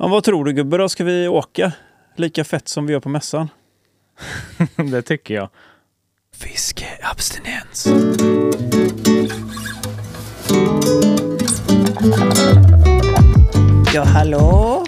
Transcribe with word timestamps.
Men 0.00 0.10
vad 0.10 0.24
tror 0.24 0.44
du 0.44 0.52
gubbe, 0.52 0.76
då 0.76 0.88
ska 0.88 1.04
vi 1.04 1.28
åka 1.28 1.72
lika 2.16 2.44
fett 2.44 2.68
som 2.68 2.86
vi 2.86 2.92
gör 2.92 3.00
på 3.00 3.08
mässan? 3.08 3.48
det 4.90 5.02
tycker 5.02 5.34
jag. 5.34 5.48
Fiskeabstinens. 6.36 7.86
Ja, 13.94 14.04
hallå? 14.04 14.86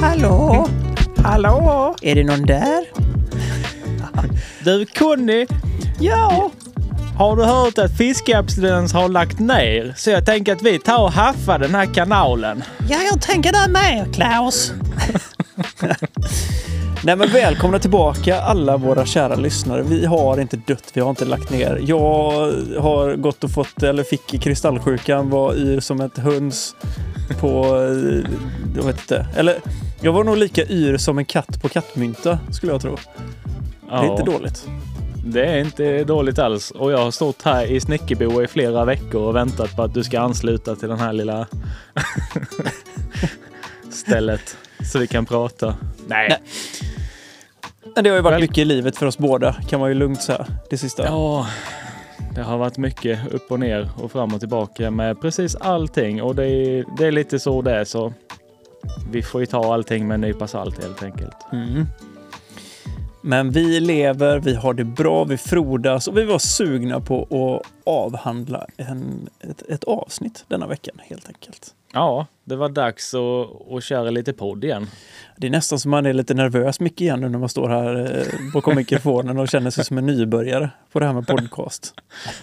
Hallå? 0.00 0.68
Hallå! 1.16 1.94
Är 2.02 2.14
det 2.14 2.24
någon 2.24 2.42
där? 2.42 2.86
Du 4.64 4.86
Conny, 4.86 5.46
Ja. 6.00 6.50
Har 7.16 7.36
du 7.36 7.44
hört 7.44 7.78
att 7.78 7.96
Fiskeabstinens 7.96 8.92
har 8.92 9.08
lagt 9.08 9.38
ner? 9.38 9.94
Så 9.96 10.10
jag 10.10 10.26
tänker 10.26 10.52
att 10.52 10.62
vi 10.62 10.78
tar 10.78 11.02
och 11.02 11.12
haffar 11.12 11.58
den 11.58 11.74
här 11.74 11.94
kanalen. 11.94 12.64
Ja, 12.88 12.98
jag 13.10 13.22
tänker 13.22 13.52
det 13.52 13.72
med, 13.72 14.14
Klaus. 14.14 14.72
Nej 17.04 17.16
men 17.16 17.28
välkomna 17.28 17.78
tillbaka 17.78 18.40
alla 18.40 18.76
våra 18.76 19.06
kära 19.06 19.34
lyssnare. 19.34 19.82
Vi 19.82 20.06
har 20.06 20.40
inte 20.40 20.56
dött, 20.56 20.84
vi 20.92 21.00
har 21.00 21.10
inte 21.10 21.24
lagt 21.24 21.50
ner. 21.50 21.80
Jag 21.86 22.32
har 22.80 23.16
gått 23.16 23.44
och 23.44 23.50
fått, 23.50 23.82
eller 23.82 24.02
fick 24.02 24.42
kristallsjukan, 24.42 25.30
var 25.30 25.54
yr 25.54 25.80
som 25.80 26.00
ett 26.00 26.18
höns 26.18 26.74
på, 27.40 27.64
eh, 27.64 28.30
jag 28.76 28.82
vet 28.82 29.00
inte. 29.00 29.26
Eller 29.36 29.56
jag 30.00 30.12
var 30.12 30.24
nog 30.24 30.36
lika 30.36 30.64
yr 30.64 30.96
som 30.96 31.18
en 31.18 31.24
katt 31.24 31.62
på 31.62 31.68
kattmynta 31.68 32.38
skulle 32.50 32.72
jag 32.72 32.80
tro. 32.80 32.96
Det 33.88 33.94
är 33.94 34.10
inte 34.10 34.22
dåligt. 34.22 34.66
Det 35.32 35.44
är 35.46 35.58
inte 35.60 36.04
dåligt 36.04 36.38
alls. 36.38 36.70
Och 36.70 36.92
jag 36.92 36.98
har 36.98 37.10
stått 37.10 37.42
här 37.42 37.64
i 37.66 37.80
Snickerbo 37.80 38.42
i 38.42 38.46
flera 38.46 38.84
veckor 38.84 39.22
och 39.22 39.36
väntat 39.36 39.76
på 39.76 39.82
att 39.82 39.94
du 39.94 40.04
ska 40.04 40.20
ansluta 40.20 40.76
till 40.76 40.88
den 40.88 40.98
här 40.98 41.12
lilla 41.12 41.46
stället. 43.90 44.56
Så 44.92 44.98
vi 44.98 45.06
kan 45.06 45.26
prata. 45.26 45.74
Nej. 46.06 46.28
Nej. 46.28 46.40
Det 48.02 48.08
har 48.10 48.16
ju 48.16 48.22
varit 48.22 48.34
Väl- 48.34 48.40
mycket 48.40 48.58
i 48.58 48.64
livet 48.64 48.96
för 48.96 49.06
oss 49.06 49.18
båda, 49.18 49.52
kan 49.52 49.80
man 49.80 49.88
ju 49.88 49.94
lugnt 49.94 50.22
säga. 50.22 50.46
Det 50.70 50.78
sista. 50.78 51.04
Ja, 51.04 51.46
det 52.34 52.42
har 52.42 52.58
varit 52.58 52.76
mycket 52.78 53.32
upp 53.32 53.50
och 53.50 53.60
ner 53.60 53.88
och 54.02 54.12
fram 54.12 54.34
och 54.34 54.40
tillbaka 54.40 54.90
med 54.90 55.20
precis 55.20 55.56
allting. 55.56 56.22
Och 56.22 56.34
det 56.34 56.46
är, 56.46 56.84
det 56.98 57.06
är 57.06 57.12
lite 57.12 57.38
så 57.38 57.62
det 57.62 57.72
är. 57.74 57.84
Så 57.84 58.12
vi 59.10 59.22
får 59.22 59.40
ju 59.40 59.46
ta 59.46 59.74
allting 59.74 60.08
med 60.08 60.14
en 60.14 60.20
nypa 60.20 60.46
salt 60.46 60.82
helt 60.82 61.02
enkelt. 61.02 61.36
Mm. 61.52 61.86
Men 63.26 63.50
vi 63.50 63.80
lever, 63.80 64.38
vi 64.38 64.54
har 64.54 64.74
det 64.74 64.84
bra, 64.84 65.24
vi 65.24 65.36
frodas 65.36 66.08
och 66.08 66.16
vi 66.16 66.24
var 66.24 66.38
sugna 66.38 67.00
på 67.00 67.22
att 67.22 67.72
avhandla 67.84 68.66
en, 68.76 69.28
ett, 69.40 69.62
ett 69.62 69.84
avsnitt 69.84 70.44
denna 70.48 70.66
veckan 70.66 71.00
helt 71.02 71.28
enkelt. 71.28 71.74
Ja, 71.96 72.26
det 72.44 72.56
var 72.56 72.68
dags 72.68 73.14
att, 73.14 73.72
att 73.72 73.84
köra 73.84 74.10
lite 74.10 74.32
podd 74.32 74.64
igen. 74.64 74.86
Det 75.36 75.46
är 75.46 75.50
nästan 75.50 75.78
som 75.78 75.90
man 75.90 76.06
är 76.06 76.12
lite 76.12 76.34
nervös 76.34 76.80
mycket 76.80 77.00
igen 77.00 77.20
nu 77.20 77.28
när 77.28 77.38
man 77.38 77.48
står 77.48 77.68
här 77.68 78.18
eh, 78.18 78.52
bakom 78.52 78.76
mikrofonen 78.76 79.38
och 79.38 79.48
känner 79.48 79.70
sig 79.70 79.84
som 79.84 79.98
en 79.98 80.06
nybörjare 80.06 80.70
på 80.92 81.00
det 81.00 81.06
här 81.06 81.12
med 81.12 81.26
podcast. 81.36 81.94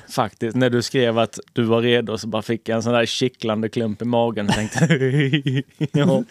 Faktiskt, 0.10 0.56
när 0.56 0.70
du 0.70 0.82
skrev 0.82 1.20
att 1.20 1.40
du 1.54 1.64
var 1.64 1.82
redo 1.82 2.18
så 2.18 2.28
bara 2.28 2.42
fick 2.42 2.70
jag 2.70 2.76
en 2.76 2.84
sån 2.84 2.94
där 2.94 3.06
kittlande 3.06 3.70
klump 3.70 4.02
i 4.02 4.06
magen 4.06 4.48
och 4.48 4.54
tänkte 4.54 4.80
ja, 5.92 6.24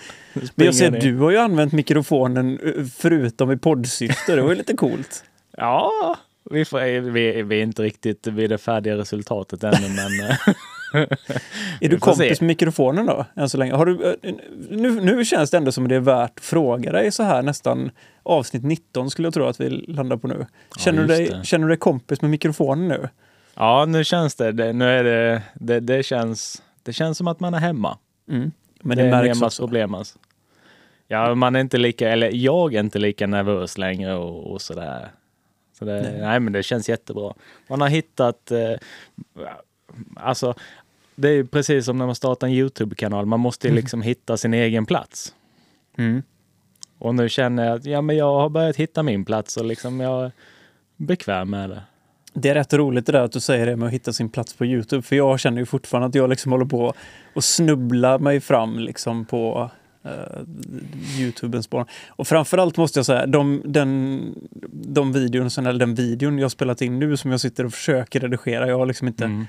Men 0.55 0.67
jag 0.67 0.75
ser 0.75 0.97
att 0.97 1.01
du 1.01 1.19
har 1.19 1.31
ju 1.31 1.39
använt 1.39 1.73
mikrofonen 1.73 2.59
eh, 2.65 2.85
förutom 2.97 3.53
i 3.53 3.57
poddsyfte. 3.57 4.37
Det 4.37 4.43
var 4.43 4.51
ju 4.51 4.57
lite 4.57 4.75
coolt. 4.75 5.25
Ja, 5.57 6.17
vi, 6.51 6.65
får, 6.65 7.01
vi, 7.01 7.43
vi 7.43 7.59
är 7.59 7.63
inte 7.63 7.83
riktigt 7.83 8.27
vid 8.27 8.51
det 8.51 8.59
färdiga 8.59 8.97
resultatet 8.97 9.65
ännu 9.65 9.89
men 9.89 10.31
eh, 10.31 10.55
Är 11.81 11.89
du 11.89 11.99
kompis 11.99 12.39
se. 12.39 12.45
med 12.45 12.49
mikrofonen 12.49 13.07
då? 13.07 13.27
Än 13.37 13.49
så 13.49 13.59
länge? 13.59 13.73
Har 13.73 13.87
du, 13.87 14.17
eh, 14.23 14.35
nu, 14.71 15.01
nu 15.01 15.25
känns 15.25 15.51
det 15.51 15.57
ändå 15.57 15.73
som 15.73 15.89
det 15.89 15.95
är 15.95 16.01
värt 16.01 16.39
att 16.39 16.45
fråga 16.45 16.93
dig 16.93 17.13
så 17.13 17.23
här 17.23 17.43
nästan 17.43 17.91
avsnitt 18.23 18.63
19 18.65 19.11
skulle 19.11 19.27
jag 19.27 19.35
tro 19.35 19.45
att 19.45 19.61
vi 19.61 19.69
landar 19.71 20.17
på 20.17 20.29
nu. 20.29 20.47
Känner, 20.79 21.05
du, 21.05 21.15
just 21.17 21.31
dig, 21.31 21.39
det. 21.39 21.47
känner 21.47 21.65
du 21.65 21.69
dig 21.69 21.79
kompis 21.79 22.21
med 22.21 22.31
mikrofonen 22.31 22.89
nu? 22.89 23.09
ja, 23.55 23.85
nu 23.85 24.05
känns 24.05 24.35
det, 24.35 24.53
det 24.53 24.73
nu 24.73 24.85
är 24.85 25.05
det, 25.05 25.43
det, 25.55 25.81
det 25.81 26.03
känns, 26.03 26.63
det 26.83 26.93
känns 26.93 27.19
som 27.19 27.29
att 27.29 27.41
man 27.41 27.55
är 27.55 27.59
hemma. 27.59 27.99
Mm. 28.29 28.53
Men 28.81 28.97
det, 28.97 29.03
det 29.03 29.09
är 29.09 29.11
märks 29.11 29.39
Nemas 29.39 29.43
också. 29.43 29.63
problem 29.63 29.95
alltså. 29.95 30.19
Ja, 31.09 31.35
man 31.35 31.57
är 31.57 31.61
inte 31.61 31.79
lika, 31.79 32.11
eller 32.11 32.31
jag 32.35 32.75
är 32.75 32.81
inte 32.81 32.99
lika 32.99 33.27
nervös 33.27 33.79
längre 33.79 34.15
och, 34.15 34.53
och 34.53 34.63
sådär. 34.63 35.09
Så 35.79 35.85
det, 35.85 36.03
Nej. 36.03 36.21
nej. 36.21 36.41
men 36.41 36.53
det 36.53 36.63
känns 36.63 36.89
jättebra. 36.89 37.35
Man 37.69 37.81
har 37.81 37.89
hittat, 37.89 38.51
eh, 38.51 38.73
alltså 40.17 40.55
det 41.15 41.29
är 41.29 41.45
precis 41.45 41.85
som 41.85 41.99
när 41.99 42.07
man 42.07 42.15
startar 42.15 42.47
en 42.47 42.53
Youtube-kanal. 42.53 43.27
Man 43.27 43.41
måste 43.41 43.69
ju 43.69 43.75
liksom 43.75 44.03
hitta 44.03 44.37
sin 44.37 44.55
egen 44.55 44.87
plats. 44.87 45.35
Mm. 45.99 46.23
Och 46.99 47.15
nu 47.15 47.29
känner 47.29 47.67
jag 47.67 47.77
att 47.77 47.85
ja, 47.85 48.01
men 48.01 48.17
jag 48.17 48.35
har 48.35 48.49
börjat 48.49 48.77
hitta 48.77 49.03
min 49.03 49.25
plats 49.25 49.57
och 49.57 49.65
liksom 49.65 50.01
jag 50.01 50.25
är 50.25 50.33
bekväm 50.97 51.51
med 51.51 51.71
det. 51.71 51.83
Det 52.35 52.49
är 52.49 52.55
rätt 52.55 52.73
roligt 52.73 53.07
det 53.07 53.13
där 53.13 53.23
att 53.23 53.33
du 53.33 53.41
säger 53.41 53.67
det 53.67 53.77
med 53.77 53.87
att 53.87 53.93
hitta 53.93 54.13
sin 54.13 54.29
plats 54.29 54.55
på 54.55 54.67
Youtube. 54.67 55.03
För 55.03 55.17
jag 55.17 55.41
känner 55.41 55.59
ju 55.59 55.67
fortfarande 55.67 56.09
att 56.09 56.15
jag 56.15 56.31
liksom 56.31 56.53
håller 56.53 56.65
på 56.65 56.95
och 57.35 57.45
snubblar 57.45 58.19
mig 58.19 58.41
fram 58.41 58.79
liksom 58.79 59.25
på 59.25 59.71
uh, 60.07 61.21
Youtubens 61.21 61.65
spår. 61.65 61.87
Och 62.09 62.29
framförallt 62.29 62.77
måste 62.77 62.99
jag 62.99 63.07
säga, 63.07 63.27
de, 63.27 63.63
den, 63.65 64.21
de 64.73 65.13
videon, 65.13 65.49
eller 65.59 65.73
den 65.73 65.95
videon 65.95 66.39
jag 66.39 66.51
spelat 66.51 66.83
in 66.83 66.99
nu 66.99 67.17
som 67.17 67.31
jag 67.31 67.41
sitter 67.41 67.65
och 67.65 67.73
försöker 67.73 68.21
redigera, 68.21 68.69
jag 68.69 68.79
har 68.79 68.87
liksom 68.87 69.09
inte 69.09 69.25
Mm. 69.25 69.47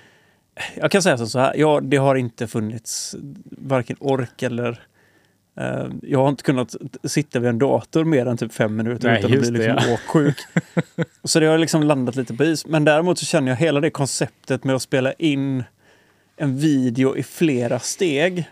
Jag 0.76 0.92
kan 0.92 1.02
säga 1.02 1.18
så 1.18 1.40
här, 1.40 1.54
ja, 1.58 1.80
det 1.84 1.98
har 1.98 2.16
inte 2.16 2.48
funnits 2.48 3.16
varken 3.46 3.98
ork 4.00 4.44
eller 4.44 4.84
eh, 5.58 5.86
jag 6.02 6.20
har 6.20 6.30
inte 6.30 6.44
kunnat 6.44 6.76
sitta 7.04 7.40
vid 7.40 7.50
en 7.50 7.60
dator 7.60 8.04
mer 8.04 8.26
än 8.26 8.38
typ 8.38 8.54
fem 8.54 8.76
minuter 8.76 9.08
Nej, 9.08 9.20
utan 9.20 9.34
att 9.34 9.40
bli 9.40 9.50
det, 9.50 9.58
liksom 9.74 9.90
ja. 9.90 9.94
åksjuk. 9.94 10.38
så 11.24 11.40
det 11.40 11.46
har 11.46 11.58
liksom 11.58 11.84
landat 11.84 12.16
lite 12.16 12.34
på 12.34 12.44
is. 12.44 12.66
Men 12.66 12.86
däremot 12.86 13.20
så 13.20 13.26
känner 13.26 13.52
jag 13.52 13.56
hela 13.56 13.80
det 13.80 13.90
konceptet 13.90 14.64
med 14.64 14.76
att 14.76 14.82
spela 14.82 15.14
in 15.14 15.64
en 16.38 16.58
video 16.58 17.18
i 17.18 17.24
flera 17.24 17.80
steg. 17.80 18.46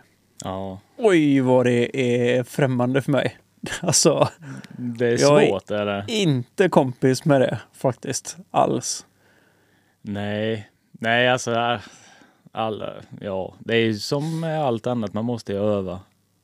Ja, 0.43 0.79
Oj, 0.97 1.39
vad 1.39 1.65
det 1.65 1.97
är 2.37 2.43
främmande 2.43 3.01
för 3.01 3.11
mig. 3.11 3.37
Alltså, 3.81 4.29
det 4.77 5.07
är 5.07 5.21
Jag 5.21 5.43
är- 5.43 5.47
svårt 5.47 5.67
det. 5.67 6.05
inte 6.07 6.69
kompis 6.69 7.25
med 7.25 7.41
det 7.41 7.59
faktiskt 7.73 8.37
alls. 8.51 9.05
Nej, 10.01 10.70
nej 11.01 11.29
alltså. 11.29 11.51
äh, 11.51 11.79
Alla, 12.51 12.93
ja, 13.21 13.53
det 13.59 13.75
är 13.75 13.79
ju 13.79 13.93
som 13.93 14.39
med 14.39 14.63
allt 14.63 14.87
annat, 14.87 15.13
man 15.13 15.25
måste 15.25 15.53
ju 15.53 15.59
öva. 15.59 15.99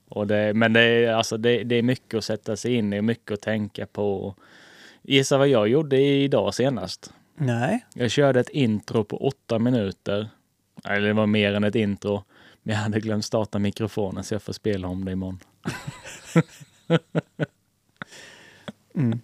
Och 0.09 0.28
det, 0.28 0.53
men 0.53 0.73
det 0.73 0.81
är, 0.81 1.13
alltså, 1.13 1.38
det, 1.38 1.63
det 1.63 1.75
är 1.75 1.81
mycket 1.81 2.18
att 2.18 2.23
sätta 2.23 2.56
sig 2.56 2.73
in 2.73 2.94
i, 2.94 3.01
mycket 3.01 3.31
att 3.31 3.41
tänka 3.41 3.85
på. 3.85 4.35
Gissa 5.01 5.38
vad 5.38 5.47
jag 5.47 5.68
gjorde 5.68 5.97
idag 5.97 6.53
senast? 6.53 7.13
Nej. 7.35 7.85
Jag 7.94 8.12
körde 8.12 8.40
ett 8.40 8.50
intro 8.50 9.03
på 9.03 9.28
åtta 9.28 9.59
minuter. 9.59 10.29
Eller 10.85 11.07
det 11.07 11.13
var 11.13 11.25
mer 11.28 11.53
än 11.53 11.63
ett 11.63 11.75
intro. 11.75 12.24
Men 12.63 12.75
jag 12.75 12.81
hade 12.81 13.00
glömt 13.00 13.25
starta 13.25 13.59
mikrofonen 13.59 14.24
så 14.24 14.34
jag 14.34 14.41
får 14.41 14.53
spela 14.53 14.88
om 14.88 15.06
det 15.06 15.12
imorgon. 15.12 15.39
Mm. 18.95 19.19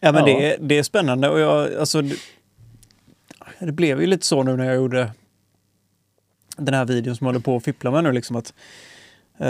Ja, 0.00 0.12
men 0.12 0.14
Ja. 0.14 0.24
Det, 0.26 0.52
är, 0.54 0.58
det 0.60 0.78
är 0.78 0.82
spännande 0.82 1.28
och 1.28 1.40
jag, 1.40 1.74
alltså, 1.74 2.02
det, 3.58 3.72
blev 3.72 4.00
ju 4.00 4.06
lite 4.06 4.26
så 4.26 4.42
nu 4.42 4.56
när 4.56 4.64
jag 4.64 4.76
gjorde 4.76 5.12
den 6.56 6.74
här 6.74 6.84
videon 6.84 7.16
som 7.16 7.24
jag 7.26 7.32
håller 7.32 7.44
på 7.44 7.56
att 7.56 7.64
fippla 7.64 7.90
med 7.90 8.04
nu. 8.04 8.12
Liksom 8.12 8.36
att, 8.36 8.54
eh, 9.38 9.48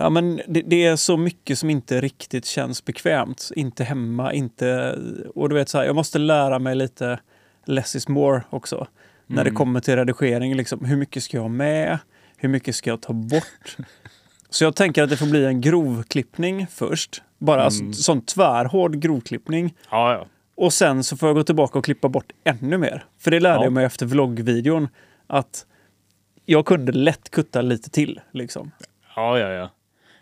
ja, 0.00 0.10
men 0.10 0.40
det, 0.48 0.62
det 0.66 0.86
är 0.86 0.96
så 0.96 1.16
mycket 1.16 1.58
som 1.58 1.70
inte 1.70 2.00
riktigt 2.00 2.46
känns 2.46 2.84
bekvämt. 2.84 3.50
Inte 3.56 3.84
hemma, 3.84 4.32
inte... 4.32 4.98
Och 5.34 5.48
du 5.48 5.54
vet, 5.54 5.68
så 5.68 5.78
här, 5.78 5.84
jag 5.84 5.94
måste 5.96 6.18
lära 6.18 6.58
mig 6.58 6.74
lite 6.74 7.20
less 7.66 7.96
is 7.96 8.08
more 8.08 8.42
också. 8.50 8.86
När 9.26 9.44
det 9.44 9.50
Mm. 9.50 9.54
kommer 9.56 9.80
till 9.80 9.96
redigering, 9.96 10.54
liksom, 10.56 10.84
hur 10.84 10.96
mycket 10.96 11.22
ska 11.22 11.36
jag 11.36 11.42
ha 11.42 11.48
med? 11.48 11.98
Hur 12.36 12.48
mycket 12.48 12.76
ska 12.76 12.90
jag 12.90 13.00
ta 13.00 13.12
bort? 13.12 13.76
Så 14.50 14.64
jag 14.64 14.76
tänker 14.76 15.02
att 15.02 15.10
det 15.10 15.16
får 15.16 15.26
bli 15.26 15.44
en 15.44 15.60
grovklippning 15.60 16.66
först. 16.70 17.22
Bara 17.38 17.66
Mm. 17.66 17.92
sån 17.92 18.20
tvärhård 18.22 18.98
grovklippning. 19.00 19.74
Ja, 19.90 20.12
ja. 20.12 20.26
Och 20.60 20.72
sen 20.72 21.04
så 21.04 21.16
får 21.16 21.28
jag 21.28 21.36
gå 21.36 21.42
tillbaka 21.42 21.78
och 21.78 21.84
klippa 21.84 22.08
bort 22.08 22.32
ännu 22.44 22.78
mer. 22.78 23.04
För 23.18 23.30
det 23.30 23.40
lärde 23.40 23.58
Ja. 23.58 23.64
jag 23.64 23.72
mig 23.72 23.84
efter 23.84 24.06
vloggvideon. 24.06 24.88
Att 25.26 25.66
jag 26.44 26.66
kunde 26.66 26.92
lätt 26.92 27.30
kutta 27.30 27.62
lite 27.62 27.90
till. 27.90 28.20
Liksom. 28.32 28.70
Ja, 29.16 29.38
ja, 29.38 29.48
ja. 29.48 29.70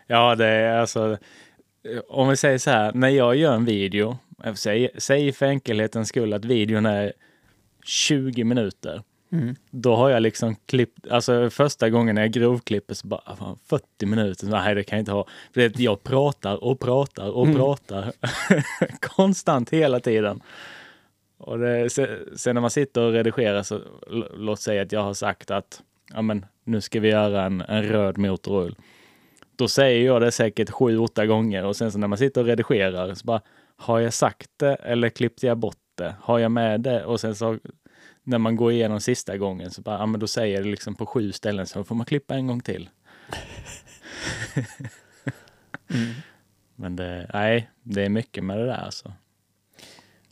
Ja, 0.07 0.35
det 0.35 0.45
är 0.45 0.79
alltså. 0.79 1.17
Om 2.09 2.29
vi 2.29 2.37
säger 2.37 2.57
så 2.57 2.69
här, 2.71 2.91
när 2.93 3.09
jag 3.09 3.35
gör 3.35 3.55
en 3.55 3.65
video, 3.65 4.17
säg, 4.55 4.89
säg 4.97 5.31
för 5.31 5.45
enkelhetens 5.45 6.09
skull 6.09 6.33
att 6.33 6.45
videon 6.45 6.85
är 6.85 7.13
20 7.83 8.43
minuter. 8.43 9.03
Mm. 9.31 9.55
Då 9.71 9.95
har 9.95 10.09
jag 10.09 10.21
liksom 10.21 10.55
klippt, 10.65 11.07
alltså 11.11 11.49
första 11.49 11.89
gången 11.89 12.15
när 12.15 12.21
jag 12.21 12.31
grovklipper 12.31 12.93
så 12.93 13.07
bara, 13.07 13.35
fan, 13.35 13.57
40 13.67 14.05
minuter, 14.05 14.47
nej 14.47 14.75
det 14.75 14.83
kan 14.83 14.97
jag 14.97 15.01
inte 15.01 15.11
ha. 15.11 15.27
För 15.53 15.61
det, 15.61 15.79
jag 15.79 16.03
pratar 16.03 16.63
och 16.63 16.79
pratar 16.79 17.29
och 17.29 17.43
Mm. 17.45 17.55
pratar 17.55 18.11
konstant 18.99 19.69
hela 19.69 19.99
tiden. 19.99 20.41
Och 21.37 21.59
det, 21.59 21.89
se- 21.89 22.37
sen 22.37 22.53
när 22.53 22.61
man 22.61 22.69
sitter 22.69 23.01
och 23.01 23.13
redigerar 23.13 23.63
så, 23.63 23.79
låt 24.37 24.59
säga 24.59 24.81
att 24.81 24.91
jag 24.91 25.03
har 25.03 25.13
sagt 25.13 25.51
att, 25.51 25.81
ja 26.13 26.21
men 26.21 26.45
nu 26.63 26.81
ska 26.81 26.99
vi 26.99 27.09
göra 27.09 27.43
en, 27.43 27.61
en 27.61 27.83
röd 27.83 28.17
motorrull. 28.17 28.75
då 29.55 29.67
säger 29.67 30.05
jag 30.05 30.21
det 30.21 30.31
säkert 30.31 30.69
sju, 30.69 30.97
åtta 30.97 31.25
gånger 31.25 31.65
och 31.65 31.75
sen 31.75 31.91
så 31.91 31.97
när 31.97 32.07
man 32.07 32.17
sitter 32.17 32.41
och 32.41 32.47
redigerar 32.47 33.13
så 33.13 33.25
bara, 33.25 33.41
har 33.77 33.99
jag 33.99 34.13
sagt 34.13 34.49
det 34.57 34.75
eller 34.75 35.09
klippte 35.09 35.47
jag 35.47 35.57
bort 35.57 35.77
det? 35.97 36.15
Har 36.21 36.39
jag 36.39 36.51
med 36.51 36.81
det? 36.81 37.05
Och 37.05 37.19
sen 37.19 37.35
så 37.35 37.57
när 38.29 38.37
man 38.37 38.55
går 38.55 38.71
igenom 38.71 39.01
sista 39.01 39.37
gången 39.37 39.71
så 39.71 39.81
bara, 39.81 39.97
ja 39.97 40.05
men 40.05 40.19
då 40.19 40.27
säger 40.27 40.63
det 40.63 40.69
liksom 40.69 40.95
på 40.95 41.05
sju 41.05 41.31
ställen 41.31 41.67
så 41.67 41.83
får 41.83 41.95
man 41.95 42.05
klippa 42.05 42.35
en 42.35 42.47
gång 42.47 42.61
till. 42.61 42.89
Mm. 45.93 46.13
Men 46.75 46.95
det, 46.95 47.29
nej, 47.33 47.69
det 47.83 48.05
är 48.05 48.09
mycket 48.09 48.43
med 48.43 48.57
det 48.57 48.65
där 48.65 48.85
alltså. 48.85 49.13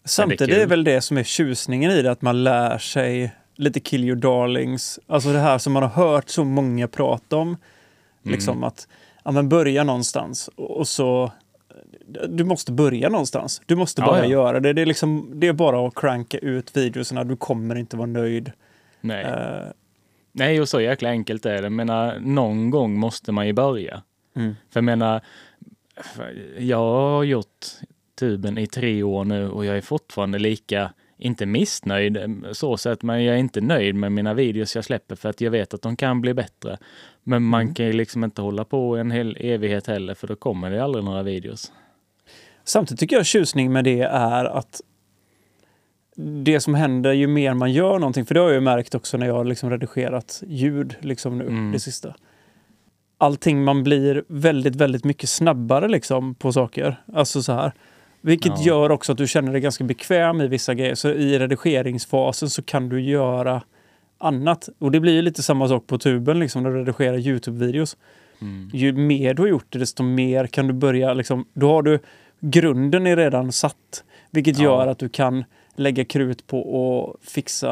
Samtidigt 0.06 0.50
kul. 0.50 0.62
är 0.62 0.66
väl 0.66 0.84
det 0.84 1.02
som 1.02 1.18
är 1.18 1.24
tjusningen 1.24 1.92
i 1.92 2.02
det, 2.02 2.12
att 2.12 2.22
man 2.22 2.44
lär 2.44 2.78
sig 2.78 3.36
lite 3.56 3.80
kill 3.80 4.04
your 4.04 4.16
darlings. 4.16 5.00
Alltså 5.08 5.34
det 5.34 5.40
här 5.40 5.58
som 5.58 5.74
man 5.74 5.84
har 5.84 5.90
hört 5.90 6.30
så 6.30 6.44
många 6.44 6.88
prata 6.88 7.36
om. 7.38 7.48
Mm. 7.48 7.58
Liksom 8.24 8.64
att 8.64 8.88
ja, 9.24 9.32
men 9.32 9.50
börja 9.50 9.84
någonstans 9.84 10.50
och 10.56 10.88
så... 10.88 11.32
Du 12.28 12.44
måste 12.44 12.72
börja 12.72 13.10
någonstans. 13.10 13.62
Du 13.66 13.76
måste 13.76 14.02
Ja, 14.02 14.08
bara 14.08 14.20
ja. 14.20 14.26
göra 14.26 14.60
det. 14.60 14.74
Det 14.74 14.82
är, 14.82 14.86
liksom, 14.86 15.32
det 15.40 15.48
är 15.48 15.54
bara 15.54 15.88
att 15.88 15.96
cranka 15.96 16.38
ut 16.38 16.78
videorna. 16.78 17.24
Du 17.24 17.36
kommer 17.36 17.76
inte 17.76 17.98
vara 17.98 18.08
nöjd. 18.08 18.52
Nej. 19.02 19.24
Eh, 19.26 19.68
Nej, 20.32 20.62
och 20.62 20.70
så 20.70 20.82
jäkla 20.82 21.10
enkelt 21.10 21.46
är 21.46 21.56
det. 21.56 21.62
Jag 21.64 21.72
menar, 21.72 22.20
någon 22.20 22.70
gång 22.70 23.00
måste 23.00 23.32
man 23.32 23.48
ju 23.48 23.54
börja. 23.54 24.02
Mm. 24.36 24.56
För 24.70 24.78
jag 24.80 24.84
menar, 24.84 25.22
jag 26.58 26.78
har 26.78 27.24
gjort 27.24 27.66
tuben 28.20 28.58
i 28.58 28.68
tre 28.68 29.04
år 29.04 29.26
nu 29.26 29.50
och 29.50 29.66
jag 29.66 29.78
är 29.78 29.82
fortfarande 29.82 30.40
lika, 30.40 30.94
inte 31.18 31.46
missnöjd 31.46 32.44
så 32.52 32.78
sätt, 32.78 33.04
men 33.04 33.24
jag 33.24 33.36
är 33.36 33.40
inte 33.40 33.62
nöjd 33.62 33.96
med 33.96 34.12
mina 34.12 34.34
videos 34.34 34.76
jag 34.76 34.86
släpper 34.86 35.16
för 35.16 35.30
att 35.30 35.42
jag 35.42 35.52
vet 35.52 35.74
att 35.74 35.82
de 35.82 35.96
kan 35.96 36.22
bli 36.22 36.34
bättre. 36.34 36.78
Men 37.30 37.44
man 37.44 37.62
Mm. 37.62 37.74
kan 37.74 37.86
ju 37.86 37.94
liksom 37.94 38.24
inte 38.24 38.42
hålla 38.42 38.64
på 38.66 38.98
en 38.98 39.12
hel 39.12 39.38
evighet 39.40 39.88
heller 39.88 40.14
för 40.14 40.28
då 40.28 40.36
kommer 40.36 40.72
det 40.72 40.84
aldrig 40.84 41.04
några 41.06 41.24
videos. 41.24 41.72
Samtidigt 42.64 43.00
tycker 43.00 43.16
jag 43.16 43.26
tjusning 43.26 43.72
med 43.74 43.84
det 43.84 44.02
är 44.02 44.46
att 44.46 44.82
det 46.44 46.60
som 46.60 46.76
händer 46.76 47.12
ju 47.14 47.28
mer 47.28 47.54
man 47.54 47.72
gör 47.72 48.00
någonting, 48.00 48.26
för 48.26 48.34
det 48.34 48.40
har 48.40 48.48
jag 48.48 48.54
ju 48.56 48.62
märkt 48.62 48.96
också 48.96 49.18
när 49.18 49.28
jag 49.28 49.34
har 49.34 49.46
liksom 49.46 49.70
redigerat 49.70 50.44
ljud 50.48 50.96
liksom 51.02 51.38
nu, 51.38 51.48
Mm. 51.48 51.72
det 51.72 51.80
sista. 51.80 52.16
Allting, 53.18 53.64
man 53.64 53.84
blir 53.84 54.24
väldigt, 54.28 54.76
väldigt 54.76 55.04
mycket 55.04 55.30
snabbare 55.30 55.88
liksom 55.88 56.36
på 56.36 56.52
saker. 56.54 57.02
Alltså 57.14 57.44
så 57.44 57.54
här. 57.54 57.72
Vilket 58.22 58.54
Ja. 58.60 58.64
gör 58.66 58.92
också 58.92 59.12
att 59.12 59.18
du 59.18 59.28
känner 59.28 59.52
dig 59.52 59.62
ganska 59.62 59.84
bekväm 59.84 60.42
i 60.42 60.48
vissa 60.48 60.74
grejer. 60.74 60.96
Så 60.96 61.10
i 61.10 61.40
redigeringsfasen 61.40 62.50
så 62.50 62.62
kan 62.64 62.90
du 62.90 63.02
göra 63.02 63.62
annat. 64.18 64.70
Och 64.80 64.92
det 64.92 65.00
blir 65.00 65.14
ju 65.14 65.22
lite 65.22 65.44
samma 65.44 65.68
sak 65.68 65.88
på 65.88 65.98
tuben 65.98 66.40
liksom 66.40 66.64
när 66.64 66.70
du 66.70 66.78
redigerar 66.78 67.18
Youtube-videos 67.18 67.98
Mm. 68.42 68.70
ju 68.74 68.94
mer 68.94 69.34
du 69.34 69.42
har 69.42 69.50
gjort 69.50 69.66
det, 69.70 69.80
desto 69.80 70.04
mer 70.04 70.48
kan 70.48 70.68
du 70.68 70.74
börja... 70.74 71.14
Liksom, 71.14 71.46
då 71.54 71.70
har 71.70 71.82
du... 71.84 72.00
Grunden 72.40 73.08
är 73.08 73.16
redan 73.16 73.52
satt. 73.52 74.04
Vilket 74.32 74.58
Ja. 74.58 74.64
gör 74.64 74.88
att 74.88 75.00
du 75.00 75.10
kan 75.10 75.44
lägga 75.76 76.06
krut 76.06 76.48
på 76.48 76.60
att 77.20 77.30
fixa 77.30 77.68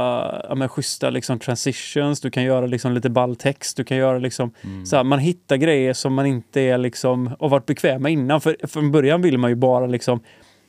ja, 0.50 0.56
men, 0.56 0.70
schyssta 0.70 1.10
liksom, 1.10 1.40
transitions. 1.40 2.22
Du 2.22 2.32
kan 2.32 2.44
göra 2.44 2.66
liksom, 2.66 2.94
lite 2.94 3.10
balltext. 3.10 3.78
Du 3.78 3.84
kan 3.84 3.98
göra 3.98 4.18
liksom... 4.20 4.52
Mm. 4.64 4.86
Så 4.86 4.96
här, 4.96 5.04
man 5.04 5.20
hittar 5.20 5.56
grejer 5.58 5.94
som 5.94 6.14
man 6.14 6.26
inte 6.26 6.62
är 6.62 6.78
liksom, 6.78 7.36
har 7.40 7.50
varit 7.50 7.66
bekväm 7.66 8.02
med 8.02 8.12
innan. 8.12 8.42
För 8.42 8.56
från 8.68 8.92
början 8.92 9.22
vill 9.22 9.38
man 9.38 9.52
ju 9.52 9.56
bara 9.56 9.86
liksom... 9.88 10.20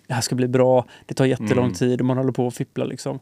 Det 0.06 0.14
här 0.14 0.20
ska 0.20 0.34
bli 0.34 0.48
bra. 0.48 0.84
Det 1.06 1.14
tar 1.14 1.24
jättelång 1.24 1.64
Mm. 1.64 1.74
tid 1.74 2.00
och 2.00 2.06
man 2.06 2.16
håller 2.16 2.32
på 2.32 2.46
att 2.46 2.54
fippla 2.54 2.84
liksom. 2.84 3.18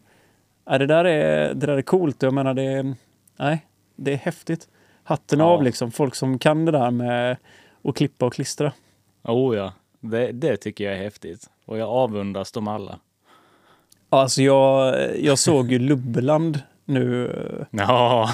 Ja, 0.64 0.78
det, 0.78 0.86
där 0.86 1.04
är, 1.04 1.54
det 1.54 1.66
där 1.66 1.76
är 1.76 1.82
coolt. 1.82 2.22
Jag 2.22 2.34
menar, 2.34 2.54
det. 2.54 2.94
Nej, 3.38 3.66
det 3.96 4.12
är 4.12 4.16
häftigt. 4.16 4.68
Hatten 5.04 5.38
Ja. 5.38 5.44
av 5.44 5.62
liksom. 5.62 5.90
Folk 5.90 6.14
som 6.14 6.38
kan 6.38 6.64
det 6.64 6.72
där 6.72 6.90
med 6.90 7.36
att 7.84 7.96
klippa 7.96 8.26
och 8.26 8.32
klistra. 8.34 8.72
Oh 9.22 9.56
ja, 9.56 9.72
det, 10.00 10.32
det 10.32 10.56
tycker 10.56 10.84
jag 10.84 10.94
är 10.94 11.02
häftigt. 11.02 11.50
Och 11.64 11.78
jag 11.78 11.88
avundas 11.88 12.52
dem 12.52 12.68
alla. 12.68 12.98
Alltså 14.10 14.42
jag, 14.42 14.94
jag 15.20 15.38
såg 15.38 15.72
ju 15.72 15.78
Lubbeland 15.78 16.60
nu 16.84 17.32
Ja, 17.70 18.30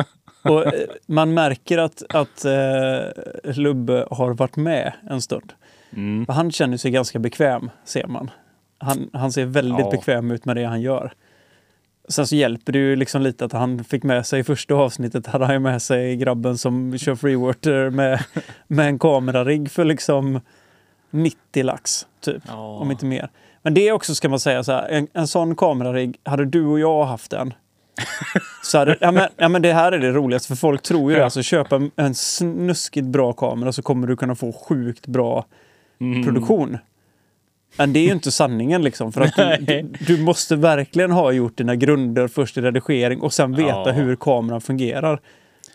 och 0.42 0.66
eh, 0.66 0.72
man 1.06 1.34
märker 1.34 1.78
att, 1.78 2.02
att 2.14 2.44
eh, 2.44 3.54
Lubbe 3.56 4.06
har 4.10 4.34
varit 4.34 4.56
med 4.56 4.92
en 5.10 5.22
stund. 5.22 5.52
mm. 5.92 6.26
Han 6.28 6.52
känner 6.52 6.76
sig 6.76 6.90
ganska 6.90 7.18
bekväm, 7.18 7.70
ser 7.84 8.06
man. 8.06 8.30
Han, 8.78 9.10
han 9.12 9.32
ser 9.32 9.44
väldigt 9.44 9.78
Ja. 9.84 9.90
bekväm 9.90 10.30
ut 10.30 10.44
med 10.44 10.56
det 10.56 10.64
han 10.64 10.80
gör. 10.80 11.12
Sen 12.08 12.26
så 12.26 12.36
hjälper 12.36 12.72
det 12.72 12.78
ju 12.78 12.96
liksom 12.96 13.22
lite 13.22 13.44
att 13.44 13.52
han 13.52 13.84
fick 13.84 14.02
med 14.02 14.26
sig 14.26 14.40
i 14.40 14.44
första 14.44 14.74
avsnittet, 14.74 15.26
hade 15.26 15.44
han 15.44 15.54
ju 15.54 15.58
med 15.58 15.82
sig 15.82 16.16
grabben 16.16 16.58
som 16.58 16.98
kör 16.98 17.14
freewater 17.14 17.90
med, 17.90 18.24
med 18.66 18.86
en 18.86 18.98
kamerarigg 18.98 19.70
för 19.70 19.84
liksom 19.84 20.40
90 21.10 21.64
lax, 21.64 22.06
typ. 22.20 22.42
ja. 22.48 22.78
Om 22.78 22.90
inte 22.90 23.06
mer. 23.06 23.28
Men 23.62 23.74
det 23.74 23.88
är 23.88 23.92
också, 23.92 24.14
ska 24.14 24.28
man 24.28 24.40
säga 24.40 24.64
så 24.64 24.72
här, 24.72 24.88
en, 24.88 25.06
en 25.12 25.26
sån 25.28 25.56
kamerarigg, 25.56 26.16
hade 26.24 26.44
du 26.44 26.66
och 26.66 26.80
jag 26.80 27.04
haft 27.04 27.30
den, 27.30 27.54
så 28.64 28.78
hade, 28.78 28.96
ja, 29.00 29.12
men, 29.12 29.28
ja 29.36 29.48
men 29.48 29.62
det 29.62 29.72
här 29.72 29.92
är 29.92 29.98
det 29.98 30.12
roligaste, 30.12 30.48
för 30.48 30.54
folk 30.56 30.82
tror 30.82 31.12
ju 31.12 31.18
det. 31.18 31.24
Alltså 31.24 31.42
köpa 31.42 31.76
en, 31.76 31.90
en 31.96 32.14
snuskigt 32.14 33.06
bra 33.06 33.32
kamera 33.32 33.72
så 33.72 33.82
kommer 33.82 34.06
du 34.06 34.16
kunna 34.16 34.34
få 34.34 34.52
sjukt 34.52 35.06
bra 35.06 35.44
Mm. 36.00 36.24
produktion. 36.24 36.78
Men 37.76 37.92
det 37.92 37.98
är 37.98 38.04
ju 38.04 38.12
inte 38.12 38.30
sanningen 38.30 38.82
liksom. 38.82 39.12
För 39.12 39.20
att 39.20 39.36
du, 39.66 39.92
du, 40.06 40.18
måste 40.22 40.56
verkligen 40.56 41.10
ha 41.10 41.32
gjort 41.32 41.56
dina 41.56 41.76
grunder 41.76 42.28
först 42.28 42.56
i 42.56 42.60
redigering 42.60 43.20
och 43.20 43.32
sen 43.32 43.54
veta 43.54 43.82
Ja. 43.86 43.92
hur 43.92 44.16
kameran 44.16 44.60
fungerar. 44.60 45.20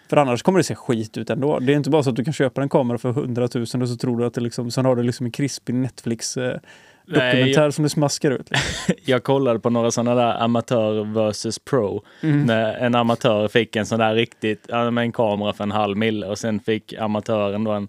För 0.10 0.18
annars 0.18 0.44
kommer 0.44 0.60
det 0.60 0.64
se 0.64 0.76
skit 0.76 1.18
ut 1.18 1.30
ändå. 1.30 1.60
Det 1.60 1.74
är 1.74 1.78
inte 1.78 1.90
bara 1.90 2.04
så 2.04 2.10
att 2.10 2.16
du 2.16 2.24
kan 2.24 2.34
köpa 2.34 2.62
en 2.62 2.70
kamera 2.70 2.98
för 2.98 3.10
100 3.10 3.48
000 3.56 3.64
och 3.64 3.90
så 3.90 3.96
tror 3.96 4.18
du 4.18 4.26
att 4.26 4.34
det 4.34 4.42
liksom, 4.42 4.72
sen 4.72 4.86
har 4.86 4.96
du 4.96 5.04
liksom 5.04 5.26
en 5.26 5.32
krispig 5.32 5.76
Netflix 5.76 6.38
eh, 6.38 6.58
dokumentär 7.06 7.62
Nej, 7.62 7.72
som 7.72 7.84
du 7.84 7.90
smaskar 7.90 8.32
ut. 8.32 8.50
Liksom. 8.50 8.96
Jag 9.06 9.24
kollade 9.24 9.60
på 9.60 9.70
några 9.70 9.92
sådana 9.92 10.16
där 10.16 10.44
amatör 10.44 11.04
versus 11.14 11.60
pro. 11.60 12.04
Mm. 12.22 12.44
När 12.46 12.74
en 12.74 12.96
amatör 12.96 13.48
fick 13.48 13.76
en 13.76 13.86
sån 13.86 14.00
där 14.00 14.16
riktigt, 14.16 14.68
med 14.70 14.98
en 14.98 15.12
kamera 15.12 15.54
för 15.54 15.64
en 15.64 15.72
halv 15.72 15.98
mille 15.98 16.28
och 16.28 16.38
sen 16.38 16.60
fick 16.60 16.94
amatören 16.94 17.64
då 17.64 17.72
en, 17.72 17.88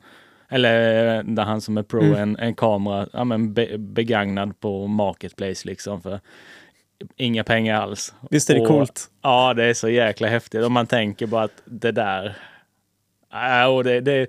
eller 0.50 1.16
eh, 1.18 1.24
där 1.24 1.42
han 1.44 1.60
som 1.60 1.78
är 1.78 1.82
pro, 1.82 2.00
Mm. 2.02 2.14
en, 2.20 2.36
en 2.36 2.54
kamera 2.54 3.08
ja, 3.12 3.24
men 3.24 3.54
be, 3.54 3.78
begagnad 3.78 4.60
på 4.60 4.86
Marketplace 4.86 5.68
liksom 5.68 6.02
för 6.02 6.20
inga 7.16 7.44
pengar 7.44 7.74
alls. 7.80 8.14
Visst 8.30 8.50
är 8.50 8.54
det 8.54 8.60
Och- 8.60 8.68
coolt? 8.68 9.10
Ja, 9.22 9.54
det 9.54 9.64
är 9.64 9.74
så 9.74 9.88
jäkla 9.88 10.28
häftigt. 10.28 10.64
Och 10.64 10.72
man 10.72 10.86
tänker 10.86 11.26
bara 11.26 11.44
att 11.44 11.62
det 11.64 11.92
där, 11.92 12.36
äh, 13.62 13.66
och 13.74 13.84
det, 13.84 14.00
det, 14.00 14.26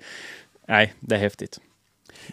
nej, 0.68 0.94
det 1.00 1.16
är 1.16 1.20
häftigt. 1.20 1.60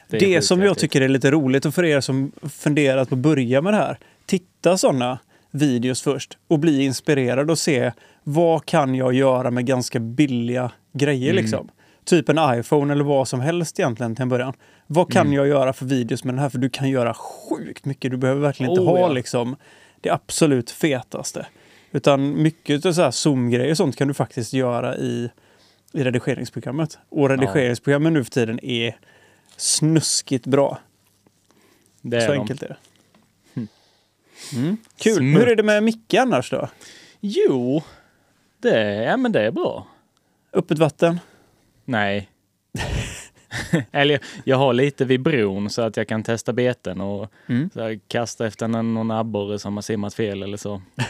Det, 0.08 0.20
sjukt 0.20 0.44
som 0.44 0.62
jag 0.62 0.78
tycker 0.78 1.00
är 1.00 1.08
lite 1.08 1.30
roligt 1.30 1.66
och 1.66 1.74
för 1.74 1.84
er 1.84 2.00
som 2.00 2.32
funderat 2.50 3.08
på 3.08 3.14
att 3.14 3.18
börja 3.18 3.60
med 3.62 3.72
det 3.72 3.76
här. 3.76 3.98
Titta 4.26 4.78
sådana 4.78 5.18
videos 5.50 6.02
först 6.02 6.38
och 6.48 6.58
bli 6.58 6.84
inspirerad 6.84 7.50
och 7.50 7.58
se 7.58 7.92
vad 8.24 8.64
kan 8.64 8.94
jag 8.94 9.14
göra 9.14 9.50
med 9.50 9.66
ganska 9.66 10.00
billiga 10.00 10.70
grejer 10.92 11.30
Mm. 11.30 11.42
liksom. 11.42 11.68
Typ 12.08 12.28
en 12.28 12.58
iPhone 12.58 12.92
eller 12.92 13.04
vad 13.04 13.28
som 13.28 13.40
helst 13.40 13.78
egentligen 13.80 14.14
till 14.14 14.22
en 14.22 14.28
början. 14.28 14.54
Vad 14.86 15.12
kan 15.12 15.26
Mm. 15.26 15.32
jag 15.36 15.48
göra 15.48 15.72
för 15.72 15.86
videos 15.86 16.24
med 16.24 16.34
den 16.34 16.38
här? 16.38 16.48
För 16.48 16.58
du 16.58 16.70
kan 16.70 16.88
göra 16.90 17.14
sjukt 17.14 17.84
mycket. 17.84 18.10
Du 18.10 18.16
behöver 18.16 18.40
verkligen 18.40 18.70
inte 18.72 18.82
Oh, 18.82 18.86
ha 18.88 18.98
ja. 18.98 19.08
liksom 19.08 19.56
det 20.00 20.10
absolut 20.10 20.70
fetaste. 20.70 21.46
Utan 21.92 22.42
mycket 22.42 22.86
av 22.86 22.92
så 22.92 23.02
här 23.02 23.10
Zoom-grejer 23.10 23.70
och 23.70 23.76
sånt 23.76 23.96
kan 23.96 24.08
du 24.08 24.14
faktiskt 24.14 24.52
göra 24.52 24.96
i, 24.96 25.30
i 25.92 26.04
redigeringsprogrammet. 26.04 26.98
Och 27.08 27.28
redigeringsprogrammen 27.28 28.12
nu 28.12 28.24
för 28.24 28.30
tiden 28.30 28.64
är 28.64 28.96
snuskigt 29.56 30.46
bra. 30.46 30.78
det 32.02 32.16
är 32.16 32.20
Så 32.26 32.32
de. 32.32 32.38
enkelt 32.40 32.62
är 32.62 32.68
det. 32.68 32.76
Mm. 34.56 34.76
Kul. 34.98 35.14
Smutt. 35.16 35.42
Hur 35.42 35.48
är 35.48 35.56
det 35.56 35.62
med 35.62 35.82
Micke 35.82 36.14
annars 36.14 36.50
då? 36.50 36.68
Jo, 37.20 37.82
det, 38.58 38.94
ja, 38.94 39.16
men 39.16 39.32
det 39.32 39.40
är 39.46 39.50
bra. 39.50 39.86
Öppet 40.52 40.78
vatten? 40.78 41.20
Nej. 41.88 42.28
Eller 43.92 44.20
jag 44.44 44.56
har 44.56 44.72
lite 44.72 45.04
vid 45.04 45.22
bron 45.22 45.70
så 45.70 45.82
att 45.82 45.96
jag 45.96 46.08
kan 46.08 46.22
testa 46.22 46.52
beten 46.52 47.00
och 47.00 47.32
Mm. 47.46 47.70
här, 47.74 48.00
kasta 48.08 48.46
efter 48.46 48.68
någon, 48.68 49.10
abborre 49.10 49.58
som 49.58 49.74
har 49.76 49.82
simmat 49.82 50.14
fel 50.14 50.42
eller 50.42 50.56
så. 50.56 50.82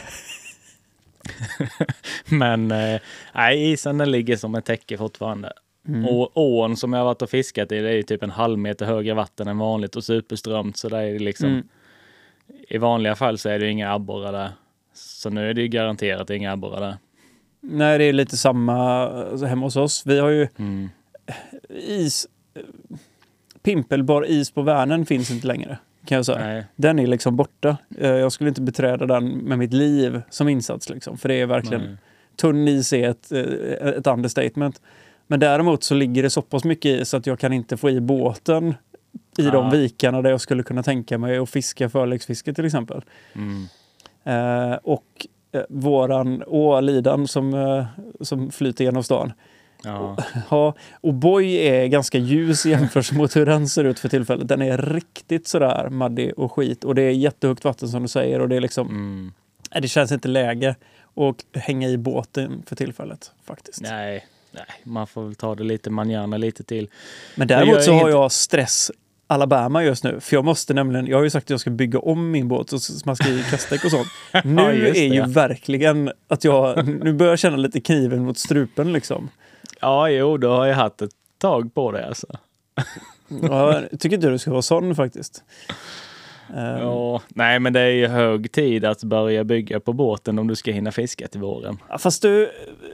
Men 2.28 2.70
eh, 2.70 3.00
nej, 3.34 3.72
isen 3.72 3.98
den 3.98 4.10
ligger 4.10 4.36
som 4.36 4.54
ett 4.54 4.64
täcke 4.64 4.98
fortfarande. 4.98 5.52
Mm. 5.88 6.06
Och 6.06 6.30
ån 6.34 6.76
som 6.76 6.92
jag 6.92 7.00
har 7.00 7.04
varit 7.04 7.22
och 7.22 7.30
fiskat 7.30 7.72
i, 7.72 7.80
det 7.80 7.88
är 7.88 7.92
ju 7.94 8.02
typ 8.02 8.22
en 8.22 8.30
halv 8.30 8.58
meter 8.58 8.86
högre 8.86 9.14
vatten 9.14 9.48
än 9.48 9.58
vanligt 9.58 9.96
och 9.96 10.04
superströmt. 10.04 10.76
Så 10.76 10.88
där 10.88 11.02
är 11.02 11.12
det 11.12 11.18
liksom, 11.18 11.48
Mm. 11.48 11.68
i 12.68 12.78
vanliga 12.78 13.14
fall 13.16 13.38
så 13.38 13.48
är 13.48 13.58
det 13.58 13.68
inga 13.70 13.92
abborrar 13.92 14.32
där. 14.32 14.50
Så 14.94 15.30
nu 15.30 15.50
är 15.50 15.54
det 15.54 15.60
ju 15.62 15.68
garanterat 15.68 16.30
inga 16.30 16.52
abborrar 16.52 16.80
där. 16.80 16.96
Nej, 17.60 17.98
det 17.98 18.04
är 18.04 18.12
lite 18.12 18.36
samma 18.36 19.08
alltså, 19.08 19.46
hemma 19.46 19.66
hos 19.66 19.76
oss. 19.76 20.02
Vi 20.06 20.18
har 20.18 20.28
ju 20.28 20.48
Mm. 20.58 20.88
is... 21.78 22.26
Pimpelbar 23.62 24.26
is 24.26 24.50
på 24.50 24.62
Vänern 24.62 25.06
finns 25.06 25.30
inte 25.30 25.46
längre. 25.46 25.78
Kan 26.06 26.16
jag 26.16 26.26
säga. 26.26 26.38
Nej, 26.38 26.64
Den 26.76 26.98
är 26.98 27.06
liksom 27.06 27.36
borta. 27.36 27.76
Eh, 27.98 28.08
Jag 28.10 28.32
skulle 28.32 28.48
inte 28.48 28.60
beträda 28.62 29.06
den 29.06 29.28
med 29.28 29.58
mitt 29.58 29.72
liv 29.72 30.22
som 30.30 30.48
insats. 30.48 30.88
Liksom, 30.90 31.18
för 31.18 31.28
det 31.28 31.34
är 31.34 31.46
verkligen... 31.46 31.82
nej. 31.84 31.96
Tunn 32.36 32.68
is 32.68 32.92
är 32.92 33.08
ett, 33.08 33.32
eh, 33.32 33.88
ett 33.88 34.06
understatement. 34.06 34.80
Men 35.26 35.40
däremot 35.40 35.84
så 35.84 35.94
ligger 35.94 36.22
det 36.22 36.30
så 36.30 36.42
pass 36.42 36.64
mycket 36.64 37.00
i 37.00 37.04
så 37.04 37.16
att 37.16 37.26
jag 37.26 37.38
kan 37.38 37.52
inte 37.52 37.76
få 37.76 37.90
i 37.90 38.00
båten 38.00 38.74
i 39.38 39.42
de 39.42 39.64
Ja. 39.64 39.70
vikarna 39.70 40.22
där 40.22 40.30
jag 40.30 40.40
skulle 40.40 40.62
kunna 40.62 40.82
tänka 40.82 41.18
mig 41.18 41.38
att 41.38 41.50
fiska 41.50 41.88
förläggsfiske 41.88 42.54
till 42.54 42.64
exempel. 42.64 43.02
Mm. 43.32 43.66
Eh, 44.24 44.78
och 44.82 45.26
våran 45.68 46.42
å 46.46 46.80
Lidan 46.80 47.28
som, 47.28 47.54
eh, 47.54 47.84
som 48.20 48.50
flyter 48.50 48.84
genom 48.84 49.02
stan. 49.04 49.32
Ja. 49.84 50.16
Ja, 50.50 50.74
och 51.00 51.14
Boy 51.14 51.54
är 51.56 51.86
ganska 51.86 52.18
ljus 52.18 52.66
jämfört 52.66 53.12
mot 53.12 53.36
hur 53.36 53.46
den 53.46 53.68
ser 53.68 53.84
ut 53.84 53.98
för 53.98 54.08
tillfället. 54.08 54.48
Den 54.48 54.62
är 54.62 54.78
riktigt 54.78 55.48
sådär 55.48 55.88
maddig 55.90 56.38
och 56.38 56.52
skit 56.52 56.84
och 56.84 56.94
det 56.94 57.02
är 57.02 57.10
jättehögt 57.10 57.64
vatten 57.64 57.88
som 57.88 58.02
du 58.02 58.08
säger 58.08 58.40
och 58.40 58.48
det 58.48 58.56
är 58.56 58.60
liksom, 58.60 58.88
Mm. 58.88 59.32
det 59.82 59.88
känns 59.88 60.12
inte 60.12 60.28
läge 60.28 60.76
att 61.16 61.62
hänga 61.62 61.88
i 61.88 61.96
båten 61.98 62.62
för 62.66 62.76
tillfället 62.76 63.30
faktiskt. 63.44 63.80
Nej, 63.82 64.26
nej, 64.52 64.64
man 64.84 65.06
får 65.06 65.22
väl 65.24 65.34
ta 65.34 65.54
det 65.54 65.64
lite 65.64 65.90
manjana 65.90 66.36
lite 66.36 66.62
till. 66.64 66.88
Men 67.36 67.48
däremot 67.48 67.76
är 67.76 67.80
så 67.80 67.92
har 67.92 67.98
inte- 68.00 68.10
jag 68.10 68.32
stress 68.32 68.90
Alabama 69.30 69.84
just 69.84 70.04
nu. 70.04 70.20
För 70.20 70.36
jag 70.36 70.44
måste 70.44 70.74
nämligen, 70.74 71.06
jag 71.06 71.16
har 71.16 71.24
ju 71.24 71.30
sagt 71.30 71.46
att 71.46 71.50
jag 71.50 71.60
ska 71.60 71.70
bygga 71.70 71.98
om 71.98 72.30
min 72.30 72.48
båt 72.48 72.72
och 72.72 72.82
smaska 72.82 73.28
i 73.28 73.44
kastdäck 73.50 73.84
och 73.84 73.90
sånt. 73.90 74.08
Nu 74.44 74.90
det, 74.92 74.98
är 74.98 75.08
ju 75.08 75.14
ja. 75.14 75.26
verkligen 75.28 76.12
att 76.28 76.44
jag, 76.44 76.86
nu 77.04 77.12
börjar 77.12 77.32
jag 77.32 77.38
känna 77.38 77.56
lite 77.56 77.80
kniven 77.80 78.24
mot 78.24 78.38
strupen 78.38 78.92
liksom. 78.92 79.28
Ja, 79.80 80.08
jo, 80.10 80.36
då 80.36 80.50
har 80.50 80.66
jag 80.66 80.74
haft 80.74 81.02
ett 81.02 81.10
tag 81.38 81.74
på 81.74 81.92
det 81.92 82.06
alltså. 82.06 82.26
Ja, 83.42 83.80
jag 83.90 84.00
tycker 84.00 84.16
inte 84.16 84.28
du 84.28 84.38
ska 84.38 84.50
vara 84.50 84.62
sån 84.62 84.94
faktiskt. 84.94 85.42
Ehm, 86.56 86.78
Ja, 86.78 87.22
nej, 87.28 87.58
men 87.60 87.72
det 87.72 87.80
är 87.80 87.90
ju 87.90 88.06
hög 88.06 88.52
tid 88.52 88.84
att 88.84 89.04
börja 89.04 89.44
bygga 89.44 89.80
på 89.80 89.92
båten 89.92 90.38
om 90.38 90.46
du 90.46 90.56
ska 90.56 90.70
hinna 90.72 90.92
fiska 90.92 91.28
till 91.28 91.40
våren. 91.40 91.78
Ja, 91.88 91.98
Fast 91.98 92.22
du, 92.22 92.50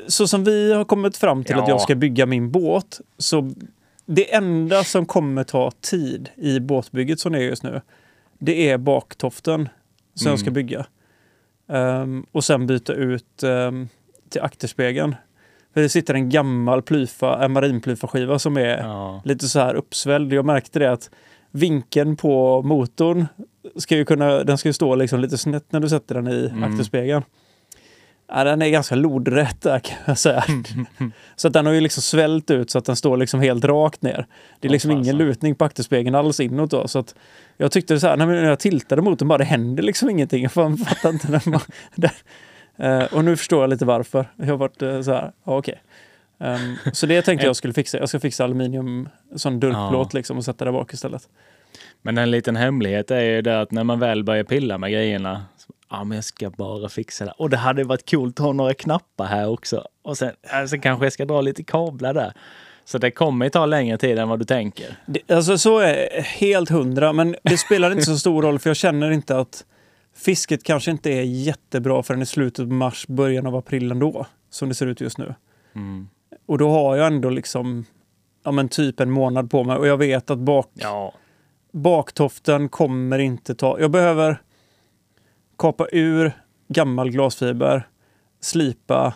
så 0.07 0.29
som 0.29 0.45
vi 0.45 0.73
har 0.73 0.85
kommit 0.85 1.17
fram 1.17 1.45
till 1.45 1.55
att 1.55 1.69
Ja. 1.69 1.75
jag 1.75 1.81
ska 1.81 1.95
bygga 1.95 2.27
min 2.27 2.51
båt, 2.51 3.01
så 3.19 3.53
det 4.07 4.35
enda 4.35 4.85
som 4.85 5.07
kommer 5.07 5.45
ta 5.45 5.71
tid 5.81 6.29
i 6.37 6.61
båtbygget 6.61 7.21
som 7.21 7.33
det 7.33 7.39
är 7.39 7.43
just 7.43 7.63
nu, 7.63 7.81
det 8.39 8.71
är 8.71 8.79
baktoften 8.79 9.69
som 10.15 10.31
jag 10.31 10.39
ska 10.39 10.47
Mm. 10.49 10.55
bygga. 10.55 10.87
Ehm, 11.69 12.27
och 12.33 12.45
sen 12.45 12.67
byta 12.67 12.93
ut 12.93 13.43
ehm, 13.43 13.89
till 14.29 14.41
akterspegeln. 14.41 15.15
För 15.75 15.81
det 15.81 15.89
sitter 15.89 16.15
en 16.15 16.29
gammal 16.31 16.83
plyfa, 16.83 17.45
en 17.45 17.53
marinplyfaskiva 17.53 18.39
som 18.39 18.57
är 18.57 18.79
Ja, 18.79 19.23
lite 19.25 19.49
så 19.49 19.61
här 19.61 19.75
uppsvälld. 19.75 20.33
Jag 20.33 20.45
märkte 20.45 20.79
det 20.79 20.93
att 20.93 21.11
vinkeln 21.51 22.17
på 22.17 22.63
motorn 22.63 23.27
ska 23.77 23.97
ju 23.97 24.05
kunna, 24.05 24.45
den 24.45 24.59
ska 24.59 24.69
ju 24.69 24.73
stå 24.73 24.95
liksom 24.95 25.21
lite 25.21 25.39
snett 25.39 25.73
när 25.73 25.81
du 25.81 25.89
sätter 25.89 26.15
den 26.15 26.29
i 26.29 26.47
Mm. 26.47 26.63
akterspegeln. 26.65 27.23
Ja, 28.29 28.45
den 28.45 28.63
är 28.63 28.69
ganska 28.69 28.95
lodrätt 28.95 29.61
där 29.61 29.79
kan 29.79 29.97
jag 30.05 30.19
säga. 30.19 30.45
så 31.37 31.47
att 31.49 31.55
den 31.55 31.67
har 31.67 31.73
ju 31.73 31.81
liksom 31.81 32.03
svällt 32.03 32.51
ut 32.51 32.71
så 32.71 32.79
att 32.79 32.85
den 32.85 32.97
står 32.97 33.17
liksom 33.17 33.41
helt 33.41 33.65
rakt 33.65 34.03
ner. 34.03 34.27
Det 34.61 34.69
är 34.69 34.73
liksom 34.73 34.91
ingen 34.91 35.05
fasen. 35.05 35.19
lutning 35.19 35.55
på 35.55 35.65
akterspegeln 35.65 36.15
alls 36.15 36.41
inåt 36.41 36.71
då. 36.71 36.89
Så 36.89 36.99
att 36.99 37.15
jag 37.57 37.73
tyckte 37.73 38.01
så 38.01 38.07
här, 38.07 38.17
när 38.17 38.45
jag 38.45 38.59
tiltade 38.59 39.03
motorn 39.03 39.29
bara 39.29 39.39
det 39.39 39.45
händer 39.45 39.83
liksom 39.83 40.11
ingenting. 40.11 40.43
Jag 40.43 40.53
fattar 40.79 41.11
inte 41.11 41.41
man, 41.51 41.61
där. 41.95 42.13
Eh, 42.77 43.05
och 43.15 43.25
nu 43.25 43.37
förstår 43.37 43.61
jag 43.61 43.71
lite 43.71 43.85
varför. 43.85 44.27
Jag 44.37 44.47
har 44.47 44.57
varit 44.57 44.83
eh, 44.83 45.01
så 45.03 45.13
här, 45.13 45.33
ja, 45.45 45.57
okej. 45.59 45.83
Ehm, 46.41 46.77
så 46.93 47.07
det 47.07 47.23
tänkte 47.23 47.47
jag 47.47 47.57
skulle 47.57 47.75
fixa. 47.75 47.99
Jag 47.99 48.09
ska 48.09 48.21
fixa 48.21 48.45
aluminium, 48.45 49.09
sån 49.37 49.61
durkplåt 49.61 50.09
Ja. 50.13 50.19
liksom 50.19 50.37
och 50.39 50.45
sätta 50.45 50.65
där 50.65 50.73
bak 50.73 50.93
istället. 50.93 51.29
Men 52.03 52.19
en 52.19 52.31
liten 52.31 52.57
hemlighet 52.57 53.11
är 53.11 53.21
ju 53.21 53.43
det 53.43 53.61
att 53.61 53.71
när 53.71 53.85
man 53.85 53.99
väl 53.99 54.25
börjar 54.25 54.45
pilla 54.45 54.79
med 54.79 54.93
grejerna, 54.93 55.43
ja 55.91 56.05
men 56.05 56.17
jag 56.17 56.25
ska 56.25 56.51
bara 56.51 56.89
fixa 56.89 57.25
det. 57.25 57.35
Och 57.39 57.51
det 57.51 57.57
hade 57.57 57.85
varit 57.85 58.11
coolt 58.11 58.41
att 58.41 58.47
ha 58.47 58.53
några 58.53 58.75
knappar 58.75 59.27
här 59.27 59.49
också. 59.49 59.85
Och 60.03 60.19
sen, 60.19 60.33
sen 60.69 60.81
kanske 60.81 61.07
jag 61.07 61.13
ska 61.13 61.25
dra 61.25 61.41
lite 61.41 61.63
kablar 61.63 62.15
där. 62.15 62.33
Så 62.85 62.99
det 62.99 63.11
kommer 63.11 63.47
ju 63.47 63.51
ta 63.51 63.67
längre 63.67 63.99
tid 63.99 64.19
än 64.19 64.29
vad 64.29 64.39
du 64.39 64.45
tänker. 64.45 64.99
Det, 65.07 65.31
alltså 65.31 65.59
så 65.59 65.79
är 65.79 66.23
helt 66.23 66.71
hundra, 66.71 67.13
men 67.13 67.37
det 67.43 67.59
spelar 67.59 67.91
inte 67.91 68.05
så 68.05 68.19
stor 68.19 68.43
roll 68.43 68.59
för 68.59 68.71
jag 68.71 68.77
känner 68.77 69.11
inte 69.11 69.39
att 69.39 69.65
fisket 70.17 70.63
kanske 70.63 70.91
inte 70.91 71.11
är 71.11 71.23
jättebra 71.23 72.03
förrän 72.03 72.23
i 72.23 72.27
slutet 72.27 72.69
på 72.69 72.75
mars, 72.75 73.07
början 73.07 73.47
av 73.47 73.57
april 73.57 73.91
ändå, 73.91 74.27
som 74.51 74.69
det 74.69 74.75
ser 74.75 74.87
ut 74.87 75.01
just 75.01 75.19
nu. 75.19 75.35
Mm. 75.75 76.09
Och 76.47 76.59
då 76.59 76.71
har 76.71 76.97
jag 76.97 77.07
ändå 77.07 77.31
liksom, 77.31 77.85
ja 78.45 78.51
men 78.51 78.69
typ 78.69 79.01
en 79.01 79.11
månad 79.11 79.51
på 79.51 79.65
mig 79.65 79.77
och 79.77 79.87
jag 79.87 79.97
vet 79.97 80.31
att 80.31 80.39
bak, 80.39 80.71
Ja, 80.75 81.13
baktoften 81.73 82.69
kommer 82.69 83.19
inte 83.19 83.55
ta... 83.55 83.81
Jag 83.81 83.91
behöver 83.91 84.43
kapa 85.57 85.87
ur 85.93 86.33
gammal 86.69 87.11
glasfiber, 87.11 87.89
slipa 88.41 89.15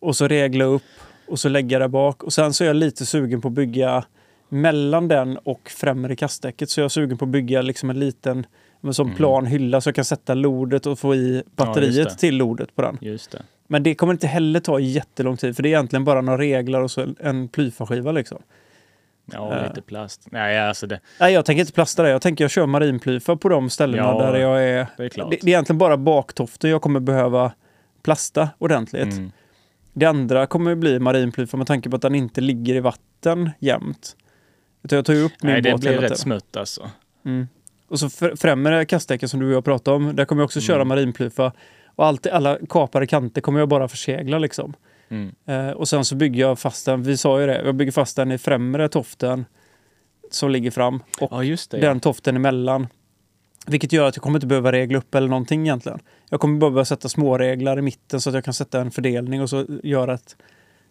och 0.00 0.16
så 0.16 0.28
regla 0.28 0.64
upp 0.64 0.82
och 1.28 1.38
så 1.38 1.48
lägga 1.48 1.78
där 1.78 1.88
bak. 1.88 2.22
Och 2.22 2.32
sen 2.32 2.52
så 2.52 2.64
är 2.64 2.68
jag 2.68 2.76
lite 2.76 3.06
sugen 3.06 3.40
på 3.40 3.48
att 3.48 3.54
bygga 3.54 4.04
mellan 4.48 5.08
den 5.08 5.36
och 5.38 5.70
främre 5.70 6.16
kastdäcket. 6.16 6.70
Så 6.70 6.80
jag 6.80 6.84
är 6.84 6.88
sugen 6.88 7.18
på 7.18 7.24
att 7.24 7.28
bygga 7.30 7.62
liksom 7.62 7.90
en 7.90 7.98
liten 7.98 8.46
men 8.80 8.94
som 8.94 9.06
Mm. 9.06 9.16
plan 9.16 9.46
hylla 9.46 9.80
så 9.80 9.88
jag 9.88 9.94
kan 9.94 10.04
sätta 10.04 10.34
lodet 10.34 10.86
och 10.86 10.98
få 10.98 11.14
i 11.14 11.42
batteriet 11.56 12.08
det. 12.08 12.14
till 12.16 12.36
lodet 12.36 12.74
på 12.76 12.82
den. 12.82 12.98
just 13.00 13.30
det. 13.30 13.42
Men 13.66 13.82
det 13.82 13.94
kommer 13.94 14.12
inte 14.12 14.26
heller 14.26 14.60
ta 14.60 14.78
jättelång 14.80 15.36
tid 15.36 15.56
för 15.56 15.62
det 15.62 15.68
är 15.68 15.70
egentligen 15.70 16.04
bara 16.04 16.20
några 16.20 16.38
reglar 16.38 16.80
och 16.80 16.90
så 16.90 17.00
en- 17.00 17.16
en 17.20 17.48
plyfaskiva 17.48 18.12
liksom. 18.12 18.42
Ja, 19.32 19.56
Ja. 19.56 19.68
lite 19.68 19.82
plast. 19.82 20.26
Nej, 20.30 20.60
alltså 20.60 20.86
det, 20.86 21.00
Nej, 21.20 21.32
jag 21.34 21.44
tänker 21.44 21.60
inte 21.60 21.72
plasta 21.72 22.02
det. 22.02 22.10
Jag 22.10 22.22
tänker 22.22 22.44
jag 22.44 22.50
kör 22.50 22.66
marinplyfa 22.66 23.36
på 23.36 23.48
de 23.48 23.70
ställena 23.70 24.02
Ja, 24.02 24.30
där 24.32 24.38
jag 24.40 24.64
är. 24.68 24.86
det 24.96 25.04
är 25.04 25.08
klart. 25.08 25.30
Det, 25.30 25.36
det 25.36 25.46
är 25.46 25.48
egentligen 25.48 25.78
bara 25.78 25.96
baktoften 25.96 26.70
jag 26.70 26.82
kommer 26.82 27.00
behöva 27.00 27.52
plasta 28.02 28.48
ordentligt. 28.58 29.12
Mm. 29.12 29.32
Det 29.92 30.06
andra 30.06 30.46
kommer 30.46 30.74
bli 30.74 30.98
marinplyfa 30.98 31.56
med 31.56 31.66
tanke 31.66 31.90
på 31.90 31.96
att 31.96 32.02
den 32.02 32.14
inte 32.14 32.40
ligger 32.40 32.74
i 32.74 32.80
vatten 32.80 33.50
jämt. 33.58 34.16
Utan 34.82 34.96
jag 34.96 35.04
tar 35.06 35.12
ju 35.14 35.22
upp 35.22 35.32
min 35.42 35.52
Nej, 35.52 35.62
det 35.62 35.72
båt 35.72 35.80
blir 35.80 35.90
hela 35.90 36.02
rätt 36.02 36.18
smutt 36.18 36.56
alltså. 36.56 36.90
Mm. 37.24 37.48
Och 37.88 37.98
så 38.00 38.06
fr- 38.06 38.36
främre 38.36 38.84
kastdäcken 38.84 39.28
som 39.28 39.40
du 39.40 39.46
och 39.46 39.52
jag 39.52 39.64
pratade 39.64 39.96
om, 39.96 40.16
där 40.16 40.24
kommer 40.24 40.40
jag 40.42 40.44
också 40.46 40.60
köra 40.60 40.76
Mm. 40.76 40.88
marinplyfa. 40.88 41.52
Och 41.96 42.06
allt, 42.06 42.26
alla 42.26 42.58
kapade 42.68 43.06
kanter 43.06 43.40
kommer 43.40 43.58
jag 43.58 43.68
bara 43.68 43.88
försegla 43.88 44.38
liksom. 44.38 44.74
Mm. 45.10 45.34
Eh, 45.46 45.70
och 45.70 45.88
sen 45.88 46.04
så 46.04 46.14
bygger 46.14 46.40
jag 46.40 46.58
fast 46.58 46.86
den, 46.86 47.02
vi 47.02 47.16
sa 47.16 47.40
ju 47.40 47.46
det, 47.46 47.62
jag 47.64 47.74
bygger 47.74 47.92
fast 47.92 48.16
den 48.16 48.32
i 48.32 48.38
främre 48.38 48.88
toften 48.88 49.44
som 50.30 50.50
ligger 50.50 50.70
fram. 50.70 51.02
Och 51.20 51.44
Ja, 51.44 51.56
det. 51.70 51.80
den 51.80 52.00
toften 52.00 52.36
emellan. 52.36 52.86
Vilket 53.66 53.92
gör 53.92 54.08
att 54.08 54.16
jag 54.16 54.22
kommer 54.22 54.36
inte 54.36 54.46
behöva 54.46 54.72
regla 54.72 54.98
upp 54.98 55.14
eller 55.14 55.28
någonting 55.28 55.60
egentligen. 55.60 55.98
Jag 56.28 56.40
kommer 56.40 56.58
bara 56.58 56.70
behöva 56.70 56.84
sätta 56.84 57.08
små 57.08 57.38
reglar 57.38 57.78
i 57.78 57.82
mitten 57.82 58.20
så 58.20 58.30
att 58.30 58.34
jag 58.34 58.44
kan 58.44 58.54
sätta 58.54 58.80
en 58.80 58.90
fördelning 58.90 59.42
och 59.42 59.50
så 59.50 59.66
göra 59.82 60.14
ett 60.14 60.36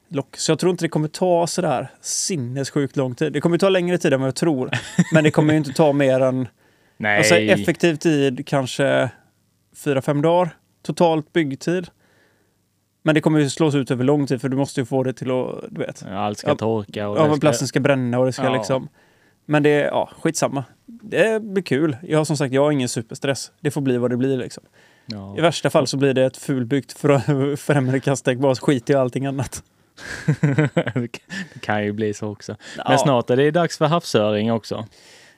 lock. 0.10 0.38
Så 0.38 0.52
jag 0.52 0.60
tror 0.60 0.70
inte 0.70 0.86
det 0.86 0.90
kommer 0.90 1.08
ta 1.08 1.48
sådär 1.48 1.92
sinnessjukt 2.02 2.96
lång 2.96 3.16
tid. 3.16 3.34
Det 3.34 3.42
kommer 3.42 3.58
ta 3.58 3.70
längre 3.70 3.98
tid 3.98 4.14
än 4.14 4.20
vad 4.20 4.28
jag 4.28 4.36
tror. 4.36 4.70
Men 5.14 5.24
det 5.24 5.32
kommer 5.32 5.54
ju 5.54 5.58
inte 5.58 5.74
ta 5.74 5.94
mer 5.94 6.20
än 6.20 6.48
Nej. 6.98 7.18
alltså, 7.18 7.36
effektiv 7.36 7.96
tid 7.96 8.48
kanske 8.48 9.10
fyra 9.76 10.02
fem 10.02 10.22
dagar 10.22 10.50
totalt 10.84 11.34
byggtid. 11.34 11.88
Men 13.02 13.16
det 13.16 13.22
kommer 13.22 13.40
ju 13.40 13.50
slås 13.50 13.76
ut 13.76 13.92
över 13.92 14.04
lång 14.04 14.28
tid 14.28 14.42
för 14.42 14.50
du 14.50 14.58
måste 14.58 14.80
ju 14.82 14.86
få 14.86 15.04
det 15.04 15.14
till 15.14 15.32
att, 15.32 15.64
du 15.70 15.82
vet. 15.82 16.06
Ja, 16.08 16.18
Allt 16.18 16.38
ska 16.38 16.48
Ja, 16.50 16.56
torka 16.56 17.10
och 17.10 17.18
Ja, 17.18 17.32
ska... 17.32 17.40
plasten 17.40 17.68
ska 17.68 17.80
bränna 17.80 18.20
och 18.20 18.26
det 18.26 18.34
ska 18.34 18.44
Ja. 18.44 18.54
liksom... 18.54 18.88
Men 19.46 19.64
det 19.64 19.70
är, 19.70 19.86
ja, 19.86 20.10
skitsamma. 20.22 20.64
Det 20.86 21.42
blir 21.44 21.64
kul. 21.64 21.98
Jag 22.02 22.18
har 22.18 22.26
som 22.26 22.38
sagt, 22.38 22.54
jag 22.54 22.62
har 22.64 22.72
ingen 22.72 22.90
superstress. 22.90 23.52
Det 23.60 23.72
får 23.72 23.82
bli 23.82 23.98
vad 23.98 24.10
det 24.10 24.18
blir 24.18 24.38
liksom. 24.38 24.64
Ja. 25.06 25.38
I 25.38 25.42
värsta 25.42 25.70
fall 25.70 25.88
så 25.88 25.98
blir 25.98 26.14
det 26.14 26.26
ett 26.26 26.38
fulbyggt 26.38 26.98
fr- 27.02 27.56
främre 27.56 28.00
kastdäck, 28.00 28.38
bara 28.38 28.56
skit 28.56 28.90
i 28.90 28.94
allting 28.96 29.26
annat. 29.26 29.64
det 30.94 31.60
kan 31.62 31.84
ju 31.84 31.92
bli 31.92 32.14
så 32.14 32.28
också. 32.28 32.56
Ja. 32.78 32.84
Men 32.90 33.00
snart 33.00 33.30
är 33.30 33.38
det 33.38 33.52
dags 33.52 33.78
för 33.78 33.86
havsöring 33.86 34.52
också. 34.52 34.86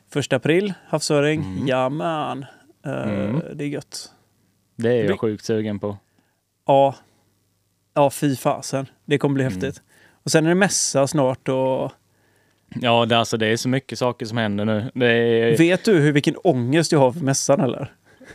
Första 0.09 0.35
april, 0.35 0.73
havsöring. 0.87 1.41
Mm. 1.41 1.67
Ja 1.67 1.89
man. 1.89 2.45
Eh, 2.85 2.91
Mm. 3.03 3.41
Det 3.53 3.63
är 3.63 3.67
gött. 3.67 4.11
Det 4.75 4.89
är 4.99 5.03
jag 5.09 5.19
sjukt 5.19 5.45
sugen 5.45 5.79
på. 5.79 5.97
Ja. 6.67 6.95
Ja, 7.93 8.09
fy 8.09 8.35
fasen. 8.35 8.85
Det 9.05 9.17
kommer 9.17 9.33
bli 9.33 9.43
Mm. 9.43 9.53
häftigt. 9.53 9.81
Och 10.23 10.31
sen 10.31 10.45
är 10.45 10.49
det 10.49 10.55
mässa 10.55 11.07
snart 11.07 11.49
och... 11.49 11.91
Ja, 12.81 13.05
det, 13.05 13.17
alltså, 13.17 13.37
det 13.37 13.47
är 13.47 13.57
så 13.57 13.69
mycket 13.69 13.99
saker 13.99 14.25
som 14.25 14.37
händer 14.37 14.65
nu. 14.65 14.91
Det 14.93 15.05
är, 15.07 15.57
Vet 15.57 15.85
du 15.85 15.99
hur 15.99 16.11
vilken 16.11 16.35
ångest 16.43 16.91
jag 16.91 16.99
har 16.99 17.11
för 17.11 17.19
mässan 17.19 17.61
eller? 17.61 17.91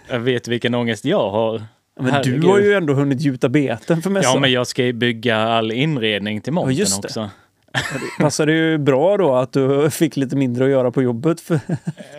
jag 0.09 0.19
vet 0.21 0.49
vilken 0.49 0.75
ångest 0.75 1.05
jag 1.05 1.31
har. 1.31 1.55
Ja, 1.59 1.63
Men 2.03 2.05
du 2.07 2.11
Herregud. 2.13 2.45
har 2.45 2.59
ju 2.59 2.73
ändå 2.75 2.93
hunnit 2.95 3.21
gjuta 3.21 3.49
beten 3.49 4.03
för 4.03 4.11
mässan. 4.11 4.33
Ja, 4.35 4.41
men 4.41 4.53
jag 4.53 4.67
ska 4.67 4.85
ju 4.85 4.93
bygga 4.93 5.37
all 5.39 5.73
inredning 5.73 6.41
till 6.41 6.53
montern 6.53 6.75
just 6.75 7.03
det. 7.03 7.09
också. 7.09 7.31
Det 7.73 8.23
passade 8.23 8.53
ju 8.53 8.79
bra 8.79 9.17
då 9.17 9.35
att 9.35 9.53
du 9.53 9.91
fick 9.91 10.17
lite 10.17 10.37
mindre 10.37 10.65
att 10.65 10.71
göra 10.71 10.91
på 10.91 11.03
jobbet. 11.03 11.41
För, 11.41 11.61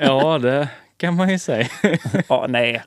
Ja, 0.02 0.38
det 0.40 0.70
kan 0.98 1.14
man 1.16 1.30
ju 1.30 1.40
säga. 1.40 1.68
ja, 2.30 2.46
nej. 2.50 2.84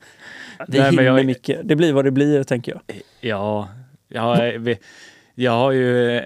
Det 0.69 0.79
Nej, 0.79 0.91
hinner 0.91 1.03
jag- 1.03 1.27
mycket. 1.27 1.61
Det 1.65 1.77
blir 1.77 1.93
vad 1.93 2.05
det 2.05 2.11
blir, 2.11 2.43
tänker 2.45 2.73
jag. 2.73 2.81
Ja, 3.21 3.69
jag, 4.11 4.59
vi- 4.59 4.79
jag 5.35 5.53
har 5.53 5.71
ju 5.73 6.17
eh, 6.17 6.25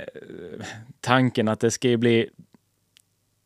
tanken 1.00 1.48
att 1.48 1.60
det 1.60 1.70
ska 1.70 1.88
ju 1.88 1.96
bli 1.96 2.30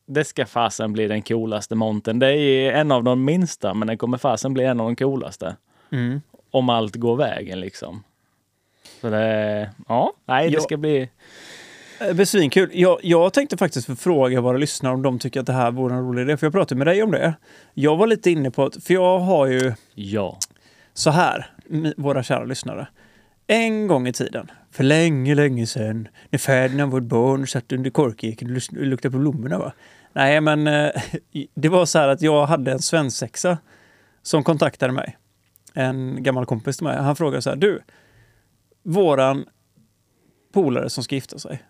det 0.07 0.25
ska 0.25 0.47
fasen 0.47 0.93
bli 0.93 1.09
den 1.09 1.23
coolaste 1.23 1.75
monten. 1.75 2.19
Det 2.19 2.33
är 2.33 2.73
en 2.73 2.93
av 2.93 3.05
de 3.05 3.25
minsta, 3.25 3.75
men 3.75 3.89
den 3.89 3.99
kommer 3.99 4.19
fasen 4.19 4.55
bli 4.55 4.65
en 4.65 4.81
av 4.81 4.87
de 4.87 4.97
coolaste. 4.97 5.57
Mm. 5.93 6.21
Om 6.51 6.69
allt 6.69 6.97
går 6.97 7.17
vägen 7.17 7.61
liksom. 7.61 8.03
Så 9.01 9.11
det, 9.11 9.71
ja, 9.89 10.13
nej, 10.25 10.49
det 10.49 10.55
Ja. 10.55 10.61
ska 10.61 10.77
bli... 10.77 11.11
Det 11.99 12.15
blir 12.15 12.25
svinkul. 12.25 12.71
Jag, 12.73 12.99
jag 13.03 13.33
tänkte 13.33 13.57
faktiskt 13.57 14.01
fråga 14.01 14.41
våra 14.41 14.57
lyssnare 14.59 14.95
om 14.95 15.03
de 15.03 15.19
tycker 15.19 15.41
att 15.41 15.47
det 15.47 15.53
här 15.53 15.71
vore 15.71 15.95
en 15.95 16.01
rolig 16.01 16.23
idé. 16.23 16.37
För 16.37 16.47
jag 16.47 16.53
pratade 16.53 16.79
med 16.79 16.87
dig 16.87 17.03
om 17.03 17.11
det. 17.11 17.35
Jag 17.75 17.97
var 17.97 18.07
lite 18.07 18.31
inne 18.31 18.51
på 18.51 18.65
att, 18.65 18.85
för 18.85 18.95
jag 18.95 19.19
har 19.19 19.47
ju 19.47 19.73
Ja. 19.95 20.39
så 20.95 21.11
här, 21.11 21.47
våra 21.97 22.23
kära 22.23 22.45
lyssnare. 22.45 22.87
En 23.51 23.87
gång 23.87 24.09
i 24.09 24.13
tiden, 24.13 24.51
för 24.71 24.85
länge, 24.85 25.35
länge 25.35 25.67
sedan, 25.67 26.09
när 26.31 26.39
Ferdinand, 26.39 26.93
vårt 26.93 27.03
barn, 27.03 27.47
satt 27.47 27.73
under 27.73 27.91
korkeken 27.91 28.57
och 28.57 28.77
luktade 28.77 29.13
på 29.13 29.19
blommorna. 29.19 29.59
Va? 29.59 29.73
Nej, 30.13 30.41
men 30.41 30.67
eh, 30.67 30.91
det 31.55 31.69
var 31.69 31.87
så 31.87 31.99
här 31.99 32.09
att 32.09 32.23
jag 32.23 32.47
hade 32.47 32.73
en 32.73 32.79
svensexa 32.79 33.59
som 34.23 34.45
kontaktade 34.45 34.93
mig. 34.93 35.19
En 35.75 36.23
gammal 36.23 36.47
kompis 36.47 36.77
till 36.77 36.85
mig. 36.85 36.97
Han 36.97 37.17
frågade 37.17 37.43
så 37.43 37.51
här, 37.51 37.57
du, 37.57 37.83
våran 38.83 39.45
polare 40.53 40.91
som 40.91 41.05
ska 41.05 41.15
gifta 41.15 41.39
sig, 41.39 41.63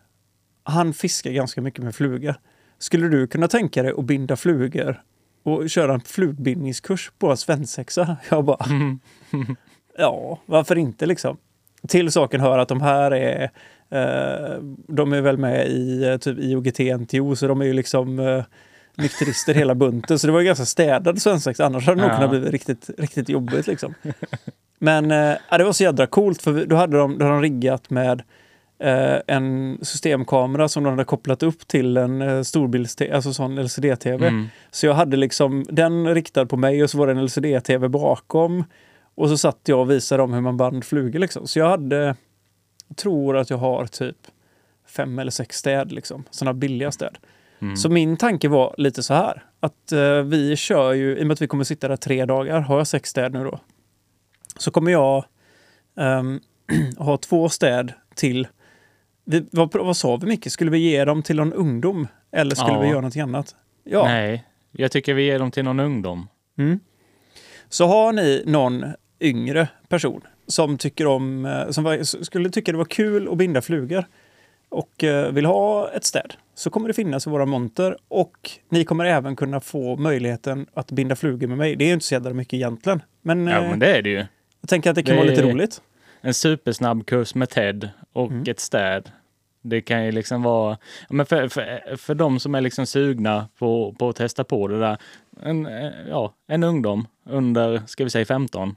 han 0.63 0.95
fiskar 0.95 1.31
ganska 1.31 1.61
mycket 1.61 1.85
med 1.85 1.95
flugor. 1.95 2.35
Skulle 2.79 3.09
du 3.09 3.27
kunna 3.27 3.49
tänka 3.49 3.83
dig 3.83 3.93
att 3.97 4.05
binda 4.05 4.37
flugor 4.37 5.03
och 5.43 5.71
köra 5.71 5.95
en 5.95 6.01
flugbindningskurs 6.01 7.13
på 7.19 7.31
en 7.31 7.37
svensexa? 7.37 8.17
Jag 8.31 8.45
bara, 8.45 8.67
Ja, 9.99 10.41
varför 10.47 10.79
inte 10.79 11.07
liksom? 11.07 11.37
Till 11.89 12.13
saken 12.13 12.41
hör 12.41 12.59
att 12.59 12.69
de 12.69 12.81
här 12.81 13.11
är 13.11 13.51
eh, 13.91 14.63
de 14.89 15.13
är 15.13 15.21
väl 15.21 15.39
med 15.39 15.69
i 15.69 16.05
eh, 16.05 16.17
typ 16.17 16.39
IOGT 16.39 16.79
NTO 17.01 17.37
så 17.37 17.47
de 17.47 17.61
är 17.61 17.65
ju 17.65 17.73
liksom 17.73 18.19
eh, 18.19 18.45
nykterister 18.95 19.55
hela 19.55 19.75
bunten. 19.75 20.19
Så 20.19 20.27
det 20.27 20.33
var 20.33 20.41
ju 20.41 20.47
ganska 20.47 20.65
städad 20.65 21.23
svensexa. 21.23 21.67
Annars 21.67 21.87
hade 21.87 22.01
det 22.01 22.07
nog 22.07 22.17
kunnat 22.17 22.31
bli 22.31 22.41
riktigt, 22.41 22.91
riktigt 22.99 23.29
jobbigt 23.29 23.67
liksom. 23.67 23.95
Men 24.79 25.11
eh, 25.11 25.59
det 25.59 25.65
var 25.65 25.73
så 25.73 25.83
jädra 25.83 26.07
coolt 26.07 26.43
för 26.43 26.67
då 26.67 26.77
hade 26.77 26.97
de, 26.97 27.19
då 27.19 27.25
hade 27.25 27.37
de 27.37 27.43
riggat 27.43 27.91
med 27.91 28.23
eh, 28.79 29.17
en 29.27 29.79
systemkamera 29.83 30.69
som 30.69 30.85
de 30.85 30.91
hade 30.91 31.05
kopplat 31.05 31.43
upp 31.43 31.69
till 31.69 31.97
en 31.97 32.23
eh, 32.23 32.43
storbilds 32.43 32.97
alltså 33.13 33.33
sån 33.33 33.59
LCD-TV. 33.59 34.27
Mm. 34.27 34.47
Så 34.71 34.87
jag 34.87 34.95
hade 34.95 35.17
liksom 35.17 35.65
den 35.69 36.15
riktad 36.15 36.47
på 36.47 36.57
mig 36.57 36.83
och 36.83 36.91
så 36.91 36.99
var 36.99 37.07
det 37.07 37.13
en 37.13 37.25
LCD-TV 37.25 37.89
bakom. 37.89 38.65
Och 39.19 39.29
så 39.29 39.39
satt 39.39 39.61
jag 39.65 39.81
och 39.81 39.91
visade 39.91 40.23
dem 40.23 40.33
hur 40.33 40.41
man 40.41 40.57
band 40.57 40.85
flugor 40.85 41.19
liksom. 41.19 41.47
Så 41.47 41.59
jag 41.59 41.69
hade, 41.69 42.17
jag 42.89 42.97
tror 42.97 43.37
att 43.37 43.51
jag 43.51 43.57
har 43.57 43.87
typ 43.87 44.17
fem 44.87 45.19
eller 45.19 45.31
sex 45.31 45.57
städ 45.57 45.93
liksom. 45.93 46.25
Sådana 46.31 46.55
billiga 46.55 46.93
städ. 46.93 47.19
Mm. 47.61 47.77
Så 47.77 47.89
min 47.89 48.17
tanke 48.17 48.49
var 48.49 48.75
lite 48.79 49.03
så 49.03 49.15
här. 49.15 49.45
Att 49.61 49.93
eh, 49.93 50.23
vi 50.23 50.57
kör 50.57 50.93
ju, 50.93 51.17
i 51.19 51.23
och 51.23 51.27
med 51.27 51.35
att 51.35 51.43
vi 51.43 51.47
kommer 51.47 51.65
sitta 51.65 51.89
där 51.89 51.97
tre 51.97 52.25
dagar, 52.25 52.61
har 52.61 52.79
jag 52.79 52.87
sex 52.87 53.11
städ 53.11 53.33
nu 53.33 53.45
då. 53.45 53.61
Så 54.59 54.71
kommer 54.71 54.93
jag 54.93 55.25
ehm, 55.97 56.41
ha 56.99 57.17
två 57.17 57.49
städ 57.49 57.93
till. 58.15 58.49
Vi, 59.25 59.47
vad, 59.51 59.75
vad 59.75 59.97
sa 59.97 60.17
vi 60.17 60.27
Micke? 60.27 60.51
Skulle 60.53 60.71
vi 60.71 60.79
ge 60.79 61.05
dem 61.05 61.23
till 61.23 61.37
någon 61.37 61.53
ungdom? 61.53 62.07
Eller 62.33 62.55
skulle 62.55 62.73
Ja. 62.73 62.81
vi 62.81 62.87
göra 62.87 63.01
någonting 63.01 63.23
annat? 63.23 63.57
Ja. 63.85 64.05
Nej, 64.05 64.45
jag 64.73 64.93
tycker 64.93 65.15
vi 65.15 65.23
ger 65.23 65.39
dem 65.39 65.51
till 65.51 65.65
någon 65.65 65.81
ungdom. 65.81 66.29
Mm. 66.59 66.81
Så 67.69 67.87
har 67.87 68.13
ni 68.13 68.43
någon 68.47 68.85
yngre 69.21 69.69
person 69.89 70.21
som 70.47 70.79
tycker 70.79 71.07
om, 71.07 71.45
eh, 71.45 71.71
som 71.71 71.85
var, 71.85 72.03
skulle 72.25 72.51
tycka 72.51 72.73
det 72.73 72.79
var 72.79 72.85
kul 72.85 73.29
att 73.29 73.37
binda 73.39 73.61
flugor 73.63 74.05
och 74.69 75.05
eh, 75.05 75.33
vill 75.33 75.45
ha 75.47 75.91
ett 75.91 76.05
städ 76.05 76.35
så 76.55 76.71
kommer 76.71 76.89
det 76.89 76.95
finnas 76.95 77.27
i 77.27 77.31
våra 77.31 77.47
monter 77.47 77.97
och 78.09 78.51
ni 78.69 78.85
kommer 78.85 79.05
även 79.05 79.37
kunna 79.37 79.61
få 79.61 79.97
möjligheten 79.97 80.67
att 80.75 80.91
binda 80.93 81.17
flugor 81.17 81.47
med 81.49 81.59
mig. 81.59 81.77
Det 81.77 81.85
är 81.85 81.87
ju 81.87 81.93
inte 81.95 82.07
så 82.07 82.15
jävla 82.15 82.33
mycket 82.33 82.55
egentligen. 82.55 83.03
Men, 83.23 83.47
Ja, 83.47 83.57
eh, 83.65 83.71
men 83.71 83.79
det 83.79 83.97
är 83.97 84.03
det 84.03 84.11
ju. 84.11 84.25
jag 84.61 84.69
tänker 84.69 84.91
att 84.91 84.97
det 84.97 85.03
kan 85.03 85.17
det 85.17 85.23
vara 85.23 85.31
lite 85.31 85.43
roligt. 85.43 85.83
En 86.21 86.35
supersnabb 86.35 87.07
kurs 87.07 87.35
med 87.35 87.49
TED 87.51 87.89
och 88.13 88.31
Mm. 88.31 88.45
ett 88.49 88.61
städ. 88.61 89.11
Det 89.63 89.81
kan 89.81 90.05
ju 90.05 90.13
liksom 90.13 90.43
vara, 90.43 90.79
men 91.11 91.27
för, 91.27 91.49
för, 91.49 91.97
för 91.97 92.15
de 92.15 92.41
som 92.41 92.55
är 92.55 92.61
liksom 92.61 92.87
sugna 92.87 93.49
på, 93.59 93.95
på 93.99 94.09
att 94.09 94.17
testa 94.17 94.45
på 94.45 94.69
det 94.69 94.81
där, 94.81 94.97
en, 95.43 95.69
ja, 96.09 96.35
en 96.49 96.63
ungdom 96.65 97.07
under, 97.25 97.83
ska 97.87 98.05
vi 98.05 98.11
säga 98.11 98.25
15. 98.25 98.77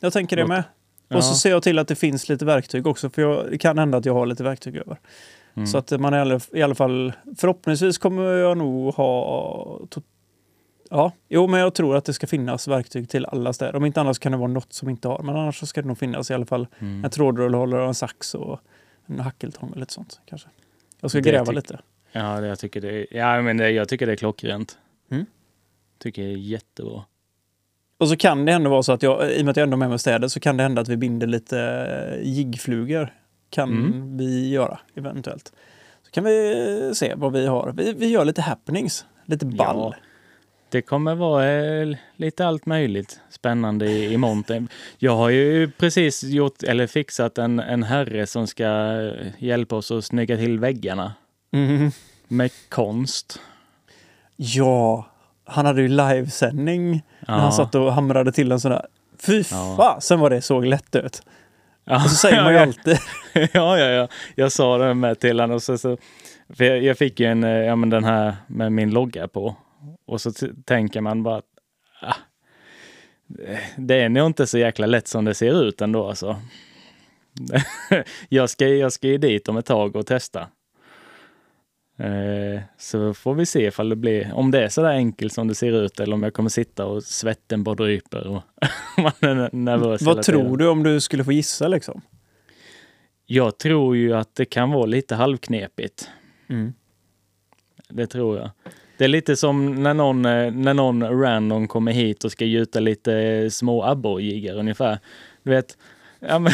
Jag 0.00 0.12
tänker 0.12 0.36
det 0.36 0.46
med. 0.46 0.64
Ja. 1.08 1.16
Och 1.16 1.24
så 1.24 1.34
ser 1.34 1.50
jag 1.50 1.62
till 1.62 1.78
att 1.78 1.88
det 1.88 1.94
finns 1.94 2.28
lite 2.28 2.44
verktyg 2.44 2.86
också, 2.86 3.10
för 3.10 3.22
jag, 3.22 3.50
det 3.50 3.58
kan 3.58 3.78
hända 3.78 3.98
att 3.98 4.04
jag 4.04 4.14
har 4.14 4.26
lite 4.26 4.42
verktyg 4.42 4.76
över. 4.76 5.00
Mm. 5.54 5.66
Så 5.66 5.78
att 5.78 5.90
man 6.00 6.14
i 6.14 6.16
alla, 6.18 6.40
i 6.52 6.62
alla 6.62 6.74
fall, 6.74 7.12
förhoppningsvis 7.36 7.98
kommer 7.98 8.22
jag 8.32 8.56
nog 8.58 8.94
ha... 8.94 9.80
Ja, 10.90 11.12
jo, 11.28 11.46
men 11.46 11.60
jag 11.60 11.74
tror 11.74 11.96
att 11.96 12.04
det 12.04 12.12
ska 12.12 12.26
finnas 12.26 12.68
verktyg 12.68 13.08
till 13.08 13.26
alla 13.26 13.52
städer. 13.52 13.76
Om 13.76 13.84
inte 13.84 14.00
annars 14.00 14.18
kan 14.18 14.32
det 14.32 14.38
vara 14.38 14.48
något 14.48 14.72
som 14.72 14.88
inte 14.88 15.08
har. 15.08 15.22
Men 15.22 15.36
annars 15.36 15.58
så 15.60 15.66
ska 15.66 15.82
det 15.82 15.88
nog 15.88 15.98
finnas 15.98 16.30
i 16.30 16.34
alla 16.34 16.46
fall 16.46 16.66
Mm. 16.78 17.04
en 17.04 17.10
trådrullehållare 17.10 17.80
och 17.82 17.88
en 17.88 17.94
sax 17.94 18.34
och 18.34 18.60
en 19.06 19.20
hackeltång 19.20 19.68
eller 19.70 19.80
lite 19.80 19.92
sånt 19.92 20.20
kanske. 20.26 20.48
Jag 21.00 21.10
ska 21.10 21.20
Det 21.20 21.30
gräva 21.30 21.44
tyck- 21.44 21.54
lite. 21.54 21.80
Ja, 22.12 22.40
det, 22.40 22.46
jag 22.46 22.58
tycker 22.58 22.80
det, 22.80 23.06
ja, 23.10 23.42
men 23.42 23.56
det, 23.56 23.70
jag 23.70 23.88
tycker 23.88 24.06
det 24.06 24.12
är 24.12 24.16
klockrent. 24.16 24.78
Mm. 25.10 25.26
Tycker 25.98 26.22
det 26.22 26.28
är 26.28 26.36
jättebra. 26.36 27.04
Och 27.98 28.08
så 28.08 28.16
kan 28.16 28.44
det 28.44 28.52
ändå 28.52 28.70
vara 28.70 28.82
så 28.82 28.92
att 28.92 29.02
jag, 29.02 29.32
i 29.32 29.40
och 29.40 29.44
med 29.44 29.50
att 29.50 29.56
jag 29.56 29.64
ändå 29.64 29.74
är 29.74 29.78
med 29.78 29.90
med 29.90 30.00
städer, 30.00 30.28
så 30.28 30.40
kan 30.40 30.56
det 30.56 30.62
hända 30.62 30.80
att 30.82 30.88
vi 30.88 30.96
binder 30.96 31.26
lite 31.26 31.58
eh, 31.60 32.28
jiggflugor. 32.28 33.12
Kan 33.50 33.68
Mm. 33.72 34.16
vi 34.16 34.48
göra 34.48 34.78
eventuellt. 34.94 35.52
Så 36.02 36.10
kan 36.10 36.24
vi 36.24 36.90
se 36.94 37.14
vad 37.16 37.32
vi 37.32 37.46
har. 37.46 37.72
Vi, 37.76 37.92
vi 37.92 38.06
gör 38.06 38.24
lite 38.24 38.42
happenings. 38.42 39.04
Lite 39.26 39.46
ball. 39.46 39.76
Ja. 39.76 39.94
Det 40.68 40.82
kommer 40.82 41.14
vara 41.14 41.52
eh, 41.52 41.96
lite 42.16 42.46
allt 42.46 42.66
möjligt 42.66 43.20
spännande 43.30 43.86
i, 43.86 44.12
i 44.12 44.16
monten. 44.16 44.68
Jag 44.98 45.16
har 45.16 45.28
ju 45.30 45.70
precis 45.70 46.22
gjort, 46.22 46.62
eller 46.62 46.86
fixat 46.86 47.38
en, 47.38 47.60
en 47.60 47.82
herre 47.82 48.26
som 48.26 48.46
ska 48.46 48.64
eh, 48.66 49.26
hjälpa 49.38 49.76
oss 49.76 49.90
att 49.90 50.04
snygga 50.04 50.36
till 50.36 50.58
väggarna 50.58 51.14
Mhm. 51.52 51.90
med 52.28 52.50
konst. 52.68 53.40
Ja, 54.36 55.06
han 55.44 55.66
hade 55.66 55.82
ju 55.82 55.88
livesändning 55.88 57.02
när 57.28 57.34
han 57.38 57.52
satt 57.52 57.74
och 57.74 57.92
hamrade 57.92 58.32
till 58.32 58.52
en 58.52 58.60
sån 58.60 58.70
där. 58.70 58.86
Fy 59.26 59.44
Ja. 59.50 59.74
fasen 59.76 60.20
vad 60.20 60.32
det 60.32 60.42
såg 60.42 60.66
lätt 60.66 60.96
ut. 60.96 61.22
Ja, 61.84 61.94
Och 62.04 62.10
så 62.10 62.16
säger 62.16 62.42
man 62.42 62.52
ju 62.52 62.58
alltid. 62.66 62.98
ja, 63.34 63.78
ja, 63.78 63.86
ja. 63.86 64.08
Jag 64.34 64.52
sa 64.52 64.78
det 64.78 64.94
med 64.94 65.20
till 65.20 65.40
honom. 65.40 65.54
Och 65.56 65.62
så, 65.62 65.78
så, 65.78 65.96
för 66.48 66.64
jag, 66.64 66.82
jag 66.82 66.98
fick 66.98 67.20
ju 67.20 67.26
en, 67.26 67.44
eh, 67.44 67.50
ja, 67.50 67.76
men 67.76 67.90
den 67.90 68.04
här 68.04 68.36
med 68.46 68.72
min 68.72 68.90
logga 68.90 69.28
på. 69.28 69.56
Och 70.06 70.20
så 70.20 70.32
tänker 70.66 71.00
man 71.00 71.22
bara 71.22 71.36
att 71.36 71.44
ah, 72.02 72.14
det 73.76 73.94
är 74.00 74.08
nog 74.08 74.26
inte 74.26 74.46
så 74.46 74.58
jäkla 74.58 74.86
lätt 74.86 75.08
som 75.08 75.24
det 75.24 75.34
ser 75.34 75.62
ut 75.64 75.80
ändå 75.80 76.08
alltså. 76.08 76.36
jag, 78.28 78.50
ska, 78.50 78.68
jag 78.68 78.92
ska 78.92 79.06
ju 79.08 79.18
dit 79.18 79.48
om 79.48 79.56
ett 79.56 79.66
tag 79.66 79.96
och 79.96 80.06
testa. 80.06 80.46
Eh, 81.96 82.62
så 82.78 83.14
får 83.14 83.34
vi 83.34 83.46
se 83.46 83.66
ifall 83.66 83.88
det 83.88 83.96
blir, 83.96 84.32
om 84.34 84.50
det 84.50 84.64
är 84.64 84.68
så 84.68 84.82
där 84.82 84.90
enkelt 84.90 85.32
som 85.32 85.48
det 85.48 85.54
ser 85.54 85.72
ut 85.72 86.00
eller 86.00 86.14
om 86.14 86.22
jag 86.22 86.34
kommer 86.34 86.48
sitta 86.48 86.86
och 86.86 87.02
svetten 87.02 87.64
bara 87.64 87.74
dryper 87.74 88.26
och 88.26 88.42
man 88.96 89.12
är 89.20 89.50
nervös 89.52 90.02
Vad 90.02 90.22
tror 90.22 90.56
du 90.56 90.68
om 90.68 90.82
du 90.82 91.00
skulle 91.00 91.24
få 91.24 91.32
gissa 91.32 91.68
liksom? 91.68 92.00
Jag 93.26 93.58
tror 93.58 93.96
ju 93.96 94.14
att 94.14 94.34
det 94.34 94.44
kan 94.44 94.70
vara 94.70 94.86
lite 94.86 95.14
halvknepigt. 95.14 96.08
Mm. 96.48 96.72
Det 97.88 98.06
tror 98.06 98.38
jag. 98.38 98.50
Det 98.98 99.04
är 99.04 99.08
lite 99.08 99.36
som 99.36 99.82
när 99.82 99.94
någon, 99.94 100.24
eh, 100.24 100.52
när 100.52 100.74
någon 100.74 101.20
random 101.20 101.68
kommer 101.68 101.92
hit 101.92 102.24
och 102.24 102.32
ska 102.32 102.44
gjuta 102.44 102.80
lite 102.80 103.48
små 103.50 103.84
abborrjiggar 103.84 104.58
ungefär. 104.58 104.98
Du 105.42 105.50
vet, 105.50 105.78
ja, 106.28 106.38
men 106.38 106.52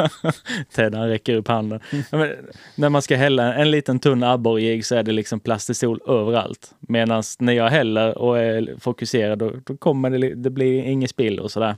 Ted 0.74 0.94
han 0.94 1.08
räcker 1.08 1.34
upp 1.34 1.48
handen. 1.48 1.80
Ja, 2.10 2.18
men, 2.18 2.30
när 2.74 2.88
man 2.88 3.02
ska 3.02 3.16
hälla 3.16 3.54
en 3.54 3.70
liten 3.70 3.98
tunn 3.98 4.22
abborrjigg 4.22 4.86
så 4.86 4.94
är 4.94 5.02
det 5.02 5.12
liksom 5.12 5.40
plastisol 5.40 6.00
överallt. 6.08 6.74
Medan 6.80 7.22
när 7.38 7.52
jag 7.52 7.70
häller 7.70 8.18
och 8.18 8.38
är 8.38 8.74
fokuserad 8.80 9.38
då, 9.38 9.52
då 9.64 9.76
kommer 9.76 10.10
det, 10.10 10.34
det 10.34 10.50
blir 10.50 10.82
inget 10.82 11.10
spill 11.10 11.40
och 11.40 11.50
sådär. 11.50 11.76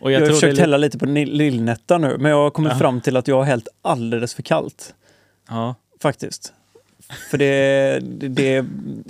Och 0.00 0.12
Jag, 0.12 0.20
har 0.20 0.26
tror 0.26 0.34
det 0.34 0.38
är 0.38 0.40
försökt 0.40 0.58
hälla 0.58 0.76
lite 0.76 0.98
på 0.98 1.06
Lillnätta 1.06 1.98
nu, 1.98 2.16
men 2.18 2.30
jag 2.30 2.38
har 2.38 2.50
kommit 2.50 2.72
Ja. 2.72 2.78
fram 2.78 3.00
till 3.00 3.16
att 3.16 3.28
jag 3.28 3.36
har 3.36 3.44
hällt 3.44 3.68
alldeles 3.82 4.34
för 4.34 4.42
kallt. 4.42 4.94
Ja. 5.48 5.74
Faktiskt. 6.02 6.52
För 7.30 7.38
det, 7.38 7.98
det, 8.02 8.28
det, 8.28 8.64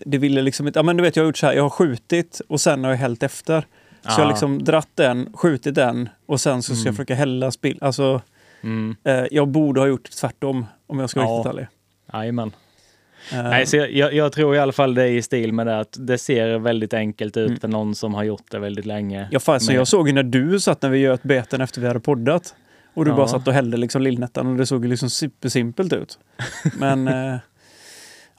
det 0.04 0.18
ville 0.18 0.42
liksom 0.42 0.66
inte... 0.66 0.78
Ja, 0.78 0.82
men 0.82 0.96
du 0.96 1.02
vet, 1.02 1.16
jag 1.16 1.22
har 1.22 1.26
gjort 1.28 1.38
så 1.38 1.46
här. 1.46 1.52
Jag 1.54 1.62
har 1.62 1.70
skjutit 1.70 2.40
och 2.48 2.60
sen 2.60 2.84
har 2.84 2.90
jag 2.90 2.98
hällt 2.98 3.22
efter. 3.22 3.66
Så 4.02 4.08
jag 4.10 4.24
har 4.24 4.26
liksom 4.28 4.64
dratt 4.64 4.88
den, 4.94 5.32
skjutit 5.34 5.74
den 5.74 6.08
och 6.26 6.40
sen 6.40 6.62
så 6.62 6.74
ska 6.74 6.80
jag 6.80 6.86
Mm. 6.86 6.94
försöka 6.96 7.14
hälla 7.14 7.50
spill. 7.50 7.78
Alltså, 7.80 8.20
Mm. 8.62 8.96
eh, 9.04 9.24
jag 9.30 9.48
borde 9.48 9.80
ha 9.80 9.86
gjort 9.86 10.10
tvärtom 10.10 10.66
om 10.86 10.98
jag 10.98 11.10
ska 11.10 11.20
vara 11.20 11.28
Ja. 11.30 11.36
riktigt 11.38 11.52
ärlig. 11.52 11.66
Jajamän. 12.12 12.52
Eh, 13.32 13.42
Nej, 13.42 13.66
så 13.66 13.76
jag, 13.76 13.92
jag, 13.92 14.14
jag 14.14 14.32
tror 14.32 14.54
i 14.56 14.58
alla 14.58 14.72
fall 14.72 14.94
det 14.94 15.02
är 15.02 15.06
i 15.08 15.22
stil 15.22 15.52
med 15.52 15.66
det 15.66 15.78
att 15.80 15.96
det 15.98 16.18
ser 16.18 16.58
väldigt 16.58 16.94
enkelt 16.94 17.36
ut 17.36 17.48
Mm. 17.48 17.60
för 17.60 17.68
någon 17.68 17.94
som 17.94 18.14
har 18.14 18.22
gjort 18.24 18.50
det 18.50 18.58
väldigt 18.58 18.86
länge. 18.86 19.28
ja, 19.30 19.40
fan, 19.40 19.60
så 19.60 19.72
jag 19.72 19.88
såg 19.88 20.08
ju 20.08 20.14
när 20.14 20.22
du 20.22 20.60
satt 20.60 20.82
när 20.82 20.90
vi 20.90 20.98
göt 20.98 21.22
beten 21.22 21.60
efter 21.60 21.80
vi 21.80 21.86
hade 21.86 22.00
poddat. 22.00 22.54
Och 22.94 23.04
du 23.04 23.10
Ja. 23.10 23.16
bara 23.16 23.28
satt 23.28 23.48
och 23.48 23.54
hällde 23.54 23.76
liksom 23.76 24.02
lillnättan 24.02 24.46
och 24.46 24.56
det 24.56 24.66
såg 24.66 24.84
ju 24.84 24.90
liksom 24.90 25.10
supersimpelt 25.10 25.92
ut. 25.92 26.18
Men 26.78 27.08
eh, 27.32 27.36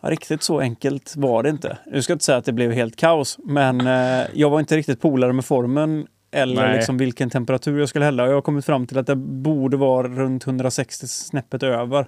ja, 0.02 0.10
riktigt 0.10 0.44
så 0.44 0.60
enkelt 0.60 1.14
var 1.18 1.44
det 1.44 1.50
inte. 1.50 1.78
Nu 1.86 2.02
ska 2.02 2.14
inte 2.14 2.26
säga 2.26 2.38
att 2.38 2.46
det 2.46 2.54
blev 2.54 2.72
helt 2.72 2.96
kaos, 2.96 3.38
men 3.44 3.82
eh, 3.88 4.28
jag 4.34 4.50
var 4.50 4.60
inte 4.60 4.78
riktigt 4.78 5.02
polare 5.02 5.34
med 5.34 5.46
formen 5.46 6.08
eller 6.32 6.62
Nej. 6.62 6.76
liksom 6.76 6.98
vilken 6.98 7.30
temperatur 7.30 7.80
jag 7.80 7.90
skulle 7.90 8.06
hälla. 8.06 8.28
Jag 8.28 8.34
har 8.34 8.42
kommit 8.42 8.66
fram 8.66 8.88
till 8.88 8.98
att 8.98 9.08
det 9.08 9.16
borde 9.16 9.78
vara 9.78 10.08
runt 10.08 10.48
160 10.48 11.08
snäppet 11.08 11.64
över 11.64 12.08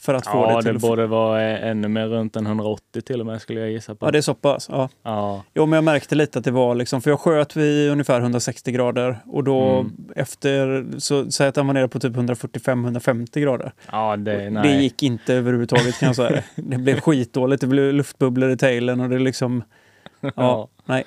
för 0.00 0.14
att 0.14 0.26
få 0.26 0.30
Ja, 0.38 0.48
det 0.48 0.54
det, 0.56 0.62
till 0.62 0.76
att... 0.76 0.82
borde 0.82 1.06
vara 1.06 1.42
ännu 1.42 1.88
mer 1.88 2.06
runt 2.06 2.36
en 2.36 2.46
180 2.46 3.02
till 3.02 3.20
och 3.20 3.26
med 3.26 3.40
skulle 3.42 3.60
jag 3.60 3.70
gissa 3.70 3.94
på. 3.94 4.06
Ja, 4.06 4.10
det 4.10 4.18
är 4.18 4.22
så 4.22 4.34
pass. 4.34 4.68
Ja. 4.72 4.88
Ja, 5.02 5.42
Jo, 5.54 5.66
men 5.66 5.76
jag 5.76 5.84
märkte 5.84 6.14
lite 6.14 6.38
att 6.38 6.44
det 6.44 6.50
var 6.50 6.74
liksom, 6.74 7.02
för 7.02 7.10
jag 7.10 7.20
sköt 7.20 7.56
vid 7.56 7.90
ungefär 7.90 8.20
160 8.20 8.72
grader 8.72 9.18
och 9.26 9.44
då 9.44 9.60
Mm. 9.80 9.92
efter, 10.16 10.86
så 10.98 11.30
säg 11.30 11.48
att 11.48 11.54
den 11.54 11.66
var 11.66 11.74
nere 11.74 11.88
på 11.88 11.98
typ 12.00 12.12
145-150 12.16 13.40
grader. 13.40 13.72
ja 13.92 14.16
det, 14.16 14.50
nej. 14.50 14.62
Det 14.62 14.82
gick 14.82 15.02
inte 15.02 15.34
överhuvudtaget 15.34 15.98
kan 15.98 16.06
jag 16.06 16.16
säga. 16.16 16.42
Det 16.56 16.78
blev 16.78 17.00
skitdåligt, 17.00 17.60
det 17.60 17.66
blev 17.66 17.94
luftbubblor 17.94 18.50
i 18.50 18.56
tailen 18.56 19.00
och 19.00 19.08
det 19.08 19.18
liksom, 19.18 19.62
ja, 20.36 20.68
nej. 20.84 21.04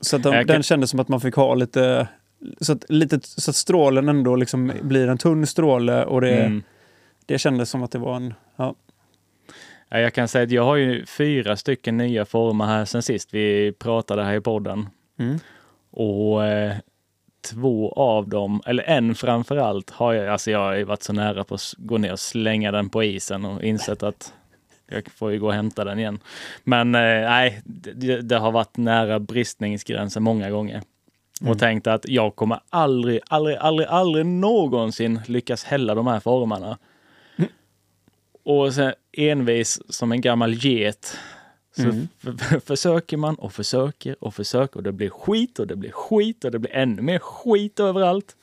Så 0.00 0.16
att 0.16 0.22
de, 0.22 0.32
kan- 0.32 0.46
den 0.46 0.62
kändes 0.62 0.90
som 0.90 1.00
att 1.00 1.08
man 1.08 1.20
fick 1.20 1.34
ha 1.34 1.54
lite, 1.54 2.08
så 2.60 2.72
att, 2.72 2.84
lite, 2.88 3.18
så 3.22 3.50
att 3.50 3.56
strålen 3.56 4.08
ändå 4.08 4.36
liksom 4.36 4.72
blir 4.82 5.08
en 5.08 5.18
tunn 5.18 5.46
stråle 5.46 6.04
och 6.04 6.20
det, 6.20 6.36
Mm. 6.44 6.62
Det 7.26 7.38
kändes 7.38 7.70
som 7.70 7.82
att 7.82 7.90
det 7.90 7.98
var 7.98 8.16
en, 8.16 8.34
ja. 8.56 8.74
Ja, 9.88 10.00
jag 10.00 10.14
kan 10.14 10.28
säga 10.28 10.44
att 10.44 10.50
jag 10.50 10.64
har 10.64 10.76
ju 10.76 11.06
fyra 11.06 11.56
stycken 11.56 11.96
nya 11.96 12.24
former 12.24 12.64
här 12.64 12.84
sen 12.84 13.02
sist 13.02 13.34
vi 13.34 13.72
pratade 13.72 14.24
här 14.24 14.34
i 14.34 14.40
podden. 14.40 14.88
Mm. 15.18 15.38
Och 15.90 16.44
eh, 16.44 16.76
två 17.50 17.92
av 17.92 18.28
dem, 18.28 18.62
eller 18.66 18.84
en 18.84 19.14
framför 19.14 19.56
allt, 19.56 19.90
har 19.90 20.12
jag, 20.12 20.28
alltså 20.28 20.50
jag 20.50 20.58
har 20.58 20.84
varit 20.84 21.02
så 21.02 21.12
nära 21.12 21.44
på 21.44 21.54
att 21.54 21.74
gå 21.78 21.98
ner 21.98 22.12
och 22.12 22.20
slänga 22.20 22.72
den 22.72 22.88
på 22.88 23.02
isen 23.02 23.44
och 23.44 23.62
insett 23.62 24.02
att 24.02 24.32
jag 24.86 25.10
får 25.10 25.32
ju 25.32 25.38
gå 25.38 25.46
och 25.46 25.54
hämta 25.54 25.84
den 25.84 25.98
igen. 25.98 26.18
Men 26.64 26.94
eh, 26.94 27.00
nej, 27.00 27.60
det, 27.64 28.20
det 28.20 28.38
har 28.38 28.52
varit 28.52 28.76
nära 28.76 29.18
bristningsgränsen 29.18 30.22
många 30.22 30.50
gånger. 30.50 30.82
Mm. 31.40 31.52
Och 31.52 31.58
tänkte 31.58 31.92
att 31.92 32.08
jag 32.08 32.36
kommer 32.36 32.60
aldrig, 32.70 33.20
aldrig, 33.28 33.56
aldrig, 33.56 33.88
aldrig 33.88 34.26
någonsin 34.26 35.20
lyckas 35.26 35.64
hälla 35.64 35.94
de 35.94 36.06
här 36.06 36.20
formarna. 36.20 36.78
Och 38.46 38.74
sen 38.74 38.92
envis 39.12 39.92
som 39.92 40.12
en 40.12 40.20
gammal 40.20 40.54
get 40.54 41.18
så 41.76 41.82
Mm. 41.82 42.08
försöker 42.64 43.16
man 43.16 43.34
och 43.34 43.52
försöker 43.52 44.24
och 44.24 44.34
försöker 44.34 44.76
och 44.76 44.82
det 44.82 44.92
blir 44.92 45.10
skit 45.10 45.58
och 45.58 45.66
det 45.66 45.76
blir 45.76 45.90
skit 45.90 46.44
och 46.44 46.50
det 46.50 46.58
blir 46.58 46.72
ännu 46.74 47.02
mer 47.02 47.18
skit 47.18 47.80
överallt. 47.80 48.36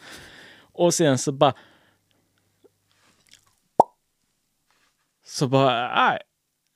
Och 0.62 0.94
sen 0.94 1.18
så 1.18 1.32
bara... 1.32 1.54
Så 5.26 5.48
bara, 5.48 5.96
nej, 5.96 6.20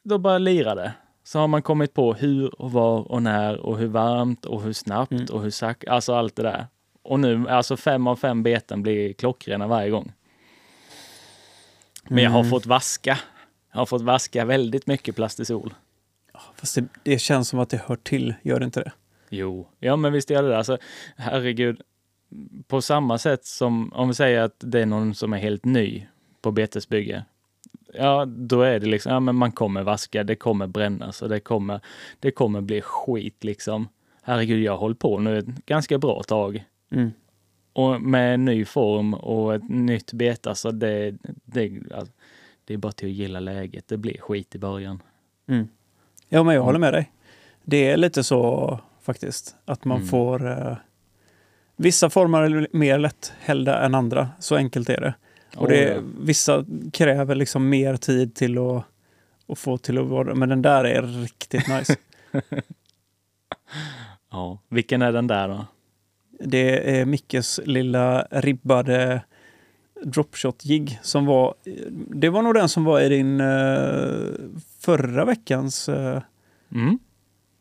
då 0.03 0.17
bara 0.17 0.37
lirar 0.37 0.75
det. 0.75 0.93
Så 1.23 1.39
har 1.39 1.47
man 1.47 1.61
kommit 1.61 1.93
på 1.93 2.13
hur 2.13 2.61
och 2.61 2.71
var 2.71 3.11
och 3.11 3.23
när 3.23 3.57
och 3.57 3.77
hur 3.77 3.87
varmt 3.87 4.45
och 4.45 4.61
hur 4.61 4.73
snabbt 4.73 5.11
Mm. 5.11 5.25
och 5.31 5.41
hur 5.41 5.49
sakta, 5.49 5.91
alltså 5.91 6.13
allt 6.13 6.35
det 6.35 6.43
där. 6.43 6.67
Och 7.01 7.19
nu, 7.19 7.49
alltså 7.49 7.77
fem 7.77 8.07
av 8.07 8.15
fem 8.15 8.43
beten 8.43 8.83
blir 8.83 9.13
klockrena 9.13 9.67
varje 9.67 9.89
gång. 9.89 10.11
Men 12.09 12.23
jag 12.23 12.31
har 12.31 12.39
Mm. 12.39 12.49
fått 12.51 12.65
vaska. 12.65 13.17
Jag 13.71 13.79
har 13.79 13.85
fått 13.85 14.01
vaska 14.01 14.45
väldigt 14.45 14.87
mycket 14.87 15.15
plastisol. 15.15 15.73
Fast 16.55 16.75
det, 16.75 16.85
det 17.03 17.19
känns 17.19 17.49
som 17.49 17.59
att 17.59 17.69
det 17.69 17.81
hör 17.87 17.95
till, 17.95 18.33
gör 18.41 18.59
det 18.59 18.65
inte 18.65 18.79
det? 18.79 18.91
Jo, 19.29 19.67
ja 19.79 19.95
men 19.95 20.13
visst 20.13 20.29
gör 20.29 20.43
det 20.43 20.49
det. 20.49 20.57
Alltså, 20.57 20.77
herregud, 21.17 21.81
på 22.67 22.81
samma 22.81 23.17
sätt 23.17 23.45
som 23.45 23.93
om 23.93 24.07
vi 24.07 24.13
säger 24.13 24.41
att 24.41 24.55
det 24.59 24.81
är 24.81 24.85
någon 24.85 25.15
som 25.15 25.33
är 25.33 25.37
helt 25.37 25.65
ny 25.65 26.07
på 26.41 26.51
betesbygge. 26.51 27.25
Ja, 27.93 28.25
då 28.25 28.61
är 28.61 28.79
det 28.79 28.85
liksom, 28.87 29.11
ja 29.11 29.19
men 29.19 29.35
man 29.35 29.51
kommer 29.51 29.83
vaska, 29.83 30.23
det 30.23 30.35
kommer 30.35 30.67
brännas 30.67 31.21
och 31.21 31.29
det 31.29 31.39
kommer, 31.39 31.79
det 32.19 32.31
kommer 32.31 32.61
bli 32.61 32.81
skit 32.81 33.43
liksom. 33.43 33.87
Herregud, 34.23 34.63
jag 34.63 34.71
har 34.71 34.79
hållit 34.79 34.99
på 34.99 35.19
nu 35.19 35.37
ett 35.37 35.45
ganska 35.65 35.97
bra 35.97 36.23
tag. 36.23 36.63
Mm. 36.91 37.11
Och 37.77 38.01
med 38.01 38.33
en 38.33 38.45
ny 38.45 38.65
form 38.65 39.13
och 39.13 39.55
ett 39.55 39.69
nytt 39.69 40.13
bete, 40.13 40.55
så 40.55 40.71
det, 40.71 41.15
det, 41.45 41.71
alltså, 41.95 42.13
det 42.65 42.73
är 42.73 42.77
bara 42.77 42.91
till 42.91 43.07
att 43.07 43.13
gilla 43.15 43.39
läget. 43.39 43.87
Det 43.87 43.97
blir 43.97 44.17
skit 44.17 44.55
i 44.55 44.59
början. 44.59 45.01
Mm. 45.47 45.67
Ja, 46.29 46.43
men 46.43 46.55
jag 46.55 46.61
håller 46.61 46.79
med 46.79 46.93
dig. 46.93 47.11
Det 47.63 47.89
är 47.89 47.97
lite 47.97 48.23
så 48.23 48.79
faktiskt, 49.01 49.55
att 49.65 49.85
man 49.85 49.97
Mm. 49.97 50.07
får... 50.07 50.47
Eh, 50.51 50.75
vissa 51.75 52.09
former 52.09 52.41
är 52.41 52.67
mer 52.71 52.99
lätthällda 52.99 53.85
än 53.85 53.95
andra, 53.95 54.29
så 54.39 54.55
enkelt 54.55 54.89
är 54.89 55.01
det. 55.01 55.13
Och 55.57 55.67
det, 55.67 55.83
ja. 55.83 56.01
vissa 56.19 56.65
kräver 56.93 57.35
liksom 57.35 57.69
mer 57.69 57.97
tid 57.97 58.35
till 58.35 58.57
att, 58.57 58.83
att 59.47 59.59
få 59.59 59.77
till 59.77 59.97
att 59.97 60.05
vara 60.07 60.35
Men 60.35 60.49
den 60.49 60.61
där 60.61 60.83
är 60.83 61.01
riktigt 61.01 61.67
nice. 61.67 61.95
Ja, 64.29 64.59
vilken 64.69 65.01
är 65.01 65.11
den 65.11 65.27
där 65.27 65.47
då? 65.47 65.65
Det 66.39 66.99
är 66.99 67.05
Mickes 67.05 67.59
lilla 67.65 68.27
ribbade 68.31 69.21
dropshot-jigg 70.03 70.99
som 71.01 71.25
var... 71.25 71.53
Det 72.15 72.29
var 72.29 72.41
nog 72.41 72.53
den 72.53 72.69
som 72.69 72.83
var 72.83 73.01
i 73.01 73.09
din 73.09 73.41
eh, 73.41 74.27
förra 74.79 75.25
veckans 75.25 75.89
eh, 75.89 76.21
Mm, 76.71 76.99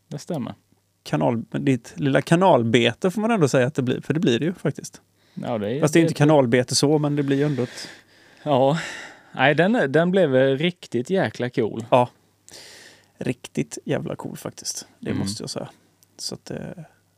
det 0.08 0.18
stämmer. 0.18 0.54
kanal, 1.02 1.42
ditt 1.50 1.92
lilla 1.96 2.22
kanalbete 2.22 3.10
får 3.10 3.20
man 3.20 3.30
ändå 3.30 3.48
säga 3.48 3.66
att 3.66 3.74
det 3.74 3.82
blir, 3.82 4.00
för 4.00 4.14
det 4.14 4.20
blir 4.20 4.38
det 4.38 4.44
ju 4.44 4.54
faktiskt. 4.54 5.00
Ja, 5.34 5.58
det 5.58 5.70
är, 5.70 5.80
Fast 5.80 5.94
det 5.94 6.00
är 6.00 6.02
inte 6.02 6.14
kanalbete 6.14 6.74
så, 6.74 6.98
men 6.98 7.16
det 7.16 7.22
blir 7.22 7.36
ju 7.36 7.42
ändå 7.44 7.62
ett... 7.62 7.88
Ja, 8.42 8.78
nej 9.32 9.54
den, 9.54 9.92
den 9.92 10.10
blev 10.10 10.34
riktigt 10.58 11.10
jäkla 11.10 11.50
cool. 11.50 11.84
Ja, 11.90 12.08
riktigt 13.18 13.78
jävla 13.84 14.16
cool 14.16 14.36
faktiskt. 14.36 14.86
Det 15.00 15.10
Mm. 15.10 15.18
måste 15.20 15.42
jag 15.42 15.50
säga. 15.50 15.68
Så 16.18 16.34
att, 16.34 16.50
eh, 16.50 16.58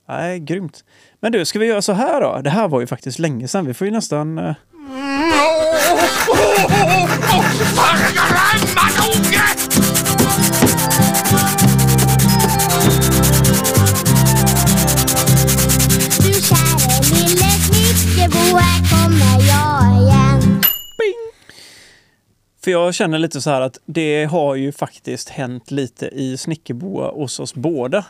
nej, 0.08 0.40
grymt. 0.40 0.84
Men 1.20 1.32
du, 1.32 1.44
ska 1.44 1.58
vi 1.58 1.66
göra 1.66 1.82
så 1.82 1.92
här 1.92 2.20
då? 2.20 2.40
Det 2.42 2.50
här 2.50 2.68
var 2.68 2.80
ju 2.80 2.86
faktiskt 2.86 3.18
länge 3.18 3.48
sedan. 3.48 3.66
Vi 3.66 3.74
får 3.74 3.86
ju 3.86 3.90
nästan... 3.90 4.38
Eh, 4.38 4.54
Du 16.22 16.32
käre 16.32 17.00
lille 17.14 17.50
snickerbo, 17.60 18.56
här 18.58 18.80
kommer 18.90 19.48
jag 19.48 20.02
igen. 20.02 20.60
för 22.64 22.70
jag 22.70 22.94
känner 22.94 23.18
lite 23.18 23.40
så 23.40 23.50
här 23.50 23.60
att 23.60 23.78
det 23.86 24.24
har 24.24 24.54
ju 24.54 24.72
faktiskt 24.72 25.28
hänt 25.28 25.70
lite 25.70 26.06
i 26.06 26.36
Snickerboa 26.36 27.10
hos 27.10 27.40
oss 27.40 27.54
båda. 27.54 28.04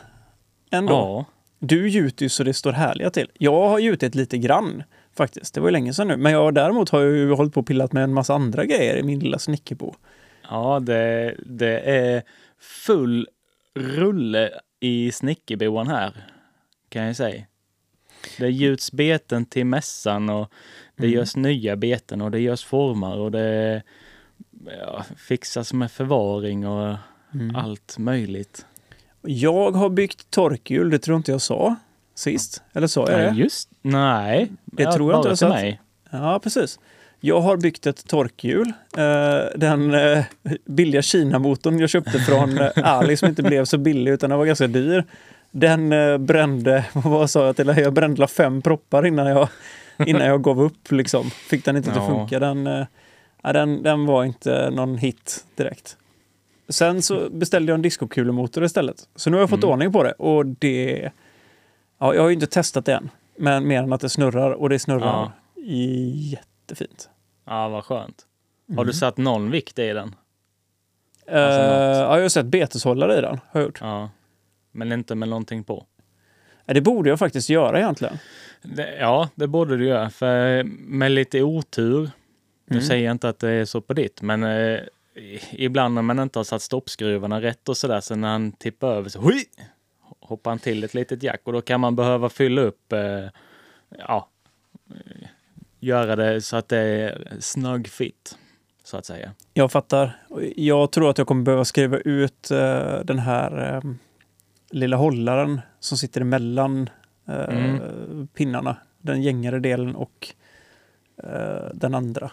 Ändå. 0.71 0.93
Ja, 0.93 1.25
Du 1.59 1.89
gjuter 1.89 2.25
ju 2.25 2.29
så 2.29 2.43
det 2.43 2.53
står 2.53 2.71
härliga 2.71 3.09
till. 3.09 3.31
Jag 3.37 3.69
har 3.69 3.79
gjutit 3.79 4.15
lite 4.15 4.37
grann 4.37 4.83
faktiskt. 5.15 5.53
Det 5.53 5.61
var 5.61 5.67
ju 5.67 5.71
länge 5.71 5.93
sedan 5.93 6.07
nu. 6.07 6.17
Men 6.17 6.31
jag 6.31 6.53
däremot 6.53 6.89
har 6.89 7.01
ju 7.01 7.31
hållit 7.31 7.53
på 7.53 7.59
och 7.59 7.67
pillat 7.67 7.93
med 7.93 8.03
en 8.03 8.13
massa 8.13 8.33
andra 8.33 8.65
grejer 8.65 8.95
i 8.97 9.03
min 9.03 9.19
lilla 9.19 9.39
Snickerbo. 9.39 9.93
ja 10.49 10.79
det, 10.79 11.35
det 11.45 11.79
är 11.79 12.23
full 12.59 13.27
rulle 13.75 14.49
i 14.79 15.11
snickerboan 15.11 15.87
här, 15.87 16.13
kan 16.89 17.03
jag 17.03 17.15
säga. 17.15 17.43
Det 18.37 18.49
gjuts 18.49 18.91
beten 18.91 19.45
till 19.45 19.65
mässan 19.65 20.29
och 20.29 20.51
det 20.95 21.03
Mm. 21.03 21.15
görs 21.15 21.35
nya 21.35 21.75
beten 21.75 22.21
och 22.21 22.31
det 22.31 22.39
görs 22.39 22.63
formar 22.65 23.17
och 23.17 23.31
det 23.31 23.83
ja, 24.81 25.05
fixas 25.17 25.73
med 25.73 25.91
förvaring 25.91 26.67
och 26.67 26.95
Mm. 27.33 27.55
allt 27.55 27.97
möjligt. 27.97 28.65
Jag 29.21 29.71
har 29.71 29.89
byggt 29.89 30.31
torkhjul, 30.31 30.89
det 30.89 30.99
tror 30.99 31.17
inte 31.17 31.31
jag 31.31 31.41
sa 31.41 31.75
sist. 32.15 32.63
Eller 32.73 32.87
sa 32.87 33.11
jag 33.11 33.21
Ja, 33.23 33.29
det? 33.31 33.35
just 33.37 33.69
Nej, 33.81 34.51
Det 34.65 34.83
ja, 34.83 34.91
tror 34.93 35.11
jag 35.11 35.19
inte 35.19 35.29
jag 35.29 35.37
sa. 35.37 35.49
mig. 35.49 35.81
Ja, 36.11 36.39
precis. 36.43 36.79
Jag 37.19 37.41
har 37.41 37.57
byggt 37.57 37.85
ett 37.87 38.07
torkhjul. 38.07 38.73
Eh, 38.97 39.39
Den 39.59 39.93
eh, 39.93 40.23
billiga 40.65 41.01
Kina-motorn 41.01 41.79
jag 41.79 41.89
köpte 41.89 42.19
från 42.19 42.57
eh, 42.59 42.69
Ali 42.83 43.17
som 43.17 43.29
inte 43.29 43.43
blev 43.43 43.65
så 43.65 43.77
billig 43.77 44.11
utan 44.11 44.29
den 44.29 44.39
var 44.39 44.45
ganska 44.45 44.67
dyr. 44.67 45.05
Den 45.51 45.89
brände, 46.25 46.85
vad 46.93 47.29
sa 47.29 47.45
jag 47.45 47.55
till 47.55 47.67
dig? 47.67 47.79
Jag 47.79 47.93
brände 47.93 48.27
fem 48.27 48.61
proppar 48.61 49.05
innan 49.05 49.27
jag, 49.27 49.49
innan 50.05 50.25
jag 50.27 50.43
gav 50.43 50.61
upp. 50.61 50.91
Liksom. 50.91 51.29
Fick 51.29 51.65
den 51.65 51.77
inte 51.77 51.89
att 51.91 51.95
Ja. 51.95 52.07
funka. 52.07 52.39
Den, 52.39 52.63
den, 53.43 53.83
den 53.83 54.05
var 54.05 54.23
inte 54.23 54.69
någon 54.69 54.97
hit 54.97 55.45
direkt. 55.55 55.97
Sen 56.69 57.01
så 57.01 57.29
beställde 57.29 57.71
jag 57.71 57.75
en 57.75 57.81
diskokulemotor 57.81 58.63
istället. 58.63 59.07
Så 59.15 59.29
nu 59.29 59.35
har 59.37 59.41
jag 59.41 59.49
fått 59.49 59.63
Mm. 59.63 59.69
ordning 59.73 59.91
på 59.91 60.03
det 60.03 60.11
och 60.11 60.45
det... 60.45 61.11
Ja, 61.99 62.13
jag 62.15 62.21
har 62.21 62.29
ju 62.29 62.33
inte 62.33 62.47
testat 62.47 62.85
det 62.85 62.93
än. 62.93 63.09
Men 63.37 63.67
mer 63.67 63.83
än 63.83 63.93
att 63.93 64.01
det 64.01 64.09
snurrar 64.09 64.51
och 64.51 64.69
det 64.69 64.79
snurrar 64.79 65.05
Ja. 65.05 65.31
jättefint. 66.13 67.09
Ja, 67.45 67.69
vad 67.69 67.83
skönt. 67.85 68.25
Har 68.67 68.73
Mm. 68.73 68.87
du 68.87 68.93
satt 68.93 69.17
någon 69.17 69.51
vikt 69.51 69.79
i 69.79 69.87
den? 69.93 70.15
Alltså 71.27 71.61
något. 71.61 71.97
ja, 71.97 72.15
jag 72.15 72.21
har 72.21 72.29
sett 72.29 72.45
beteshållare 72.45 73.17
i 73.17 73.21
den. 73.21 73.39
Har 73.51 73.59
jag 73.59 73.63
gjort. 73.63 73.77
Ja. 73.81 74.09
Men 74.71 74.91
inte 74.91 75.15
med 75.15 75.29
någonting 75.29 75.63
på? 75.63 75.85
Ja, 76.65 76.73
det 76.73 76.81
borde 76.81 77.09
jag 77.09 77.19
faktiskt 77.19 77.49
göra 77.49 77.79
egentligen. 77.79 78.17
Det, 78.61 78.97
ja, 78.99 79.29
det 79.35 79.47
borde 79.47 79.77
du 79.77 79.87
göra. 79.87 80.09
För 80.09 80.63
med 80.63 81.11
lite 81.11 81.41
otur, 81.43 82.11
nu 82.65 82.75
Mm. 82.75 82.81
säger 82.87 83.05
jag 83.05 83.11
inte 83.11 83.29
att 83.29 83.39
det 83.39 83.49
är 83.51 83.65
så 83.65 83.81
på 83.81 83.93
ditt, 83.93 84.21
men 84.21 84.43
eh, 84.43 84.79
ibland 85.51 85.95
när 85.95 86.01
man 86.01 86.19
inte 86.19 86.39
har 86.39 86.43
satt 86.43 86.61
stoppskruvarna 86.61 87.41
rätt 87.41 87.69
och 87.69 87.77
sådär, 87.77 88.01
så 88.01 88.15
när 88.15 88.27
han 88.27 88.51
tippar 88.51 88.87
över 88.91 89.09
så 89.09 89.21
hui, 89.21 89.45
hoppar 90.19 90.51
han 90.51 90.59
till 90.59 90.83
ett 90.83 90.93
litet 90.93 91.23
jack 91.23 91.41
och 91.43 91.53
då 91.53 91.61
kan 91.61 91.79
man 91.81 91.95
behöva 91.95 92.29
fylla 92.29 92.61
upp 92.61 92.93
eh, 92.93 93.25
ja, 93.97 94.29
göra 95.79 96.15
det 96.15 96.41
så 96.41 96.57
att 96.57 96.69
det 96.69 96.77
är 96.77 97.27
snöggfitt, 97.39 98.37
så 98.83 98.97
att 98.97 99.05
säga. 99.05 99.31
Jag 99.53 99.71
fattar. 99.71 100.23
Jag 100.55 100.91
tror 100.91 101.09
att 101.09 101.17
jag 101.17 101.27
kommer 101.27 101.43
behöva 101.43 101.65
skriva 101.65 101.97
ut 101.97 102.51
eh, 102.51 102.99
den 103.03 103.19
här 103.19 103.75
eh, 103.75 103.91
lilla 104.71 104.97
hållaren 104.97 105.61
som 105.79 105.97
sitter 105.97 106.21
emellan 106.21 106.89
eh, 107.27 107.49
Mm. 107.49 108.27
pinnarna. 108.27 108.77
Den 109.01 109.21
gängare 109.21 109.59
delen 109.59 109.95
och 109.95 110.27
eh, 111.23 111.69
den 111.73 111.95
andra. 111.95 112.31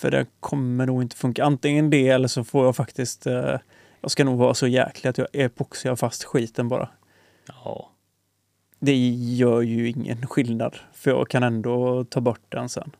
För 0.00 0.10
det 0.10 0.26
kommer 0.40 0.86
nog 0.86 1.02
inte 1.02 1.16
funka. 1.16 1.44
Antingen 1.44 1.90
det 1.90 2.08
eller 2.08 2.28
så 2.28 2.44
får 2.44 2.64
jag 2.64 2.76
faktiskt... 2.76 3.26
Eh, 3.26 3.58
jag 4.00 4.10
ska 4.10 4.24
nog 4.24 4.38
vara 4.38 4.54
så 4.54 4.66
jäklig 4.66 5.10
att 5.10 5.18
jag 5.18 5.28
epoxar 5.32 5.96
fast 5.96 6.24
skiten 6.24 6.68
bara. 6.68 6.88
Ja, 7.46 7.90
Det 8.78 8.96
gör 9.12 9.60
ju 9.60 9.88
ingen 9.88 10.26
skillnad. 10.26 10.76
För 10.92 11.10
jag 11.10 11.28
kan 11.28 11.42
ändå 11.42 12.04
ta 12.04 12.20
bort 12.20 12.40
den 12.48 12.68
sen. 12.68 12.96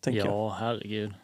Tänker 0.00 0.18
jag. 0.18 0.28
ja 0.28 0.56
herregud. 0.60 1.14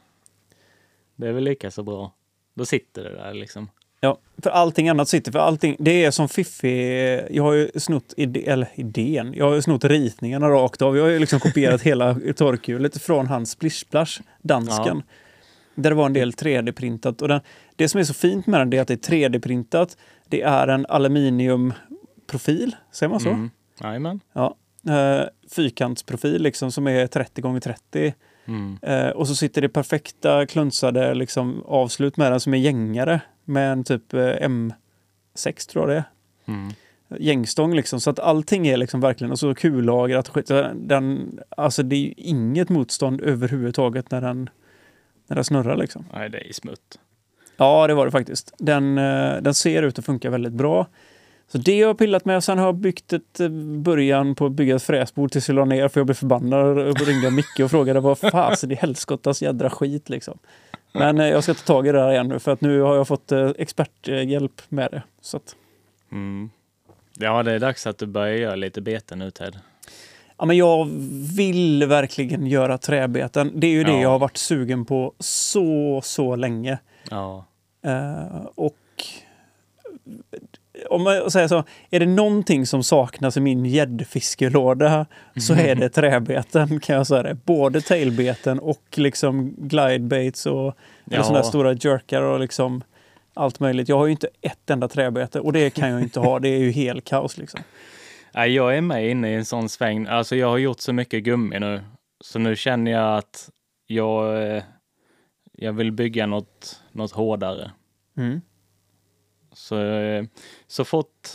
Det 1.17 1.29
är 1.29 1.33
väl 1.33 1.45
lika 1.45 1.71
så 1.71 1.83
bra. 1.83 2.13
Då 2.55 2.65
sitter 2.65 3.05
det 3.05 3.15
där 3.15 3.35
liksom. 3.35 3.71
Ja, 4.05 4.19
för 4.43 4.51
allting 4.51 4.89
annat 4.89 5.09
sitter. 5.09 5.33
För 5.33 5.39
allting, 5.39 5.77
det 5.79 6.05
är 6.05 6.11
som 6.11 6.29
Fiffi. 6.29 7.27
Jag 7.31 7.43
har 7.43 7.53
ju 7.53 7.71
snott 7.77 8.15
ide, 8.17 8.41
eller 8.41 8.69
idén. 8.75 9.35
Jag 9.35 9.49
har 9.49 9.55
ju 9.55 9.63
snott 9.63 9.85
ritningarna 9.85 10.49
rakt 10.49 10.83
av. 10.83 10.97
Jag 10.97 11.05
har 11.05 11.11
ju 11.11 11.19
liksom 11.19 11.41
kopierat 11.41 11.83
hela 11.83 12.15
torkhjulet 12.37 13.03
från 13.03 13.27
hans 13.27 13.51
Splish 13.51 13.81
Splash, 13.81 14.21
dansken. 14.43 15.03
Där 15.75 15.91
det 15.91 15.97
var 15.97 16.07
en 16.07 16.13
del 16.13 16.33
3D-printat. 16.33 17.23
Och 17.23 17.29
den, 17.29 17.41
det 17.77 17.89
som 17.89 18.01
är 18.01 18.05
så 18.05 18.15
fint 18.15 18.47
med 18.47 18.61
den 18.61 18.73
är 18.73 18.81
att 18.81 18.89
det 18.89 19.09
är 19.09 19.13
3D-printat. 19.13 19.97
Det 20.29 20.43
är 20.43 20.69
en 20.69 20.87
aluminiumprofil, 20.87 22.77
säger 22.93 23.11
man 23.11 23.21
så? 23.21 23.29
Mm. 23.29 23.51
Ja. 24.33 24.57
Eh, 24.89 25.27
fyrkantsprofil 25.51 26.43
liksom 26.43 26.73
som 26.73 26.87
är 26.87 27.07
30 27.07 27.41
gånger 27.41 27.61
30 27.61 28.15
Mm. 28.47 28.79
Eh, 28.83 29.09
och 29.09 29.29
så 29.29 29.35
sitter 29.35 29.61
det 29.61 29.69
perfekta 29.69 30.47
klunsade 30.47 31.15
liksom, 31.15 31.63
avslut 31.67 32.17
med 32.17 32.33
den 32.33 32.41
som 32.41 32.55
är 32.55 32.59
gängare 32.59 33.21
med 33.45 33.73
en 33.73 33.85
typ 33.85 34.15
eh, 34.15 34.19
M6 34.21 35.71
tror 35.71 35.91
jag 35.91 35.97
det 35.97 35.97
är. 35.97 36.05
Mm. 36.53 36.73
Gängstång 37.19 37.75
liksom. 37.75 38.01
Så 38.01 38.11
att 38.11 38.19
allting 38.19 38.67
är 38.67 38.77
liksom 38.77 39.01
verkligen, 39.01 39.31
och 39.31 39.39
så 39.39 39.55
kullagrat 39.55 40.29
och 40.29 40.35
skit. 40.35 40.51
Den, 40.75 41.39
alltså 41.49 41.83
det 41.83 41.97
är 41.97 42.15
inget 42.17 42.69
motstånd 42.69 43.21
överhuvudtaget 43.21 44.11
när 44.11 44.21
den, 44.21 44.51
när 45.27 45.35
den 45.35 45.45
snurrar 45.45 45.77
liksom. 45.77 46.05
Nej, 46.15 46.31
det 46.31 46.49
är 46.49 46.53
smutt. 46.53 46.99
Ja, 47.57 47.87
det 47.87 47.95
var 47.95 48.05
det 48.05 48.13
faktiskt. 48.13 48.55
Den, 48.59 48.99
eh, 48.99 49.37
den 49.43 49.55
ser 49.55 49.83
ut 49.83 49.99
att 49.99 50.05
funka 50.05 50.31
väldigt 50.31 50.53
bra. 50.53 50.87
Så 51.49 51.59
det 51.59 51.81
har 51.81 51.89
jag 51.89 51.99
pillat 51.99 52.25
med. 52.25 52.45
Sen 52.45 52.59
har 52.59 52.67
jag 52.67 52.75
byggt 52.75 53.13
ett 53.13 53.41
eh, 53.41 53.49
början 53.79 54.35
på 54.35 54.47
att 54.47 54.53
bygga 54.53 54.77
ett 54.77 54.83
fräsbord 54.83 55.33
tills 55.33 55.49
jag 55.49 55.55
la 55.55 55.65
ner 55.65 55.89
för 55.89 56.01
jag 56.01 56.07
blev 56.07 56.15
förbannad 56.15 56.79
och 56.79 57.01
ringde 57.01 57.31
Micke 57.31 57.61
och 57.65 57.71
frågade 57.71 58.01
vad 58.01 58.19
fasen 58.19 58.71
i 58.71 58.75
helskottas 58.75 59.43
jädra 59.43 59.71
skit 59.71 60.09
liksom. 60.09 60.39
Men 60.93 61.21
eh, 61.21 61.27
jag 61.29 61.43
ska 61.43 61.55
ta 61.55 61.61
tag 61.65 61.87
i 61.87 61.93
det 61.93 62.01
här 62.01 62.13
igen 62.13 62.29
nu 62.29 62.39
för 62.39 62.53
att 62.53 62.61
nu 62.61 62.81
har 62.81 62.97
jag 62.97 63.09
fått 63.09 63.33
eh, 63.33 63.51
experthjälp 63.59 64.63
med 64.69 64.91
det. 64.91 65.03
Så 65.21 65.37
att, 65.37 65.57
Mm. 66.13 66.51
Ja, 67.19 67.43
det 67.43 67.53
är 67.53 67.59
dags 67.59 67.87
att 67.87 67.99
du 67.99 68.07
börjar 68.07 68.37
göra 68.37 68.55
lite 68.55 68.81
beten 68.81 69.19
nu 69.19 69.31
Ted. 69.31 69.59
ja, 70.39 70.45
men 70.45 70.57
jag 70.57 70.89
vill 71.37 71.85
verkligen 71.87 72.47
göra 72.47 72.79
träbeten. 72.79 73.53
Det 73.55 73.67
är 73.67 73.71
ju 73.71 73.85
det 73.85 73.93
Ja. 73.93 74.01
jag 74.01 74.09
har 74.09 74.19
varit 74.19 74.37
sugen 74.37 74.85
på 74.85 75.13
så, 75.19 76.01
så 76.05 76.37
länge. 76.37 76.79
Ja. 77.11 77.45
Eh, 77.85 78.47
och 78.55 78.77
om 80.91 81.03
man 81.03 81.31
säger 81.31 81.49
så, 81.49 81.65
är 81.91 82.01
det 82.01 82.07
någonting 82.07 82.67
som 82.67 82.83
saknas 82.83 83.37
i 83.37 83.41
min 83.41 83.65
gäddfiskelåda 83.67 85.07
så 85.41 85.55
är 85.55 85.75
det 85.75 85.89
träbeten 85.89 86.81
kan 86.81 86.97
jag 86.97 87.07
säga 87.07 87.23
det. 87.23 87.35
Både 87.35 87.81
tailbeten 87.81 88.59
och 88.59 88.83
liksom 88.95 89.55
glidebaits 89.59 90.47
och 90.47 90.75
Ja. 91.05 91.23
sådana 91.23 91.39
där 91.39 91.49
stora 91.49 91.73
jerkar 91.73 92.23
och 92.23 92.41
liksom 92.41 92.83
allt 93.35 93.61
möjligt. 93.61 93.89
Jag 93.89 93.99
har 93.99 94.07
ju 94.07 94.13
inte 94.13 94.29
ett 94.41 94.71
enda 94.71 94.89
träbete 94.89 95.41
och 95.41 95.53
det 95.53 95.71
kan 95.71 95.91
jag 95.91 96.03
inte 96.03 96.21
ha. 96.21 96.39
Det 96.39 96.49
är 96.49 96.59
ju 96.59 96.71
helt 96.71 97.05
kaos 97.05 97.39
liksom. 97.39 97.61
Nej, 98.35 98.55
jag 98.55 98.77
är 98.77 98.81
med 98.81 99.11
inne 99.11 99.31
i 99.31 99.35
en 99.35 99.45
sån 99.45 99.69
sväng. 99.69 100.07
Alltså 100.07 100.37
jag 100.37 100.49
har 100.49 100.59
gjort 100.59 100.81
så 100.81 100.93
mycket 100.93 101.25
gummi 101.25 101.59
nu. 101.61 101.81
Så 102.25 102.39
nu 102.39 102.57
känner 102.57 102.91
jag 102.91 103.19
att 103.19 103.49
jag, 103.87 104.43
eh, 104.57 104.63
jag 105.53 105.73
vill 105.73 105.93
bygga 105.93 106.27
något, 106.27 106.81
något 106.93 107.13
hårdare. 107.13 107.71
Mm. 108.17 108.41
Så, 109.53 109.83
eh, 109.85 110.25
så 110.67 110.85
fort, 110.85 111.29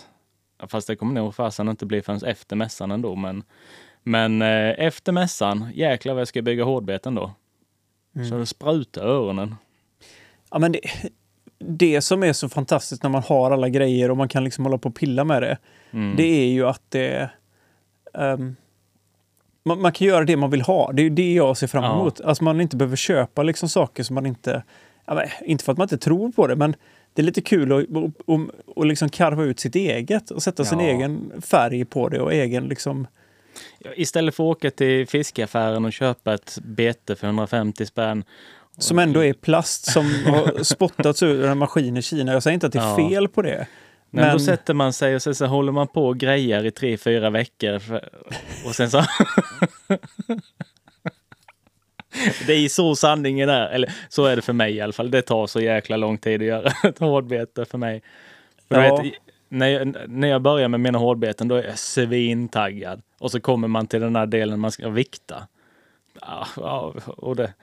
ja, 0.61 0.67
fast 0.67 0.87
det 0.87 0.95
kommer 0.95 1.13
nog 1.13 1.35
fasen 1.35 1.69
inte 1.69 1.85
bli 1.85 2.01
förrän 2.01 2.23
efter 2.25 2.55
mässan 2.55 2.91
ändå, 2.91 3.15
men, 3.15 3.43
men 4.03 4.41
eh, 4.41 4.85
efter 4.85 5.11
mässan, 5.11 5.71
jäklar 5.73 6.13
vad 6.13 6.21
jag 6.21 6.27
ska 6.27 6.41
bygga 6.41 6.63
hårdbeten 6.63 7.15
då. 7.15 7.31
Mm. 8.15 8.29
Så 8.29 8.37
det 8.37 8.45
sprutar 8.45 9.01
öronen. 9.01 9.55
Ja, 10.51 10.59
men 10.59 10.71
det, 10.71 10.79
det 11.59 12.01
som 12.01 12.23
är 12.23 12.33
så 12.33 12.49
fantastiskt 12.49 13.03
när 13.03 13.09
man 13.09 13.23
har 13.23 13.51
alla 13.51 13.69
grejer 13.69 14.11
och 14.11 14.17
man 14.17 14.27
kan 14.29 14.43
liksom 14.43 14.65
hålla 14.65 14.77
på 14.77 14.89
och 14.89 14.95
pilla 14.95 15.23
med 15.23 15.41
det. 15.41 15.57
Mm. 15.91 16.15
Det 16.15 16.23
är 16.23 16.47
ju 16.47 16.67
att 16.67 16.81
det... 16.89 17.29
ehm, 18.13 18.55
man, 19.65 19.81
man 19.81 19.91
kan 19.91 20.07
göra 20.07 20.25
det 20.25 20.37
man 20.37 20.49
vill 20.49 20.61
ha. 20.61 20.91
Det 20.91 21.01
är 21.01 21.09
det 21.09 21.33
jag 21.33 21.57
ser 21.57 21.67
fram 21.67 21.83
Ja. 21.83 21.93
emot. 21.93 22.21
Alltså 22.21 22.43
man 22.43 22.61
inte 22.61 22.77
behöver 22.77 22.95
köpa 22.95 23.43
liksom 23.43 23.69
saker 23.69 24.03
som 24.03 24.13
man 24.13 24.25
inte... 24.25 24.63
Ja, 25.05 25.23
inte 25.45 25.63
för 25.63 25.71
att 25.71 25.77
man 25.77 25.85
inte 25.85 25.97
tror 25.97 26.31
på 26.31 26.47
det, 26.47 26.55
men 26.55 26.75
det 27.17 27.21
är 27.21 27.23
lite 27.23 27.41
kul 27.41 27.71
att 27.71 27.85
och, 27.95 28.11
och, 28.25 28.39
och 28.75 28.85
liksom 28.85 29.09
karva 29.09 29.43
ut 29.43 29.59
sitt 29.59 29.75
eget 29.75 30.31
och 30.31 30.43
sätta 30.43 30.65
sin 30.65 30.79
Ja. 30.79 30.85
egen 30.85 31.31
färg 31.41 31.85
på 31.85 32.09
det 32.09 32.19
och 32.19 32.33
egen 32.33 32.67
liksom... 32.67 33.07
Istället 33.95 34.35
för 34.35 34.43
att 34.51 34.57
åka 34.57 34.71
till 34.71 35.07
fiskaffären 35.07 35.85
och 35.85 35.93
köpa 35.93 36.33
ett 36.33 36.57
bete 36.61 37.15
för 37.15 37.27
150 37.27 37.85
spänn. 37.85 38.23
Som 38.77 38.99
ändå 38.99 39.23
är 39.23 39.33
plast 39.33 39.91
som 39.91 40.05
har 40.25 40.63
spottats 40.63 41.23
ur 41.23 41.45
en 41.45 41.57
maskin 41.57 41.97
i 41.97 42.01
Kina. 42.01 42.33
Jag 42.33 42.43
säger 42.43 42.53
inte 42.53 42.67
att 42.67 42.73
det 42.73 42.79
är 42.79 42.83
Ja. 43.01 43.09
fel 43.09 43.27
på 43.27 43.41
det. 43.41 43.67
Men, 44.09 44.23
Men- 44.25 44.33
då 44.33 44.39
sätter 44.39 44.73
man 44.73 44.93
sig 44.93 45.15
och 45.15 45.21
så, 45.21 45.33
så 45.33 45.45
håller 45.45 45.71
man 45.71 45.87
på 45.87 46.05
och 46.07 46.17
grejar 46.17 46.65
i 46.65 46.71
tre, 46.71 46.97
fyra 46.97 47.29
veckor. 47.29 47.81
Och 48.65 48.75
sen 48.75 48.89
så... 48.91 48.97
det 52.47 52.53
är 52.53 52.69
så 52.69 52.95
sanningen 52.95 53.49
är. 53.49 53.67
Eller 53.69 53.93
så 54.09 54.25
är 54.25 54.35
det 54.35 54.41
för 54.41 54.53
mig 54.53 54.75
i 54.75 54.81
alla 54.81 54.93
fall. 54.93 55.11
Det 55.11 55.21
tar 55.21 55.47
så 55.47 55.59
jäkla 55.61 55.97
lång 55.97 56.17
tid 56.17 56.41
att 56.41 56.47
göra 56.47 56.71
ett 56.83 56.99
hårdbete 56.99 57.65
för 57.65 57.77
mig. 57.77 58.01
För 58.67 58.83
Ja. 58.83 58.95
vet, 59.01 59.13
när, 59.49 59.67
jag, 59.67 59.95
när 60.07 60.27
jag 60.27 60.41
börjar 60.41 60.67
med 60.67 60.79
mina 60.79 60.97
hårdbeten 60.97 61.47
då 61.47 61.55
är 61.55 61.63
jag 61.63 61.79
svintaggad. 61.79 63.01
Och 63.19 63.31
så 63.31 63.39
kommer 63.39 63.67
man 63.67 63.87
till 63.87 64.01
den 64.01 64.15
här 64.15 64.25
delen 64.25 64.59
man 64.59 64.71
ska 64.71 64.89
vikta. 64.89 65.47
Ja, 66.55 66.93
och 67.05 67.35
det, 67.35 67.53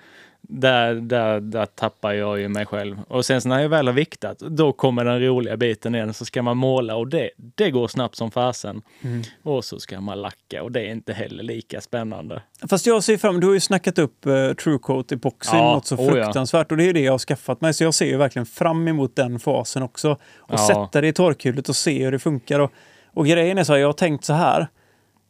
där, 0.48 0.94
där, 0.94 1.40
där 1.40 1.66
tappar 1.66 2.12
jag 2.12 2.40
ju 2.40 2.48
mig 2.48 2.66
själv. 2.66 3.00
Och 3.08 3.26
sen 3.26 3.40
så 3.40 3.48
när 3.48 3.60
jag 3.60 3.68
väl 3.68 3.86
har 3.86 3.94
viktat, 3.94 4.38
då 4.38 4.72
kommer 4.72 5.04
den 5.04 5.20
roliga 5.22 5.56
biten 5.56 5.94
igen. 5.94 6.14
Så 6.14 6.24
ska 6.24 6.42
man 6.42 6.56
måla 6.56 6.96
och 6.96 7.08
det, 7.08 7.30
det 7.36 7.70
går 7.70 7.88
snabbt 7.88 8.16
som 8.16 8.30
fasen. 8.30 8.82
Mm. 9.02 9.22
Och 9.42 9.64
så 9.64 9.78
ska 9.80 10.00
man 10.00 10.22
lacka 10.22 10.62
och 10.62 10.72
det 10.72 10.80
är 10.80 10.90
inte 10.90 11.12
heller 11.12 11.42
lika 11.42 11.80
spännande. 11.80 12.42
Fast 12.70 12.86
jag 12.86 13.04
ser 13.04 13.16
fram 13.16 13.40
du 13.40 13.46
har 13.46 13.54
ju 13.54 13.60
snackat 13.60 13.98
upp 13.98 14.26
uh, 14.26 14.52
TrueCoat 14.52 15.12
epoxy 15.12 15.56
Ja, 15.56 15.74
något 15.74 15.86
så 15.86 15.96
oh 15.96 16.04
ja. 16.04 16.24
fruktansvärt 16.24 16.70
och 16.70 16.76
det 16.76 16.84
är 16.84 16.92
det 16.92 17.00
jag 17.00 17.12
har 17.12 17.18
skaffat 17.18 17.60
mig. 17.60 17.74
Så 17.74 17.84
jag 17.84 17.94
ser 17.94 18.06
ju 18.06 18.16
verkligen 18.16 18.46
fram 18.46 18.88
emot 18.88 19.16
den 19.16 19.38
fasen 19.40 19.82
också. 19.82 20.10
Och 20.36 20.54
Ja. 20.54 20.58
sätta 20.58 21.00
det 21.00 21.08
i 21.08 21.12
torkhjulet 21.12 21.68
och 21.68 21.76
se 21.76 22.04
hur 22.04 22.12
det 22.12 22.18
funkar. 22.18 22.60
Och, 22.60 22.70
och 23.12 23.26
grejen 23.26 23.58
är 23.58 23.64
så 23.64 23.72
här, 23.72 23.80
jag 23.80 23.88
har 23.88 23.92
tänkt 23.92 24.24
så 24.24 24.32
här. 24.32 24.68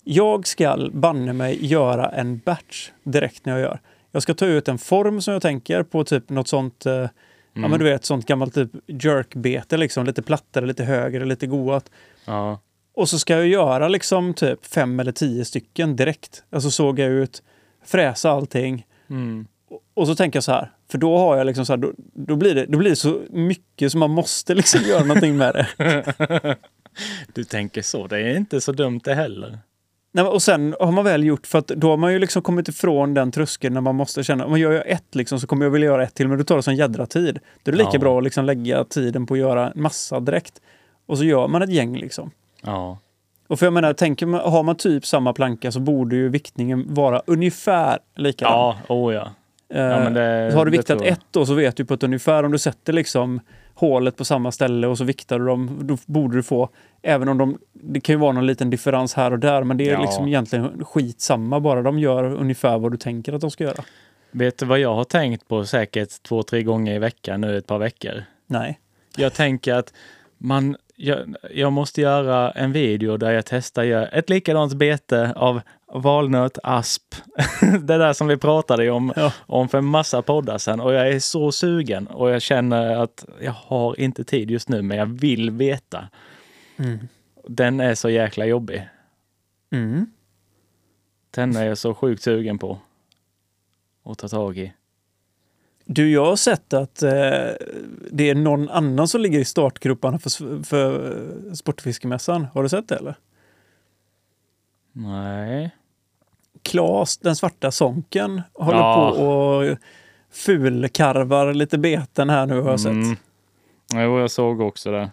Jag 0.05 0.46
ska 0.46 0.88
banne 0.92 1.33
mig 1.33 1.66
göra 1.66 2.09
en 2.09 2.38
batch 2.38 2.90
direkt 3.05 3.46
när 3.46 3.53
jag 3.53 3.61
gör. 3.61 3.81
Jag 4.14 4.22
ska 4.22 4.35
ta 4.35 4.46
ut 4.46 4.68
en 4.68 4.79
form 4.79 5.20
som 5.22 5.33
jag 5.33 5.42
tänker 5.42 5.83
på 5.83 6.05
typ 6.05 6.29
något 6.31 6.48
sånt, 6.48 6.87
eh, 6.87 6.92
ja 6.92 7.09
Mm. 7.57 7.70
men 7.70 7.79
du 7.81 7.85
vet 7.85 8.05
sånt 8.05 8.27
gammalt 8.27 8.55
typ 8.55 8.70
jerkbete 8.87 9.77
liksom. 9.77 10.07
Lite 10.07 10.22
plattare, 10.22 10.66
lite 10.66 10.85
högre, 10.85 11.24
lite 11.24 11.46
goat. 11.46 11.90
Ja, 12.24 12.61
Och 12.94 13.09
så 13.09 13.18
ska 13.18 13.35
jag 13.35 13.46
göra 13.46 13.88
liksom 13.88 14.35
typ 14.35 14.66
fem 14.66 15.00
eller 15.00 15.12
tio 15.12 15.44
stycken 15.44 15.96
direkt. 15.96 16.44
Alltså 16.50 16.70
såga 16.70 17.07
ut, 17.07 17.42
fräsa 17.85 18.31
allting. 18.31 18.87
mm. 19.11 19.46
Och 19.94 20.07
så 20.07 20.14
tänker 20.14 20.37
jag 20.37 20.44
så 20.44 20.53
här, 20.53 20.70
för 20.90 20.98
då 20.98 21.18
har 21.18 21.37
jag 21.37 21.46
liksom 21.46 21.66
så 21.66 21.72
här, 21.72 21.77
då, 21.79 21.92
då, 22.14 22.37
blir, 22.37 22.55
det, 22.55 22.66
då 22.66 22.79
blir 22.79 22.90
det 22.90 22.96
så 22.96 23.20
mycket 23.31 23.90
som 23.90 24.00
man 24.00 24.11
måste 24.11 24.55
liksom 24.55 24.81
göra 24.83 25.05
någonting 25.05 25.37
med 25.37 25.55
det. 25.55 26.57
Du 27.35 27.44
tänker 27.44 27.83
så, 27.83 28.07
det 28.07 28.18
är 28.20 28.37
inte 28.37 28.61
så 28.61 28.72
dumt 28.72 29.00
det 29.05 29.14
heller. 29.14 29.59
Nej, 30.16 30.24
och 30.24 30.42
sen 30.42 30.74
har 30.81 30.92
man 30.92 31.05
väl 31.05 31.24
gjort, 31.24 31.46
för 31.46 31.59
att 31.59 31.66
då 31.66 31.90
har 31.90 31.96
man 31.96 32.12
ju 32.12 32.18
liksom 32.18 32.42
kommit 32.42 32.68
ifrån 32.68 33.14
den 33.14 33.31
tröskeln 33.33 33.74
när 33.74 33.81
man 33.81 33.94
måste 33.94 34.24
känna, 34.24 34.46
om 34.46 34.61
jag 34.61 34.72
gör 34.74 34.85
ett 34.87 35.14
liksom 35.14 35.40
så 35.40 35.46
kommer 35.46 35.64
jag 35.66 35.70
vilja 35.70 35.87
göra 35.87 36.03
ett 36.03 36.14
till, 36.14 36.29
men 36.29 36.38
då 36.38 36.44
tar 36.44 36.57
det 36.57 36.62
sån 36.62 36.77
jädra 36.77 37.07
tid. 37.07 37.38
Då 37.62 37.68
är 37.70 37.72
det 37.72 37.79
lika 37.79 37.90
Ja. 37.92 37.98
bra 37.98 38.18
att 38.18 38.24
liksom 38.24 38.44
lägga 38.44 38.85
tiden 38.85 39.27
på 39.27 39.35
att 39.35 39.40
göra 39.40 39.70
en 39.70 39.83
massa 39.83 40.20
direkt. 40.20 40.61
Och 41.07 41.18
så 41.18 41.24
gör 41.24 41.48
man 41.48 41.62
ett 41.62 41.70
gäng 41.72 41.96
liksom. 41.96 42.31
Ja, 42.62 42.98
Och 43.48 43.59
för 43.59 43.66
jag 43.66 43.72
menar, 43.72 43.92
tänker 43.92 44.27
man, 44.27 44.40
har 44.53 44.62
man 44.62 44.77
typ 44.77 45.07
samma 45.07 45.33
planka 45.33 45.72
så 45.72 45.81
borde 45.81 46.16
ju 46.16 46.29
viktningen 46.29 46.94
vara 46.94 47.22
ungefär 47.27 47.98
likadan. 48.16 48.53
ja, 48.88 48.94
oh 48.94 49.14
ja. 49.14 49.31
Eh, 49.74 49.81
Ja, 49.83 50.11
det- 50.11 50.53
har 50.55 50.64
du 50.64 50.70
viktat 50.70 51.03
ett 51.03 51.20
då 51.31 51.46
så 51.46 51.55
vet 51.55 51.77
du 51.77 51.85
på 51.85 51.94
ett 51.94 52.03
ungefär 52.03 52.42
om 52.44 52.53
du 52.53 52.59
sätter 52.59 52.92
liksom 52.92 53.40
hålet 53.74 54.16
på 54.16 54.24
samma 54.24 54.52
ställe 54.52 54.87
och 54.87 54.98
så 54.98 55.04
viktar 55.04 55.38
du 55.38 55.46
dem. 55.46 55.78
Då 55.82 55.96
borde 56.06 56.37
du 56.37 56.42
få, 56.42 56.68
även 57.02 57.28
om 57.28 57.38
de, 57.38 57.58
det 57.72 58.00
kan 58.00 58.12
ju 58.12 58.18
vara 58.18 58.32
någon 58.32 58.46
liten 58.46 58.70
differens 58.70 59.14
här 59.14 59.30
och 59.32 59.38
där, 59.38 59.64
men 59.64 59.76
det 59.76 59.88
är 59.88 59.92
Ja. 59.92 60.02
liksom 60.02 60.28
egentligen 60.28 60.84
skitsamma 60.84 61.60
bara 61.60 61.82
de 61.82 61.98
gör 61.98 62.24
ungefär 62.24 62.78
vad 62.78 62.92
du 62.92 62.96
tänker 62.98 63.32
att 63.32 63.40
de 63.40 63.50
ska 63.50 63.64
göra. 63.64 63.84
Vet 64.30 64.58
du 64.58 64.66
vad 64.66 64.78
jag 64.78 64.94
har 64.94 65.04
tänkt 65.04 65.48
på 65.48 65.64
säkert 65.64 66.22
två, 66.22 66.42
tre 66.42 66.62
gånger 66.62 66.94
i 66.94 66.98
veckan 66.98 67.40
nu 67.40 67.58
ett 67.58 67.66
par 67.66 67.78
veckor? 67.78 68.24
Nej. 68.46 68.80
Jag 69.16 69.32
tänker 69.34 69.74
att 69.74 69.92
man, 70.38 70.76
jag, 70.96 71.18
jag 71.54 71.72
måste 71.72 72.00
göra 72.00 72.50
en 72.50 72.72
video 72.72 73.16
där 73.16 73.32
jag 73.32 73.44
testar 73.46 74.08
ett 74.12 74.30
likadant 74.30 74.74
bete 74.74 75.32
av 75.37 75.60
valnöt, 75.94 76.59
asp. 76.62 77.14
det 77.61 77.98
där 77.98 78.12
som 78.12 78.26
vi 78.26 78.37
pratade 78.37 78.90
om, 78.90 79.12
Ja. 79.16 79.33
om 79.46 79.68
för 79.68 79.78
en 79.78 79.85
massa 79.85 80.22
poddar 80.22 80.59
sedan. 80.59 80.80
Och 80.80 80.94
jag 80.94 81.09
är 81.09 81.18
så 81.18 81.52
sugen 81.52 82.07
och 82.07 82.30
jag 82.30 82.42
känner 82.42 82.96
att 82.96 83.24
jag 83.40 83.52
har 83.52 84.00
inte 84.00 84.24
tid 84.24 84.50
just 84.50 84.68
nu, 84.68 84.83
men 84.83 84.98
jag 84.98 85.07
vill 85.07 85.50
veta. 85.50 86.09
Mm. 86.76 86.98
Den 87.48 87.80
är 87.80 87.94
så 87.94 88.11
jäkla 88.11 88.46
jobbig. 88.46 88.88
Mm. 89.70 90.07
Den 91.30 91.57
är 91.57 91.66
jag 91.66 91.78
så 91.78 91.94
sjukt 91.94 92.22
sugen 92.22 92.59
på 92.59 92.78
att 94.04 94.18
ta 94.18 94.28
tag 94.28 94.59
i. 94.59 94.72
Du, 95.85 96.11
jag 96.11 96.24
har 96.24 96.37
sett 96.37 96.72
att 96.72 97.02
eh, 97.02 97.11
det 98.11 98.30
är 98.30 98.35
någon 98.35 98.68
annan 98.68 99.09
som 99.09 99.20
ligger 99.20 99.38
i 99.38 99.44
startgroparna 99.44 100.18
för, 100.18 100.62
för 100.64 101.54
Sportfiskemässan. 101.54 102.46
Har 102.54 102.62
du 102.62 102.68
sett 102.68 102.88
det 102.88 102.96
eller? 102.96 103.14
Nej. 104.92 105.70
Klas, 106.64 107.16
den 107.16 107.37
svarta 107.37 107.70
sonken, 107.70 108.42
håller 108.53 108.79
Ja. 108.79 109.12
på 109.16 109.22
och 109.22 109.77
fulkarvar 110.33 111.55
lite 111.55 111.79
beten 111.79 112.31
här 112.31 112.46
nu 112.46 112.61
har 112.61 112.70
jag 112.70 112.81
sett. 112.81 112.92
Mm. 112.92 113.16
Jo, 113.94 114.18
jag 114.20 114.31
såg 114.31 114.61
också 114.61 114.90
det. 114.90 115.11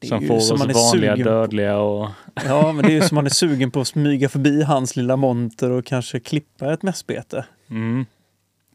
Det 0.00 0.06
Som 0.06 0.26
får 0.26 0.38
som 0.38 0.60
oss 0.60 0.92
vanliga 0.92 1.16
dödliga 1.16 1.78
och... 1.78 2.08
Ja, 2.46 2.72
men 2.72 2.84
det 2.84 2.90
är 2.92 2.94
ju 2.94 3.02
som 3.02 3.14
man 3.14 3.26
är 3.26 3.30
sugen 3.30 3.70
på 3.70 3.80
att 3.80 3.88
smyga 3.88 4.28
förbi 4.28 4.62
hans 4.62 4.96
lilla 4.96 5.16
monter 5.16 5.70
och 5.70 5.84
kanske 5.84 6.20
klippa 6.20 6.72
ett 6.72 6.82
mässbete. 6.82 7.44
Mm. 7.70 8.06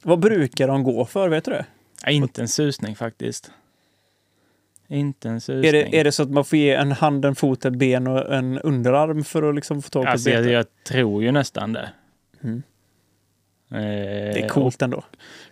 Vad 0.03 0.19
brukar 0.19 0.67
de 0.67 0.83
gå 0.83 1.05
för, 1.05 1.29
vet 1.29 1.45
du 1.45 1.51
det? 1.51 1.65
Ja, 2.03 2.11
inte 2.11 2.41
en 2.41 2.47
susning 2.47 2.95
faktiskt. 2.95 3.51
Inte 4.91 5.29
en 5.29 5.41
susning. 5.41 5.65
Är 5.69 5.71
det, 5.73 5.99
är 5.99 6.03
det 6.03 6.11
så 6.11 6.23
att 6.23 6.31
man 6.31 6.45
får 6.45 6.59
ge 6.59 6.73
en 6.73 6.91
hand, 6.91 7.25
en 7.25 7.35
fot, 7.35 7.65
ett 7.65 7.73
ben 7.75 8.07
och 8.07 8.33
en 8.33 8.59
underarm 8.59 9.23
för 9.23 9.49
att 9.49 9.55
liksom 9.55 9.81
få 9.81 9.89
tag 9.89 10.03
på 10.05 10.09
alltså, 10.09 10.29
ett 10.29 10.45
jag, 10.45 10.53
jag 10.53 10.65
tror 10.87 11.23
ju 11.23 11.31
nästan 11.31 11.73
det. 11.73 11.89
Mm. 12.43 12.63
Eh, 13.71 13.77
Det 14.33 14.43
är 14.43 14.49
coolt 14.49 14.81
ändå. 14.81 15.03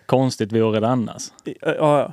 Konstigt 0.06 0.52
vore 0.52 0.80
det 0.80 0.88
annars. 0.88 1.22
Ja, 1.44 1.74
ja. 1.74 2.12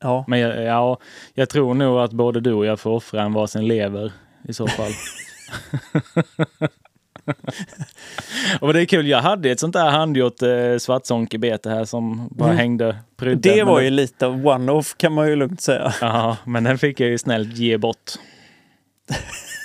Ja, 0.00 0.24
Men 0.28 0.38
jag, 0.38 0.62
ja, 0.64 0.98
jag 1.34 1.48
tror 1.48 1.74
nog 1.74 1.98
att 1.98 2.12
både 2.12 2.40
du 2.40 2.52
och 2.52 2.66
jag 2.66 2.80
får 2.80 2.90
offra 2.90 3.22
en 3.22 3.32
varsin 3.32 3.66
lever 3.66 4.12
i 4.48 4.52
så 4.52 4.66
fall. 4.66 4.92
och 8.60 8.72
det 8.72 8.80
är 8.80 8.84
kul, 8.84 9.06
jag 9.08 9.22
hade 9.22 9.50
ett 9.50 9.60
sånt 9.60 9.72
där 9.72 9.90
handgjort 9.90 10.42
eh, 10.42 10.78
svartsonkebete 10.78 11.70
här 11.70 11.84
som 11.84 12.28
bara 12.30 12.44
Mm. 12.48 12.58
hängde 12.58 12.96
prydde. 13.16 13.54
det 13.54 13.62
var 13.62 13.80
ju 13.80 13.90
lite 13.90 14.26
av 14.26 14.46
one-off 14.46 14.94
kan 14.96 15.12
man 15.12 15.28
ju 15.28 15.36
lugnt 15.36 15.60
säga. 15.60 15.94
Ja, 16.00 16.36
men 16.44 16.64
den 16.64 16.78
fick 16.78 17.00
jag 17.00 17.08
ju 17.10 17.18
snällt 17.18 17.56
ge 17.56 17.78
bort. 17.78 18.12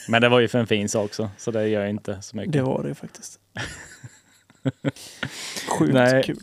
Men 0.07 0.21
det 0.21 0.29
var 0.29 0.39
ju 0.39 0.47
för 0.47 0.59
en 0.59 0.67
fin 0.67 0.89
sak 0.89 1.13
så, 1.13 1.29
så 1.37 1.51
det 1.51 1.67
gör 1.67 1.81
jag 1.81 1.89
inte 1.89 2.21
så 2.21 2.37
mycket. 2.37 2.53
Det 2.53 2.61
var 2.61 2.83
det 2.83 2.95
faktiskt. 2.95 3.39
Sjukt 5.69 5.93
Nej. 5.93 6.23
kul. 6.23 6.37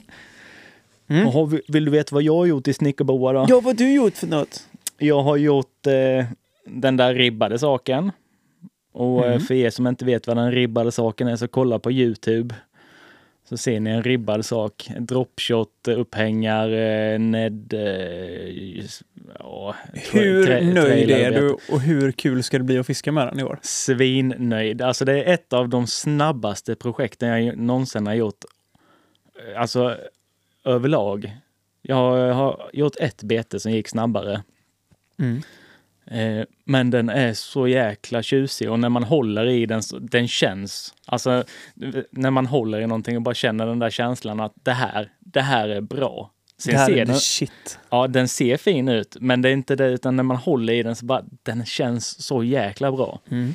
Mm. 1.09 1.48
Vill- 1.50 1.62
vill 1.68 1.85
du 1.85 1.90
veta 1.90 2.14
vad 2.14 2.22
jag 2.22 2.37
har 2.37 2.46
gjort 2.46 2.68
i 2.68 2.72
snickerboa 2.72 3.33
då? 3.33 3.46
Ja, 3.48 3.54
vad 3.54 3.64
har 3.64 3.74
du 3.74 3.92
gjort 3.92 4.14
för 4.16 4.26
något? 4.26 4.66
Jag 4.98 5.22
har 5.22 5.37
gjort 5.37 5.87
eh, 5.87 6.26
den 6.66 6.96
där 6.96 7.14
ribbade 7.14 7.59
saken. 7.59 8.12
Och 8.92 9.24
eh, 9.26 9.31
Mm. 9.33 9.40
för 9.40 9.55
er 9.55 9.70
som 9.70 9.87
inte 9.87 10.05
vet 10.05 10.26
vad 10.26 10.37
den 10.37 10.53
ribbade 10.53 10.92
saken 10.92 11.29
är 11.29 11.37
så 11.37 11.48
kolla 11.48 11.79
på 11.79 11.92
Youtube. 11.92 12.55
Så 13.48 13.57
ser 13.57 13.81
ni 13.81 13.90
en 13.90 14.03
ribbad 14.03 14.44
sak. 14.44 14.90
Dropshot, 14.98 15.88
eh, 15.88 15.98
upphängare, 16.00 17.18
Ned... 17.18 17.72
Eh, 17.74 18.85
ja, 19.38 19.74
Hur 20.12 20.46
tra- 20.46 20.74
nöjd 20.74 21.11
är 21.11 21.31
du 21.31 21.57
och 21.72 21.81
hur 21.81 22.12
kul 22.12 22.42
ska 22.42 22.59
det 22.59 22.64
bli 22.64 22.79
att 22.79 22.87
fiska 22.87 23.12
med 23.12 23.26
den 23.26 23.40
i 23.40 23.44
år? 23.44 23.59
Svinnöjd. 23.62 24.83
Alltså 24.83 25.05
det 25.05 25.12
är 25.24 25.35
ett 25.35 25.53
av 25.53 25.68
de 25.68 25.87
snabbaste 25.87 26.74
projekten 26.74 27.29
jag 27.29 27.57
någonsin 27.59 28.07
har 28.07 28.14
gjort. 28.14 28.44
Alltså 29.57 29.96
överlag. 30.64 31.37
Jag 31.83 32.35
har 32.35 32.70
gjort 32.72 32.96
ett 33.00 33.22
bete 33.22 33.61
som 33.61 33.72
gick 33.72 33.88
snabbare. 33.88 34.42
Mm. 35.18 35.42
Eh, 36.11 36.44
men 36.64 36.90
den 36.90 37.09
är 37.09 37.33
så 37.33 37.68
jäkla 37.68 38.23
tjusig 38.23 38.70
och 38.70 38.79
när 38.79 38.88
man 38.88 39.05
håller 39.05 39.46
i 39.46 39.66
den, 39.66 39.83
den 40.01 40.29
känns. 40.29 40.94
Alltså 41.07 41.44
när 42.11 42.31
man 42.31 42.46
håller 42.46 42.81
i 42.81 42.87
någonting 42.87 43.16
och 43.16 43.23
bara 43.23 43.35
känner 43.35 43.66
den 43.66 43.79
där 43.79 43.90
känslan 43.90 44.40
att 44.40 44.53
det 44.62 44.73
här, 44.73 45.12
det 45.20 45.40
här 45.40 45.68
är 45.68 45.81
bra. 45.81 46.31
Sen 46.59 46.73
Det 46.73 46.79
här 46.79 46.87
ser 46.87 46.96
är 46.96 47.05
den, 47.05 47.16
shit. 47.16 47.79
ja, 47.90 48.07
den 48.07 48.29
ser 48.29 48.57
fin 48.57 48.88
ut, 48.88 49.16
men 49.20 49.42
det 49.42 49.49
är 49.49 49.53
inte 49.53 49.77
det, 49.77 49.87
utan 49.88 50.16
när 50.16 50.23
man 50.23 50.37
håller 50.37 50.73
i 50.73 50.83
den 50.83 50.96
så 50.96 51.07
bara, 51.07 51.25
den 51.42 51.64
känns 51.64 52.23
så 52.23 52.44
jäkla 52.44 52.92
bra. 52.92 53.20
Mm. 53.31 53.55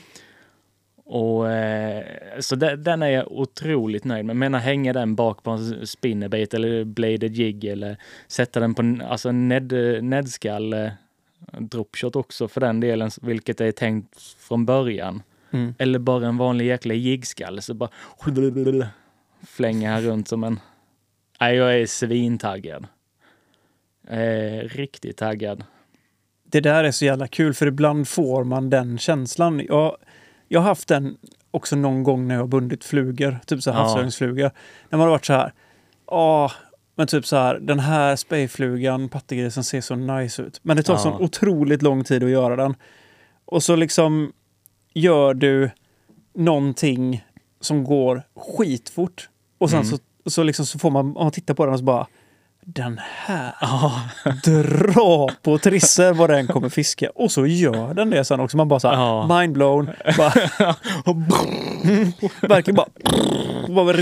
Och, 1.06 1.52
eh, 1.52 2.04
så 2.40 2.56
de, 2.56 2.76
den 2.76 3.04
är 3.04 3.10
jag 3.10 3.32
otroligt 3.32 4.04
nöjd 4.04 4.26
med. 4.26 4.36
Menar 4.36 4.60
hänga 4.60 4.94
den 4.94 5.16
bak 5.16 5.44
på 5.44 5.52
en 5.52 5.88
spinnerbait 5.88 6.54
eller 6.54 6.84
bladed 6.84 7.36
jig 7.36 7.66
eller 7.66 7.98
sätta 8.28 8.60
den 8.60 8.74
på 8.76 8.98
alltså 9.08 9.32
ned, 9.32 9.74
eh, 9.74 10.02
dropshot 11.60 12.16
också 12.16 12.48
för 12.48 12.62
den 12.62 12.80
delen, 12.80 13.12
vilket 13.22 13.62
är 13.62 13.72
tänkt 13.72 14.22
från 14.22 14.66
början. 14.66 15.24
Mm. 15.52 15.74
Eller 15.78 16.00
bara 16.00 16.28
en 16.28 16.38
vanlig 16.38 16.66
jäkla 16.66 16.94
jigskall 16.94 17.62
så 17.62 17.74
bara 17.74 17.90
flänga 19.48 19.92
här 19.92 20.02
runt 20.02 20.28
som 20.28 20.44
en... 20.44 20.60
Nej, 21.40 21.56
jag 21.56 21.80
är 21.80 21.86
svintaggad. 21.86 22.88
Eh, 24.08 24.60
riktigt 24.70 25.18
taggad. 25.18 25.64
Det 26.44 26.60
där 26.60 26.84
är 26.84 26.92
så 26.92 27.06
jävla 27.06 27.28
kul 27.28 27.54
för 27.54 27.68
ibland 27.68 28.08
får 28.08 28.44
man 28.44 28.70
den 28.70 28.98
känslan. 28.98 29.66
Jag, 29.70 29.98
jag 30.48 30.60
har 30.60 30.68
haft 30.68 30.88
den 30.88 31.18
också 31.52 31.76
någon 31.76 32.04
gång 32.04 32.28
när 32.28 32.36
jag 32.36 32.42
har 32.42 32.48
bundit 32.48 32.84
flugor, 32.84 33.40
typ 33.46 33.64
så 33.64 33.70
Ja. 33.70 33.74
havsöringsflugor. 33.74 34.52
När 34.90 34.98
man 34.98 35.00
har 35.00 35.10
varit 35.10 35.26
så 35.26 35.34
här, 35.34 35.54
ja, 36.08 36.52
men 36.96 37.08
typ 37.08 37.26
så 37.26 37.36
här, 37.36 37.60
den 37.60 37.80
här 37.80 38.16
spejflugan, 38.16 39.10
pattegrisen 39.10 39.64
ser 39.64 39.82
så 39.82 39.96
nice 39.96 40.42
ut. 40.42 40.60
Men 40.64 40.78
det 40.78 40.84
tar 40.84 40.94
Ja. 40.94 40.98
så 41.00 41.12
otroligt 41.20 41.82
lång 41.82 42.04
tid 42.04 42.24
att 42.24 42.30
göra 42.30 42.56
den. 42.56 42.76
Och 43.46 43.64
så 43.64 43.76
liksom 43.76 44.32
gör 44.94 45.34
du 45.34 45.70
någonting 46.34 47.26
som 47.60 47.84
går 47.84 48.24
skitfort. 48.36 49.30
Och 49.58 49.70
sen 49.70 49.80
Mm. 49.82 49.90
så, 49.92 49.98
så, 50.30 50.44
liksom, 50.44 50.66
så 50.66 50.80
får 50.80 50.92
man, 50.92 51.14
man 51.14 51.32
tittar 51.32 51.54
på 51.54 51.66
den 51.66 51.74
och 51.74 51.80
så 51.80 51.86
bara, 51.86 52.08
den 52.68 53.00
här 53.04 53.54
dra 54.44 55.30
på 55.42 55.58
trisser 55.58 56.14
vad 56.14 56.30
den 56.30 56.48
kommer 56.48 56.70
fiska. 56.70 57.10
Och 57.16 57.32
så 57.32 57.46
gör 57.46 57.94
den 57.94 58.10
det 58.10 58.26
sen 58.26 58.40
också. 58.40 58.58
Man 58.58 58.68
bara 58.68 58.80
så 58.80 58.88
här, 58.88 58.96
Ja. 58.96 59.40
mindblown. 59.40 59.90
Bara, 60.18 60.30
verkligen 62.42 62.76
bara, 62.76 62.88
bara 63.68 63.94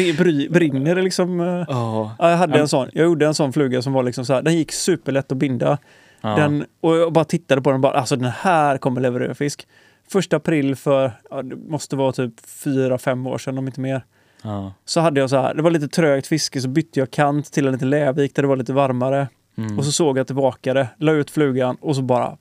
brinner 0.49 0.95
det 0.95 1.01
liksom. 1.01 1.39
Ja, 1.69 2.15
jag 2.19 2.37
hade 2.37 2.59
en 2.59 2.67
sån. 2.67 2.89
Jag 2.93 3.03
gjorde 3.05 3.25
en 3.25 3.33
sån 3.33 3.53
fluga 3.53 3.81
som 3.81 3.93
var 3.93 4.03
liksom 4.03 4.25
så 4.25 4.33
här. 4.33 4.41
Den 4.41 4.55
gick 4.55 4.71
superlätt 4.71 5.31
att 5.31 5.37
binda. 5.37 5.77
Den, 6.21 6.65
och 6.81 6.95
jag 6.97 7.13
bara 7.13 7.25
tittade 7.25 7.61
på 7.61 7.69
den 7.69 7.75
och 7.75 7.81
bara, 7.81 7.99
alltså 7.99 8.15
den 8.15 8.31
här 8.37 8.77
kommer 8.77 9.01
leverera 9.01 9.35
fisk. 9.35 9.67
Första 10.11 10.35
april 10.37 10.75
för, 10.75 11.11
ja, 11.29 11.41
det 11.41 11.55
måste 11.55 11.95
vara 11.95 12.11
typ 12.11 12.33
fyra, 12.63 12.97
fem 12.97 13.27
år 13.27 13.37
sedan 13.37 13.57
om 13.57 13.67
inte 13.67 13.81
mer. 13.81 14.03
Ja. 14.43 14.73
Så 14.85 14.99
hade 15.01 15.19
jag 15.19 15.29
så 15.29 15.37
här, 15.37 15.53
det 15.53 15.61
var 15.61 15.71
lite 15.71 15.87
trögt 15.87 16.27
fiske 16.27 16.61
så 16.61 16.67
bytte 16.67 16.99
jag 16.99 17.11
kant 17.11 17.51
till 17.51 17.65
en 17.67 17.73
liten 17.73 17.89
lävik 17.89 18.35
där 18.35 18.43
det 18.43 18.47
var 18.47 18.55
lite 18.55 18.73
varmare. 18.73 19.27
Mm. 19.57 19.77
Och 19.79 19.85
så 19.85 19.91
såg 19.91 20.17
jag 20.17 20.27
tillbaka 20.27 20.73
det, 20.73 20.87
la 20.97 21.11
ut 21.11 21.31
flugan 21.31 21.77
och 21.81 21.95
så 21.95 22.01
bara 22.01 22.37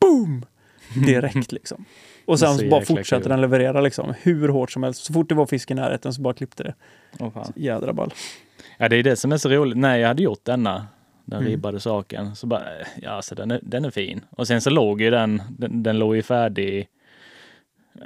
boom! 0.00 0.44
Direkt 1.06 1.52
liksom. 1.52 1.84
Och 2.26 2.38
sen 2.38 2.58
Så 2.58 2.68
bara 2.68 2.84
fortsatte 2.84 3.28
den 3.28 3.40
leverera 3.40 3.80
liksom. 3.80 4.14
Hur 4.22 4.48
hårt 4.48 4.70
som 4.70 4.82
helst. 4.82 5.04
Så 5.04 5.12
fort 5.12 5.28
det 5.28 5.34
var 5.34 5.46
fisk 5.46 5.70
i 5.70 5.74
närheten 5.74 6.14
så 6.14 6.22
bara 6.22 6.34
klippte 6.34 6.62
det. 6.62 6.74
Fan. 7.30 7.52
Jädra 7.56 7.92
ball. 7.92 8.14
Ja, 8.78 8.88
det 8.88 8.96
är 8.96 9.02
det 9.02 9.16
som 9.16 9.32
är 9.32 9.36
så 9.36 9.48
roligt. 9.48 9.78
När 9.78 9.96
jag 9.96 10.08
hade 10.08 10.22
gjort 10.22 10.44
denna, 10.44 10.86
den 11.24 11.38
Mm. 11.38 11.50
ribbade 11.50 11.80
saken, 11.80 12.36
så 12.36 12.46
bara, 12.46 12.62
ja, 13.02 13.10
alltså 13.10 13.34
den 13.34 13.50
är, 13.50 13.60
den 13.62 13.84
är 13.84 13.90
fin. 13.90 14.20
Och 14.30 14.46
sen 14.46 14.60
så 14.60 14.70
låg 14.70 15.00
ju 15.02 15.10
den, 15.10 15.42
den, 15.58 15.82
den 15.82 15.98
låg 15.98 16.16
ju 16.16 16.22
färdig. 16.22 16.88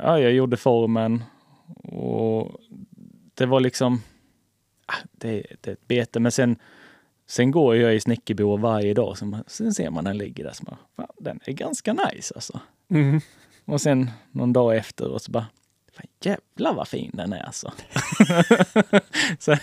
Ja, 0.02 0.18
jag 0.20 0.32
gjorde 0.32 0.56
formen 0.56 1.22
och 1.82 2.60
det 3.38 3.46
var 3.46 3.60
liksom, 3.60 4.02
ah, 4.86 4.94
det, 5.12 5.42
det 5.60 5.70
är 5.70 5.72
ett 5.72 5.88
bete. 5.88 6.20
Men 6.20 6.32
sen, 6.32 6.56
sen 7.26 7.50
går 7.50 7.76
jag 7.76 7.94
i 7.94 8.00
snickerbo 8.00 8.56
varje 8.56 8.94
dag, 8.94 9.18
så 9.18 9.26
man, 9.26 9.44
sen 9.46 9.74
ser 9.74 9.90
man 9.90 10.04
den 10.04 10.18
ligger 10.18 10.44
där, 10.44 10.52
så 10.52 10.64
man, 10.66 10.76
fan, 10.96 11.14
den 11.18 11.40
är 11.44 11.52
ganska 11.52 11.92
nice 11.92 12.34
alltså. 12.34 12.60
Mm. 12.90 13.20
Och 13.64 13.80
sen 13.80 14.10
någon 14.32 14.52
dag 14.52 14.76
efter 14.76 15.08
och 15.10 15.22
så 15.22 15.30
bara, 15.30 15.46
Fan, 15.92 16.06
jävlar 16.20 16.74
vad 16.74 16.88
fin 16.88 17.10
den 17.14 17.32
är 17.32 17.42
alltså. 17.42 17.72
så 19.38 19.56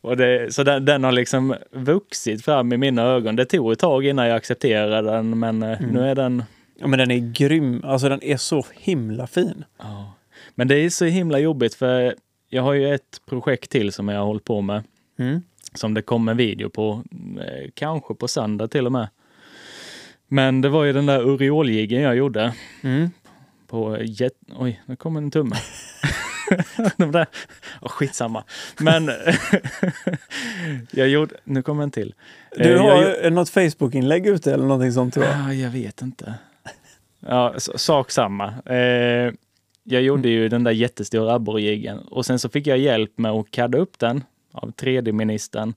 och 0.00 0.16
det, 0.16 0.54
så 0.54 0.62
den, 0.62 0.84
den 0.84 1.04
har 1.04 1.12
liksom 1.12 1.54
vuxit 1.70 2.44
fram 2.44 2.72
i 2.72 2.76
mina 2.76 3.02
ögon. 3.02 3.36
Det 3.36 3.44
tog 3.44 3.72
ett 3.72 3.78
tag 3.78 4.06
innan 4.06 4.26
jag 4.26 4.36
accepterade 4.36 5.10
den, 5.10 5.38
men 5.38 5.62
eh, 5.62 5.78
Mm. 5.80 5.90
nu 5.94 6.10
är 6.10 6.14
den... 6.14 6.42
Ja, 6.80 6.86
men 6.86 6.98
den 6.98 7.10
är 7.10 7.32
grym. 7.32 7.84
Alltså 7.84 8.08
den 8.08 8.22
är 8.24 8.36
så 8.36 8.64
himla 8.74 9.26
fin. 9.26 9.64
Ja. 9.78 10.12
Men 10.54 10.68
det 10.68 10.74
är 10.76 10.90
så 10.90 11.04
himla 11.04 11.38
jobbigt 11.38 11.74
för 11.74 12.14
jag 12.48 12.62
har 12.62 12.72
ju 12.72 12.94
ett 12.94 13.20
projekt 13.26 13.70
till 13.70 13.92
som 13.92 14.08
jag 14.08 14.18
har 14.18 14.26
hållit 14.26 14.44
på 14.44 14.60
med. 14.60 14.82
Mm. 15.18 15.42
som 15.74 15.94
det 15.94 16.02
kom 16.02 16.28
en 16.28 16.36
video 16.36 16.68
på, 16.70 17.02
eh, 17.40 17.70
kanske 17.74 18.14
på 18.14 18.28
söndag 18.28 18.68
till 18.68 18.86
och 18.86 18.92
med. 18.92 19.08
Men 20.28 20.60
det 20.60 20.68
var 20.68 20.84
ju 20.84 20.92
den 20.92 21.06
där 21.06 21.20
Uriol-jiggen 21.20 22.02
jag 22.02 22.16
gjorde 22.16 22.54
Mm. 22.82 23.10
på 23.66 23.98
jet... 24.02 24.32
Oj, 24.56 24.82
nu 24.86 24.96
kom 24.96 25.16
en 25.16 25.30
tumme. 25.30 25.56
De 26.96 27.12
där... 27.12 27.26
oh, 27.80 27.88
skitsamma. 27.88 28.44
Men 28.78 29.10
jag 30.90 31.08
gjorde... 31.08 31.34
Nu 31.44 31.62
kommer 31.62 31.82
en 31.82 31.90
till. 31.90 32.14
Eh, 32.56 32.62
Du 32.62 32.70
jag 32.72 32.82
har 32.82 33.02
gjo- 33.02 33.30
något 33.30 33.48
Facebook-inlägg 33.50 34.26
ute 34.26 34.52
eller 34.54 34.64
någonting 34.64 34.92
sånt 34.92 35.14
tror 35.14 35.26
jag. 35.26 35.34
Ah, 35.48 35.52
jag 35.52 35.70
vet 35.70 36.02
inte. 36.02 36.34
Ja, 37.20 37.54
sak 37.58 38.10
samma. 38.10 38.46
Eh, 38.48 39.32
jag 39.90 40.02
gjorde 40.02 40.28
ju 40.28 40.48
den 40.48 40.64
där 40.64 40.70
jättestora 40.70 41.34
abborrejiggen 41.34 41.98
och 41.98 42.26
sen 42.26 42.38
så 42.38 42.48
fick 42.48 42.66
jag 42.66 42.78
hjälp 42.78 43.18
med 43.18 43.30
att 43.30 43.50
kadda 43.50 43.78
upp 43.78 43.98
den 43.98 44.24
av 44.52 44.72
3D-ministern. 44.72 45.74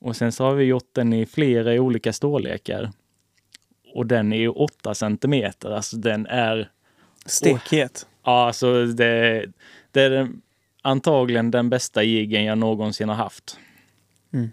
Och 0.00 0.16
sen 0.16 0.32
så 0.32 0.44
har 0.44 0.54
vi 0.54 0.64
gjort 0.64 0.90
den 0.92 1.12
i 1.12 1.26
flera 1.26 1.72
olika 1.72 2.12
storlekar. 2.12 2.90
Och 3.94 4.06
den 4.06 4.32
är 4.32 4.36
ju 4.36 4.48
8 4.48 4.94
centimeter, 4.94 5.70
alltså 5.70 5.96
den 5.96 6.26
är... 6.26 6.70
Stekhet. 7.26 8.06
Ja, 8.24 8.46
alltså 8.46 8.86
det, 8.86 9.46
det 9.90 10.02
är 10.02 10.10
den, 10.10 10.42
antagligen 10.82 11.50
den 11.50 11.70
bästa 11.70 12.02
jiggen 12.02 12.44
jag 12.44 12.58
någonsin 12.58 13.08
har 13.08 13.16
haft. 13.16 13.58
Mm. 14.32 14.50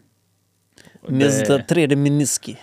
Mr 1.08 1.60
3D 1.60 1.96
Miniski. 1.96 2.58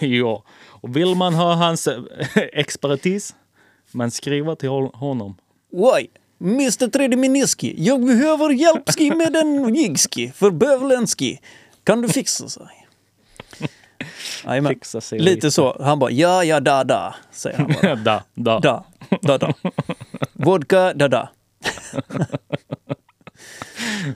ja, 0.00 0.44
och 0.66 0.96
vill 0.96 1.14
man 1.14 1.34
ha 1.34 1.54
hans 1.54 1.86
eh, 1.86 2.02
expertis, 2.52 3.34
man 3.92 4.10
skriver 4.10 4.54
till 4.54 4.68
hon- 4.68 4.94
honom. 4.94 5.36
Oj! 5.72 6.10
Mr 6.40 6.86
3D 6.86 7.16
Miniski, 7.16 7.74
jag 7.78 8.06
behöver 8.06 8.50
hjälpski 8.50 9.10
med 9.14 9.36
en 9.36 9.74
jigski 9.74 10.32
för 10.34 10.50
bövlenski. 10.50 11.40
Kan 11.84 12.02
du 12.02 12.08
fixa 12.08 12.48
sig? 12.48 12.66
Jajamän. 14.44 14.74
Fixa 14.74 15.00
sig 15.00 15.18
Lite 15.18 15.50
så. 15.50 15.82
Han 15.82 15.98
bara 15.98 16.10
ja, 16.10 16.44
ja, 16.44 16.60
da, 16.60 16.84
da, 16.84 17.14
säger 17.30 17.58
han 17.58 17.74
bara. 17.82 17.96
da, 18.04 18.22
da. 18.34 18.60
Da, 18.60 18.84
da, 19.22 19.38
da. 19.38 19.54
Vodka, 20.32 20.92
da, 20.94 21.08
da. 21.08 21.28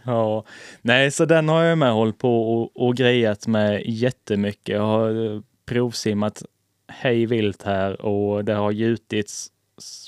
Ja. 0.04 0.44
Nej, 0.82 1.10
så 1.10 1.24
den 1.24 1.48
har 1.48 1.62
jag 1.62 1.78
med 1.78 1.92
hållit 1.92 2.18
på 2.18 2.54
och, 2.62 2.86
och 2.86 2.96
grejat 2.96 3.46
med 3.46 3.82
jättemycket. 3.86 4.68
Jag 4.74 4.82
har 4.82 5.34
eh, 5.34 5.40
provsimmat 5.66 6.42
hej 6.88 7.26
vilt 7.26 7.62
här 7.62 8.00
och 8.06 8.44
det 8.44 8.54
har 8.54 8.70
gjutits 8.70 9.51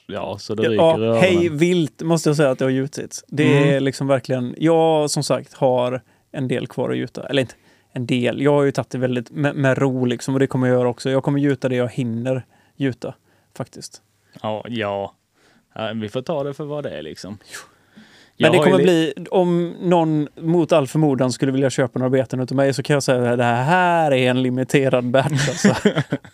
ja, 0.06 0.38
så 0.38 0.54
det 0.54 0.62
ryker 0.68 1.00
Ja, 1.04 1.14
hej 1.14 1.48
vilt 1.48 2.02
måste 2.02 2.28
jag 2.28 2.36
säga 2.36 2.50
att 2.50 2.58
det 2.58 2.64
har 2.64 2.70
gjutits. 2.70 3.24
Det 3.28 3.58
är 3.58 3.68
Mm. 3.68 3.82
liksom 3.84 4.06
verkligen, 4.06 4.54
jag 4.58 5.10
som 5.10 5.22
sagt 5.22 5.54
har 5.54 6.02
en 6.32 6.48
del 6.48 6.66
kvar 6.66 6.90
att 6.90 6.96
gjuta. 6.96 7.26
Eller 7.26 7.42
inte 7.42 7.54
en 7.92 8.06
del, 8.06 8.42
jag 8.42 8.52
har 8.52 8.62
ju 8.62 8.72
tagit 8.72 8.90
det 8.90 8.98
väldigt 8.98 9.30
med, 9.30 9.56
med 9.56 9.78
ro 9.78 10.04
liksom 10.04 10.34
och 10.34 10.40
det 10.40 10.46
kommer 10.46 10.66
jag 10.68 10.74
göra 10.76 10.88
också. 10.88 11.10
Jag 11.10 11.22
kommer 11.22 11.38
gjuta 11.38 11.68
det 11.68 11.76
jag 11.76 11.88
hinner 11.88 12.46
gjuta 12.76 13.14
faktiskt. 13.56 14.02
Ja. 14.42 14.64
Ja, 14.68 15.14
vi 15.94 16.08
får 16.08 16.22
ta 16.22 16.44
det 16.44 16.54
för 16.54 16.64
vad 16.64 16.84
det 16.84 16.90
är 16.90 17.02
liksom. 17.02 17.38
Men 18.38 18.52
det 18.52 18.58
kommer 18.58 18.78
li- 18.78 19.12
bli, 19.16 19.26
om 19.30 19.74
någon 19.80 20.28
mot 20.40 20.72
all 20.72 20.86
förmodan 20.86 21.32
skulle 21.32 21.52
vilja 21.52 21.70
köpa 21.70 21.98
några 21.98 22.10
beten 22.10 22.40
utav 22.40 22.56
mig 22.56 22.74
så 22.74 22.82
kan 22.82 22.94
jag 22.94 23.02
säga 23.02 23.30
att 23.32 23.38
det 23.38 23.44
här 23.44 24.10
är 24.12 24.30
en 24.30 24.42
limiterad 24.42 25.04
batch 25.10 25.48
alltså. 25.48 25.74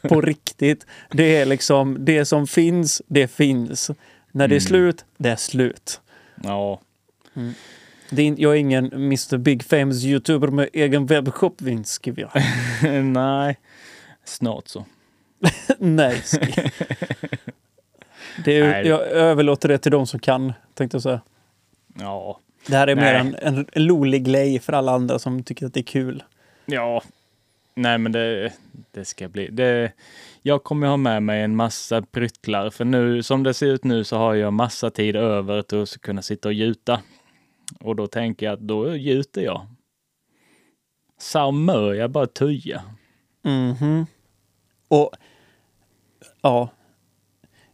På 0.09 0.21
riktigt. 0.21 0.87
Det 1.11 1.37
är 1.37 1.47
liksom, 1.47 1.97
det 2.05 2.25
som 2.25 2.47
finns, 2.47 3.03
det 3.07 3.29
finns. 3.29 3.91
När 4.33 4.49
det 4.49 4.55
är 4.55 4.57
Mm. 4.57 4.69
slut, 4.69 5.05
det 5.17 5.29
är 5.31 5.37
slut. 5.37 6.01
Ja, 6.43 6.81
Det 8.11 8.23
är, 8.23 8.35
jag 8.39 8.53
är 8.53 8.57
ingen 8.59 8.93
Mr 8.93 9.37
Big 9.39 9.65
Famous 9.65 10.05
YouTuber 10.05 10.49
med 10.49 10.69
egen 10.73 11.07
webbshop, 11.07 11.63
jag. 12.23 12.31
nej. 13.05 13.59
Snart 14.25 14.69
så. 14.69 14.85
Nej, 15.79 16.23
det 18.45 18.57
är, 18.59 18.71
Nej. 18.71 18.87
Jag 18.87 19.01
överlåter 19.01 19.69
det 19.69 19.79
till 19.79 19.93
de 19.93 20.07
som 20.07 20.21
kan, 20.21 20.53
tänkte 20.75 20.95
jag 20.95 21.03
säga. 21.03 21.21
Ja, 21.99 22.41
Det 22.67 22.77
här 22.77 22.87
är 22.87 22.97
mer 22.97 23.25
Nej. 23.25 23.35
en, 23.43 23.57
en, 23.59 23.67
en 23.73 23.89
rolig 23.89 24.25
grej 24.25 24.59
för 24.59 24.73
alla 24.73 24.93
andra 24.93 25.19
som 25.19 25.43
tycker 25.43 25.67
att 25.67 25.75
det 25.75 25.81
är 25.81 25.85
kul. 25.85 26.23
Ja, 26.67 27.03
nej 27.75 27.99
men 27.99 28.13
det, 28.13 28.53
det 28.91 29.05
ska 29.05 29.29
bli. 29.29 29.49
Det, 29.49 29.93
jag 30.43 30.65
kommer 30.65 30.87
ha 30.87 30.97
med 30.97 31.23
mig 31.23 31.43
en 31.43 31.57
massa 31.57 32.03
pryttlar 32.03 32.71
för 32.71 32.85
nu 32.85 33.23
som 33.23 33.43
det 33.43 33.55
ser 33.55 33.67
ut 33.67 33.85
nu 33.85 34.05
så 34.05 34.17
har 34.17 34.35
jag 34.35 34.53
massa 34.53 34.91
tid 34.91 35.17
över 35.17 35.63
till 35.63 35.83
att 35.83 36.01
kunna 36.01 36.23
sitta 36.23 36.49
och 36.49 36.55
gjuta. 36.55 37.01
Och 37.81 37.97
då 37.97 38.07
tänker 38.07 38.47
jag 38.47 38.53
att 38.53 38.61
då 38.61 38.97
gjuter 38.97 39.41
jag. 39.43 39.67
Samör 41.19 41.95
jag 41.95 42.11
bara 42.11 42.27
tuja. 42.27 42.83
Mhm. 43.43 44.07
Och 44.89 45.11
ja, 46.43 46.69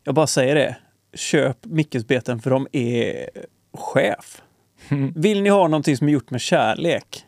jag 0.04 0.14
bara 0.14 0.26
säger 0.26 0.54
det. 0.54 0.76
Köp 1.14 1.64
Mickesbeten 1.64 2.40
för 2.40 2.50
de 2.50 2.68
är 2.72 3.28
chef. 3.76 4.42
Vill 5.14 5.42
ni 5.42 5.48
ha 5.48 5.68
någonting 5.68 5.96
som 5.96 6.08
är 6.08 6.12
gjort 6.12 6.30
med 6.30 6.40
kärlek, 6.40 7.24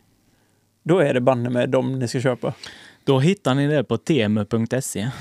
då 0.83 0.99
är 0.99 1.13
det 1.13 1.21
banne 1.21 1.49
med 1.49 1.69
dem 1.69 1.99
ni 1.99 2.07
ska 2.07 2.21
köpa. 2.21 2.53
Då 3.03 3.19
hittar 3.19 3.55
ni 3.55 3.67
det 3.67 3.83
på 3.83 3.97
temu.se. 3.97 5.09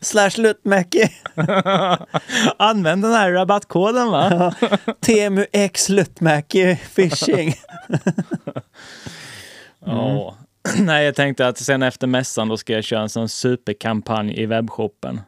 Slash 0.00 0.30
Luttmäki. 0.36 1.08
Använd 2.56 3.02
den 3.02 3.12
här 3.12 3.32
rabattkoden 3.32 4.10
va? 4.10 4.54
Temu 5.00 5.46
X 5.52 5.88
Luttmäki 5.88 6.76
Fishing. 6.76 7.54
Ja. 9.84 10.36
Nej, 10.78 11.04
jag 11.04 11.14
tänkte 11.14 11.48
att 11.48 11.58
sen 11.58 11.82
efter 11.82 12.06
mässan 12.06 12.48
då 12.48 12.56
ska 12.56 12.72
jag 12.72 12.84
köra 12.84 13.02
en 13.02 13.08
sån 13.08 13.28
superkampanj 13.28 14.40
i 14.40 14.46
webbshoppen. 14.46 15.20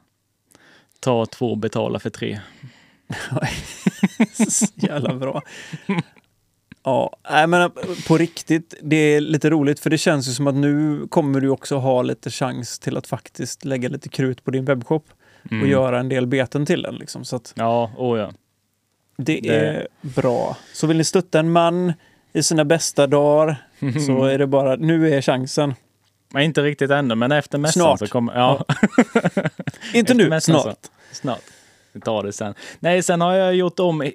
Ta 1.01 1.27
två, 1.27 1.55
betala 1.55 1.99
för 1.99 2.11
tre. 2.11 2.41
Så 4.49 4.67
Jävla 4.75 5.15
bra. 5.15 5.43
Ja, 6.85 7.17
nej, 7.31 7.47
men 7.47 7.71
på 8.09 8.19
riktigt, 8.19 8.75
det 8.83 8.97
är 8.97 9.21
lite 9.21 9.51
roligt 9.51 9.81
för 9.81 9.91
det 9.91 9.99
känns 9.99 10.29
ju 10.29 10.33
som 10.33 10.47
att 10.47 10.55
nu 10.55 11.07
kommer 11.11 11.41
du 11.41 11.49
också 11.49 11.77
ha 11.77 12.03
lite 12.03 12.31
chans 12.31 12.79
till 12.79 12.97
att 12.97 13.07
faktiskt 13.07 13.65
lägga 13.65 13.89
lite 13.89 14.09
krut 14.09 14.45
på 14.45 14.51
din 14.51 14.65
webbshop 14.65 15.05
och 15.45 15.53
Mm. 15.53 15.71
göra 15.71 16.01
en 16.01 16.09
del 16.09 16.27
beten 16.27 16.67
till 16.67 16.83
den. 16.83 16.95
Liksom. 16.95 17.25
Så 17.25 17.37
att 17.37 17.53
Ja, 17.57 17.91
oh 17.97 18.19
ja. 18.19 18.33
det, 19.17 19.41
Det- 19.41 19.49
är 19.57 19.87
bra. 20.03 20.57
Så 20.73 20.87
vill 20.87 20.97
ni 20.97 21.05
stötta 21.05 21.39
en 21.39 21.53
man 21.53 21.93
i 22.33 22.43
sina 22.43 22.65
bästa 22.65 23.07
dagar 23.07 23.67
så 24.07 24.25
är 24.25 24.39
det 24.39 24.47
bara, 24.47 24.77
nu 24.77 25.15
är 25.15 25.23
chansen. 25.23 25.75
Men 26.33 26.43
inte 26.43 26.63
riktigt 26.63 26.91
ännu, 26.91 27.15
men 27.15 27.33
efter 27.33 27.59
mässan 27.59 27.81
Snart. 27.83 27.99
så 27.99 28.07
kommer... 28.07 28.35
Ja, 28.35 28.65
Inte 29.95 29.99
Efter 29.99 30.15
nu, 30.15 30.29
mässan 30.29 30.61
så- 30.61 30.75
snart. 31.13 31.41
Vi 31.95 32.01
tar 32.01 32.23
det 32.23 32.33
sen. 32.33 32.55
Nej, 32.81 33.03
sen 33.03 33.21
har 33.21 33.35
jag 33.35 33.55
gjort 33.55 33.81
om 33.81 34.11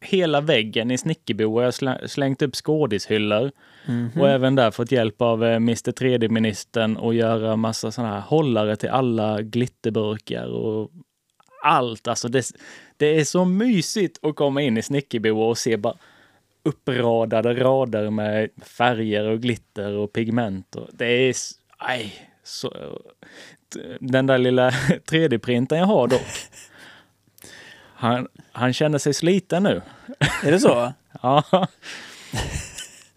hela 0.00 0.40
väggen 0.40 0.90
i 0.90 0.98
Snickerbo 0.98 1.54
och 1.54 1.60
jag 1.62 1.66
har 1.66 1.70
slä- 1.72 2.06
slängt 2.06 2.42
upp 2.42 2.54
skådishyllor. 2.56 3.50
Mhm. 3.86 4.10
Och 4.20 4.28
även 4.28 4.54
där 4.54 4.70
fått 4.70 4.92
hjälp 4.92 5.22
av 5.22 5.44
eh, 5.44 5.56
Mr 5.56 5.92
3D-ministern 5.92 6.96
att 7.08 7.14
göra 7.14 7.56
massa 7.56 7.90
sådana 7.90 8.14
här 8.14 8.20
hållare 8.20 8.76
till 8.76 8.88
alla 8.88 9.42
glitterburkar 9.42 10.46
och 10.46 10.90
allt. 11.64 12.08
Alltså 12.08 12.28
det, 12.28 12.44
det 12.96 13.06
är 13.20 13.24
så 13.24 13.44
mysigt 13.44 14.18
att 14.24 14.36
komma 14.36 14.62
in 14.62 14.76
i 14.78 14.82
Snickerbo 14.82 15.40
och 15.40 15.58
se 15.58 15.76
bara 15.76 15.94
uppradade 16.62 17.54
rader 17.54 18.10
med 18.10 18.48
färger 18.62 19.24
och 19.24 19.40
glitter 19.40 19.92
och 19.92 20.12
pigment. 20.12 20.76
Och 20.76 20.88
det 20.92 21.06
är... 21.06 21.34
Aj, 21.78 22.14
så, 22.44 22.98
den 24.00 24.26
där 24.26 24.38
lilla 24.38 24.70
3D-printen 25.10 25.78
jag 25.78 25.86
har 25.86 26.08
dock. 26.08 26.20
Han, 28.00 28.26
han 28.52 28.72
känner 28.72 28.98
sig 28.98 29.14
sliten 29.14 29.62
nu. 29.62 29.82
Är 30.44 30.50
det 30.50 30.60
så? 30.60 30.92
Ja. 31.22 31.42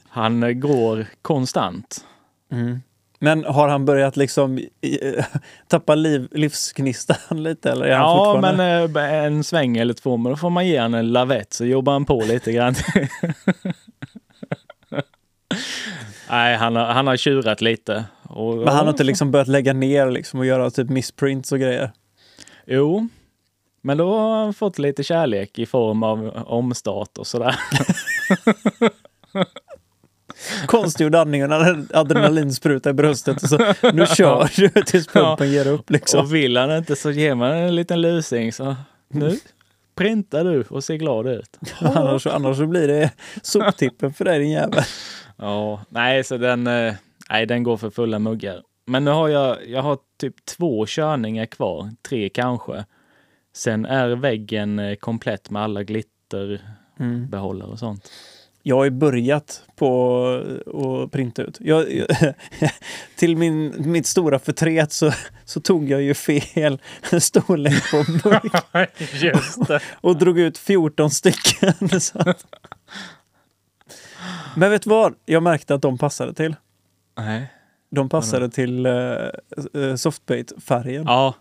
Han 0.09 0.43
eh, 0.43 0.51
går 0.51 1.05
konstant. 1.21 2.05
Mm. 2.51 2.81
Men 3.19 3.43
har 3.45 3.67
han 3.67 3.85
börjat 3.85 4.17
liksom 4.17 4.59
tappa 5.67 5.95
liv, 5.95 6.27
livsgnistan 6.31 7.17
lite? 7.43 7.71
Eller 7.71 7.85
är 7.85 7.95
han 7.95 8.01
Ja, 8.01 8.33
fortfarande... 8.33 8.89
men 8.93 8.95
eh, 8.95 9.25
en 9.25 9.43
sväng 9.43 9.77
eller 9.77 9.93
två, 9.93 10.17
men 10.17 10.29
då 10.31 10.35
får 10.35 10.49
man 10.49 10.67
ge 10.67 10.81
honom 10.81 10.99
en 10.99 11.11
lavett 11.11 11.53
så 11.53 11.65
jobbar 11.65 11.93
han 11.93 12.05
på 12.05 12.21
lite 12.21 12.51
grann. 12.51 12.75
Nej, 16.29 16.57
han 16.57 16.75
har, 16.75 16.85
han 16.85 17.07
har 17.07 17.17
tjurat 17.17 17.61
lite. 17.61 18.05
Och, 18.23 18.57
Men 18.57 18.67
han 18.67 18.85
har 18.85 18.89
inte 18.89 19.03
liksom 19.03 19.31
börjat 19.31 19.47
lägga 19.47 19.73
ner 19.73 20.11
liksom 20.11 20.39
och 20.39 20.45
göra 20.45 20.71
typ 20.71 20.89
missprints 20.89 21.51
och 21.51 21.59
grejer? 21.59 21.91
Jo, 22.65 23.07
Men 23.81 23.97
då 23.97 24.17
har 24.17 24.43
han 24.43 24.53
fått 24.53 24.79
lite 24.79 25.03
kärlek 25.03 25.59
i 25.59 25.65
form 25.65 26.03
av 26.03 26.43
omstart 26.45 27.17
och 27.17 27.27
sådär. 27.27 27.55
Konstgjord 30.65 31.15
andning 31.15 31.45
och 31.45 31.65
en 31.65 31.87
adrenalinspruta 31.93 32.89
i 32.89 32.93
bröstet. 32.93 33.43
Och 33.43 33.49
så, 33.49 33.57
nu 33.93 34.05
kör 34.05 34.49
du 34.55 34.69
tills 34.69 35.07
pumpen 35.07 35.51
ger 35.51 35.67
upp 35.67 35.89
liksom. 35.89 36.19
Och 36.19 36.35
vill 36.35 36.57
han 36.57 36.77
inte 36.77 36.95
så 36.95 37.11
ger 37.11 37.35
man 37.35 37.51
en 37.51 37.75
liten 37.75 38.01
lusing 38.01 38.53
så 38.53 38.75
nu 39.07 39.39
printar 39.95 40.43
du 40.43 40.63
och 40.69 40.83
ser 40.83 40.95
glad 40.95 41.27
ut. 41.27 41.57
Annars, 41.79 42.27
annars 42.27 42.57
så 42.57 42.65
blir 42.67 42.87
det 42.87 43.11
soptippen 43.41 44.13
för 44.13 44.25
dig 44.25 44.39
din 44.39 44.51
jävel. 44.51 44.83
Ja, 45.37 45.81
nej, 45.89 46.23
så 46.23 46.37
den, 46.37 46.67
eh, 46.67 46.93
nej, 47.29 47.45
den 47.45 47.63
går 47.63 47.77
för 47.77 47.89
fulla 47.89 48.19
muggar. 48.19 48.61
Men 48.85 49.05
nu 49.05 49.11
har 49.11 49.29
jag, 49.29 49.67
jag 49.67 49.81
har 49.81 49.97
typ 50.19 50.45
två 50.45 50.85
körningar 50.87 51.45
kvar, 51.45 51.89
tre 52.09 52.29
kanske. 52.29 52.85
Sen 53.53 53.85
är 53.85 54.09
väggen 54.09 54.79
eh, 54.79 54.95
komplett 54.95 55.49
med 55.49 55.61
alla 55.61 55.83
glitterbehållare 55.83 57.69
och 57.69 57.79
sånt. 57.79 58.11
Jag 58.63 58.75
har 58.75 58.83
ju 58.83 58.89
börjat 58.89 59.63
på 59.75 60.25
att 61.05 61.11
printa 61.11 61.41
ut. 61.43 61.57
Jag, 61.59 61.85
till 63.15 63.37
min, 63.37 63.73
mitt 63.91 64.05
stora 64.07 64.39
förtret 64.39 64.91
så, 64.91 65.11
så 65.45 65.61
tog 65.61 65.89
jag 65.89 66.01
ju 66.01 66.13
fel 66.13 66.79
storlek 67.19 67.91
på 67.91 68.03
burk 68.29 68.43
det. 69.67 69.79
och 69.93 70.17
drog 70.17 70.39
ut 70.39 70.57
14 70.57 71.09
stycken. 71.09 71.73
Att- 72.13 72.45
Men 74.55 74.71
vet 74.71 74.81
du 74.81 74.89
vad? 74.89 75.13
Jag 75.25 75.43
märkte 75.43 75.73
att 75.75 75.81
de 75.81 75.97
passade 75.97 76.33
till. 76.33 76.55
Nej. 77.17 77.53
De 77.91 78.09
passade 78.09 78.49
till 78.49 78.85
uh, 78.85 79.95
softbait-färgen. 79.95 81.03
Ja, 81.05 81.35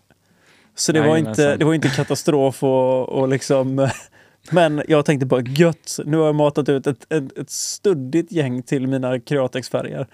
Så 0.75 0.91
det 0.91 1.01
var, 1.01 1.17
inte, 1.17 1.57
det 1.57 1.65
var 1.65 1.73
inte 1.73 1.89
katastrof 1.89 2.63
och, 2.63 3.09
och 3.09 3.27
liksom... 3.27 3.89
Men 4.51 4.83
jag 4.87 5.05
tänkte 5.05 5.25
bara 5.25 5.41
gött, 5.41 5.99
nu 6.05 6.17
har 6.17 6.25
jag 6.25 6.35
matat 6.35 6.69
ut 6.69 6.87
ett, 6.87 7.13
ett, 7.13 7.37
ett 7.37 7.49
studdigt 7.49 8.31
gäng 8.31 8.63
till 8.63 8.87
mina 8.87 9.19
Createx-färger. 9.19 10.07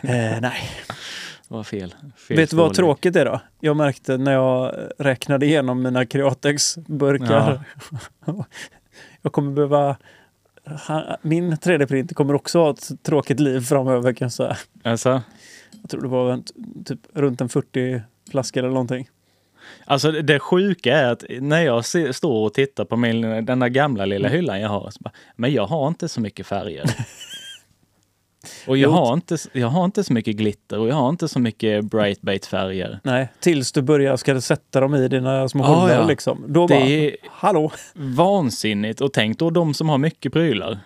Eh, 0.00 0.40
nej, 0.40 0.70
det 1.48 1.54
var 1.54 1.62
fel. 1.64 1.94
fel 2.16 2.36
vet 2.36 2.50
du 2.50 2.56
vad 2.56 2.74
tråkigt 2.74 3.16
är 3.16 3.24
då? 3.24 3.40
Jag 3.60 3.76
märkte 3.76 4.18
när 4.18 4.32
jag 4.32 4.74
räknade 4.98 5.46
igenom 5.46 5.82
mina 5.82 6.04
Createx-burkar. 6.04 7.60
jag 9.22 9.32
kommer 9.32 9.52
behöva... 9.52 9.96
Min 11.22 11.52
3D-printer 11.54 12.14
kommer 12.14 12.34
också 12.34 12.58
ha 12.58 12.70
ett 12.70 13.02
tråkigt 13.02 13.40
liv 13.40 13.60
framöver 13.60 14.12
kan 14.12 14.24
jag 14.24 14.32
säga. 14.32 14.56
Alltså, 14.82 15.22
Jag 15.82 15.90
tror 15.90 16.02
det 16.02 16.08
var 16.08 16.42
typ 16.84 17.00
runt 17.14 17.40
en 17.40 17.48
40 17.48 18.02
flaskor 18.30 18.60
eller 18.60 18.72
någonting. 18.72 19.08
Alltså 19.84 20.10
det 20.12 20.38
sjuka 20.38 20.96
är 20.96 21.12
att 21.12 21.24
när 21.40 21.62
jag 21.62 21.84
se, 21.84 22.12
står 22.12 22.46
och 22.46 22.54
tittar 22.54 22.84
på 22.84 22.96
min, 22.96 23.44
den 23.44 23.58
där 23.58 23.68
gamla 23.68 24.04
lilla 24.04 24.28
hyllan 24.28 24.60
jag 24.60 24.68
har, 24.68 24.90
så 24.90 24.98
bara, 25.00 25.12
men 25.36 25.52
jag 25.52 25.66
har 25.66 25.88
inte 25.88 26.08
så 26.08 26.20
mycket 26.20 26.46
färger. 26.46 26.84
och 28.66 28.76
jag 28.76 28.90
har, 28.90 29.12
inte, 29.14 29.36
jag 29.52 29.68
har 29.68 29.84
inte 29.84 30.04
så 30.04 30.12
mycket 30.12 30.36
glitter 30.36 30.78
och 30.78 30.88
jag 30.88 30.94
har 30.94 31.08
inte 31.08 31.28
så 31.28 31.38
mycket 31.38 31.84
bright 31.84 32.46
färger 32.46 33.00
Nej, 33.02 33.28
tills 33.40 33.72
du 33.72 33.82
börjar 33.82 34.16
ska 34.16 34.34
du 34.34 34.40
sätta 34.40 34.80
dem 34.80 34.94
i 34.94 35.08
dina 35.08 35.48
små 35.48 35.64
Ah, 35.64 35.92
ja. 35.92 36.06
liksom. 36.06 36.44
Då 36.48 36.66
Det 36.66 36.74
bara, 36.74 36.84
är- 36.84 37.16
hallå! 37.30 37.72
Vansinnigt! 37.94 39.00
Och 39.00 39.12
tänk 39.12 39.38
då 39.38 39.50
de 39.50 39.74
som 39.74 39.88
har 39.88 39.98
mycket 39.98 40.32
prylar. 40.32 40.78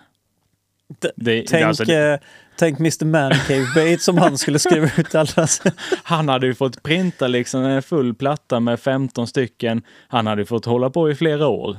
Det, 1.15 1.41
Tänk, 1.47 1.65
alltså, 1.65 1.91
eh, 1.91 2.19
tänk 2.57 2.79
Mr 2.79 3.05
Mancave 3.05 3.65
Bait 3.75 4.01
som 4.01 4.17
han 4.17 4.37
skulle 4.37 4.59
skriva 4.59 4.89
ut 4.97 5.15
alla. 5.15 5.47
Han 6.03 6.29
hade 6.29 6.47
ju 6.47 6.55
fått 6.55 6.83
printa 6.83 7.27
liksom 7.27 7.63
en 7.63 7.83
full 7.83 8.13
platta 8.13 8.59
med 8.59 8.79
15 8.79 9.27
stycken. 9.27 9.81
Han 10.07 10.27
hade 10.27 10.41
ju 10.41 10.45
fått 10.45 10.65
hålla 10.65 10.89
på 10.89 11.11
i 11.11 11.15
flera 11.15 11.47
år. 11.47 11.77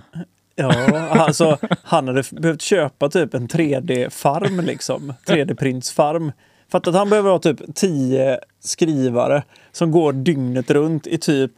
Ja, 0.54 0.98
alltså 1.10 1.58
han 1.82 2.08
hade 2.08 2.22
behövt 2.30 2.62
köpa 2.62 3.08
typ 3.08 3.34
en 3.34 3.48
3D-farm 3.48 4.60
liksom. 4.60 5.12
3D-printsfarm. 5.26 6.32
Fatta 6.72 6.90
att 6.90 6.96
han 6.96 7.10
behöver 7.10 7.30
ha 7.30 7.38
typ 7.38 7.74
10 7.74 8.38
skrivare 8.60 9.42
som 9.72 9.90
går 9.90 10.12
dygnet 10.12 10.70
runt 10.70 11.06
i 11.06 11.18
typ, 11.18 11.52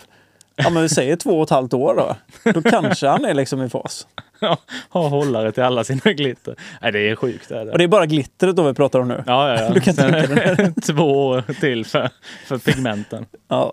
ja 0.65 0.71
men 0.71 0.83
vi 0.83 0.89
säger 0.89 1.17
två 1.17 1.37
och 1.39 1.43
ett 1.43 1.51
halvt 1.51 1.75
år 1.75 1.95
då. 1.95 2.17
Då 2.53 2.63
kanske 2.63 3.09
han 3.09 3.25
är 3.25 3.35
liksom 3.35 3.63
i 3.63 3.69
fas. 3.69 4.07
ha 4.91 5.09
hållare 5.09 5.53
till 5.53 5.63
alla 5.63 5.85
sina 5.85 6.13
glitter. 6.13 6.55
Nej, 6.83 6.93
det 6.93 7.11
är 7.11 7.17
sjukt. 7.17 7.49
Det 7.49 7.59
är 7.59 7.65
det. 7.65 7.73
Och 7.73 7.79
det 7.79 7.85
är 7.85 7.89
bara 7.89 8.07
glittret 8.07 8.57
då 8.57 8.63
vi 8.63 8.75
pratar 8.75 9.01
om 9.01 9.09
nu. 9.09 9.23
Ja, 9.27 9.49
ja, 9.55 9.63
ja. 9.63 9.71
Du 9.75 9.81
kan 9.81 9.95
Sen 9.95 10.13
tänka 10.13 10.35
dig 10.35 10.57
det. 10.57 10.81
två 10.93 11.27
år 11.27 11.45
till 11.61 11.85
för, 11.87 12.11
för 12.47 12.59
pigmenten. 12.59 13.27
Ja. 13.49 13.73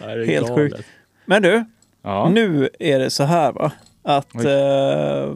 Ja, 0.00 0.06
det 0.06 0.12
är 0.12 0.26
Helt 0.26 0.48
galet. 0.48 0.72
sjukt. 0.72 0.86
Men 1.24 1.42
du, 1.42 1.64
Ja. 2.02 2.28
Nu 2.28 2.68
är 2.78 2.98
det 2.98 3.10
så 3.10 3.24
här 3.24 3.52
va, 3.52 3.72
att 4.04 4.34
eh, 4.34 5.34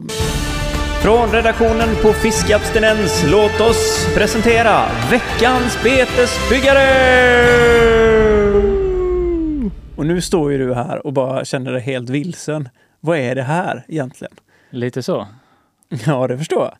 från 1.01 1.31
redaktionen 1.31 1.89
på 2.01 2.13
Fiskabstinens, 2.13 3.25
låt 3.31 3.61
oss 3.61 4.07
presentera 4.15 4.85
veckans 5.11 5.83
betesbyggare! 5.83 8.70
Och 10.01 10.07
nu 10.07 10.21
står 10.21 10.51
ju 10.51 10.57
du 10.57 10.73
här 10.73 11.05
och 11.07 11.13
bara 11.13 11.45
känner 11.45 11.71
dig 11.71 11.81
helt 11.81 12.09
vilsen. 12.09 12.69
Vad 12.99 13.17
är 13.17 13.35
det 13.35 13.43
här 13.43 13.85
egentligen? 13.87 14.33
Lite 14.69 15.03
så. 15.03 15.27
Ja, 16.05 16.27
det 16.27 16.37
förstår 16.37 16.63
jag. 16.63 16.73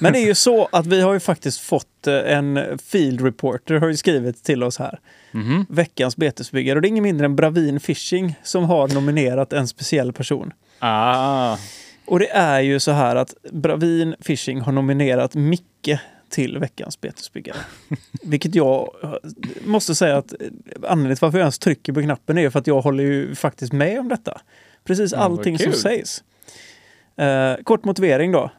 Men 0.00 0.12
det 0.12 0.18
är 0.18 0.26
ju 0.26 0.34
så 0.34 0.68
att 0.72 0.86
vi 0.86 1.00
har 1.00 1.12
ju 1.12 1.20
faktiskt 1.20 1.60
fått 1.60 2.06
eh, 2.06 2.14
en 2.36 2.78
field 2.78 3.20
reporter 3.20 3.74
har 3.74 3.88
ju 3.88 3.96
skrivit 3.96 4.44
till 4.44 4.62
oss 4.62 4.78
här. 4.78 5.00
Mhm. 5.32 5.66
Veckans 5.68 6.16
betesbyggare. 6.16 6.76
Och 6.78 6.82
det 6.82 6.86
är 6.86 6.90
ingen 6.90 7.02
mindre 7.04 7.24
än 7.26 7.36
Bravin 7.36 7.80
Fishing 7.80 8.34
som 8.42 8.64
har 8.64 8.88
nominerat 8.88 9.52
en 9.52 9.68
speciell 9.68 10.12
person. 10.12 10.52
Ah, 10.78 11.56
Och 12.04 12.18
det 12.18 12.30
är 12.30 12.60
ju 12.60 12.80
så 12.80 12.90
här 12.90 13.16
att 13.16 13.34
Bravin 13.52 14.14
Fishing 14.20 14.60
har 14.60 14.72
nominerat 14.72 15.34
Micke 15.34 15.98
till 16.32 16.58
veckans 16.58 17.00
betesbyggare. 17.00 17.56
Vilket 18.22 18.54
jag 18.54 18.88
måste 19.64 19.94
säga 19.94 20.16
att 20.16 20.34
anledningen 20.82 21.16
till 21.16 21.24
varför 21.24 21.38
jag 21.38 21.44
ens 21.44 21.58
trycker 21.58 21.92
på 21.92 22.02
knappen 22.02 22.38
är 22.38 22.50
för 22.50 22.58
att 22.58 22.66
jag 22.66 22.80
håller 22.80 23.04
ju 23.04 23.34
faktiskt 23.34 23.72
med 23.72 24.00
om 24.00 24.08
detta. 24.08 24.40
Precis 24.84 25.12
Ja, 25.12 25.18
allting 25.18 25.58
som 25.58 25.72
sägs. 25.72 26.24
Eh, 27.16 27.62
kort 27.62 27.84
motivering 27.84 28.32
då. 28.32 28.50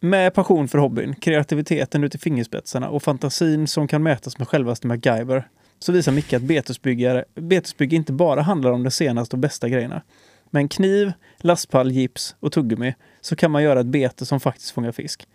Med 0.00 0.34
passion 0.34 0.68
för 0.68 0.78
hobbyn, 0.78 1.14
kreativiteten 1.14 2.04
ut 2.04 2.14
i 2.14 2.18
fingerspetsarna 2.18 2.88
och 2.88 3.02
fantasin 3.02 3.66
som 3.66 3.88
kan 3.88 4.02
mätas 4.02 4.38
med 4.38 4.48
självaste 4.48 4.86
MacGyver 4.86 5.48
så 5.78 5.92
visar 5.92 6.12
Micke 6.12 6.32
att 6.32 6.42
betesbyggare, 6.42 7.24
betesbygge 7.34 7.96
inte 7.96 8.12
bara 8.12 8.42
handlar 8.42 8.72
om 8.72 8.82
de 8.82 8.90
senaste 8.90 9.36
och 9.36 9.40
bästa 9.40 9.68
grejerna. 9.68 10.02
Med 10.50 10.60
en 10.60 10.68
kniv, 10.68 11.12
lastpall, 11.38 11.92
gips 11.92 12.36
och 12.40 12.52
tuggummi 12.52 12.94
så 13.20 13.36
kan 13.36 13.50
man 13.50 13.62
göra 13.62 13.80
ett 13.80 13.86
bete 13.86 14.26
som 14.26 14.40
faktiskt 14.40 14.70
fångar 14.70 14.92
fisk. 14.92 15.26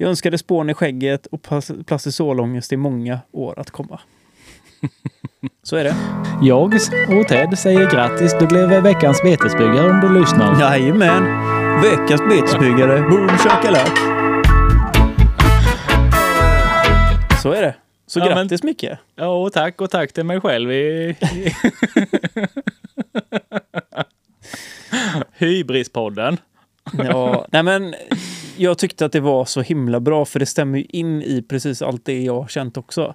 Jag 0.00 0.08
önskar 0.08 0.30
dig 0.30 0.38
spån 0.38 0.70
i 0.70 0.74
skägget 0.74 1.26
och 1.26 1.42
plas- 1.42 1.84
plastisolångest 1.84 2.72
i 2.72 2.76
många 2.76 3.18
år 3.32 3.58
att 3.58 3.70
komma. 3.70 4.00
Så 5.62 5.76
är 5.76 5.84
det. 5.84 5.94
jag 6.42 6.74
och 7.20 7.28
Ted 7.28 7.58
säger 7.58 7.90
grattis. 7.90 8.36
Du 8.40 8.46
blev 8.46 8.68
veckans 8.82 9.22
betesbyggare 9.22 9.90
om 9.90 10.00
du 10.00 10.20
lyssnar. 10.20 10.60
Jajamän! 10.60 11.24
Veckans 11.82 12.20
betesbyggare. 12.28 13.00
Boom 13.00 13.28
shakalak! 13.28 13.98
Så 17.42 17.52
är 17.52 17.62
det. 17.62 17.74
Så 18.06 18.18
Ja, 18.18 18.24
men- 18.24 18.34
grattis 18.36 18.62
Micke! 18.62 18.84
Ja, 19.16 19.26
och 19.26 19.52
tack 19.52 19.80
och 19.80 19.90
tack 19.90 20.12
till 20.12 20.24
mig 20.24 20.40
själv. 20.40 20.72
I... 20.72 21.16
Hybrispodden. 25.38 26.36
Ja, 26.92 27.46
nej 27.52 27.62
men 27.62 27.94
jag 28.58 28.78
tyckte 28.78 29.04
att 29.06 29.12
det 29.12 29.20
var 29.20 29.44
så 29.44 29.60
himla 29.60 30.00
bra 30.00 30.24
för 30.24 30.38
det 30.38 30.46
stämmer 30.46 30.78
ju 30.78 30.84
in 30.84 31.22
i 31.22 31.42
precis 31.42 31.82
allt 31.82 32.04
det 32.04 32.22
jag 32.22 32.40
har 32.40 32.48
känt 32.48 32.76
också. 32.76 33.14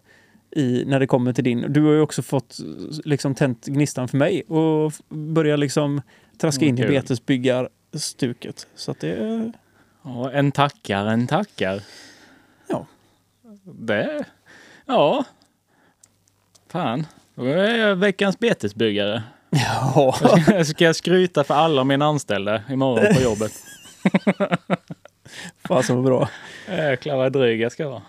I, 0.56 0.84
när 0.86 1.00
det 1.00 1.08
kommer 1.08 1.34
till 1.34 1.44
din. 1.44 1.74
Du 1.74 1.82
har 1.82 1.92
ju 1.94 2.02
också 2.02 2.22
fått 2.22 2.58
liksom 3.06 3.36
tänt 3.36 3.66
gnistan 3.66 4.08
för 4.08 4.18
mig 4.18 4.42
och 4.42 4.88
f- 4.88 5.00
börja 5.10 5.56
liksom 5.56 6.02
traska 6.38 6.66
in 6.66 6.78
i 6.78 6.82
Kul. 6.82 6.92
betesbyggarstuket. 6.92 8.68
Så 8.76 8.92
att 8.92 9.00
det... 9.00 9.52
Ja, 10.04 10.32
en 10.32 10.52
tackar, 10.52 11.06
en 11.06 11.28
tackar. 11.28 11.82
Ja. 12.68 12.86
Det... 13.64 14.24
Ja. 14.86 15.26
Fan. 16.70 17.06
Då 17.36 17.46
är 17.46 17.78
jag 17.78 17.96
veckans 17.96 18.40
betesbyggare. 18.40 19.24
Ja, 19.50 20.16
Ska 20.66 20.86
jag 20.86 20.96
skryta 20.96 21.44
för 21.44 21.54
alla 21.54 21.84
mina 21.84 22.06
anställda 22.06 22.62
imorgon 22.70 23.16
på 23.16 23.22
jobbet? 23.22 23.52
fasen 25.68 25.96
vad 25.96 26.06
bra. 26.06 26.30
Jäklar 26.68 27.18
vad 27.18 27.34
dryg 27.34 27.62
jag 27.62 27.72
ska 27.72 27.90
vara. 27.90 28.02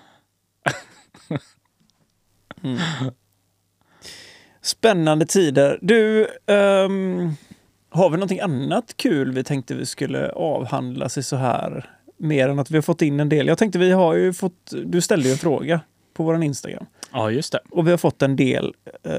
Spännande 4.63 5.27
tider. 5.27 5.79
Du, 5.83 6.29
ehm, 6.47 7.33
har 7.91 8.11
vi 8.11 8.17
någonting 8.17 8.41
annat 8.41 8.97
kul 8.97 9.33
vi 9.33 9.45
tänkte 9.45 9.75
vi 9.75 9.87
skulle 9.87 10.31
avhandla 10.31 11.09
sig 11.09 11.23
så 11.23 11.37
här? 11.37 11.91
Mer 12.17 12.49
än 12.49 12.59
att 12.59 12.71
vi 12.71 12.77
har 12.77 12.83
fått 12.83 13.03
in 13.03 13.21
en 13.21 13.29
del. 13.29 13.47
Jag 13.47 13.59
tänkte 13.59 13.79
vi 13.79 13.91
har 13.91 14.15
ju 14.15 14.33
fått, 14.33 14.73
du 14.85 15.01
ställde 15.01 15.29
ju 15.29 15.33
en 15.33 15.39
fråga 15.39 15.81
på 16.15 16.25
våran 16.25 16.43
Instagram. 16.43 16.87
Ja, 17.13 17.31
just 17.31 17.53
det. 17.53 17.61
Och 17.71 17.87
vi 17.87 17.91
har 17.91 17.99
fått 17.99 18.23
en 18.23 18.37
del 18.37 18.75
eh, 19.03 19.15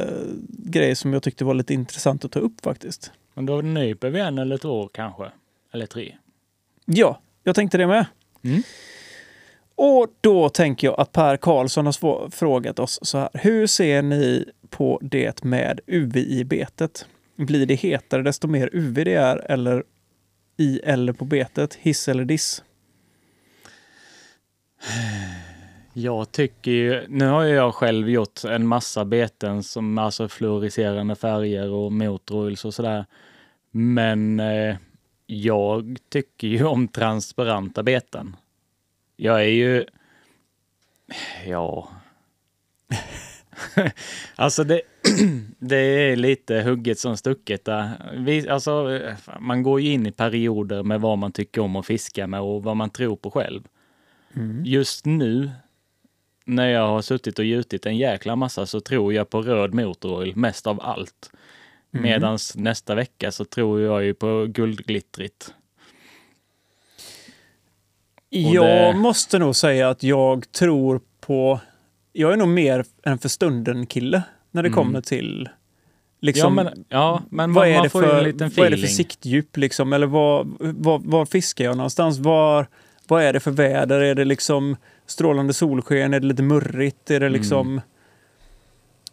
grej 0.47 0.95
som 0.95 1.13
jag 1.13 1.23
tyckte 1.23 1.45
var 1.45 1.53
lite 1.53 1.73
intressant 1.73 2.25
att 2.25 2.31
ta 2.31 2.39
upp 2.39 2.61
faktiskt. 2.61 3.11
Men 3.33 3.45
då 3.45 3.61
nyper 3.61 4.09
vi 4.09 4.19
en 4.19 4.37
eller 4.37 4.57
två 4.57 4.87
kanske. 4.87 5.31
Eller 5.73 5.85
tre. 5.85 6.15
Ja, 6.85 7.19
jag 7.45 7.55
tänkte 7.55 7.77
det 7.77 7.87
med. 7.87 8.05
Mm. 8.43 8.61
Och 9.75 10.07
då 10.21 10.49
tänker 10.49 10.87
jag 10.87 10.99
att 10.99 11.11
Per 11.11 11.37
Karlsson 11.37 11.85
har 11.85 12.29
frågat 12.29 12.79
oss 12.79 12.99
så 13.01 13.17
här. 13.17 13.29
Hur 13.33 13.67
ser 13.67 14.01
ni 14.01 14.45
på 14.69 14.99
det 15.01 15.43
med 15.43 15.79
UV 15.87 16.17
i 16.17 16.43
betet? 16.43 17.05
Blir 17.35 17.65
det 17.65 17.75
hetare 17.75 18.21
desto 18.21 18.47
mer 18.47 18.69
UV 18.73 18.93
det 18.93 19.13
är 19.13 19.51
eller 19.51 19.83
i 20.57 20.79
eller 20.83 21.13
på 21.13 21.25
betet? 21.25 21.75
Hiss 21.75 22.07
eller 22.07 22.25
diss? 22.25 22.63
Jag 25.93 26.31
tycker 26.31 26.71
ju, 26.71 27.07
nu 27.07 27.27
har 27.27 27.43
jag 27.43 27.73
själv 27.73 28.09
gjort 28.09 28.43
en 28.43 28.67
massa 28.67 29.05
beten 29.05 29.63
som 29.63 29.97
alltså 29.97 30.27
fluoriserande 30.27 31.15
färger 31.15 31.69
och 31.69 31.91
motoroils 31.91 32.65
och 32.65 32.73
sådär. 32.73 33.05
Men 33.71 34.39
eh, 34.39 34.75
jag 35.25 35.97
tycker 36.09 36.47
ju 36.47 36.65
om 36.65 36.87
transparenta 36.87 37.83
beten. 37.83 38.35
Jag 39.15 39.41
är 39.41 39.49
ju, 39.49 39.85
ja. 41.47 41.89
alltså 44.35 44.63
det, 44.63 44.81
det 45.59 45.77
är 45.77 46.15
lite 46.15 46.61
hugget 46.61 46.99
som 46.99 47.17
stucket 47.17 47.65
där. 47.65 48.11
Vi, 48.17 48.49
alltså, 48.49 48.99
man 49.39 49.63
går 49.63 49.81
ju 49.81 49.91
in 49.91 50.05
i 50.05 50.11
perioder 50.11 50.83
med 50.83 51.01
vad 51.01 51.17
man 51.17 51.31
tycker 51.31 51.61
om 51.61 51.75
att 51.75 51.85
fiska 51.85 52.27
med 52.27 52.41
och 52.41 52.63
vad 52.63 52.77
man 52.77 52.89
tror 52.89 53.15
på 53.15 53.31
själv. 53.31 53.63
Just 54.63 55.05
nu 55.05 55.51
när 56.45 56.67
jag 56.67 56.87
har 56.87 57.01
suttit 57.01 57.39
och 57.39 57.45
gjutit 57.45 57.85
en 57.85 57.97
jäkla 57.97 58.35
massa 58.35 58.65
så 58.65 58.79
tror 58.79 59.13
jag 59.13 59.29
på 59.29 59.41
röd 59.41 59.73
motoroil 59.73 60.35
mest 60.35 60.67
av 60.67 60.81
allt. 60.81 61.31
Medans 62.01 62.55
nästa 62.55 62.95
vecka 62.95 63.31
så 63.31 63.45
tror 63.45 63.81
jag 63.81 64.03
ju 64.03 64.13
på 64.13 64.45
guldglittrigt. 64.49 65.53
Jag 68.29 68.95
det- 68.95 68.99
måste 68.99 69.39
nog 69.39 69.55
säga 69.55 69.89
att 69.89 70.03
jag 70.03 70.51
tror 70.51 71.01
på... 71.21 71.59
Jag 72.13 72.33
är 72.33 72.37
nog 72.37 72.47
mer 72.47 72.85
en 73.03 73.17
för 73.17 73.29
stunden-kille 73.29 74.23
när 74.51 74.63
det 74.63 74.67
Mm. 74.69 74.75
kommer 74.77 75.01
till... 75.01 75.49
Liksom, 76.21 76.57
ja, 76.57 76.63
men, 76.63 76.85
ja, 76.89 77.21
men 77.29 77.53
vad, 77.53 77.67
är 77.67 77.83
det 77.83 77.89
för, 77.89 78.01
vad 78.57 78.65
är 78.67 78.71
det 78.71 78.77
för 78.77 78.87
siktdjup 78.87 79.57
liksom? 79.57 79.93
Eller 79.93 80.07
var, 80.07 80.47
var, 80.59 80.99
var 80.99 81.25
fiskar 81.25 81.65
jag 81.65 81.77
någonstans? 81.77 82.19
Var, 82.19 82.67
vad 83.07 83.23
är 83.23 83.33
det 83.33 83.39
för 83.39 83.51
väder? 83.51 84.01
Är 84.01 84.15
det 84.15 84.25
liksom 84.25 84.75
strålande 85.05 85.53
solsken? 85.53 86.13
Är 86.13 86.19
det 86.19 86.27
lite 86.27 86.43
murrigt? 86.43 87.11
Är 87.11 87.19
det 87.19 87.29
Mm. 87.67 87.81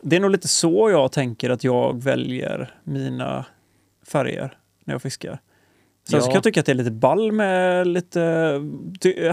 Det 0.03 0.16
är 0.16 0.20
nog 0.20 0.30
lite 0.30 0.48
så 0.48 0.90
jag 0.90 1.12
tänker 1.12 1.50
att 1.50 1.64
jag 1.64 2.03
väljer 2.03 2.74
mina 2.84 3.44
färger 4.07 4.59
när 4.84 4.94
jag 4.94 5.03
fiskar. 5.03 5.38
Sen 6.09 6.20
så 6.20 6.26
Ja. 6.26 6.30
kan 6.30 6.34
jag 6.34 6.42
tycka 6.42 6.61
att 6.61 6.66
det 6.66 6.72
är 6.72 6.76
lite 6.76 6.90
ball 6.90 7.32
med 7.32 7.86
lite 7.86 8.61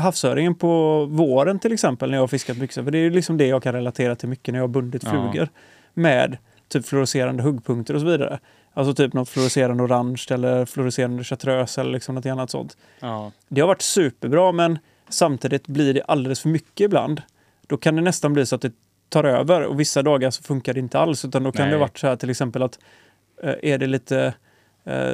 havsöringen 0.02 0.56
på 0.56 1.06
våren 1.06 1.60
till 1.60 1.74
exempel 1.74 2.10
när 2.10 2.18
jag 2.18 2.22
har 2.22 2.28
fiskat 2.28 2.58
mycket. 2.58 2.76
För 2.84 2.92
det 2.92 2.98
är 2.98 3.12
liksom 3.12 3.38
det 3.38 3.48
jag 3.48 3.64
kan 3.64 3.74
relatera 3.74 4.16
till 4.16 4.30
mycket 4.30 4.52
när 4.52 4.60
jag 4.60 4.64
har 4.64 4.68
bundit 4.68 5.04
Ja. 5.04 5.10
flugor 5.10 5.50
med 5.94 6.38
typ 6.68 6.86
fluorescerande 6.86 7.44
huggpunkter 7.44 7.94
och 7.94 8.00
så 8.02 8.08
vidare. 8.08 8.40
Alltså 8.74 8.94
typ 8.94 9.14
något 9.14 9.30
fluorescerande 9.30 9.84
orange 9.84 10.26
eller 10.32 10.66
fluorescerande 10.66 11.24
chartreuse 11.24 11.82
eller 11.82 11.92
liksom 11.92 12.16
något 12.16 12.26
annat 12.26 12.50
sånt. 12.50 12.78
Ja, 13.00 13.32
Det 13.48 13.62
har 13.62 13.68
varit 13.68 13.82
superbra 13.82 14.52
men 14.52 14.80
samtidigt 15.10 15.68
blir 15.68 15.94
det 15.94 16.02
alldeles 16.04 16.40
för 16.42 16.50
mycket 16.50 16.86
ibland. 16.86 17.22
Då 17.68 17.78
kan 17.78 17.96
det 17.96 18.02
nästan 18.02 18.34
bli 18.34 18.46
så 18.46 18.56
att 18.56 18.62
det 18.62 18.72
tar 19.10 19.24
över 19.24 19.62
och 19.68 19.80
vissa 19.80 20.02
dagar 20.04 20.32
så 20.32 20.44
funkar 20.44 20.74
det 20.74 20.80
inte 20.80 21.00
alls 21.00 21.26
utan 21.26 21.44
då 21.44 21.52
kan 21.52 21.66
Nej. 21.66 21.72
det 21.72 21.78
varit 21.80 21.98
så 21.98 22.08
här 22.08 22.16
till 22.16 22.30
exempel 22.30 22.64
att 22.64 22.80
eh, 23.44 23.54
är 23.64 23.78
det 23.78 23.88
lite 23.88 24.34
eh, 24.86 25.14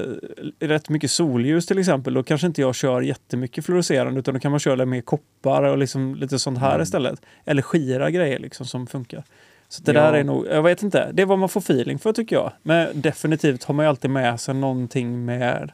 rätt 0.60 0.90
mycket 0.90 1.12
solljus 1.12 1.66
till 1.66 1.80
exempel 1.80 2.14
då 2.14 2.24
kanske 2.24 2.48
inte 2.48 2.62
jag 2.62 2.76
kör 2.76 3.02
jättemycket 3.02 3.66
fluorescerande 3.66 4.20
utan 4.20 4.34
då 4.34 4.40
kan 4.40 4.52
man 4.52 4.60
köra 4.60 4.86
mer 4.86 5.02
koppar 5.02 5.64
och 5.64 5.78
liksom 5.78 6.16
lite 6.16 6.40
sånt 6.40 6.60
här 6.60 6.70
Mm. 6.72 6.82
istället. 6.82 7.22
Eller 7.46 7.62
skira 7.62 8.12
grejer 8.12 8.40
liksom 8.40 8.66
som 8.66 8.88
funkar. 8.88 9.24
Så 9.68 9.84
det 9.84 9.94
Ja. 9.94 10.02
där 10.02 10.14
är 10.14 10.24
nog, 10.24 10.48
jag 10.48 10.64
vet 10.64 10.84
inte, 10.84 11.12
det 11.12 11.22
är 11.22 11.26
vad 11.26 11.40
man 11.40 11.50
får 11.50 11.60
feeling 11.62 12.00
för 12.00 12.14
tycker 12.14 12.36
jag. 12.36 12.52
Men 12.64 13.02
definitivt 13.02 13.64
har 13.64 13.74
man 13.74 13.86
ju 13.86 13.90
alltid 13.90 14.12
med 14.12 14.40
sig 14.40 14.54
någonting 14.56 15.26
med 15.26 15.72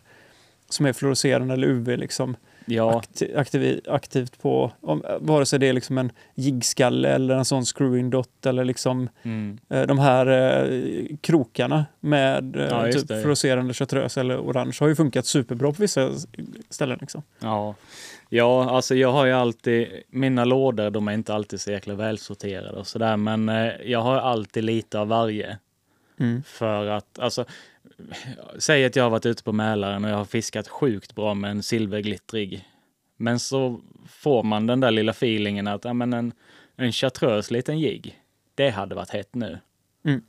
som 0.70 0.86
är 0.86 0.94
fluorescerande 0.94 1.54
eller 1.54 1.68
UV 1.68 1.88
liksom 1.98 2.36
ja, 2.66 3.01
akti- 3.01 3.38
aktiv, 3.38 3.82
aktivt 3.88 4.41
på, 4.41 4.72
om, 4.82 5.03
vare 5.20 5.45
sig 5.45 5.59
det 5.59 5.68
är 5.68 5.74
liksom 5.74 5.97
en 5.97 6.12
jiggskalle 6.36 7.09
eller 7.09 7.36
en 7.36 7.45
sån 7.45 7.66
screwing 7.66 8.09
dot 8.09 8.45
eller 8.45 8.66
liksom 8.66 9.09
mm, 9.24 9.57
eh, 9.70 9.82
de 9.82 9.99
här 9.99 10.28
eh, 10.28 11.05
krokarna 11.22 11.86
med 11.99 12.55
eh, 12.55 12.68
Ja, 12.70 12.91
typ 12.91 13.07
det. 13.07 13.22
fluorescerande 13.22 13.74
chartreuse 13.74 14.20
eller 14.20 14.38
orange 14.39 14.78
har 14.80 14.88
ju 14.88 14.95
funkat 14.95 15.26
superbra 15.26 15.72
på 15.72 15.82
vissa 15.82 16.09
ställen. 16.70 16.97
Liksom. 17.01 17.24
ja. 17.39 17.76
Ja, 18.34 18.70
alltså 18.70 18.95
jag 18.95 19.12
har 19.12 19.26
ju 19.26 19.32
alltid, 19.32 19.88
mina 20.09 20.45
lådor 20.45 20.89
de 20.89 21.07
är 21.07 21.12
inte 21.12 21.34
alltid 21.34 21.62
så 21.62 21.72
jäkla 21.72 21.93
välsorterade 21.93 22.80
och 22.80 22.88
sådär, 22.88 23.18
men 23.18 23.49
eh, 23.49 23.72
jag 23.86 24.01
har 24.01 24.16
alltid 24.18 24.64
lite 24.64 24.99
av 24.99 25.07
varje. 25.07 25.57
Mm. 26.20 26.43
För 26.43 26.86
att, 26.88 27.20
alltså, 27.20 27.45
säg 28.60 28.86
att 28.86 28.95
jag 28.95 29.04
har 29.04 29.10
varit 29.10 29.26
ute 29.26 29.43
på 29.43 29.52
Mälaren 29.52 30.06
och 30.06 30.12
jag 30.12 30.18
har 30.18 30.26
fiskat 30.26 30.68
sjukt 30.68 31.16
bra 31.16 31.34
med 31.34 31.52
en 31.52 31.64
silverglittrig. 31.64 32.68
Men 33.18 33.39
så 33.39 33.82
får 34.08 34.43
man 34.43 34.68
den 34.68 34.80
där 34.80 34.91
lilla 34.91 35.12
feelingen 35.12 35.68
att 35.68 35.86
ja, 35.86 35.93
men 35.93 36.14
en, 36.14 36.34
en 36.76 36.91
chartreuse 36.91 37.54
liten 37.54 37.80
jigg, 37.80 38.22
det 38.56 38.70
hade 38.70 38.95
varit 38.95 39.10
hett 39.10 39.36
nu. 39.36 39.60
Mm. 40.06 40.22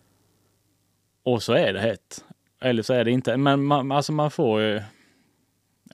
Och 1.22 1.42
så 1.42 1.52
är 1.52 1.72
det 1.72 1.80
hett. 1.80 2.24
Eller 2.60 2.82
så 2.82 2.94
är 2.94 3.04
det 3.04 3.10
inte. 3.10 3.36
Men 3.36 3.64
man, 3.64 3.92
alltså 3.92 4.12
man 4.12 4.30
får 4.30 4.60
ju... 4.62 4.82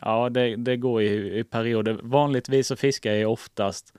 Ja, 0.01 0.29
det, 0.29 0.57
det 0.57 0.77
går 0.77 1.03
i, 1.03 1.39
i 1.39 1.45
perioder. 1.45 1.99
Vanligtvis 2.03 2.67
så 2.67 2.77
fiskar 2.77 3.13
jag 3.13 3.33
oftast 3.33 3.95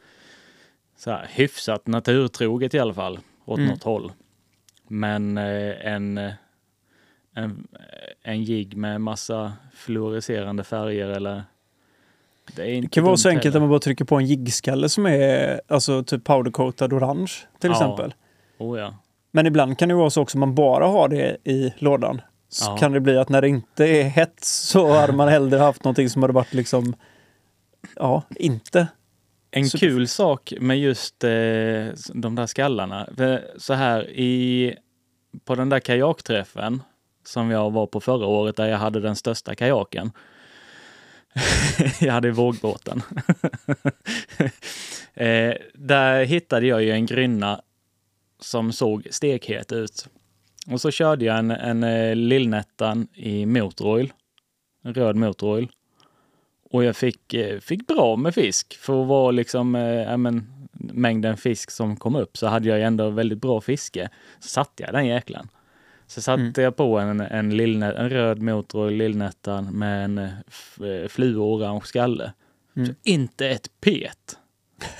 så 0.97 1.11
här, 1.11 1.27
hyfsat 1.33 1.87
naturtroget 1.87 2.73
i 2.73 2.79
alla 2.79 2.93
fall, 2.93 3.19
åt 3.45 3.57
Mm. 3.57 3.69
något 3.69 3.83
håll. 3.83 4.11
Men 4.87 5.37
eh, 5.37 5.85
en, 5.85 6.17
eh, 6.17 6.33
en, 7.35 7.67
en 8.23 8.43
jigg 8.43 8.77
med 8.77 9.01
massa 9.01 9.53
fluorescerande 9.73 10.63
färger 10.63 11.07
eller... 11.09 11.43
Det, 12.55 12.81
Det 12.81 12.87
kan 12.91 13.03
vara 13.03 13.17
så 13.17 13.29
enkelt 13.29 13.43
heller. 13.45 13.57
att 13.57 13.61
man 13.61 13.69
bara 13.69 13.79
trycker 13.79 14.05
på 14.05 14.15
en 14.15 14.25
jiggskalle 14.25 14.89
som 14.89 15.05
är 15.05 15.61
alltså 15.67 16.03
typ 16.03 16.23
powdercoatad 16.23 16.93
orange 16.93 17.31
till 17.59 17.69
Ja. 17.69 17.71
exempel. 17.75 18.13
Oh, 18.57 18.79
ja. 18.79 18.93
Men 19.31 19.45
ibland 19.45 19.77
kan 19.79 19.89
det 19.89 19.95
vara 19.95 20.09
så 20.09 20.21
också 20.21 20.37
att 20.37 20.39
man 20.39 20.55
bara 20.55 20.87
har 20.87 21.07
det 21.09 21.37
i 21.43 21.73
lådan. 21.77 22.21
Så 22.49 22.71
Ja. 22.71 22.77
kan 22.77 22.91
det 22.91 22.99
bli 22.99 23.17
att 23.17 23.29
när 23.29 23.41
det 23.41 23.47
inte 23.47 23.85
är 23.85 24.03
hett 24.03 24.43
så 24.43 24.93
hade 24.99 25.13
man 25.13 25.27
hellre 25.27 25.57
haft 25.59 25.83
någonting 25.83 26.09
som 26.09 26.21
hade 26.23 26.33
varit 26.33 26.53
liksom, 26.53 26.93
ja, 27.95 28.23
inte. 28.35 28.87
En 29.51 29.65
Super- 29.69 29.79
kul 29.87 30.07
sak 30.07 30.53
med 30.59 30.79
just 30.79 31.23
eh, 31.23 31.29
de 32.13 32.35
där 32.35 32.45
skallarna. 32.45 33.09
Så 33.57 33.73
här 33.73 34.09
i, 34.09 34.75
på 35.45 35.55
den 35.55 35.69
där 35.69 35.79
kajakträffen 35.79 36.81
som 37.29 37.51
jag 37.51 37.71
var 37.71 37.87
på 37.87 37.99
förra 37.99 38.25
året 38.25 38.55
där 38.55 38.67
jag 38.67 38.77
hade 38.77 38.99
den 38.99 39.15
största 39.15 39.55
kajaken. 39.55 40.11
jag 41.99 42.13
hade 42.13 42.31
vågbåten. 42.31 43.01
eh, 45.13 45.53
där 45.73 46.25
hittade 46.25 46.67
jag 46.67 46.83
ju 46.83 46.91
en 46.91 47.05
grynna 47.05 47.61
som 48.39 48.71
såg 48.71 49.07
stekhet 49.11 49.71
ut. 49.71 50.07
Och 50.71 50.81
så 50.81 50.91
körde 50.91 51.25
jag 51.25 51.39
en, 51.39 51.51
en 51.51 51.83
eh, 51.83 52.15
i 53.13 53.45
motoroil. 53.45 54.13
En 54.83 54.93
röd 54.93 55.15
motoroil. 55.15 55.71
Och 56.71 56.83
jag 56.83 56.95
fick, 56.95 57.33
eh, 57.33 57.59
fick 57.59 57.87
bra 57.87 58.15
med 58.15 58.35
fisk. 58.35 58.77
För 58.77 59.01
att 59.01 59.07
vara 59.07 59.31
liksom, 59.31 59.75
eh, 59.75 60.17
men, 60.17 60.67
mängden 60.71 61.37
fisk 61.37 61.71
som 61.71 61.95
kom 61.95 62.15
upp 62.15 62.37
så 62.37 62.47
hade 62.47 62.69
jag 62.69 62.77
ju 62.77 62.83
ändå 62.83 63.09
väldigt 63.09 63.41
bra 63.41 63.61
fiske. 63.61 64.09
Så 64.39 64.49
satte 64.49 64.83
jag 64.83 64.93
den 64.93 65.05
jäkeln. 65.05 65.49
Så 66.09 66.21
satte 66.21 66.41
Mm. 66.41 66.53
jag 66.55 66.75
på 66.75 66.99
en, 66.99 67.21
en, 67.21 67.57
lillnä, 67.57 67.91
en 67.93 68.09
röd 68.09 68.41
motor 68.41 68.91
i 68.91 68.95
lillnättan 68.95 69.65
med 69.65 70.05
en 70.05 70.17
eh, 70.17 70.29
eh, 70.81 71.07
fluo-orange 71.07 71.85
skalle. 71.85 72.33
Mm. 72.75 72.87
Så 72.87 72.93
inte 73.03 73.49
ett 73.49 73.69
pet. 73.81 74.37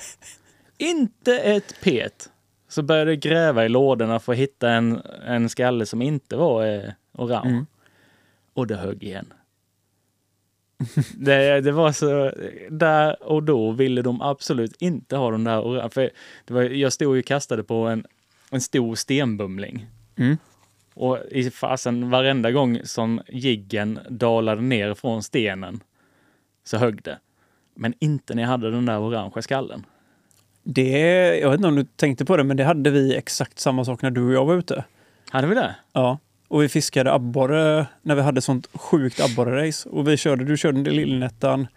inte 0.77 1.39
ett 1.39 1.75
pet. 1.83 2.29
Så 2.67 2.81
började 2.81 3.11
jag 3.11 3.19
gräva 3.19 3.65
i 3.65 3.69
lådorna 3.69 4.19
för 4.19 4.31
att 4.31 4.37
hitta 4.37 4.69
en, 4.69 5.01
en 5.25 5.49
skalle 5.49 5.85
som 5.85 6.01
inte 6.01 6.35
var 6.35 6.65
eh, 6.65 6.91
orange. 7.13 7.49
Mm. 7.49 7.65
Och 8.53 8.67
det 8.67 8.75
högg 8.75 9.03
igen. 9.03 9.33
det, 11.17 11.61
det 11.61 11.71
var 11.71 11.91
så, 11.91 12.31
där 12.69 13.23
och 13.23 13.43
då 13.43 13.71
ville 13.71 14.01
de 14.01 14.21
absolut 14.21 14.75
inte 14.79 15.15
ha 15.15 15.31
den 15.31 15.43
där 15.43 15.61
orange. 15.61 15.89
För 15.89 16.09
det 16.45 16.53
var, 16.53 16.61
jag 16.61 16.93
stod 16.93 17.15
ju 17.15 17.19
och 17.19 17.25
kastade 17.25 17.63
på 17.63 17.75
en, 17.75 18.05
en 18.49 18.61
stor 18.61 18.95
stenbumling. 18.95 19.87
Mm. 20.15 20.37
Och 20.99 21.17
i 21.31 21.51
fasen 21.51 22.09
varenda 22.09 22.51
gång 22.51 22.79
som 22.83 23.21
jiggen 23.27 23.99
dalade 24.09 24.61
ner 24.61 24.93
från 24.93 25.23
stenen 25.23 25.79
så 26.63 26.77
högg 26.77 27.03
det. 27.03 27.17
Men 27.75 27.93
inte 27.99 28.35
när 28.35 28.43
jag 28.43 28.49
hade 28.49 28.71
den 28.71 28.85
där 28.85 28.99
orangea 28.99 29.41
skallen. 29.41 29.85
Det, 30.63 30.89
jag 31.39 31.49
vet 31.49 31.57
inte 31.57 31.67
om 31.67 31.75
du 31.75 31.83
tänkte 31.83 32.25
på 32.25 32.37
det, 32.37 32.43
men 32.43 32.57
det 32.57 32.63
hade 32.63 32.89
vi 32.89 33.15
exakt 33.15 33.59
samma 33.59 33.85
sak 33.85 34.01
när 34.01 34.11
du 34.11 34.27
och 34.27 34.33
jag 34.33 34.45
var 34.45 34.55
ute. 34.55 34.83
Hade 35.29 35.47
vi 35.47 35.55
det? 35.55 35.75
Ja. 35.93 36.17
Och 36.47 36.63
vi 36.63 36.69
fiskade 36.69 37.13
abborre 37.13 37.85
när 38.01 38.15
vi 38.15 38.21
hade 38.21 38.41
sånt 38.41 38.67
sjukt 38.73 39.19
abborre-race. 39.19 39.89
Och 39.89 40.07
vi 40.07 40.17
körde, 40.17 40.45
du 40.45 40.57
körde 40.57 40.83
till 40.83 40.93
Lillnättan. 40.93 41.67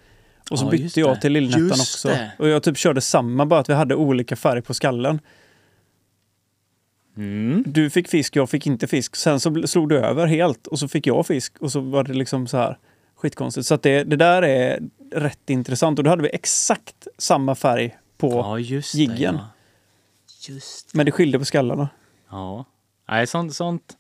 Och 0.51 0.59
så 0.59 0.65
Ja, 0.65 0.71
bytte 0.71 1.01
jag 1.01 1.21
till 1.21 1.33
Lillnättan 1.33 1.71
också. 1.71 2.09
det. 2.09 2.33
Och 2.39 2.49
jag 2.49 2.63
typ 2.63 2.77
körde 2.77 3.01
samma, 3.01 3.47
bara 3.47 3.61
att 3.61 3.69
vi 3.69 3.75
hade 3.75 3.95
olika 3.95 4.37
färg 4.37 4.63
på 4.63 4.75
skallen. 4.75 5.21
Mm. 7.17 7.65
Du 7.67 7.91
fick 7.91 8.09
fisk, 8.09 8.37
jag 8.37 8.51
fick 8.51 8.67
inte 8.67 8.87
fisk. 8.87 9.17
Sen 9.17 9.41
så 9.41 9.67
slog 9.67 9.89
du 9.89 9.99
över 9.99 10.27
helt 10.27 10.67
och 10.67 10.79
så 10.79 10.89
fick 10.89 11.07
jag 11.07 11.27
fisk. 11.27 11.59
Och 11.61 11.73
så 11.73 11.81
var 11.81 12.05
det 12.05 12.13
liksom 12.13 12.47
så 12.47 12.57
här 12.57 12.79
skitkonstigt. 13.17 13.67
Så 13.67 13.77
det, 13.77 14.05
det 14.05 14.17
där 14.17 14.43
är 14.43 14.81
rätt 15.13 15.51
intressant. 15.51 15.99
Och 15.99 16.05
då 16.05 16.11
hade 16.11 16.23
vi 16.23 16.29
exakt 16.33 17.07
samma 17.19 17.55
färg 17.55 17.97
på, 18.17 18.31
Ja, 18.31 18.59
just 18.59 18.95
jiggen. 18.95 19.39
Ja. 20.49 20.55
Men 20.95 21.07
det 21.07 21.13
skilde 21.13 21.39
på 21.39 21.45
skallarna. 21.45 21.89
Ja. 22.31 22.65
Nej, 23.09 23.27
sånt, 23.27 23.55
sånt. 23.55 23.97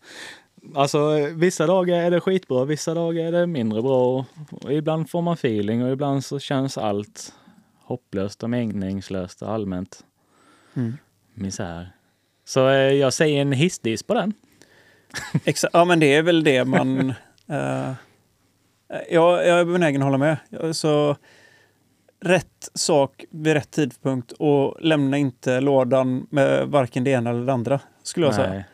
Alltså, 0.74 1.28
vissa 1.34 1.66
dagar 1.66 1.98
är 1.98 2.10
det 2.10 2.20
skitbra, 2.20 2.64
vissa 2.64 2.94
dagar 2.94 3.24
är 3.24 3.32
det 3.32 3.46
mindre 3.46 3.82
bra. 3.82 4.24
Och 4.50 4.72
ibland 4.72 5.10
får 5.10 5.22
man 5.22 5.34
feeling 5.34 5.84
och 5.84 5.92
ibland 5.92 6.24
så 6.24 6.38
känns 6.38 6.78
allt 6.78 7.34
hopplöst 7.84 8.42
och 8.42 8.50
meningslöst 8.50 9.42
och 9.42 9.50
allmänt 9.50 10.04
Mm. 10.74 10.96
misär. 11.34 11.92
Så 12.44 12.68
eh, 12.68 12.74
jag 12.74 13.12
säger 13.12 13.40
en 13.42 13.52
hissdiss 13.52 14.02
på 14.02 14.14
den. 14.14 14.32
Exa- 15.44 15.68
ja, 15.72 15.84
men 15.84 16.00
det 16.00 16.14
är 16.14 16.22
väl 16.22 16.44
det 16.44 16.64
man... 16.64 17.10
eh, 17.46 17.92
jag, 19.10 19.46
jag 19.46 19.60
är 19.60 19.64
benägen 19.64 20.02
att 20.02 20.06
hålla 20.06 20.18
med. 20.18 20.36
Så 20.76 21.16
rätt 22.20 22.70
sak 22.74 23.24
vid 23.30 23.52
rätt 23.52 23.70
tidpunkt 23.70 24.32
och 24.32 24.76
lämna 24.80 25.16
inte 25.18 25.60
lådan 25.60 26.26
med 26.30 26.68
varken 26.68 27.04
det 27.04 27.10
ena 27.10 27.30
eller 27.30 27.46
det 27.46 27.52
andra, 27.52 27.80
skulle 28.02 28.26
jag 28.26 28.34
säga. 28.34 28.50
Nej, 28.50 28.64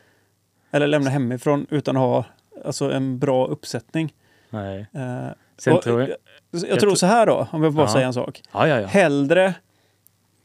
Eller 0.71 0.87
lämna 0.87 1.11
hemifrån 1.11 1.66
utan 1.71 1.97
att 1.97 2.01
ha 2.03 2.25
alltså, 2.64 2.93
en 2.93 3.19
bra 3.19 3.47
uppsättning. 3.47 4.14
nej. 4.51 4.87
Eh, 4.95 5.27
Sen 5.59 5.73
och, 5.73 5.83
tror 5.83 6.01
jag... 6.01 6.09
jag, 6.11 6.16
jag 6.51 6.61
tror 6.69 6.77
tror- 6.77 6.95
så 6.95 7.07
här 7.07 7.27
då, 7.27 7.49
om 7.53 7.62
jag 7.62 7.73
bara 7.75 7.87
Ja. 7.87 7.93
säger 7.93 8.07
en 8.07 8.12
sak. 8.14 8.43
Ja, 8.53 8.69
ja, 8.69 8.81
ja. 8.81 8.87
Hellre 8.87 9.55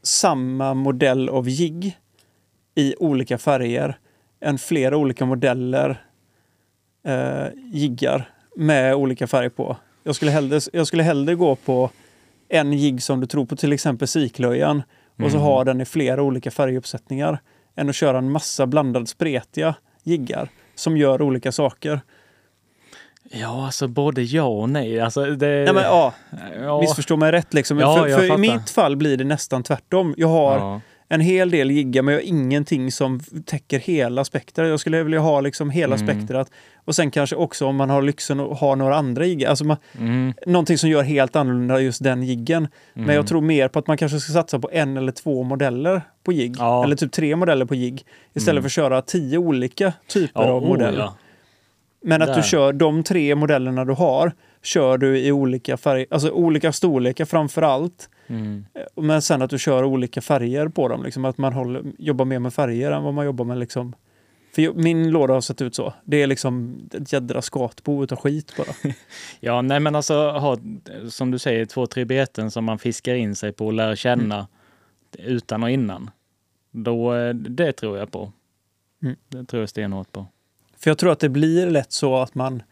samma 0.02 0.74
modell 0.74 1.28
av 1.28 1.48
jigg 1.48 1.98
i 2.74 2.94
olika 2.98 3.38
färger 3.38 3.98
än 4.40 4.58
flera 4.58 4.96
olika 4.96 5.26
modeller 5.26 6.02
eh, 7.06 7.46
jiggar 7.72 8.30
med 8.56 8.94
olika 8.94 9.26
färg 9.26 9.50
på. 9.50 9.76
Jag 10.02 10.14
skulle, 10.16 10.30
hellre, 10.30 10.60
jag 10.72 10.86
skulle 10.86 11.02
hellre 11.02 11.34
gå 11.34 11.56
på 11.56 11.90
en 12.48 12.72
jigg 12.72 13.02
som 13.02 13.20
du 13.20 13.26
tror 13.26 13.46
på, 13.46 13.56
till 13.56 13.72
exempel 13.72 14.08
siklöjan, 14.08 14.82
och 15.22 15.30
så 15.30 15.36
Mm. 15.36 15.40
ha 15.40 15.64
den 15.64 15.80
i 15.80 15.84
flera 15.84 16.22
olika 16.22 16.50
färguppsättningar 16.50 17.38
än 17.76 17.88
att 17.88 17.94
köra 17.94 18.18
en 18.18 18.30
massa 18.30 18.66
blandade 18.66 19.06
spretiga 19.06 19.74
jiggar 20.02 20.48
som 20.74 20.96
gör 20.96 21.22
olika 21.22 21.52
saker. 21.52 22.00
Ja, 23.30 23.64
alltså 23.66 23.88
både 23.88 24.22
ja 24.22 24.42
och 24.44 24.68
nej. 24.68 25.00
Alltså, 25.00 25.24
det... 25.24 25.46
Nej, 25.46 25.74
men, 25.74 25.82
ja, 25.82 26.12
ja. 26.62 26.80
Missförstå 26.80 27.16
mig 27.16 27.32
rätt. 27.32 27.54
Liksom. 27.54 27.78
Ja, 27.78 27.96
för 27.96 28.08
för 28.16 28.34
i 28.34 28.38
mitt 28.38 28.70
fall 28.70 28.96
blir 28.96 29.16
det 29.16 29.24
nästan 29.24 29.62
tvärtom. 29.62 30.14
Jag 30.16 30.28
har 30.28 30.58
Ja. 30.58 30.80
En 31.14 31.20
hel 31.20 31.50
del 31.50 31.70
jiggar 31.70 32.02
men 32.02 32.14
jag 32.14 32.20
har 32.20 32.26
ingenting 32.28 32.92
som 32.92 33.20
täcker 33.46 33.78
hela 33.78 34.24
spektrat. 34.24 34.68
Jag 34.68 34.80
skulle 34.80 35.02
vilja 35.02 35.20
ha 35.20 35.40
liksom 35.40 35.70
hela 35.70 35.96
Mm. 35.96 36.06
spektrat. 36.06 36.50
Och 36.84 36.94
sen 36.94 37.10
kanske 37.10 37.36
också 37.36 37.66
om 37.66 37.76
man 37.76 37.90
har 37.90 38.02
lyxen 38.02 38.40
att 38.40 38.58
ha 38.60 38.74
några 38.74 38.96
andra 38.96 39.26
jiggar. 39.26 39.50
Alltså 39.50 39.64
man, 39.64 39.76
Mm, 39.98 40.32
någonting 40.46 40.78
som 40.78 40.90
gör 40.90 41.02
helt 41.02 41.36
annorlunda 41.36 41.80
just 41.80 42.02
den 42.02 42.22
jiggen. 42.22 42.68
Men 42.94 43.04
mm. 43.04 43.16
jag 43.16 43.26
tror 43.26 43.40
mer 43.40 43.68
på 43.68 43.78
att 43.78 43.86
man 43.86 43.96
kanske 43.96 44.20
ska 44.20 44.32
satsa 44.32 44.58
på 44.58 44.70
en 44.72 44.96
eller 44.96 45.12
två 45.12 45.42
modeller 45.42 46.02
på 46.24 46.32
jigg. 46.32 46.56
Ja. 46.58 46.84
Eller 46.84 46.96
typ 46.96 47.12
tre 47.12 47.36
modeller 47.36 47.64
på 47.64 47.74
jigg. 47.74 48.04
Istället 48.34 48.52
Mm. 48.52 48.62
för 48.62 48.66
att 48.68 48.72
köra 48.72 49.02
tio 49.02 49.38
olika 49.38 49.92
typer 50.08 50.42
ja, 50.42 50.50
av 50.50 50.62
oh, 50.64 50.68
modeller. 50.68 50.98
ja. 50.98 51.14
Men 52.06 52.22
att 52.22 52.28
Där. 52.28 52.36
du 52.36 52.42
kör 52.42 52.72
de 52.72 53.02
tre 53.02 53.34
modellerna 53.34 53.84
du 53.84 53.92
har, 53.92 54.32
kör 54.64 54.98
du 54.98 55.18
i 55.18 55.32
olika 55.32 55.76
färger, 55.76 56.06
alltså 56.10 56.30
olika 56.30 56.72
storlekar 56.72 57.24
framför 57.24 57.62
allt. 57.62 58.08
Mm. 58.26 58.66
Men 58.96 59.22
sen 59.22 59.42
att 59.42 59.50
du 59.50 59.58
kör 59.58 59.84
olika 59.84 60.20
färger 60.20 60.68
på 60.68 60.88
dem. 60.88 61.02
Liksom 61.02 61.24
att 61.24 61.38
man 61.38 61.52
håller, 61.52 61.82
jobbar 61.98 62.24
mer 62.24 62.38
med 62.38 62.54
färger 62.54 62.92
än 62.92 63.02
vad 63.02 63.14
man 63.14 63.24
jobbar 63.24 63.44
med 63.44 63.58
liksom... 63.58 63.94
För 64.54 64.72
min 64.72 65.10
låda 65.10 65.34
har 65.34 65.40
sett 65.40 65.62
ut 65.62 65.74
så. 65.74 65.94
Det 66.04 66.22
är 66.22 66.26
liksom 66.26 66.76
ett 66.92 67.12
jädra 67.12 67.42
skatbo 67.42 68.04
utav 68.04 68.18
skit 68.18 68.54
bara. 68.56 68.92
Ja, 69.40 69.62
nej 69.62 69.80
men 69.80 69.94
alltså 69.94 70.14
ha, 70.30 70.58
som 71.10 71.30
du 71.30 71.38
säger, 71.38 71.66
två, 71.66 71.86
tre 71.86 72.04
beten 72.04 72.50
som 72.50 72.64
man 72.64 72.78
fiskar 72.78 73.14
in 73.14 73.36
sig 73.36 73.52
på 73.52 73.66
och 73.66 73.72
lär 73.72 73.96
känna 73.96 74.46
utan 75.18 75.62
och 75.62 75.70
innan. 75.70 76.10
Då, 76.70 77.14
eh, 77.14 77.34
det 77.34 77.72
tror 77.72 77.98
jag 77.98 78.10
på. 78.10 78.32
Mm. 79.02 79.16
Det 79.28 79.44
tror 79.44 79.62
jag 79.62 79.68
stenhårt 79.68 80.12
på. 80.12 80.26
För 80.76 80.90
jag 80.90 80.98
tror 80.98 81.12
att 81.12 81.20
det 81.20 81.28
blir 81.28 81.70
lätt 81.70 81.92
så 81.92 82.16
att 82.16 82.34
man 82.34 82.62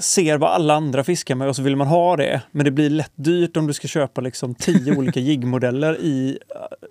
ser 0.00 0.38
vad 0.38 0.50
alla 0.50 0.74
andra 0.74 1.04
fiskar 1.04 1.34
med 1.34 1.48
och 1.48 1.56
så 1.56 1.62
vill 1.62 1.76
man 1.76 1.86
ha 1.86 2.16
det. 2.16 2.42
Men 2.50 2.64
det 2.64 2.70
blir 2.70 2.90
lätt 2.90 3.12
dyrt 3.14 3.56
om 3.56 3.66
du 3.66 3.72
ska 3.72 3.88
köpa 3.88 4.20
liksom 4.20 4.54
tio 4.54 4.96
olika 4.96 5.20
jiggmodeller 5.20 5.96
i 6.00 6.38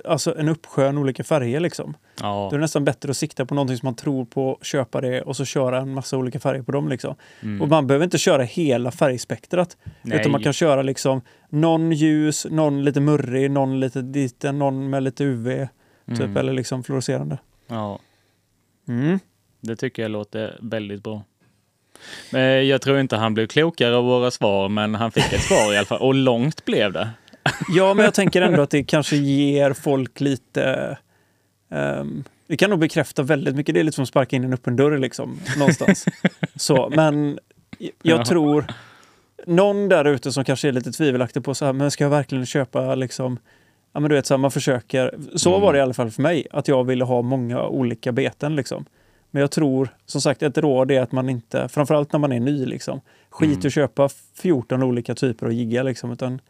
alltså 0.06 0.38
en 0.40 0.50
uppsjö 0.50 0.94
olika 0.94 1.24
färger. 1.24 1.60
Liksom. 1.60 1.98
Ja, 2.22 2.48
Då 2.52 2.56
är 2.56 2.60
det 2.60 2.62
nästan 2.64 2.86
bättre 2.86 3.10
att 3.10 3.18
sikta 3.18 3.46
på 3.46 3.56
någonting 3.56 3.78
som 3.78 3.88
man 3.88 3.96
tror 3.96 4.26
på, 4.26 4.60
köpa 4.62 5.02
det 5.02 5.22
och 5.22 5.36
så 5.36 5.46
köra 5.46 5.78
en 5.82 5.94
massa 5.94 6.18
olika 6.18 6.40
färger 6.40 6.62
på 6.64 6.72
dem. 6.72 6.90
Liksom. 6.90 7.16
mm. 7.44 7.62
Och 7.62 7.68
man 7.68 7.88
behöver 7.88 8.04
inte 8.04 8.18
köra 8.18 8.44
hela 8.44 8.92
färgspektrat. 8.92 9.78
Nej. 10.02 10.20
Utan 10.20 10.32
man 10.32 10.44
kan 10.44 10.54
köra 10.54 10.82
liksom 10.82 11.22
någon 11.50 11.92
ljus, 11.92 12.48
någon 12.50 12.84
lite 12.84 13.00
murrig, 13.00 13.52
någon 13.52 13.80
lite 13.80 14.02
liten, 14.02 14.60
någon 14.60 14.90
med 14.90 15.04
lite 15.04 15.24
UV. 15.24 15.68
Typ, 16.08 16.20
Mm. 16.20 16.38
eller 16.38 16.54
liksom 16.54 16.84
fluorescerande. 16.84 17.38
Ja, 17.68 18.00
Mm. 18.88 19.20
det 19.62 19.76
tycker 19.76 20.02
jag 20.02 20.12
låter 20.12 20.60
väldigt 20.62 21.04
bra. 21.04 21.24
Men 22.32 22.68
jag 22.68 22.82
tror 22.82 23.00
inte 23.00 23.16
han 23.16 23.34
blev 23.34 23.48
klokare 23.48 23.96
av 23.96 24.04
våra 24.04 24.32
svar, 24.32 24.70
men 24.70 24.96
han 24.96 25.12
fick 25.12 25.34
ett 25.34 25.42
svar 25.42 25.74
i 25.74 25.78
alla 25.78 25.86
fall. 25.86 26.02
Och 26.02 26.14
långt 26.16 26.66
blev 26.66 26.94
det. 26.94 27.10
Ja, 27.76 27.94
men 27.94 28.06
jag 28.06 28.14
tänker 28.14 28.42
ändå 28.42 28.62
att 28.62 28.70
det 28.70 28.84
kanske 28.84 29.16
ger 29.16 29.74
folk 29.74 30.20
lite... 30.22 30.98
ehm, 31.72 32.24
det 32.48 32.58
kan 32.58 32.70
nog 32.70 32.80
bekräfta 32.80 33.24
väldigt 33.24 33.56
mycket. 33.56 33.74
Det 33.74 33.80
är 33.80 33.84
lite 33.84 33.96
som 33.96 34.02
att 34.04 34.10
sparka 34.10 34.36
in 34.36 34.44
en 34.44 34.54
öppen 34.54 34.76
dörr 34.76 34.98
liksom, 34.98 35.40
någonstans. 35.58 36.06
Så, 36.56 36.90
men 36.96 37.40
jag 37.80 38.20
Ja. 38.20 38.26
tror 38.26 38.66
någon 39.46 39.90
där 39.90 40.06
ute 40.06 40.32
som 40.32 40.44
kanske 40.46 40.68
är 40.68 40.72
lite 40.72 40.92
tvivelaktig 40.92 41.44
på 41.44 41.56
så 41.56 41.66
här, 41.66 41.74
men 41.74 41.92
ska 41.92 42.04
jag 42.04 42.10
verkligen 42.12 42.46
köpa 42.46 42.96
liksom 42.96 43.40
Ja 43.94 44.00
men 44.00 44.10
du 44.10 44.16
vet, 44.16 44.26
så 44.26 44.34
här, 44.34 44.40
man 44.40 44.52
försöker. 44.52 45.16
Så 45.36 45.50
Mm. 45.50 45.62
var 45.62 45.74
det 45.74 45.80
i 45.80 45.82
alla 45.82 45.94
fall 45.94 46.12
för 46.12 46.22
mig, 46.22 46.48
att 46.52 46.68
jag 46.68 46.84
ville 46.84 47.04
ha 47.04 47.22
många 47.22 47.64
olika 47.68 48.12
beten 48.12 48.56
liksom. 48.56 48.86
Men 49.32 49.42
jag 49.42 49.52
tror, 49.52 49.90
som 50.06 50.22
sagt, 50.22 50.44
ett 50.44 50.58
råd 50.58 50.92
är 50.92 51.02
att 51.02 51.12
man 51.12 51.30
inte, 51.30 51.68
framförallt 51.70 52.12
när 52.12 52.20
man 52.20 52.32
är 52.32 52.40
ny, 52.40 52.66
liksom, 52.66 53.02
skit 53.30 53.50
Mm. 53.56 53.68
att 53.68 53.74
köpa 53.74 54.10
14 54.42 54.84
olika 54.84 55.16
typer 55.16 55.46
av 55.46 55.52
jiggar 55.54 55.84
liksom, 55.84 56.12
utan 56.12 56.42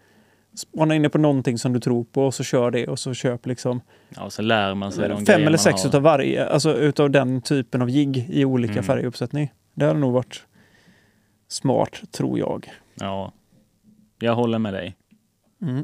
spana 0.55 0.95
inne 0.95 1.09
på 1.09 1.17
någonting 1.17 1.57
som 1.57 1.73
du 1.73 1.79
tror 1.79 2.03
på 2.03 2.25
och 2.25 2.33
så 2.33 2.43
kör 2.43 2.71
det 2.71 2.87
och 2.87 2.99
så 2.99 3.13
köp 3.13 3.45
liksom 3.45 3.81
Ja, 4.09 4.23
och 4.23 4.33
så 4.33 4.41
lär 4.41 4.73
man 4.73 4.91
sig 4.91 5.09
de 5.09 5.25
fem 5.25 5.47
eller 5.47 5.57
sex 5.57 5.85
utav 5.85 6.01
varje, 6.01 6.45
alltså 6.49 6.73
utav 6.77 7.11
den 7.11 7.41
typen 7.41 7.81
av 7.81 7.89
jigg 7.89 8.27
i 8.29 8.45
olika 8.45 8.71
Mm. 8.73 8.83
färguppsättning. 8.83 9.51
Det 9.73 9.85
hade 9.85 9.99
nog 9.99 10.13
varit 10.13 10.43
smart, 11.47 12.01
tror 12.11 12.39
jag. 12.39 12.69
Ja, 12.95 13.31
jag 14.19 14.35
håller 14.35 14.59
med 14.59 14.73
dig. 14.73 14.95
Mm. 15.61 15.83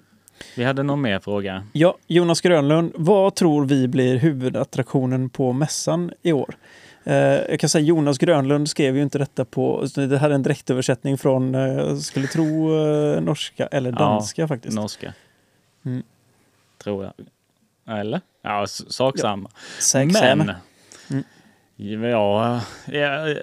Vi 0.57 0.63
hade 0.63 0.83
någon 0.83 1.01
mer 1.01 1.19
fråga. 1.19 1.63
Ja, 1.73 1.97
Jonas 2.07 2.41
Grönlund, 2.41 2.91
vad 2.95 3.35
tror 3.35 3.65
vi 3.65 3.87
blir 3.87 4.17
huvudattraktionen 4.17 5.29
på 5.29 5.53
mässan 5.53 6.11
i 6.21 6.31
år? 6.33 6.55
Eh, 7.03 7.15
jag 7.49 7.59
kan 7.59 7.69
säga 7.69 7.85
Jonas 7.85 8.17
Grönlund 8.17 8.69
skrev 8.69 8.95
ju 8.95 9.01
inte 9.01 9.17
detta 9.17 9.45
på, 9.45 9.87
det 9.95 10.17
här 10.17 10.29
är 10.29 10.33
en 10.33 10.43
direktöversättning 10.43 11.17
från, 11.17 11.55
eh, 11.55 11.61
jag 11.61 11.97
skulle 11.99 12.27
tro 12.27 12.77
eh, 12.85 13.21
norska 13.21 13.67
eller 13.67 13.91
Ja, 13.91 13.95
danska 13.97 14.47
faktiskt. 14.47 14.75
Norska. 14.75 15.13
Mm. 15.85 16.03
Tror 16.83 17.03
jag. 17.03 17.13
Eller? 17.99 18.21
Ja, 18.41 18.65
sak 18.67 19.19
samma. 19.19 19.49
Säg- 19.79 20.05
Men, 20.05 20.13
säg 20.15 20.55
Mm. 21.79 22.03
ja, 22.09 22.61
jag, 22.85 23.29
jag, 23.29 23.37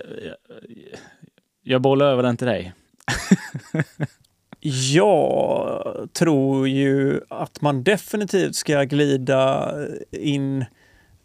jag 1.62 1.80
bollar 1.80 2.06
över 2.06 2.22
den 2.22 2.36
till 2.36 2.46
dig. 2.46 2.72
Jag 4.92 6.08
tror 6.12 6.68
ju 6.68 7.20
att 7.28 7.60
man 7.60 7.82
definitivt 7.82 8.54
ska 8.56 8.82
glida 8.84 9.72
in 10.10 10.64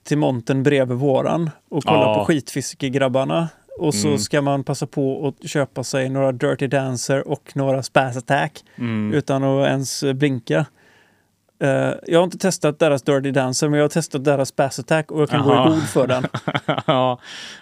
till 0.07 0.17
montern 0.17 0.63
bredvid 0.63 0.97
våran 0.97 1.49
och 1.69 1.83
kolla 1.83 1.99
Ja. 2.01 2.13
på 2.19 2.25
skitfiskegrabbarna. 2.25 3.49
Och 3.79 3.93
så 3.95 4.07
Mm. 4.07 4.19
ska 4.19 4.41
man 4.41 4.63
passa 4.63 4.87
på 4.87 5.27
att 5.41 5.49
köpa 5.49 5.83
sig 5.83 6.09
några 6.09 6.31
Dirty 6.31 6.67
Dancer 6.67 7.27
och 7.27 7.51
några 7.55 7.83
Spaz 7.83 8.17
Attack 8.17 8.63
Mm. 8.77 9.13
utan 9.13 9.43
att 9.43 9.67
ens 9.67 10.03
blinka. 10.15 10.65
Eh, 11.59 11.91
jag 12.07 12.19
har 12.19 12.23
inte 12.23 12.37
testat 12.37 12.79
deras 12.79 13.01
Dirty 13.01 13.31
Dancer 13.31 13.69
men 13.69 13.77
jag 13.79 13.83
har 13.83 13.89
testat 13.89 14.23
deras 14.23 14.49
Spaz 14.49 14.79
Attack 14.79 15.11
och 15.11 15.21
jag 15.21 15.29
kan 15.29 15.43
gå 15.43 15.51
Jaha. 15.53 15.67
i 15.67 15.69
god 15.71 15.83
för 15.89 16.07
den. 16.07 16.23
ja, 16.87 17.19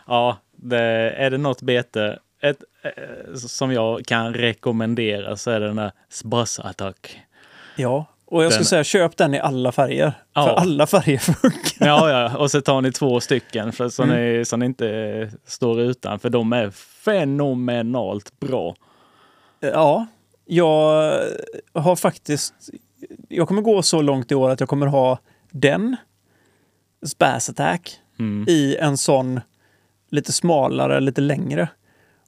ja 0.08 0.38
det, 0.56 0.80
är 1.18 1.30
det 1.30 1.38
något 1.38 1.62
bete 1.62 2.20
ett, 2.42 2.58
eh, 2.84 3.34
som 3.36 3.72
jag 3.74 4.06
kan 4.06 4.34
rekommendera 4.34 5.38
så 5.38 5.52
är 5.52 5.60
det 5.60 5.68
den 5.68 5.76
där 5.76 5.92
Sbass 6.10 6.60
Attack. 6.60 7.20
Ja, 7.76 8.06
Och 8.34 8.44
jag 8.44 8.52
skulle 8.52 8.62
Den- 8.64 8.66
säga 8.66 8.84
köp 8.84 9.18
den 9.18 9.34
i 9.34 9.40
alla 9.40 9.72
färger. 9.72 10.14
Ja. 10.34 10.44
För 10.46 10.54
alla 10.54 10.88
färger 10.88 11.18
funkar. 11.18 11.88
Ja, 11.88 12.10
ja, 12.10 12.38
och 12.38 12.52
så 12.52 12.62
tar 12.62 12.82
ni 12.82 12.92
två 12.92 13.20
stycken 13.20 13.72
för 13.72 13.90
så, 13.90 14.04
Mm. 14.04 14.16
ni, 14.38 14.46
så 14.46 14.58
ni 14.58 14.66
inte 14.66 15.30
står 15.46 15.80
utan, 15.82 16.20
för 16.20 16.30
de 16.30 16.54
är 16.54 16.70
fenomenalt 17.06 18.40
bra. 18.40 18.76
Ja, 19.60 20.06
jag 20.46 21.14
har 21.74 21.96
faktiskt... 21.96 22.54
Jag 23.30 23.48
kommer 23.48 23.62
gå 23.62 23.82
så 23.82 24.02
långt 24.02 24.32
i 24.32 24.36
år 24.36 24.50
att 24.50 24.60
jag 24.60 24.70
kommer 24.70 24.88
ha 24.88 25.20
den, 25.52 25.96
Spaz 27.06 27.50
Attack, 27.50 28.00
Mm. 28.20 28.46
i 28.50 28.76
en 28.80 28.98
sån 28.98 29.40
lite 30.12 30.32
smalare, 30.32 31.00
lite 31.00 31.22
längre. 31.22 31.68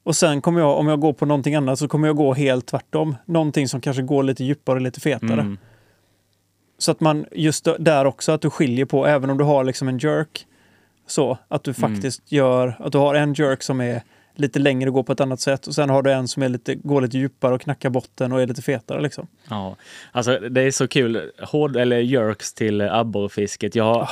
Och 0.03 0.15
sen 0.15 0.41
kommer 0.41 0.59
jag, 0.61 0.77
om 0.79 0.87
jag 0.87 0.99
går 0.99 1.13
på 1.13 1.25
någonting 1.25 1.55
annat, 1.55 1.79
så 1.79 1.87
kommer 1.87 2.07
jag 2.07 2.15
gå 2.15 2.33
helt 2.33 2.65
tvärtom. 2.65 3.15
Någonting 3.25 3.67
som 3.67 3.81
kanske 3.81 4.01
går 4.01 4.23
lite 4.23 4.43
djupare 4.43 4.79
lite 4.79 4.99
fetare. 4.99 5.31
Mm. 5.41 5.57
Så 6.77 6.91
att 6.91 6.99
man 6.99 7.25
just 7.31 7.67
där 7.79 8.05
också, 8.05 8.31
att 8.31 8.41
du 8.41 8.49
skiljer 8.49 8.85
på, 8.85 9.05
även 9.07 9.29
om 9.29 9.37
du 9.37 9.43
har 9.43 9.63
liksom 9.63 9.87
en 9.87 9.97
jerk, 9.97 10.45
så 11.07 11.37
att 11.47 11.63
du 11.63 11.73
Mm. 11.77 11.91
faktiskt 11.91 12.31
gör, 12.31 12.75
att 12.79 12.91
du 12.91 12.97
har 12.97 13.15
en 13.15 13.33
jerk 13.33 13.63
som 13.63 13.81
är 13.81 14.01
lite 14.35 14.59
längre 14.59 14.89
och 14.89 14.93
går 14.93 15.03
på 15.03 15.11
ett 15.11 15.19
annat 15.21 15.39
sätt 15.39 15.67
och 15.67 15.75
sen 15.75 15.89
har 15.89 16.01
du 16.01 16.11
en 16.11 16.27
som 16.27 16.43
är 16.43 16.49
lite, 16.49 16.75
går 16.75 17.01
lite 17.01 17.17
djupare 17.17 17.53
och 17.55 17.61
knackar 17.61 17.89
botten 17.89 18.31
och 18.31 18.41
är 18.41 18.47
lite 18.47 18.61
fetare 18.61 19.01
liksom. 19.01 19.27
Ja, 19.49 19.75
alltså 20.11 20.39
det 20.39 20.61
är 20.61 20.71
så 20.71 20.87
kul. 20.87 21.31
Hård, 21.41 21.75
eller 21.75 21.97
jerks 21.99 22.53
till 22.53 22.81
abborrfisket. 22.81 23.75
Jag 23.75 23.83
har, 23.83 24.09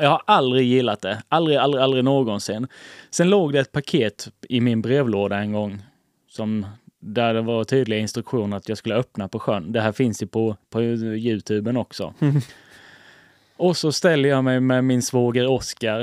jag 0.00 0.10
har 0.10 0.22
aldrig 0.26 0.66
gillat 0.66 1.00
det. 1.00 1.22
Aldrig, 1.28 1.56
aldrig, 1.58 1.82
aldrig 1.82 2.04
någonsin. 2.04 2.66
Sen 3.10 3.30
låg 3.30 3.52
det 3.52 3.60
ett 3.60 3.72
paket 3.72 4.28
i 4.48 4.60
min 4.60 4.82
brevlåda 4.82 5.36
en 5.38 5.52
gång 5.52 5.82
som 6.30 6.66
där 7.04 7.34
det 7.34 7.42
var 7.42 7.64
tydliga 7.64 7.98
instruktioner 7.98 8.56
att 8.56 8.68
jag 8.68 8.78
skulle 8.78 8.94
öppna 8.94 9.28
på 9.28 9.38
sjön. 9.38 9.72
Det 9.72 9.80
här 9.80 9.92
finns 9.92 10.22
ju 10.22 10.26
på, 10.26 10.56
på 10.70 10.82
Youtuben 10.82 11.76
också. 11.76 12.14
Och 13.56 13.76
så 13.76 13.92
ställer 13.92 14.28
jag 14.28 14.44
mig 14.44 14.60
med 14.60 14.84
min 14.84 15.02
svåger 15.02 15.46
Oskar 15.46 16.00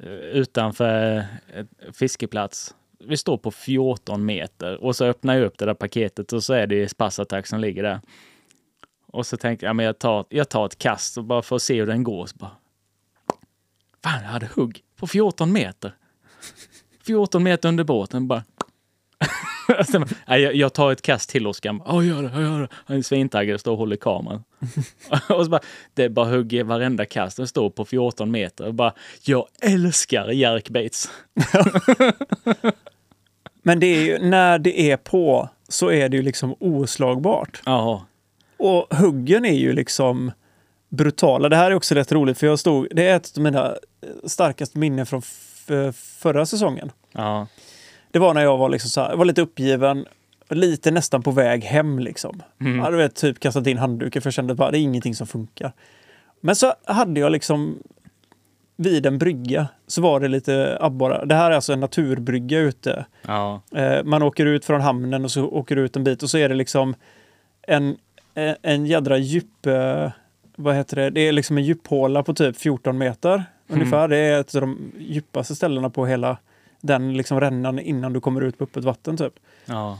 eh, 0.00 0.10
utanför 0.12 1.24
fiskeplats. 1.92 2.74
Vi 2.98 3.16
står 3.16 3.36
på 3.36 3.50
14 3.50 4.24
meter 4.24 4.84
och 4.84 4.96
så 4.96 5.04
öppnar 5.04 5.34
jag 5.34 5.44
upp 5.44 5.58
det 5.58 5.64
där 5.64 5.74
paketet 5.74 6.32
och 6.32 6.44
så 6.44 6.52
är 6.52 6.66
det 6.66 6.88
Spassattack 6.88 7.46
som 7.46 7.60
ligger 7.60 7.82
där. 7.82 8.00
Och 9.06 9.26
så 9.26 9.36
tänkte 9.36 9.66
jag, 9.66 9.76
men 9.76 9.86
jag 9.86 9.98
tar, 9.98 10.24
jag 10.28 10.48
tar 10.48 10.66
ett 10.66 10.78
kast 10.78 11.18
och 11.18 11.24
bara 11.24 11.42
för 11.42 11.56
att 11.56 11.62
se 11.62 11.80
hur 11.80 11.86
den 11.86 12.02
går. 12.02 12.26
Så 12.26 12.36
bara, 12.36 12.56
Fan, 14.02 14.22
jag 14.22 14.30
hade 14.30 14.46
hugg 14.46 14.82
på 14.96 15.06
14 15.06 15.52
meter. 15.52 15.94
14 17.06 17.42
meter 17.42 17.68
under 17.68 17.84
båten 17.84 18.28
bara. 18.28 18.44
Jag, 20.26 20.54
jag 20.54 20.72
tar 20.72 20.92
ett 20.92 21.02
kast 21.02 21.30
till 21.30 21.46
Oskar. 21.46 21.80
Ja, 21.86 22.02
gör 22.02 22.22
det, 22.22 22.42
gör 22.42 22.60
det. 22.60 22.68
Han 22.72 22.96
är 22.96 23.02
svintaggad 23.02 23.54
och 23.54 23.60
står 23.60 23.72
och 23.72 23.78
håller 23.78 23.96
kameran. 23.96 24.44
och 25.28 25.44
så 25.44 25.50
bara, 25.50 25.60
det 25.94 26.04
är 26.04 26.08
bara 26.08 26.26
hugg 26.26 26.52
i 26.52 26.62
varenda 26.62 27.06
kast. 27.06 27.36
Den 27.36 27.48
står 27.48 27.70
på 27.70 27.84
14 27.84 28.30
meter. 28.30 28.66
Och 28.66 28.74
bara, 28.74 28.92
jag 29.22 29.46
älskar 29.62 30.28
jerkbaits. 30.28 31.10
Men 33.62 33.80
det 33.80 33.86
är 33.86 34.02
ju, 34.02 34.18
när 34.18 34.58
det 34.58 34.80
är 34.90 34.96
på 34.96 35.48
så 35.68 35.90
är 35.90 36.08
det 36.08 36.16
ju 36.16 36.22
liksom 36.22 36.54
oslagbart. 36.60 37.62
Ja, 37.66 38.06
Och 38.56 38.96
huggen 38.96 39.44
är 39.44 39.58
ju 39.58 39.72
liksom 39.72 40.32
brutala. 40.88 41.48
Det 41.48 41.56
här 41.56 41.70
är 41.70 41.74
också 41.74 41.94
rätt 41.94 42.12
roligt 42.12 42.38
för 42.38 42.46
jag 42.46 42.58
stod, 42.58 42.86
det 42.90 43.08
är 43.08 43.16
ett 43.16 43.32
av 43.36 43.42
mina 43.42 43.74
starkaste 44.26 44.78
minnen 44.78 45.06
från 45.06 45.22
förra 45.94 46.46
säsongen. 46.46 46.92
ja, 47.12 47.46
Det 48.10 48.18
var 48.18 48.34
när 48.34 48.42
jag 48.42 48.56
var, 48.56 48.68
liksom 48.68 48.90
så 48.90 49.00
här, 49.00 49.16
var 49.16 49.24
lite 49.24 49.42
uppgiven, 49.42 50.06
lite 50.48 50.90
nästan 50.90 51.22
på 51.22 51.30
väg 51.30 51.64
hem. 51.64 51.98
Liksom. 51.98 52.42
Mm. 52.60 52.76
Jag 52.76 52.84
hade 52.84 52.96
vet, 52.96 53.14
typ 53.14 53.40
kastat 53.40 53.66
in 53.66 53.78
handduken 53.78 54.22
för 54.22 54.26
jag 54.26 54.34
kände 54.34 54.64
att 54.64 54.72
det 54.72 54.78
är 54.78 54.82
ingenting 54.82 55.14
som 55.14 55.26
funkar. 55.26 55.72
Men 56.40 56.56
så 56.56 56.74
hade 56.84 57.20
jag 57.20 57.32
liksom 57.32 57.78
vid 58.76 59.06
en 59.06 59.18
brygga 59.18 59.68
så 59.86 60.02
var 60.02 60.20
det 60.20 60.28
lite 60.28 60.78
abborrar. 60.80 61.26
Det 61.26 61.34
här 61.34 61.50
är 61.50 61.54
alltså 61.54 61.72
en 61.72 61.80
naturbrygga 61.80 62.58
ute. 62.58 63.06
ja, 63.22 63.62
Eh, 63.74 64.04
man 64.04 64.22
åker 64.22 64.46
ut 64.46 64.64
från 64.64 64.80
hamnen 64.80 65.24
och 65.24 65.30
så 65.30 65.44
åker 65.44 65.76
ut 65.76 65.96
en 65.96 66.04
bit 66.04 66.22
och 66.22 66.30
så 66.30 66.38
är 66.38 66.48
det 66.48 66.54
liksom 66.54 66.94
en, 67.62 67.96
en, 68.34 68.56
en 68.62 68.86
jädra 68.86 69.18
djup... 69.18 69.66
Eh, 69.66 70.10
vad 70.56 70.74
heter 70.74 70.96
det? 70.96 71.10
Det 71.10 71.20
är 71.20 71.32
liksom 71.32 71.58
en 71.58 71.64
djuphåla 71.64 72.22
på 72.22 72.34
typ 72.34 72.56
14 72.56 72.98
meter 72.98 73.44
ungefär. 73.68 74.08
Det 74.08 74.16
är 74.16 74.40
ett 74.40 74.54
av 74.54 74.60
de 74.60 74.92
djupaste 74.98 75.54
ställena 75.54 75.90
på 75.90 76.06
hela 76.06 76.36
den 76.80 77.16
liksom 77.16 77.40
rännan 77.40 77.78
innan 77.78 78.12
du 78.12 78.20
kommer 78.20 78.40
ut 78.40 78.58
på 78.58 78.64
öppet 78.64 78.84
vatten 78.84 79.16
typ. 79.16 79.34
ja. 79.64 79.98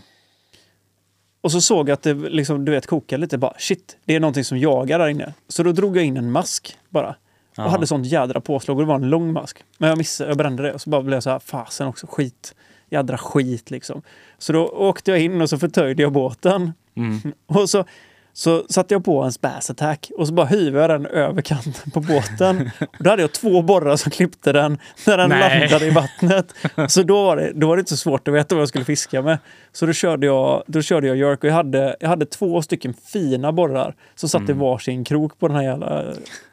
Och 1.43 1.53
så 1.53 1.61
såg 1.61 1.89
jag 1.89 1.95
att 1.95 2.03
det 2.03 2.14
liksom, 2.14 2.64
du 2.64 2.72
vet, 2.72 2.87
kokade 2.87 3.20
lite. 3.20 3.39
Bara, 3.39 3.55
shit, 3.59 3.97
det 4.05 4.14
är 4.14 4.20
någonting 4.20 4.45
som 4.45 4.59
jagar 4.59 4.99
där 4.99 5.09
inne. 5.09 5.35
Så 5.49 5.62
då 5.62 5.72
drog 5.72 5.97
jag 5.97 6.05
in 6.05 6.16
en 6.16 6.31
mask 6.33 6.76
bara. 6.89 7.14
Och 7.57 7.70
hade 7.70 7.87
sånt 7.87 8.07
jädra 8.07 8.41
påslag 8.41 8.76
och 8.76 8.83
det 8.83 8.89
var 8.89 8.95
en 8.95 9.09
lång 9.09 9.33
mask. 9.33 9.64
Men 9.78 9.89
jag 9.89 9.99
missade, 9.99 10.31
jag 10.31 10.37
brände 10.39 10.62
det 10.62 10.72
och 10.72 10.81
så 10.81 10.91
bara 10.91 11.03
blev 11.03 11.16
jag 11.16 11.22
så 11.22 11.31
här, 11.31 11.39
fasen 11.39 11.87
också, 11.87 12.07
skit. 12.07 12.55
Jädra 12.91 13.18
skit 13.18 13.70
liksom. 13.70 14.03
Så 14.39 14.53
då 14.53 14.68
åkte 14.68 15.11
jag 15.11 15.20
in 15.20 15.41
och 15.41 15.51
så 15.51 15.59
förtöjde 15.59 16.03
jag 16.03 16.12
båten. 16.12 16.72
Mm. 16.95 17.18
Och 17.47 17.70
så, 17.70 17.85
så 18.33 18.64
satte 18.68 18.95
jag 18.95 19.05
på 19.05 19.22
en 19.22 19.33
spaz 19.33 19.70
attack 19.70 20.11
och 20.16 20.26
så 20.26 20.33
bara 20.35 20.47
hyvade 20.47 20.81
jag 20.95 21.01
den 21.03 21.07
över 21.07 21.43
kanten 21.43 21.91
på 21.91 22.01
båten. 22.01 22.70
Och 22.81 23.05
då 23.05 23.11
hade 23.11 23.22
jag 23.22 23.33
två 23.33 23.62
borrar 23.62 23.97
som 23.97 24.11
klippte 24.11 24.53
den 24.53 24.78
när 25.07 25.16
den 25.16 25.28
Nej. 25.28 25.61
landade 25.61 25.87
i 25.87 25.91
vattnet. 25.91 26.55
Så 26.89 27.03
då 27.03 27.24
var, 27.24 27.37
det, 27.37 27.53
då 27.55 27.68
var 27.68 27.76
det 27.76 27.81
inte 27.81 27.91
så 27.91 27.97
svårt 27.97 28.28
att 28.28 28.35
veta 28.35 28.55
vad 28.55 28.62
jag 28.62 28.68
skulle 28.68 28.85
fiska 28.85 29.22
med. 29.22 29.39
Så 29.72 29.87
då 29.87 29.93
körde 29.93 30.26
jag, 30.26 30.62
då 30.66 30.83
körde 30.83 31.07
jag 31.07 31.16
jerk 31.16 31.45
och 31.45 31.51
jag 31.51 31.55
hade, 31.55 31.97
jag 32.01 32.09
hade 32.09 32.26
två 32.26 32.62
stycken 32.62 32.95
fina 32.95 33.53
borrar 33.53 33.95
som 34.14 34.28
satt 34.28 34.49
i 34.49 34.53
varsin 34.53 35.05
krok 35.05 35.39
på 35.39 35.49
den 35.49 35.57
här 35.57 35.64
jävla 35.64 36.05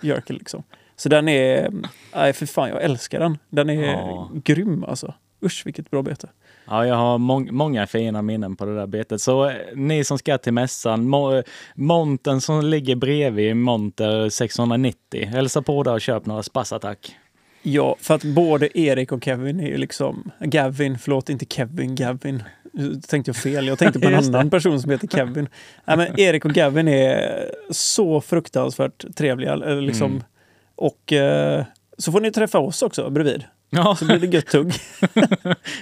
jerken. 0.02 0.36
Liksom. 0.36 0.64
Så 0.96 1.10
den 1.10 1.28
är, 1.28 1.72
nej 2.16 2.34
för 2.34 2.46
fan 2.46 2.70
jag 2.70 2.84
älskar 2.84 3.20
den. 3.20 3.38
Den 3.50 3.70
är 3.70 3.84
Ja. 3.84 4.30
grym 4.34 4.84
alltså. 4.84 5.14
Usch 5.44 5.62
vilket 5.66 5.92
bra 5.92 6.02
bete. 6.02 6.28
Ja, 6.68 6.86
jag 6.88 6.96
har 6.96 7.18
mång- 7.18 7.52
många 7.52 7.88
fina 7.88 8.22
minnen 8.22 8.56
på 8.56 8.66
det 8.66 8.76
där 8.76 8.88
betet. 8.88 9.22
Så 9.22 9.46
eh, 9.50 9.56
ni 9.76 10.04
som 10.04 10.18
ska 10.18 10.38
till 10.38 10.54
mässan, 10.54 11.14
mo- 11.16 11.44
monten 11.76 12.42
som 12.42 12.66
ligger 12.66 12.96
bredvid 12.96 13.56
monter 13.56 14.30
690, 14.30 15.26
hälsa 15.26 15.62
på 15.62 15.84
där 15.84 15.94
och 15.94 16.02
köp 16.02 16.26
några 16.26 16.44
spassattack. 16.44 17.16
Ja, 17.62 17.96
för 18.00 18.16
att 18.16 18.24
både 18.24 18.80
Erik 18.80 19.12
och 19.12 19.24
Kevin 19.24 19.60
är 19.60 19.68
ju 19.68 19.78
liksom... 19.78 20.32
Gavin, 20.40 20.98
förlåt, 21.00 21.30
inte 21.30 21.46
Kevin, 21.50 21.96
Gavin. 21.96 22.44
Nu 22.74 22.96
tänkte 23.08 23.30
jag 23.30 23.36
fel. 23.36 23.68
Jag 23.68 23.80
tänkte 23.80 24.00
på 24.00 24.08
en 24.08 24.16
annan 24.36 24.50
person 24.50 24.82
som 24.82 24.92
heter 24.92 25.08
Kevin. 25.08 25.48
Nej, 25.86 25.98
men 25.98 26.20
Erik 26.20 26.46
och 26.46 26.52
Gavin 26.54 26.88
är 26.88 27.46
så 27.72 28.22
fruktansvärt 28.22 29.16
trevliga. 29.16 29.56
Liksom, 29.56 30.12
Mm. 30.12 30.24
Och 30.76 31.14
eh, 31.14 31.66
så 31.98 32.12
får 32.12 32.22
ni 32.22 32.32
träffa 32.32 32.60
oss 32.60 32.82
också 32.82 33.10
bredvid. 33.10 33.44
Ja, 33.70 33.96
Så 33.96 34.06
blir 34.06 34.20
det 34.20 34.28
gött 34.28 34.46
tugg. 34.48 34.74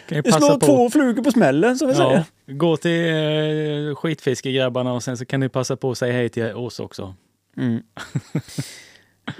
kan 0.08 0.22
Vi 0.24 0.32
slår 0.32 0.60
på. 0.60 0.66
två 0.66 0.90
flugor 0.90 1.24
på 1.24 1.32
smällen, 1.32 1.78
som 1.78 1.88
vi 1.88 1.94
Ja, 1.94 2.00
säger. 2.46 2.58
gå 2.58 2.78
till 2.78 3.10
eh, 3.90 3.96
skitfiskegrabbarna 3.96 4.94
och 4.94 5.04
sen 5.04 5.18
så 5.18 5.26
kan 5.26 5.40
ni 5.40 5.50
passa 5.50 5.76
på 5.78 5.92
att 5.92 5.98
säga 5.98 6.14
hej 6.14 6.30
till 6.30 6.44
oss 6.54 6.80
också. 6.80 7.16
Mm. 7.58 7.82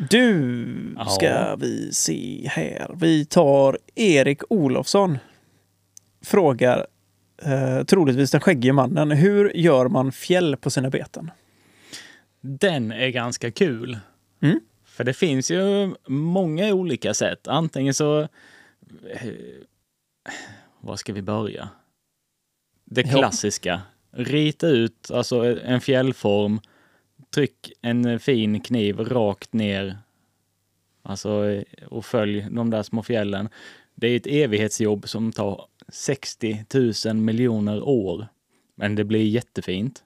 Du, 0.10 0.94
Ja. 0.98 1.06
ska 1.06 1.56
vi 1.56 1.90
se 1.94 2.48
här. 2.52 2.92
Vi 2.96 3.26
tar 3.26 3.78
Erik 3.96 4.42
Olofsson. 4.50 5.18
Frågar, 6.26 6.88
eh, 7.42 7.84
troligtvis 7.84 8.32
den 8.32 8.42
skäggige 8.42 8.74
mannen, 8.74 9.12
hur 9.12 9.52
gör 9.58 9.88
man 9.88 10.12
fjäll 10.12 10.58
på 10.58 10.70
sina 10.70 10.90
beten? 10.90 11.32
Den 12.42 12.92
är 12.92 13.08
ganska 13.10 13.52
kul. 13.52 13.98
Mm. 14.42 14.60
För 14.96 15.04
det 15.04 15.14
finns 15.14 15.52
ju 15.52 15.94
många 16.08 16.74
olika 16.74 17.14
sätt. 17.14 17.48
Antingen 17.48 17.94
så... 17.94 18.22
eh, 18.22 19.28
Var 20.82 20.96
ska 20.96 21.14
vi 21.14 21.22
börja? 21.22 21.70
Det 22.86 23.04
klassiska. 23.04 23.82
Rita 24.12 24.68
ut 24.68 25.12
alltså 25.12 25.60
en 25.60 25.82
fjällform. 25.82 26.60
Tryck 27.34 27.72
en 27.82 28.20
fin 28.20 28.60
kniv 28.62 29.00
rakt 29.00 29.54
ner. 29.54 29.98
Alltså, 31.02 31.46
eh, 31.50 31.64
och 31.88 32.06
följ 32.06 32.48
de 32.52 32.70
där 32.70 32.84
små 32.84 33.04
fjällen. 33.04 33.50
Det 33.96 34.08
är 34.08 34.16
ett 34.18 34.28
evighetsjobb 34.28 35.10
som 35.10 35.32
tar 35.32 35.66
60 35.90 36.66
000 37.06 37.16
miljoner 37.16 37.82
år. 37.84 38.28
Men 38.76 38.96
det 38.96 39.04
blir 39.04 39.24
jättefint. 39.28 40.04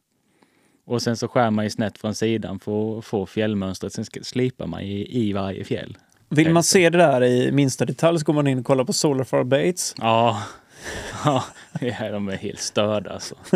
Och 0.89 1.01
sen 1.01 1.17
så 1.17 1.27
skär 1.27 1.51
man 1.51 1.65
ju 1.65 1.69
snett 1.69 1.97
från 1.97 2.15
sidan 2.15 2.59
för 2.59 2.97
att 2.99 3.05
få 3.05 3.25
fjällmönstret. 3.25 3.93
Sen 3.93 4.05
slipar 4.23 4.65
man 4.67 4.81
i, 4.81 5.07
i 5.27 5.33
varje 5.33 5.63
fjäll. 5.63 5.97
Vill 6.29 6.49
man 6.53 6.63
se 6.63 6.89
det 6.89 6.97
där 6.97 7.23
i 7.23 7.51
minsta 7.51 7.85
detalj 7.85 8.19
så 8.19 8.25
går 8.25 8.33
man 8.33 8.47
in 8.47 8.59
och 8.59 8.65
kollar 8.65 8.83
på 8.83 8.93
Solarfar 8.93 9.43
Baits. 9.43 9.95
Ja, 9.97 10.43
ja 11.25 11.43
ja, 11.81 12.11
de 12.11 12.27
är 12.29 12.37
helt 12.37 12.59
störda 12.59 13.09
alltså. 13.09 13.35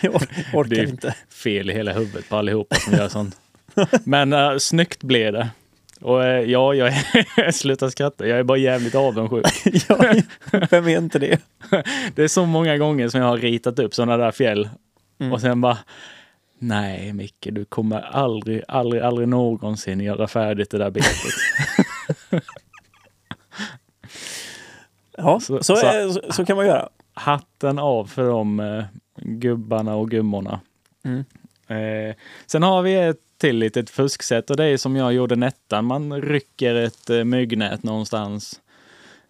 Jag 0.00 0.14
or- 0.14 0.28
orkar 0.54 0.70
Det 0.70 0.80
är- 0.82 0.86
inte. 0.88 1.14
Fel 1.30 1.70
i 1.70 1.72
hela 1.72 1.92
huvudet 1.92 2.28
på 2.28 2.36
allihopa 2.36 2.76
som 2.76 2.92
gör 2.92 3.08
sånt. 3.08 3.36
Men 4.04 4.32
uh, 4.32 4.58
snyggt 4.58 5.02
blev 5.02 5.32
det. 5.32 5.48
Och 6.00 6.24
eh, 6.24 6.50
ja, 6.50 6.74
jag 6.74 6.88
är, 6.88 7.50
sluta 7.52 7.90
skratta. 7.90 8.26
Jag 8.26 8.38
är 8.38 8.42
bara 8.42 8.58
jävligt 8.58 8.94
avundsjuk. 8.94 9.46
Ja, 9.88 10.14
Vem 10.70 10.88
är 10.88 10.98
inte 10.98 11.18
det? 11.18 11.38
Det 12.14 12.22
är 12.22 12.28
så 12.28 12.46
många 12.46 12.76
gånger 12.78 13.08
som 13.08 13.20
jag 13.20 13.28
har 13.28 13.36
ritat 13.38 13.78
upp 13.78 13.94
sådana 13.94 14.16
där 14.16 14.30
fjäll 14.32 14.68
Mm. 15.18 15.32
och 15.32 15.40
sen 15.40 15.60
bara 15.60 15.78
Nej, 16.58 17.12
Micke, 17.12 17.48
du 17.52 17.64
kommer 17.64 18.00
aldrig, 18.00 18.62
aldrig, 18.68 19.02
aldrig 19.02 19.28
någonsin 19.28 20.00
göra 20.00 20.28
färdigt 20.28 20.70
det 20.70 20.78
där 20.78 20.90
betet. 20.90 21.12
Ja, 25.16 25.40
Så- 25.40 25.62
så, 25.62 25.76
så- 25.76 26.32
så 26.32 26.44
kan 26.44 26.56
man 26.56 26.66
göra. 26.66 26.88
Hatten 27.14 27.78
av 27.78 28.04
för 28.06 28.28
de 28.28 28.60
eh, 28.60 28.84
gubbarna 29.16 29.94
och 29.94 30.10
gummorna. 30.10 30.60
Mm. 31.04 31.24
Eh, 31.68 32.14
sen 32.46 32.62
har 32.62 32.82
vi 32.82 32.94
ett 32.94 33.16
till 33.38 33.56
litet 33.58 33.90
fusksätt 33.90 34.50
och 34.50 34.56
det 34.56 34.64
är 34.64 34.76
som 34.76 34.96
jag 34.96 35.12
gjorde 35.12 35.36
Nettan. 35.36 35.84
Man 35.84 36.22
rycker 36.22 36.74
ett 36.74 37.10
eh, 37.10 37.24
myggnät 37.24 37.82
någonstans. 37.82 38.60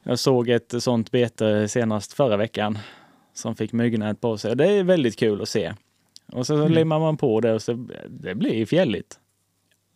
Jag 0.03 0.19
såg 0.19 0.49
ett 0.49 0.75
sånt 0.79 1.11
bete 1.11 1.69
senast 1.69 2.13
förra 2.13 2.37
veckan 2.37 2.79
som 3.35 3.57
fick 3.57 3.73
myggnät 3.73 4.21
på 4.21 4.39
sig. 4.39 4.51
Och 4.51 4.57
det 4.57 4.67
är 4.71 4.85
väldigt 4.85 5.19
kul 5.19 5.43
att 5.43 5.49
se. 5.49 5.75
Och 6.33 6.47
så 6.47 6.55
Mm. 6.55 6.73
limmar 6.73 6.99
man 7.01 7.17
på 7.17 7.41
det 7.41 7.53
och 7.55 7.63
så 7.63 7.87
det 8.09 8.35
blir 8.35 8.67
fjälligt. 8.67 9.19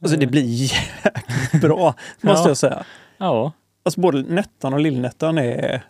Alltså 0.02 0.16
det 0.18 0.26
blir 0.26 0.42
jäkligt 0.44 1.62
bra, 1.62 1.94
måste 2.20 2.42
Ja. 2.42 2.48
jag 2.48 2.56
säga. 2.56 2.84
Ja, 3.18 3.52
Alltså 3.82 4.00
både 4.00 4.22
Nettan 4.22 4.74
och 4.74 4.80
Lillnettan 4.80 5.38
är 5.38 5.82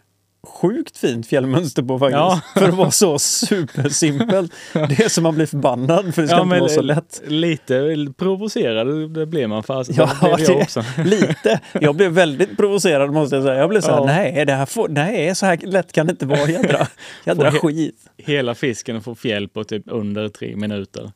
sjukt 0.47 0.99
fint 0.99 1.27
fjällmönster 1.27 1.83
på 1.83 1.99
faktiskt. 1.99 2.17
Ja. 2.17 2.41
För 2.61 2.69
att 2.69 2.75
vara 2.75 2.91
så 2.91 3.19
supersimpelt. 3.19 4.53
Det 4.73 5.01
är 5.05 5.09
som 5.09 5.23
man 5.23 5.35
blir 5.35 5.47
förbannad 5.47 6.15
för 6.15 6.23
det 6.23 6.29
ska 6.29 6.37
Ja, 6.37 6.43
inte 6.43 6.59
vara 6.61 6.69
så 6.69 6.83
lätt. 6.83 7.23
lite 7.27 8.07
provocerad 8.17 9.11
det 9.15 9.27
blir 9.27 9.47
man 9.47 9.63
fast. 9.63 9.91
Ja, 9.97 10.11
det 10.23 10.35
blev 10.37 10.49
jag 10.51 10.57
också. 10.63 10.85
Lite. 11.05 11.61
Jag 11.81 11.95
blev 11.97 12.11
väldigt 12.13 12.57
provocerad 12.57 13.13
måste 13.13 13.37
jag 13.37 13.45
säga. 13.45 13.55
Jag 13.59 13.69
blev 13.71 13.81
så 13.81 13.91
här, 13.91 13.99
Ja. 13.99 14.05
nej, 14.07 14.47
det 14.47 14.53
här 14.53 14.67
får, 14.67 14.89
nej, 14.89 15.35
så 15.35 15.47
här 15.47 15.59
lätt 15.63 15.93
kan 15.93 16.07
det 16.07 16.11
inte 16.11 16.27
vara. 16.27 16.51
Jädra, 16.51 16.87
jädra 17.25 17.51
Får- 17.53 17.59
skit. 17.59 17.97
Hela 18.17 18.55
fisken 18.55 19.03
får 19.03 19.15
fjäll 19.15 19.49
på 19.49 19.65
typ 19.65 19.83
under 19.87 20.29
tre 20.29 20.57
minuter. 20.57 21.13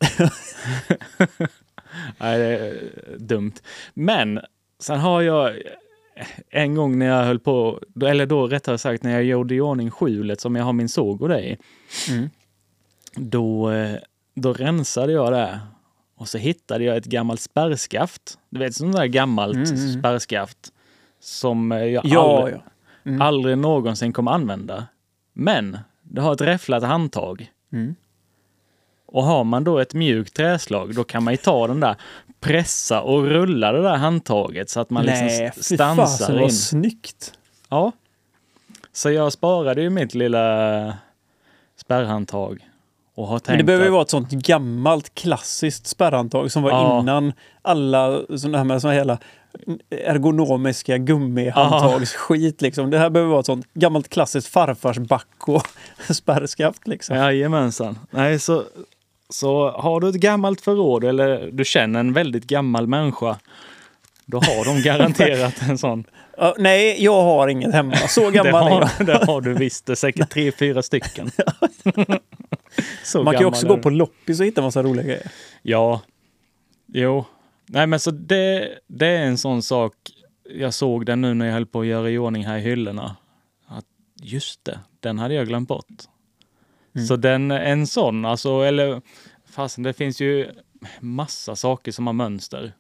Nej, 2.19 2.39
det 2.39 2.45
är 2.59 2.75
dumt. 3.19 3.53
Men 3.95 4.41
sen 4.83 5.01
har 5.01 5.23
jag 5.23 5.53
en 6.51 6.75
gång 6.75 6.99
när 6.99 7.07
jag 7.07 7.25
höll 7.25 7.39
på, 7.39 7.81
eller 8.05 8.27
då 8.27 8.47
rättare 8.47 8.79
sagt 8.79 9.03
när 9.03 9.13
jag 9.13 9.25
gjorde 9.25 9.55
i 9.55 9.61
ordning 9.61 9.91
skjulet 9.91 10.41
som 10.41 10.57
jag 10.57 10.65
har 10.65 10.73
min 10.73 10.89
såg 10.89 11.33
i. 11.33 11.57
Mm. 12.11 12.31
Då, 13.17 13.71
eh, 13.71 13.97
då 14.35 14.53
rensade 14.53 15.13
jag 15.13 15.33
det. 15.33 15.61
Och 16.17 16.29
så 16.29 16.39
hittade 16.39 16.85
jag 16.85 16.97
ett 16.97 17.05
gammalt 17.05 17.41
spärrskaft. 17.41 18.39
Du 18.51 18.59
vet, 18.59 18.75
sånt 18.75 18.97
där 18.97 19.07
gammalt 19.07 19.55
Mm, 19.57 19.69
mm. 19.75 20.01
spärrskaft. 20.01 20.59
Som 21.21 21.71
jag 21.71 22.05
Ja, 22.07 22.39
aldrig, 22.39 22.55
ja. 22.55 22.63
Mm. 23.11 23.23
aldrig 23.23 23.59
någonsin 23.59 24.13
kommer 24.13 24.31
använda. 24.31 24.87
Men 25.33 25.79
det 26.03 26.21
har 26.21 26.33
ett 26.33 26.41
räfflat 26.41 26.83
handtag. 26.83 27.51
Mm. 27.73 27.95
Och 29.07 29.25
har 29.25 29.45
man 29.45 29.65
då 29.65 29.79
ett 29.79 29.95
mjukt 29.95 30.37
träslag, 30.37 30.95
då 30.95 31.05
kan 31.05 31.25
man 31.25 31.33
ju 31.33 31.37
ta 31.39 31.67
den 31.67 31.81
där, 31.81 31.97
pressa 32.43 33.01
och 33.03 33.23
rulla 33.25 33.73
det 33.73 33.83
där 33.83 33.97
handtaget 33.97 34.71
så 34.71 34.81
att 34.81 34.91
man 34.91 35.07
nej, 35.07 35.51
liksom 35.51 35.63
stansar 35.77 36.07
fasen 36.07 36.41
in. 36.41 36.51
snyggt. 36.53 37.33
Ja. 37.69 37.93
Så 38.93 39.11
jag 39.11 39.33
sparade 39.33 39.83
ju 39.83 39.91
mitt 39.91 40.15
lilla 40.15 40.95
spärrhandtag. 41.77 42.69
Och 43.15 43.27
har 43.27 43.39
tänkt 43.39 43.49
Men 43.49 43.59
det 43.59 43.65
behöver 43.65 43.85
ju 43.85 43.89
att, 43.91 43.93
vara 43.93 44.03
ett 44.03 44.11
sånt 44.11 44.31
gammalt 44.31 45.15
klassiskt 45.15 45.87
spärrhandtag 45.87 46.53
som 46.53 46.63
var 46.63 46.71
Ja. 46.71 47.01
innan 47.01 47.33
alla 47.63 48.21
sådana 48.37 48.59
här 48.59 48.65
med 48.65 48.81
såna 48.81 48.95
hela 48.95 49.19
ergonomiska 49.91 50.99
gummihandtagsskit. 50.99 52.63
Liksom. 52.63 52.91
Det 52.91 52.99
här 52.99 53.11
behöver 53.11 53.31
vara 53.31 53.41
ett 53.41 53.47
sånt 53.47 53.67
gammalt 53.75 54.09
klassiskt 54.09 54.49
farfars 54.49 54.99
backo 54.99 55.61
spärrskaft. 56.11 56.87
Liksom. 56.89 57.17
Jajamensan. 57.17 57.99
Nej, 58.11 58.39
så, 58.39 58.65
så 59.33 59.71
har 59.71 60.01
du 60.01 60.09
ett 60.09 60.15
gammalt 60.15 60.61
förråd 60.61 61.05
eller 61.05 61.51
du 61.53 61.65
känner 61.65 62.01
en 62.01 62.13
väldigt 62.13 62.45
gammal 62.45 62.87
människa, 62.87 63.39
då 64.27 64.37
har 64.39 64.65
de 64.65 64.83
garanterat 64.89 65.63
en 65.63 65.79
sån. 65.79 66.05
Ja, 66.37 66.55
nej, 66.59 67.05
jag 67.05 67.23
har 67.23 67.49
inget 67.49 67.73
hemma. 67.73 67.97
Så 67.97 68.21
Det 68.31 68.37
gammal 68.37 68.67
är 68.67 68.71
jag. 68.71 68.87
har, 68.87 69.05
det 69.05 69.27
har 69.27 69.41
du 69.41 69.55
visst, 69.55 69.87
det 69.87 69.93
är 69.93 69.97
säkert 69.97 70.31
tre, 70.31 70.53
fyra 70.53 70.83
stycken. 70.83 71.31
Man 73.15 73.35
kan 73.35 73.41
ju 73.41 73.47
också 73.47 73.67
gammal 73.67 73.77
gå 73.77 73.83
på 73.83 73.91
loppis 73.91 74.41
och 74.41 74.47
hitta 74.47 74.63
massa 74.63 74.83
roliga 74.83 75.05
grejer. 75.05 75.31
Ja, 75.63 76.01
jo. 76.87 77.25
Nej 77.67 77.87
men 77.87 78.01
så 78.01 78.11
det, 78.11 78.69
det 78.87 79.07
är 79.07 79.23
en 79.25 79.39
sån 79.39 79.63
sak, 79.63 79.95
jag 80.55 80.75
såg 80.75 81.07
den 81.07 81.21
nu 81.21 81.35
när 81.35 81.47
jag 81.47 81.53
höll 81.53 81.67
på 81.67 81.81
att 81.81 81.87
göra 81.87 82.11
i 82.11 82.19
ordning 82.19 82.47
här 82.47 82.59
i 82.59 82.61
hyllorna. 82.61 83.17
Att 83.67 83.85
just 84.23 84.65
det, 84.65 84.79
den 85.01 85.19
hade 85.19 85.35
jag 85.35 85.47
glömt 85.47 85.69
bort. 85.69 85.87
Mm. 86.95 87.07
Så 87.07 87.17
den, 87.17 87.51
en 87.51 87.87
sån, 87.87 88.25
alltså, 88.25 88.61
eller 88.61 89.03
fasen 89.51 89.83
det 89.83 89.93
finns 89.93 90.21
ju 90.21 90.51
massa 91.01 91.57
saker 91.57 91.93
som 91.93 92.07
har 92.07 92.15
mönster. 92.15 92.73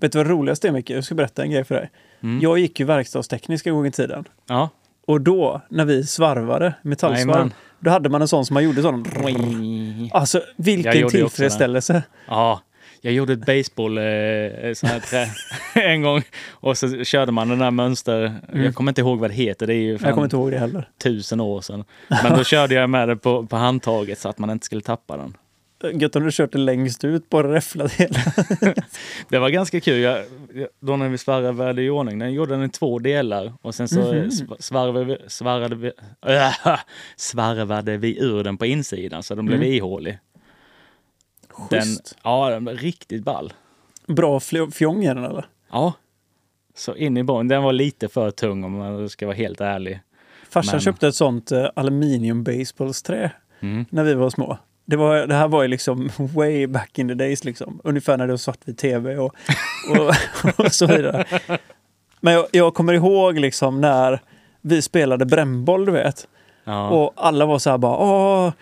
Vet 0.00 0.12
du 0.12 0.18
vad 0.18 0.26
roligast 0.26 0.64
är 0.64 0.72
Micke? 0.72 0.90
Jag 0.90 1.04
ska 1.04 1.14
berätta 1.14 1.42
en 1.42 1.50
grej 1.50 1.64
för 1.64 1.74
dig. 1.74 1.90
Mm. 2.20 2.40
Jag 2.40 2.58
gick 2.58 2.80
ju 2.80 2.86
verkstadsteknisk 2.86 3.66
en 3.66 3.74
gång 3.74 3.86
i 3.86 3.90
tiden. 3.90 4.24
Ja. 4.46 4.68
Och 5.06 5.20
då, 5.20 5.62
när 5.70 5.84
vi 5.84 6.06
svarvade, 6.06 6.74
metallsvarv, 6.82 7.52
då 7.78 7.90
hade 7.90 8.08
man 8.08 8.22
en 8.22 8.28
sån 8.28 8.46
som 8.46 8.54
man 8.54 8.64
gjorde 8.64 8.82
sån. 8.82 9.04
Alltså, 10.12 10.42
vilken 10.56 11.08
tillfredsställelse. 11.08 12.02
Ja, 12.28 12.60
jag 13.00 13.12
gjorde 13.14 13.32
ett 13.32 13.46
baseball, 13.46 13.98
eh, 13.98 14.04
sån 14.74 14.88
här 14.88 15.00
trä, 15.00 15.26
en 15.82 16.02
gång 16.02 16.22
och 16.50 16.78
så 16.78 17.04
körde 17.04 17.32
man 17.32 17.48
den 17.48 17.58
där 17.58 17.70
mönster, 17.70 18.34
jag 18.54 18.74
kommer 18.74 18.90
inte 18.90 19.00
ihåg 19.00 19.18
vad 19.18 19.30
det 19.30 19.34
heter, 19.34 19.66
det 19.66 19.74
är 19.74 19.76
ju 19.76 19.90
Mm. 19.90 20.02
Jag 20.04 20.14
kommer 20.14 20.24
inte 20.26 20.36
ihåg 20.36 20.50
det 20.50 20.58
heller. 20.58 20.88
tusen 21.02 21.40
år 21.40 21.60
sedan. 21.60 21.84
Men 22.22 22.36
då 22.38 22.44
körde 22.44 22.74
jag 22.74 22.90
med 22.90 23.08
det 23.08 23.16
på, 23.16 23.46
på 23.46 23.56
handtaget 23.56 24.18
så 24.18 24.28
att 24.28 24.38
man 24.38 24.50
inte 24.50 24.66
skulle 24.66 24.80
tappa 24.82 25.16
den. 25.16 25.36
Gött 26.00 26.16
om 26.16 26.24
du 26.24 26.30
kört 26.32 26.52
det 26.52 26.58
längst 26.58 27.04
ut, 27.04 27.28
bara 27.30 27.52
räfflat 27.54 27.92
hela. 27.92 28.18
Det 29.28 29.38
var 29.38 29.48
ganska 29.50 29.80
kul. 29.80 29.98
Jag, 30.00 30.24
då 30.80 30.96
när 30.96 31.08
vi 31.08 31.18
svarvade 31.18 31.82
i 31.82 31.90
ordning, 31.90 32.18
den 32.18 32.32
gjorde 32.32 32.54
den 32.54 32.62
i 32.64 32.68
två 32.68 32.98
delar 32.98 33.52
och 33.62 33.74
sen 33.74 33.88
så 33.88 33.98
Mhm. 34.00 34.28
sv- 34.28 34.56
svarvade, 34.58 35.04
vi, 35.04 35.16
svarvade, 35.26 35.74
vi, 35.76 35.86
äh, 36.26 36.52
svarvade 37.16 37.96
vi 37.96 38.18
ur 38.18 38.44
den 38.44 38.56
på 38.56 38.66
insidan 38.66 39.22
så 39.22 39.34
den 39.34 39.46
blev 39.46 39.58
Mm. 39.60 39.72
ihålig. 39.72 40.18
Den, 41.70 41.82
Schysst. 41.82 42.16
ja, 42.22 42.50
den 42.50 42.64
var 42.64 42.72
riktigt 42.72 43.24
ball. 43.24 43.52
Bra 44.06 44.40
fjong 44.72 45.04
i 45.04 45.06
den 45.06 45.24
eller? 45.24 45.46
Ja, 45.70 45.92
så 46.76 46.94
in 46.94 47.16
i 47.16 47.22
botten. 47.22 47.48
Den 47.48 47.62
var 47.62 47.72
lite 47.72 48.08
för 48.08 48.30
tung 48.30 48.64
om 48.64 48.72
man 48.72 49.08
ska 49.08 49.26
vara 49.26 49.36
helt 49.36 49.60
ärlig. 49.60 50.00
Farsan 50.50 50.72
Men- 50.74 50.80
köpte 50.80 51.08
ett 51.08 51.14
sånt 51.14 51.52
uh, 51.52 51.66
aluminium 51.76 52.44
baseballsträ 52.44 53.30
Mm. 53.60 53.84
när 53.90 54.04
vi 54.04 54.14
var 54.14 54.30
små. 54.30 54.58
Det, 54.84 54.96
var, 54.96 55.26
det 55.26 55.34
här 55.34 55.48
var 55.48 55.62
ju 55.62 55.68
liksom 55.68 56.10
way 56.18 56.66
back 56.66 56.98
in 56.98 57.08
the 57.08 57.14
days 57.14 57.44
liksom. 57.44 57.80
Ungefär 57.84 58.16
när 58.16 58.26
det 58.26 58.32
var 58.32 58.38
svartvit 58.38 58.78
tv 58.78 59.16
och, 59.18 59.34
och, 59.98 60.14
och 60.64 60.72
så 60.72 60.86
vidare. 60.86 61.24
Men 62.20 62.34
jag, 62.34 62.46
jag 62.52 62.74
kommer 62.74 62.92
ihåg 62.92 63.38
liksom 63.38 63.80
när 63.80 64.20
vi 64.60 64.82
spelade 64.82 65.26
brännboll, 65.26 65.84
du 65.86 65.92
vet. 65.92 66.28
Ja. 66.64 66.88
Och 66.88 67.12
alla 67.16 67.46
var 67.46 67.58
så 67.58 67.70
här 67.70 67.78
bara 67.78 67.96
åh. 67.98 68.52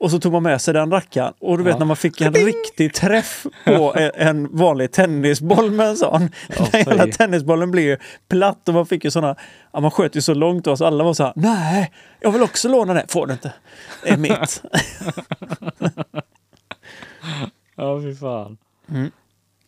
Och 0.00 0.10
så 0.10 0.18
tog 0.20 0.32
man 0.32 0.42
med 0.42 0.60
sig 0.60 0.74
den 0.74 0.90
rackaren. 0.90 1.34
Och 1.38 1.58
du 1.58 1.64
vet 1.64 1.72
Ja. 1.72 1.78
när 1.78 1.86
man 1.86 1.96
fick 1.96 2.20
en 2.20 2.32
riktig 2.32 2.94
träff 2.94 3.46
på 3.64 3.94
en, 3.96 4.10
en 4.14 4.56
vanlig 4.56 4.92
tennisboll 4.92 5.70
med 5.70 5.86
en 5.88 5.96
sån. 5.96 6.28
Ja, 6.58 6.68
Den 6.72 6.84
hela 6.86 7.06
tennisbollen 7.06 7.70
blir 7.70 7.82
ju 7.82 7.96
platt 8.28 8.68
och 8.68 8.74
man 8.74 8.86
fick 8.86 9.04
ju 9.04 9.10
såna, 9.10 9.36
ja, 9.72 9.80
man 9.80 9.90
sköt 9.90 10.16
ju 10.16 10.20
så 10.20 10.34
långt 10.34 10.64
då 10.64 10.76
så 10.76 10.86
alla 10.86 11.04
var 11.04 11.14
så 11.14 11.24
här, 11.24 11.32
nej, 11.36 11.92
jag 12.20 12.32
vill 12.32 12.42
också 12.42 12.68
låna 12.68 12.94
det. 12.94 13.04
Får 13.08 13.26
du 13.26 13.32
inte. 13.32 13.52
Det 14.04 14.10
är 14.10 14.16
mitt. 14.16 14.62
ja, 17.76 18.00
fy 18.02 18.14
fan. 18.14 18.58
Mm. 18.90 19.10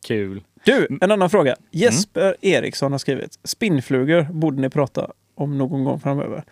Kul. 0.07 0.43
Du, 0.65 0.99
en 1.01 1.13
annan 1.13 1.31
fråga. 1.31 1.57
Jesper 1.71 2.37
Eriksson 2.41 2.93
har 2.93 2.99
skrivit, 2.99 3.39
spinnflugor 3.45 4.23
borde 4.33 4.61
ni 4.61 4.71
prata 4.71 5.11
om 5.35 5.59
någon 5.59 5.85
gång 5.85 6.01
framöver. 6.01 6.45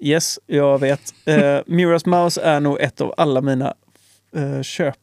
Yes, 0.00 0.38
jag 0.46 0.78
vet. 0.78 1.14
Uh, 1.28 1.60
Muras 1.66 2.06
Mouse 2.06 2.42
är 2.42 2.60
nog 2.60 2.80
ett 2.80 3.00
av 3.00 3.14
alla 3.16 3.40
mina 3.40 3.74
eh, 4.36 4.62
köp 4.62 4.94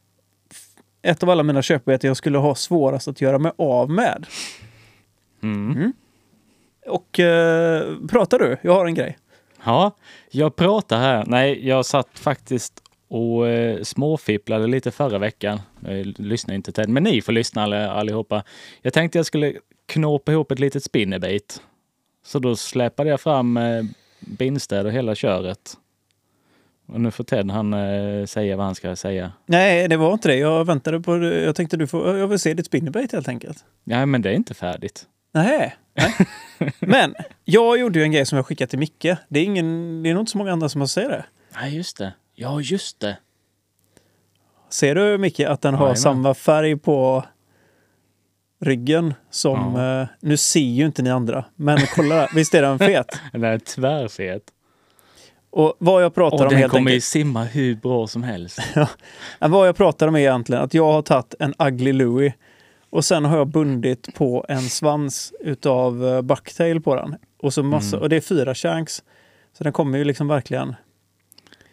ett 1.01 1.23
av 1.23 1.29
alla 1.29 1.43
mina 1.43 1.61
köpobjekt 1.61 2.03
jag 2.03 2.17
skulle 2.17 2.37
ha 2.37 2.55
svårast 2.55 3.07
att 3.07 3.21
göra 3.21 3.37
mig 3.39 3.51
av 3.57 3.89
med. 3.89 4.25
Mm. 5.43 5.93
Och 6.87 7.19
eh, 7.19 7.95
pratar 8.09 8.39
du? 8.39 8.57
Jag 8.61 8.73
har 8.73 8.85
en 8.85 8.93
grej. 8.93 9.17
Ja, 9.65 9.91
jag 10.31 10.55
pratar 10.55 10.99
här. 10.99 11.23
Nej, 11.27 11.67
jag 11.67 11.85
satt 11.85 12.19
faktiskt 12.19 12.83
och 13.07 13.47
eh, 13.47 13.83
småfipplade 13.83 14.67
lite 14.67 14.91
förra 14.91 15.17
veckan. 15.17 15.59
Jag 15.79 16.05
lyssnar 16.19 16.55
inte 16.55 16.71
till 16.71 16.89
men 16.89 17.03
ni 17.03 17.21
får 17.21 17.33
lyssna 17.33 17.63
all- 17.63 17.73
allihopa. 17.73 18.43
Jag 18.81 18.93
tänkte 18.93 19.17
jag 19.19 19.25
skulle 19.25 19.53
knåpa 19.85 20.31
ihop 20.31 20.51
ett 20.51 20.59
litet 20.59 20.83
spinnerbait. 20.83 21.61
Så 22.25 22.39
då 22.39 22.55
släpade 22.55 23.09
jag 23.09 23.21
fram 23.21 23.59
bindstäd 24.19 24.85
och 24.85 24.91
hela 24.91 25.15
köret. 25.15 25.77
Och 26.87 27.01
nu 27.01 27.11
får 27.11 27.23
Ted 27.23 27.51
han 27.51 27.73
eh, 27.73 28.25
säga 28.25 28.55
vad 28.57 28.65
han 28.65 28.75
ska 28.75 28.95
säga. 28.95 29.31
Nej, 29.45 29.87
det 29.87 29.97
var 29.97 30.13
inte 30.13 30.27
det. 30.27 30.35
Jag 30.35 30.65
väntade 30.65 30.99
på. 30.99 31.17
Jag 31.23 31.55
tänkte 31.55 31.77
du 31.77 31.87
får, 31.87 32.17
jag 32.17 32.27
vill 32.27 32.39
se 32.39 32.53
ditt 32.53 32.65
spinnerbait 32.65 33.11
helt 33.11 33.27
enkelt. 33.27 33.65
Ja, 33.83 34.05
men 34.05 34.21
det 34.21 34.29
är 34.29 34.33
inte 34.33 34.53
färdigt. 34.53 35.05
Nej. 35.31 35.75
Nej. 35.93 36.13
Men 36.79 37.15
jag 37.45 37.79
gjorde 37.79 37.99
ju 37.99 38.03
en 38.03 38.11
grej 38.11 38.25
som 38.25 38.35
jag 38.35 38.45
skickade 38.45 38.69
till 38.69 38.79
Micke. 38.79 39.05
Det 39.27 39.39
är, 39.39 39.43
ingen, 39.43 40.03
det 40.03 40.09
är 40.09 40.13
nog 40.13 40.21
inte 40.21 40.31
så 40.31 40.37
många 40.37 40.51
andra 40.51 40.69
som 40.69 40.81
har 40.81 40.87
sett 40.87 41.09
det. 41.09 41.25
Nej, 41.55 41.75
just 41.75 41.97
det. 41.97 42.13
Ja, 42.35 42.61
just 42.61 42.99
det. 42.99 43.17
Ser 44.69 44.95
du 44.95 45.17
Micke 45.17 45.39
att 45.39 45.61
den 45.61 45.73
har 45.73 45.81
Jajamän. 45.85 45.97
samma 45.97 46.33
färg 46.33 46.77
på 46.77 47.23
ryggen 48.61 49.13
som... 49.29 49.75
Ja. 49.75 50.01
Eh, 50.01 50.07
nu 50.19 50.37
ser 50.37 50.59
ju 50.59 50.85
inte 50.85 51.01
ni 51.01 51.09
andra, 51.09 51.45
men 51.55 51.77
kolla 51.95 52.15
där. 52.15 52.29
Visst 52.35 52.53
är 52.53 52.61
den 52.61 52.79
fet? 52.79 53.19
Den 53.31 53.43
är 53.43 53.59
tvärfet. 53.59 54.43
Och 55.49 55.75
vad 55.79 56.03
jag 56.03 56.15
pratar 56.15 56.37
Och 56.37 56.41
om 56.41 56.49
den 56.49 56.57
helt 56.57 56.71
kommer 56.71 56.91
ju 56.91 57.01
simma 57.01 57.43
hur 57.43 57.75
bra 57.75 58.07
som 58.07 58.23
helst. 58.23 58.59
Ja, 59.39 59.47
vad 59.47 59.67
jag 59.67 59.75
pratar 59.77 60.07
om 60.07 60.15
är 60.15 60.19
egentligen 60.19 60.63
att 60.63 60.73
jag 60.73 60.91
har 60.91 61.01
tagit 61.01 61.35
en 61.39 61.53
Ugly 61.59 61.93
Louie 61.93 62.33
och 62.89 63.05
sen 63.05 63.25
har 63.25 63.37
jag 63.37 63.47
bundit 63.47 64.15
på 64.15 64.45
en 64.49 64.61
svans 64.61 65.33
utav 65.39 66.03
uh, 66.03 66.21
bucktail 66.21 66.81
på 66.81 66.95
den. 66.95 67.15
Och, 67.41 67.53
så 67.53 67.63
massa, 67.63 67.95
Mm. 67.95 68.03
och 68.03 68.09
det 68.09 68.15
är 68.15 68.21
fyra 68.21 68.55
shanks. 68.55 69.03
Så 69.57 69.63
den 69.63 69.73
kommer 69.73 69.97
ju 69.97 70.03
liksom 70.03 70.27
verkligen... 70.27 70.75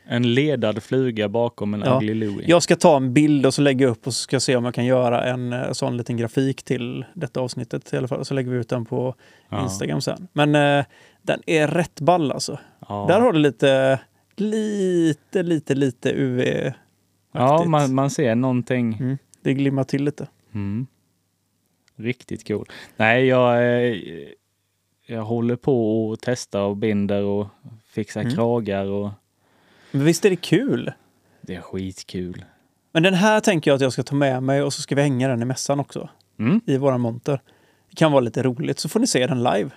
En 0.06 0.34
ledad 0.34 0.82
fluga 0.82 1.28
bakom 1.28 1.74
en 1.74 1.80
Ja. 1.86 1.96
Ugly 1.96 2.14
Louie. 2.14 2.44
Jag 2.48 2.62
ska 2.62 2.76
ta 2.76 2.96
en 2.96 3.14
bild 3.14 3.46
och 3.46 3.54
så 3.54 3.62
lägga 3.62 3.86
upp 3.86 4.06
och 4.06 4.14
så 4.14 4.18
ska 4.22 4.34
jag 4.36 4.42
se 4.42 4.56
om 4.56 4.64
jag 4.64 4.74
kan 4.74 4.84
göra 4.84 5.24
en 5.24 5.52
eh, 5.52 5.72
sån 5.72 5.96
liten 5.96 6.16
grafik 6.16 6.62
till 6.62 7.04
detta 7.14 7.40
avsnittet 7.40 7.92
i 7.92 7.96
alla 7.96 8.08
fall. 8.08 8.24
Så 8.24 8.34
lägger 8.34 8.50
vi 8.50 8.56
ut 8.56 8.68
den 8.68 8.84
på 8.84 9.14
Ja. 9.48 9.62
Instagram 9.62 10.00
sen. 10.00 10.28
Men 10.32 10.54
eh, 10.54 10.84
den 11.22 11.40
är 11.46 11.68
rätt 11.68 12.00
ball 12.00 12.32
alltså. 12.32 12.58
Ja. 12.88 13.04
Där 13.08 13.20
har 13.20 13.32
du 13.32 13.38
lite, 13.38 14.00
lite, 14.36 15.42
lite, 15.42 15.74
lite 15.74 16.12
UV. 16.14 16.40
ja, 17.32 17.54
aktigt. 17.54 17.70
man, 17.70 17.94
man 17.94 18.10
ser 18.10 18.34
någonting. 18.34 18.94
Mm. 19.00 19.18
Det 19.42 19.54
glimmar 19.54 19.84
till 19.84 20.04
lite. 20.04 20.26
Mm. 20.54 20.86
Riktigt 21.96 22.48
cool. 22.48 22.66
Nej, 22.96 23.26
jag, 23.26 23.56
eh, 23.58 23.96
jag 25.06 25.22
håller 25.22 25.56
på 25.56 26.06
och 26.08 26.18
testar 26.22 26.60
och 26.62 26.76
binder 26.76 27.22
och 27.22 27.46
fixar 27.86 28.20
Mm. 28.20 28.34
kragar 28.34 28.86
och 28.86 29.10
Men 29.94 30.04
visst 30.04 30.24
är 30.24 30.30
det 30.30 30.36
kul? 30.36 30.92
det 31.40 31.54
är 31.54 31.60
skitkul. 31.60 32.44
Men 32.92 33.02
den 33.02 33.14
här 33.14 33.40
tänker 33.40 33.70
jag 33.70 33.76
att 33.76 33.80
jag 33.80 33.92
ska 33.92 34.02
ta 34.02 34.14
med 34.14 34.42
mig 34.42 34.62
och 34.62 34.72
så 34.72 34.82
ska 34.82 34.94
vi 34.94 35.02
hänga 35.02 35.28
den 35.28 35.42
i 35.42 35.44
mässan 35.44 35.80
också. 35.80 36.08
Mm. 36.38 36.60
I 36.66 36.76
våran 36.76 37.00
monter. 37.00 37.40
Det 37.90 37.96
kan 37.96 38.12
vara 38.12 38.20
lite 38.20 38.42
roligt 38.42 38.78
så 38.78 38.88
får 38.88 39.00
ni 39.00 39.06
se 39.06 39.26
den 39.26 39.42
live. 39.42 39.70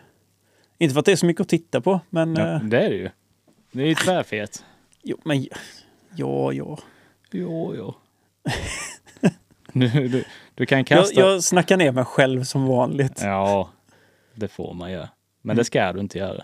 Inte 0.77 0.93
för 0.93 0.99
att 0.99 1.05
det 1.05 1.11
är 1.11 1.15
så 1.15 1.25
mycket 1.25 1.41
att 1.41 1.49
titta 1.49 1.81
på, 1.81 1.99
men... 2.09 2.35
Ja, 2.35 2.53
eh, 2.55 2.63
det 2.63 2.79
är 2.79 2.89
det 2.89 2.95
ju. 2.95 3.09
Det 3.71 3.83
är 3.83 3.87
ju 3.87 3.95
tvärfet. 3.95 4.65
jo, 5.03 5.17
men 5.25 5.43
ja, 6.15 6.53
ja. 6.53 6.79
Jo, 7.31 7.73
jo. 7.77 7.95
du, 9.73 10.07
du, 10.07 10.23
du 10.55 10.65
kan 10.65 10.77
Jag, 10.77 10.87
kasta... 10.87 11.19
jag 11.19 11.43
snackar 11.43 11.77
ner 11.77 11.91
mig 11.91 12.05
själv 12.05 12.43
som 12.43 12.65
vanligt. 12.67 13.21
Ja, 13.21 13.69
det 14.35 14.47
får 14.47 14.73
man 14.73 14.91
göra. 14.91 15.09
Men 15.41 15.55
det 15.55 15.65
ska 15.65 15.93
du 15.93 15.99
inte 15.99 16.17
göra. 16.17 16.43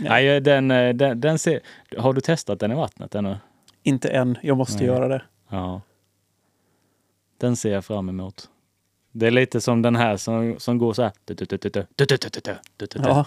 Nej. 0.00 0.08
Nej, 0.08 0.40
den, 0.40 0.70
eh, 0.70 0.94
den, 0.94 1.20
den 1.20 1.38
ser... 1.38 1.60
Har 1.98 2.12
du 2.12 2.20
testat 2.20 2.60
den 2.60 2.72
i 2.72 2.74
vattnet 2.74 3.14
ännu? 3.14 3.36
Inte 3.82 4.08
än, 4.08 4.38
jag 4.42 4.56
måste 4.56 4.78
Nej. 4.78 4.86
göra 4.86 5.08
det. 5.08 5.22
Ja. 5.48 5.80
Den 7.38 7.56
ser 7.56 7.72
jag 7.72 7.84
fram 7.84 8.08
emot. 8.08 8.48
Det 9.12 9.26
är 9.26 9.30
lite 9.30 9.60
som 9.60 9.82
den 9.82 9.96
här 9.96 10.16
som, 10.16 10.54
som 10.58 10.78
går 10.78 10.92
så 10.92 11.02
här. 11.02 11.12
Ja. 12.94 13.26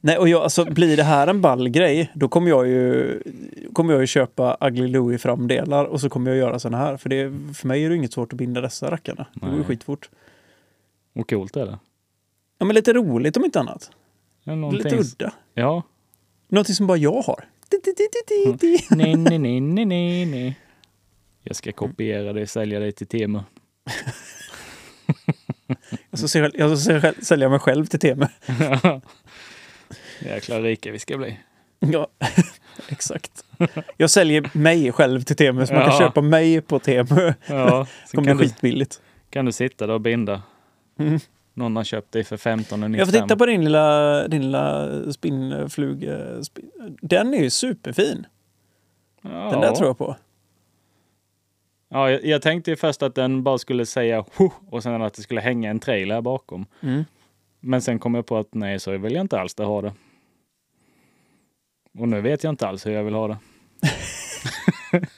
Nej, 0.00 0.18
och 0.18 0.28
jag, 0.28 0.42
alltså, 0.42 0.64
blir 0.64 0.96
det 0.96 1.02
här 1.02 1.26
en 1.26 1.40
ball 1.40 1.68
grej, 1.68 2.10
då 2.14 2.28
kommer 2.28 2.48
jag 2.48 2.68
ju, 2.68 3.22
kommer 3.72 3.92
jag 3.92 4.00
ju 4.00 4.06
köpa 4.06 4.56
Ugly 4.60 4.88
Louie 4.88 5.18
framdelar 5.18 5.84
och 5.84 6.00
så 6.00 6.08
kommer 6.08 6.30
jag 6.30 6.38
göra 6.38 6.58
såna 6.58 6.76
här. 6.76 6.96
För, 6.96 7.08
det, 7.08 7.32
för 7.54 7.68
mig 7.68 7.84
är 7.84 7.88
det 7.90 7.96
inget 7.96 8.12
svårt 8.12 8.32
att 8.32 8.38
binda 8.38 8.60
dessa 8.60 8.90
rackarna. 8.90 9.26
Det 9.34 9.46
går 9.46 9.56
ju 9.56 9.64
skitfort. 9.64 10.10
Och 11.14 11.30
coolt 11.30 11.56
är 11.56 11.66
det. 11.66 11.78
Ja, 12.58 12.66
men 12.66 12.74
lite 12.74 12.92
roligt 12.92 13.36
om 13.36 13.44
inte 13.44 13.60
annat. 13.60 13.90
Ja, 14.44 14.52
Lite 14.52 14.60
någonting- 14.60 14.98
udda. 14.98 15.32
Ja. 15.54 15.82
Någonting 16.48 16.74
som 16.74 16.86
bara 16.86 16.96
jag 16.98 17.22
har. 17.22 17.44
Di. 18.60 18.78
Nej, 18.90 19.16
nej, 19.16 19.38
nej, 19.38 19.60
nej, 19.60 19.84
nej, 19.84 20.26
nej. 20.26 20.58
Jag 21.42 21.56
ska 21.56 21.72
kopiera 21.72 22.32
det 22.32 22.42
och 22.42 22.48
sälja 22.48 22.80
det 22.80 22.92
till 22.92 23.06
Temu. 23.06 23.40
Jag 26.10 26.18
ska, 26.18 26.28
sälja- 26.28 26.50
jag 26.54 26.78
ska 26.78 27.12
sälja- 27.22 27.48
mig 27.48 27.58
själv 27.58 27.86
till 27.86 28.00
Temu. 28.00 28.26
Jäkla 30.20 30.60
rika 30.60 30.92
vi 30.92 30.98
ska 30.98 31.18
bli. 31.18 31.38
Ja, 31.78 32.06
exakt. 32.88 33.44
Jag 33.96 34.10
säljer 34.10 34.50
mig 34.52 34.92
själv 34.92 35.22
till 35.22 35.36
Temu 35.36 35.66
så 35.66 35.74
man 35.74 35.82
kan 35.84 35.92
Ja. 35.92 35.98
köpa 35.98 36.20
mig 36.20 36.60
på 36.60 36.78
Temu. 36.78 37.34
Ja, 37.46 37.86
kommer 38.10 38.14
kan 38.14 38.22
bli 38.22 38.32
du, 38.32 38.38
skitbilligt. 38.38 39.00
kan 39.30 39.44
du 39.44 39.52
sitta 39.52 39.86
där 39.86 39.94
och 39.94 40.00
binda. 40.00 40.42
Mm. 40.98 41.20
Någon 41.54 41.76
har 41.76 41.84
köpt 41.84 42.12
dig 42.12 42.24
för 42.24 42.36
15 42.36 42.82
och 42.82 42.90
Jag 42.90 43.06
får 43.08 43.12
titta 43.20 43.36
på 43.36 43.46
din 43.46 43.64
lilla, 43.64 44.28
din 44.28 44.42
lilla 44.42 44.88
spinnfluga. 45.12 46.42
spin- 46.44 46.70
Den 47.02 47.34
är 47.34 47.38
ju 47.42 47.50
superfin. 47.50 48.26
ja. 49.22 49.30
Den 49.30 49.60
där 49.60 49.74
tror 49.74 49.88
jag 49.88 49.98
på. 49.98 50.16
Ja, 51.88 52.10
jag, 52.10 52.24
jag 52.24 52.42
tänkte 52.42 52.70
ju 52.70 52.76
först 52.76 53.02
att 53.02 53.14
den 53.14 53.42
bara 53.42 53.58
skulle 53.58 53.86
säga 53.86 54.24
"Huh", 54.36 54.52
och 54.70 54.82
sen 54.82 55.02
att 55.02 55.14
det 55.14 55.22
skulle 55.22 55.40
hänga 55.40 55.70
en 55.70 55.80
trailer 55.80 56.20
bakom. 56.20 56.66
Mm. 56.80 57.04
Men 57.60 57.82
sen 57.82 57.98
kom 57.98 58.14
jag 58.14 58.26
på 58.26 58.36
att 58.38 58.54
nej, 58.54 58.80
så 58.80 58.98
vill 58.98 59.12
jag 59.12 59.20
inte 59.20 59.40
alls 59.40 59.54
det 59.54 59.64
ha 59.64 59.82
det. 59.82 59.92
Och 61.98 62.08
nu 62.08 62.20
vet 62.20 62.44
jag 62.44 62.50
inte 62.52 62.68
alls 62.68 62.86
hur 62.86 62.92
jag 62.92 63.04
vill 63.04 63.14
ha 63.14 63.28
det. 63.28 63.36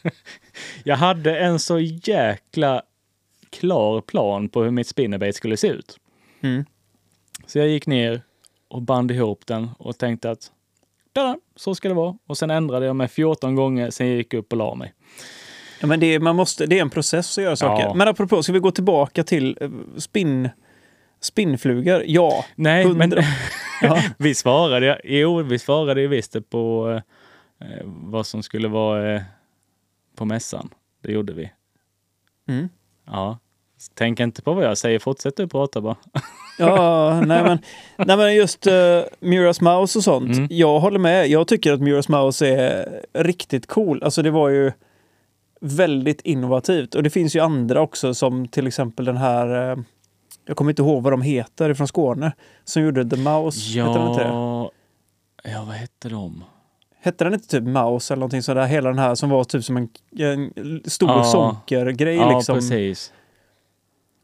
jag 0.84 0.96
hade 0.96 1.38
en 1.38 1.58
så 1.58 1.78
jäkla 1.80 2.82
klar 3.50 4.00
plan 4.00 4.48
på 4.48 4.62
hur 4.62 4.70
mitt 4.70 4.86
spinnerbait 4.86 5.36
skulle 5.36 5.56
se 5.56 5.68
ut. 5.68 5.98
Mm. 6.44 6.64
Så 7.46 7.58
jag 7.58 7.68
gick 7.68 7.86
ner 7.86 8.22
och 8.68 8.82
band 8.82 9.10
ihop 9.10 9.46
den 9.46 9.70
och 9.78 9.98
tänkte 9.98 10.30
att 10.30 10.52
"Tada, 11.12 11.38
så 11.56 11.74
ska 11.74 11.88
det 11.88 11.94
vara. 11.94 12.18
Och 12.26 12.38
sen 12.38 12.50
ändrade 12.50 12.86
jag 12.86 12.96
mig 12.96 13.08
14 13.08 13.54
gånger, 13.54 13.90
sen 13.90 14.06
gick 14.08 14.34
jag 14.34 14.38
upp 14.38 14.52
och 14.52 14.58
la 14.58 14.74
mig. 14.74 14.94
Ja, 15.80 15.86
men 15.86 16.00
det, 16.00 16.06
är, 16.06 16.20
man 16.20 16.36
måste, 16.36 16.66
det 16.66 16.78
är 16.78 16.82
en 16.82 16.90
process 16.90 17.38
att 17.38 17.44
göra 17.44 17.56
saker. 17.56 17.84
Ja. 17.84 17.94
Men 17.94 18.08
apropå, 18.08 18.42
ska 18.42 18.52
vi 18.52 18.58
gå 18.58 18.70
tillbaka 18.70 19.24
till 19.24 19.58
eh, 19.60 19.70
spinn, 19.96 20.48
spinnflugor? 21.20 22.02
Ja. 22.06 22.44
Nej, 22.54 22.84
men 22.86 23.00
Hundra. 23.00 23.22
Ja. 23.82 24.02
vi 24.18 24.34
svarade, 24.34 25.00
jo, 25.04 25.42
vi 25.42 25.58
svarade 25.58 26.00
ju 26.00 26.08
visst 26.08 26.50
på 26.50 26.90
eh, 27.60 27.66
vad 27.84 28.26
som 28.26 28.42
skulle 28.42 28.68
vara 28.68 29.14
eh, 29.14 29.22
på 30.16 30.24
mässan. 30.24 30.70
Det 31.02 31.12
gjorde 31.12 31.32
vi. 31.32 31.50
Mm. 32.48 32.68
Ja. 33.06 33.38
Tänk 33.94 34.20
inte 34.20 34.42
på 34.42 34.52
vad 34.54 34.64
jag 34.64 34.78
säger, 34.78 34.98
fortsätt 34.98 35.36
du 35.36 35.48
prata 35.48 35.80
bara. 35.80 35.96
Ja, 36.58 37.20
nej 37.26 37.42
men, 37.42 37.58
nej 38.06 38.16
men 38.16 38.34
just 38.34 38.66
uh, 38.66 38.72
Muras 39.20 39.60
Mouse 39.60 39.98
och 39.98 40.04
sånt. 40.04 40.36
Mm. 40.36 40.48
Jag 40.50 40.80
håller 40.80 40.98
med. 40.98 41.28
Jag 41.28 41.48
tycker 41.48 41.72
att 41.72 41.80
Muras 41.80 42.08
Mouse 42.08 42.48
är 42.48 43.00
riktigt 43.12 43.66
cool. 43.66 44.02
Alltså 44.02 44.22
det 44.22 44.30
var 44.30 44.48
ju 44.48 44.72
väldigt 45.60 46.20
innovativt. 46.20 46.94
Och 46.94 47.02
det 47.02 47.10
finns 47.10 47.36
ju 47.36 47.40
andra 47.40 47.80
också 47.80 48.14
som 48.14 48.48
till 48.48 48.66
exempel 48.66 49.04
den 49.04 49.16
här, 49.16 49.72
eh, 49.72 49.78
jag 50.46 50.56
kommer 50.56 50.70
inte 50.70 50.82
ihåg 50.82 51.02
vad 51.02 51.12
de 51.12 51.22
heter 51.22 51.74
från 51.74 51.88
Skåne, 51.88 52.32
som 52.64 52.82
gjorde 52.82 53.10
The 53.10 53.16
Mouse. 53.16 53.80
Hette 53.80 53.98
den 53.98 54.08
inte 54.08 54.22
det? 54.22 54.28
Ja, 54.28 54.70
ja, 55.44 55.64
vad 55.66 55.74
hette 55.74 56.08
de? 56.08 56.44
Hette 57.00 57.24
den 57.24 57.34
inte 57.34 57.48
typ 57.48 57.64
Mouse 57.64 58.14
eller 58.14 58.20
någonting 58.20 58.42
sådär? 58.42 58.66
Hela 58.66 58.88
den 58.88 58.98
här 58.98 59.14
som 59.14 59.30
var 59.30 59.44
typ 59.44 59.64
som 59.64 59.76
en, 59.76 59.88
en 60.18 60.50
stor 60.84 61.08
Ja. 61.10 61.24
sonkergrej 61.24 62.16
Ja, 62.16 62.36
liksom. 62.36 62.54
precis. 62.54 63.12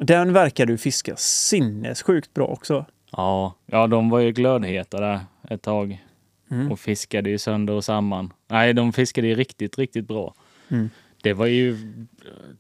Den 0.01 0.33
verkade 0.33 0.73
ju 0.73 0.79
fiska 0.79 1.17
sinnessjukt 1.17 2.35
bra 2.35 2.47
också. 2.47 2.85
Ja, 3.13 3.55
ja, 3.67 3.87
de 3.87 4.11
var 4.11 4.19
ju 4.19 4.33
glödheta 4.33 5.01
där 5.01 5.21
ett 5.51 5.63
tag 5.63 6.05
Mm. 6.51 6.73
och 6.73 6.81
fiskade 6.81 7.31
ju 7.31 7.39
sönder 7.39 7.75
och 7.75 7.85
samman. 7.85 8.33
Nej, 8.49 8.75
de 8.75 8.93
fiskade 8.93 9.27
ju 9.29 9.35
riktigt, 9.35 9.79
riktigt 9.79 10.09
bra. 10.09 10.35
Mm. 10.69 10.91
Det 11.23 11.33
var 11.33 11.47
ju, 11.47 11.77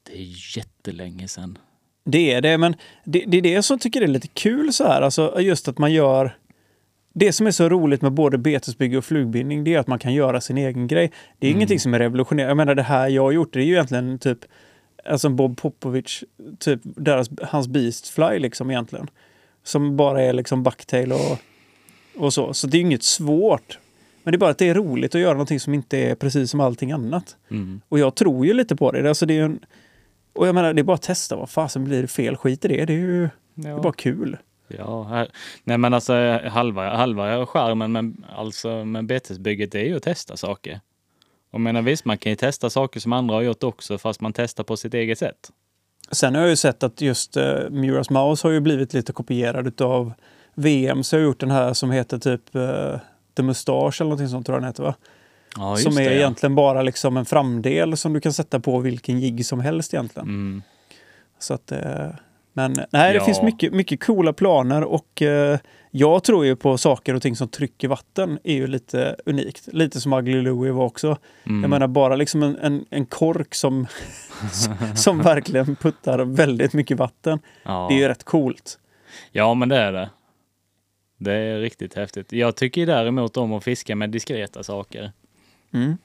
det 0.03 0.13
är 0.13 0.57
jättelänge 0.57 1.29
sedan. 1.29 1.59
Det 2.05 2.33
är 2.33 2.41
det, 2.41 2.59
men 2.59 2.75
det, 3.05 3.25
det 3.27 3.37
är 3.39 3.43
det 3.43 3.63
som 3.63 3.79
tycker 3.79 4.03
är 4.03 4.07
lite 4.07 4.29
kul 4.29 4.73
så 4.73 4.85
här. 4.85 5.03
Alltså 5.03 5.41
just 5.41 5.69
att 5.69 5.79
man 5.79 5.93
gör... 5.93 6.37
Det 7.13 7.33
som 7.33 7.47
är 7.47 7.51
så 7.51 7.69
roligt 7.69 8.03
med 8.03 8.13
både 8.13 8.39
betesbygge 8.39 8.99
och 8.99 9.05
flugbindning, 9.05 9.65
det 9.65 9.75
är 9.75 9.79
att 9.79 9.87
man 9.87 9.99
kan 9.99 10.15
göra 10.15 10.41
sin 10.41 10.59
egen 10.59 10.87
grej. 10.87 11.13
Det 11.39 11.47
är 11.47 11.51
Mm. 11.51 11.59
ingenting 11.59 11.81
som 11.81 11.95
är 11.95 11.99
revolutionerande. 11.99 12.51
Jag 12.51 12.57
menar 12.57 12.75
det 12.75 12.83
här 12.83 13.09
jag 13.09 13.23
har 13.23 13.33
gjort, 13.33 13.53
det 13.53 13.61
är 13.61 13.65
ju 13.65 13.73
egentligen 13.73 14.19
typ 14.19 14.39
Alltså 15.05 15.29
Bob 15.29 15.61
Popovic, 15.61 16.25
typ 16.59 16.81
deras, 16.85 17.31
hans 17.43 17.69
Beastfly 17.69 18.39
liksom 18.39 18.71
egentligen. 18.71 19.11
Som 19.63 19.97
bara 19.97 20.23
är 20.23 20.33
liksom 20.33 20.63
bucktail 20.63 21.13
och, 21.13 21.39
och 22.17 22.33
så. 22.33 22.55
Så 22.55 22.67
det 22.67 22.79
är 22.79 22.81
inget 22.81 23.03
svårt. 23.03 23.79
Men 24.23 24.33
det 24.33 24.37
är 24.37 24.39
bara 24.39 24.51
att 24.51 24.59
det 24.59 24.69
är 24.69 24.75
roligt 24.75 25.15
att 25.15 25.21
göra 25.21 25.33
någonting 25.33 25.61
som 25.61 25.75
inte 25.75 25.99
är 25.99 26.15
precis 26.15 26.51
som 26.51 26.61
allting 26.61 26.93
annat. 26.93 27.37
Mm. 27.51 27.81
Och 27.89 27.99
jag 27.99 28.15
tror 28.15 28.47
ju 28.47 28.53
lite 28.55 28.77
på 28.77 28.93
det. 28.93 29.09
Alltså 29.09 29.27
det 29.27 29.39
är 29.39 29.43
en, 29.43 29.61
och 30.33 30.49
jag 30.49 30.55
menar, 30.55 30.75
det 30.75 30.81
är 30.81 30.85
bara 30.85 30.95
att 30.95 31.03
testa. 31.03 31.37
Vad 31.37 31.51
fasen 31.51 31.85
blir 31.85 32.03
det 32.03 32.09
fel? 32.09 32.37
Skit 32.37 32.65
i 32.65 32.69
det. 32.69 32.85
Det 32.85 32.93
är 32.93 32.99
ju 32.99 33.29
det 33.55 33.69
är 33.69 33.73
Ja. 33.73 33.81
bara 33.81 33.93
kul. 33.93 34.37
Ja, 34.69 35.03
här, 35.03 35.29
nej 35.65 35.79
men 35.79 35.95
alltså 35.95 36.41
halva, 36.49 36.97
halva 36.97 37.47
skärmen 37.47 37.93
med, 37.93 38.17
alltså, 38.37 38.85
med 38.85 39.07
betesbygget 39.07 39.75
är 39.75 39.85
ju 39.85 39.97
att 39.97 40.03
testa 40.03 40.37
saker. 40.37 40.81
Och 41.51 41.61
menar 41.61 41.83
visst, 41.83 42.05
man 42.05 42.19
kan 42.19 42.33
ju 42.33 42.37
testa 42.37 42.71
saker 42.71 43.01
som 43.01 43.13
andra 43.13 43.35
har 43.35 43.43
gjort 43.43 43.63
också, 43.63 43.99
fast 43.99 44.21
man 44.21 44.33
testar 44.33 44.65
på 44.65 44.77
sitt 44.77 44.95
eget 44.95 45.19
sätt. 45.19 45.51
Sen 46.11 46.35
har 46.35 46.43
jag 46.43 46.51
ju 46.51 46.57
sett 46.57 46.83
att 46.83 47.01
just 47.01 47.37
uh, 47.37 47.71
Muras 47.71 48.11
Mouse 48.11 48.47
har 48.47 48.53
ju 48.53 48.61
blivit 48.61 48.95
lite 48.95 49.13
kopierad 49.13 49.81
av 49.81 50.13
VM. 50.55 51.03
Så 51.03 51.17
jag 51.17 51.21
har 51.21 51.25
gjort 51.25 51.41
den 51.41 51.51
här 51.51 51.73
som 51.75 51.91
heter 51.91 52.19
typ 52.19 52.55
uh, 52.57 52.97
The 53.37 53.43
Mustache 53.43 53.97
eller 54.01 54.05
någonting 54.05 54.29
sånt 54.29 54.47
tror 54.47 54.57
jag 54.57 54.63
den 54.63 54.69
heter 54.69 54.83
va? 54.83 54.95
Ja, 55.57 55.77
som 55.77 55.93
är 55.93 56.01
det, 56.01 56.05
ja. 56.05 56.11
egentligen 56.11 56.55
bara 56.55 56.83
liksom 56.83 57.17
en 57.17 57.25
framdel 57.25 57.97
som 57.97 58.13
du 58.13 58.21
kan 58.21 58.33
sätta 58.33 58.61
på 58.61 58.79
vilken 58.79 59.21
jigg 59.21 59.47
som 59.47 59.61
helst 59.61 59.95
egentligen. 59.95 60.29
Mm. 60.29 60.63
Så 61.39 61.55
att, 61.55 61.73
eh, 61.73 62.09
men 62.61 62.87
nej, 62.91 63.13
det 63.13 63.19
Ja. 63.19 63.25
finns 63.25 63.43
mycket, 63.43 63.73
mycket 63.73 64.05
coola 64.05 64.33
planer 64.33 64.85
och 64.85 65.23
eh, 65.23 65.59
jag 65.91 66.25
tror 66.25 66.47
ju 66.47 66.57
på 66.57 66.79
saker 66.79 67.15
och 67.15 67.23
ting 67.23 67.37
som 67.37 67.49
trycker 67.49 67.89
vatten 67.89 68.39
är 68.45 68.55
ju 68.55 68.67
lite 68.67 69.17
unikt. 69.27 69.69
Lite 69.73 70.01
som 70.01 70.13
Ugly 70.13 70.43
Louie 70.43 70.73
var 70.73 70.85
också. 70.85 71.17
Mm. 71.47 71.61
Jag 71.63 71.71
menar 71.71 71.87
bara 71.87 72.17
liksom 72.17 72.43
en, 72.43 72.57
en, 72.59 72.85
en 72.91 73.07
kork 73.07 73.55
som, 73.55 73.87
som 74.95 75.19
verkligen 75.23 75.77
puttar 75.77 76.19
väldigt 76.19 76.73
mycket 76.73 76.97
vatten. 76.99 77.39
ja. 77.63 77.87
Det 77.91 77.95
är 77.95 77.99
ju 77.99 78.09
rätt 78.09 78.25
coolt. 78.25 78.79
ja, 79.33 79.55
men 79.55 79.69
det 79.69 79.77
är 79.77 79.93
det. 79.93 80.11
Det 81.19 81.33
är 81.33 81.59
riktigt 81.61 81.95
häftigt. 81.95 82.33
Jag 82.33 82.57
tycker 82.57 82.87
däremot 82.87 83.37
om 83.37 83.53
att 83.53 83.65
fiska 83.65 83.97
med 83.97 84.11
diskreta 84.11 84.63
saker. 84.63 85.13
Mm. 85.75 85.99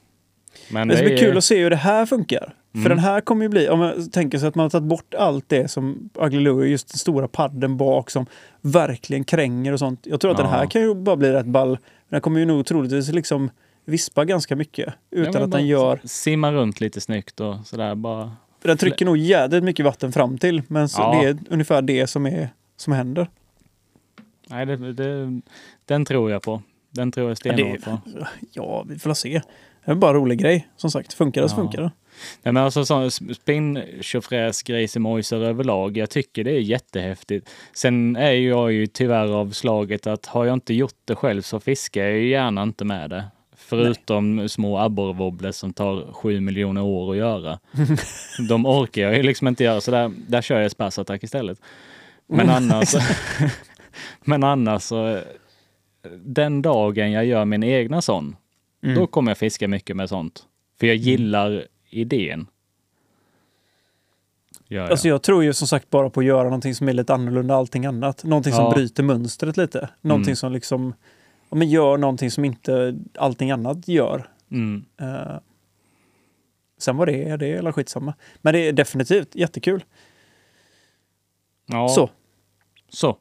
Men 0.70 0.88
det 0.88 0.94
det 0.96 1.02
blir 1.02 1.12
är 1.12 1.18
kul 1.18 1.36
att 1.38 1.44
se 1.44 1.62
hur 1.62 1.70
det 1.70 1.76
här 1.76 2.06
funkar. 2.06 2.54
För 2.76 2.80
Mm. 2.80 2.96
den 2.96 2.98
här 2.98 3.20
kommer 3.20 3.42
ju 3.42 3.48
bli, 3.48 3.68
om 3.68 3.78
man 3.78 4.10
tänker 4.10 4.38
sig 4.38 4.48
att 4.48 4.54
man 4.54 4.62
har 4.64 4.70
tagit 4.70 4.88
bort 4.88 5.14
allt 5.14 5.44
det 5.48 5.68
som 5.68 6.10
Ugly 6.14 6.40
Louie, 6.40 6.70
just 6.70 6.88
den 6.92 6.98
stora 6.98 7.28
padden 7.28 7.76
bak 7.76 8.10
som 8.10 8.26
verkligen 8.60 9.24
kränger 9.24 9.72
och 9.72 9.78
sånt. 9.78 10.00
Jag 10.06 10.20
tror 10.20 10.30
att 10.30 10.38
Ja. 10.38 10.44
den 10.44 10.52
här 10.52 10.66
kan 10.66 10.82
ju 10.82 10.94
bara 10.94 11.16
bli 11.16 11.32
rätt 11.32 11.46
ball. 11.46 11.78
Den 12.08 12.20
kommer 12.20 12.40
ju 12.40 12.46
nog 12.46 12.66
troligtvis 12.66 13.12
liksom 13.12 13.50
vispa 13.84 14.24
ganska 14.24 14.56
mycket 14.56 14.94
utan 15.10 15.42
att 15.42 15.50
den 15.50 15.66
gör... 15.66 16.00
Simma 16.04 16.52
runt 16.52 16.80
lite 16.80 17.00
snyggt 17.00 17.40
och 17.40 17.66
sådär 17.66 17.94
bara. 17.94 18.32
Den 18.62 18.76
trycker 18.76 19.04
nog 19.04 19.16
jädrigt 19.16 19.64
mycket 19.64 19.84
vatten 19.84 20.12
fram 20.12 20.38
till 20.38 20.62
men 20.68 20.88
Ja. 20.98 21.18
det 21.20 21.28
är 21.28 21.38
ungefär 21.50 21.82
det 21.82 22.06
som, 22.06 22.26
är, 22.26 22.48
som 22.76 22.92
händer. 22.92 23.28
Nej, 24.48 24.66
det, 24.66 24.92
det, 24.92 25.40
den 25.84 26.04
tror 26.04 26.30
jag 26.30 26.42
på. 26.42 26.62
Den 26.90 27.12
tror 27.12 27.28
jag 27.28 27.36
stenhårt 27.36 27.84
på. 27.84 27.98
Ja, 28.52 28.84
vi 28.88 28.98
får 28.98 29.14
se. 29.14 29.40
Det 29.84 29.90
är 29.90 29.94
bara 29.94 30.10
en 30.10 30.16
rolig 30.16 30.38
grej. 30.38 30.68
Som 30.76 30.90
sagt, 30.90 31.12
funkar 31.12 31.42
det 31.42 31.48
så 31.48 31.56
funkar 31.56 31.82
det. 31.82 31.90
Nej, 32.42 32.52
men 32.52 32.62
alltså 32.62 32.84
sån 32.84 33.10
spinn 33.10 33.82
tjofräs 34.00 34.62
grejsimojser 34.62 35.36
överlag. 35.36 35.96
Jag 35.96 36.10
tycker 36.10 36.44
det 36.44 36.50
är 36.50 36.60
jättehäftigt. 36.60 37.50
Sen 37.72 38.16
är 38.16 38.30
jag 38.32 38.72
ju 38.72 38.86
tyvärr 38.86 39.28
av 39.34 39.50
slaget 39.50 40.06
att 40.06 40.26
har 40.26 40.44
jag 40.44 40.54
inte 40.54 40.74
gjort 40.74 40.94
det 41.04 41.14
själv 41.14 41.42
så 41.42 41.60
fiskar 41.60 42.02
jag 42.02 42.12
ju 42.12 42.28
gärna 42.28 42.62
inte 42.62 42.84
med 42.84 43.10
det. 43.10 43.24
Förutom 43.56 44.48
små 44.48 44.78
abborrwobblers 44.78 45.54
som 45.54 45.72
tar 45.72 46.12
sju 46.12 46.40
miljoner 46.40 46.82
år 46.82 47.10
att 47.10 47.16
göra. 47.16 47.58
De 48.48 48.66
orkar 48.66 49.02
jag 49.02 49.16
ju 49.16 49.22
liksom 49.22 49.48
inte 49.48 49.64
göra 49.64 49.80
så 49.80 49.90
där, 49.90 50.12
där 50.28 50.42
kör 50.42 50.60
jag 50.60 50.70
spassattack 50.70 51.24
istället. 51.24 51.58
Men 52.28 52.50
annars, 52.50 52.94
men 54.24 54.44
annars 54.44 54.82
så 54.82 55.20
den 56.24 56.62
dagen 56.62 57.12
jag 57.12 57.24
gör 57.26 57.44
min 57.44 57.62
egna 57.62 58.02
sån, 58.02 58.36
Mm. 58.82 58.94
då 58.98 59.06
kommer 59.06 59.30
jag 59.30 59.38
fiska 59.38 59.68
mycket 59.68 59.96
med 59.96 60.08
sånt. 60.08 60.42
För 60.80 60.86
jag 60.86 60.96
gillar 60.96 61.66
idén. 61.96 62.46
Gör 64.68 64.82
jag. 64.82 64.90
Alltså 64.90 65.08
jag 65.08 65.22
tror 65.22 65.44
ju 65.44 65.52
som 65.52 65.68
sagt 65.68 65.90
bara 65.90 66.10
på 66.10 66.20
att 66.20 66.26
göra 66.26 66.44
någonting 66.44 66.74
som 66.74 66.88
är 66.88 66.92
lite 66.92 67.14
annorlunda 67.14 67.54
allting 67.54 67.86
annat. 67.86 68.24
Någonting 68.24 68.52
som 68.52 68.64
Ja. 68.64 68.70
bryter 68.74 69.02
mönstret 69.02 69.56
lite. 69.56 69.88
Någonting 70.00 70.28
Mm. 70.30 70.36
som 70.36 70.52
liksom 70.52 70.94
ja, 71.50 71.56
men 71.56 71.68
gör 71.68 71.96
någonting 71.98 72.30
som 72.30 72.44
inte 72.44 72.96
allting 73.18 73.50
annat 73.50 73.88
gör. 73.88 74.28
mm. 74.50 74.84
Eh, 75.00 75.38
sen 76.78 76.96
vad 76.96 77.08
det 77.08 77.28
är, 77.28 77.36
det 77.36 77.46
är 77.46 77.58
eller 77.58 77.72
skitsamma. 77.72 78.14
Men 78.36 78.52
det 78.54 78.58
är 78.68 78.72
definitivt 78.72 79.34
jättekul. 79.34 79.84
ja, 81.66 81.88
Så, 81.88 82.10
Så. 82.88 83.16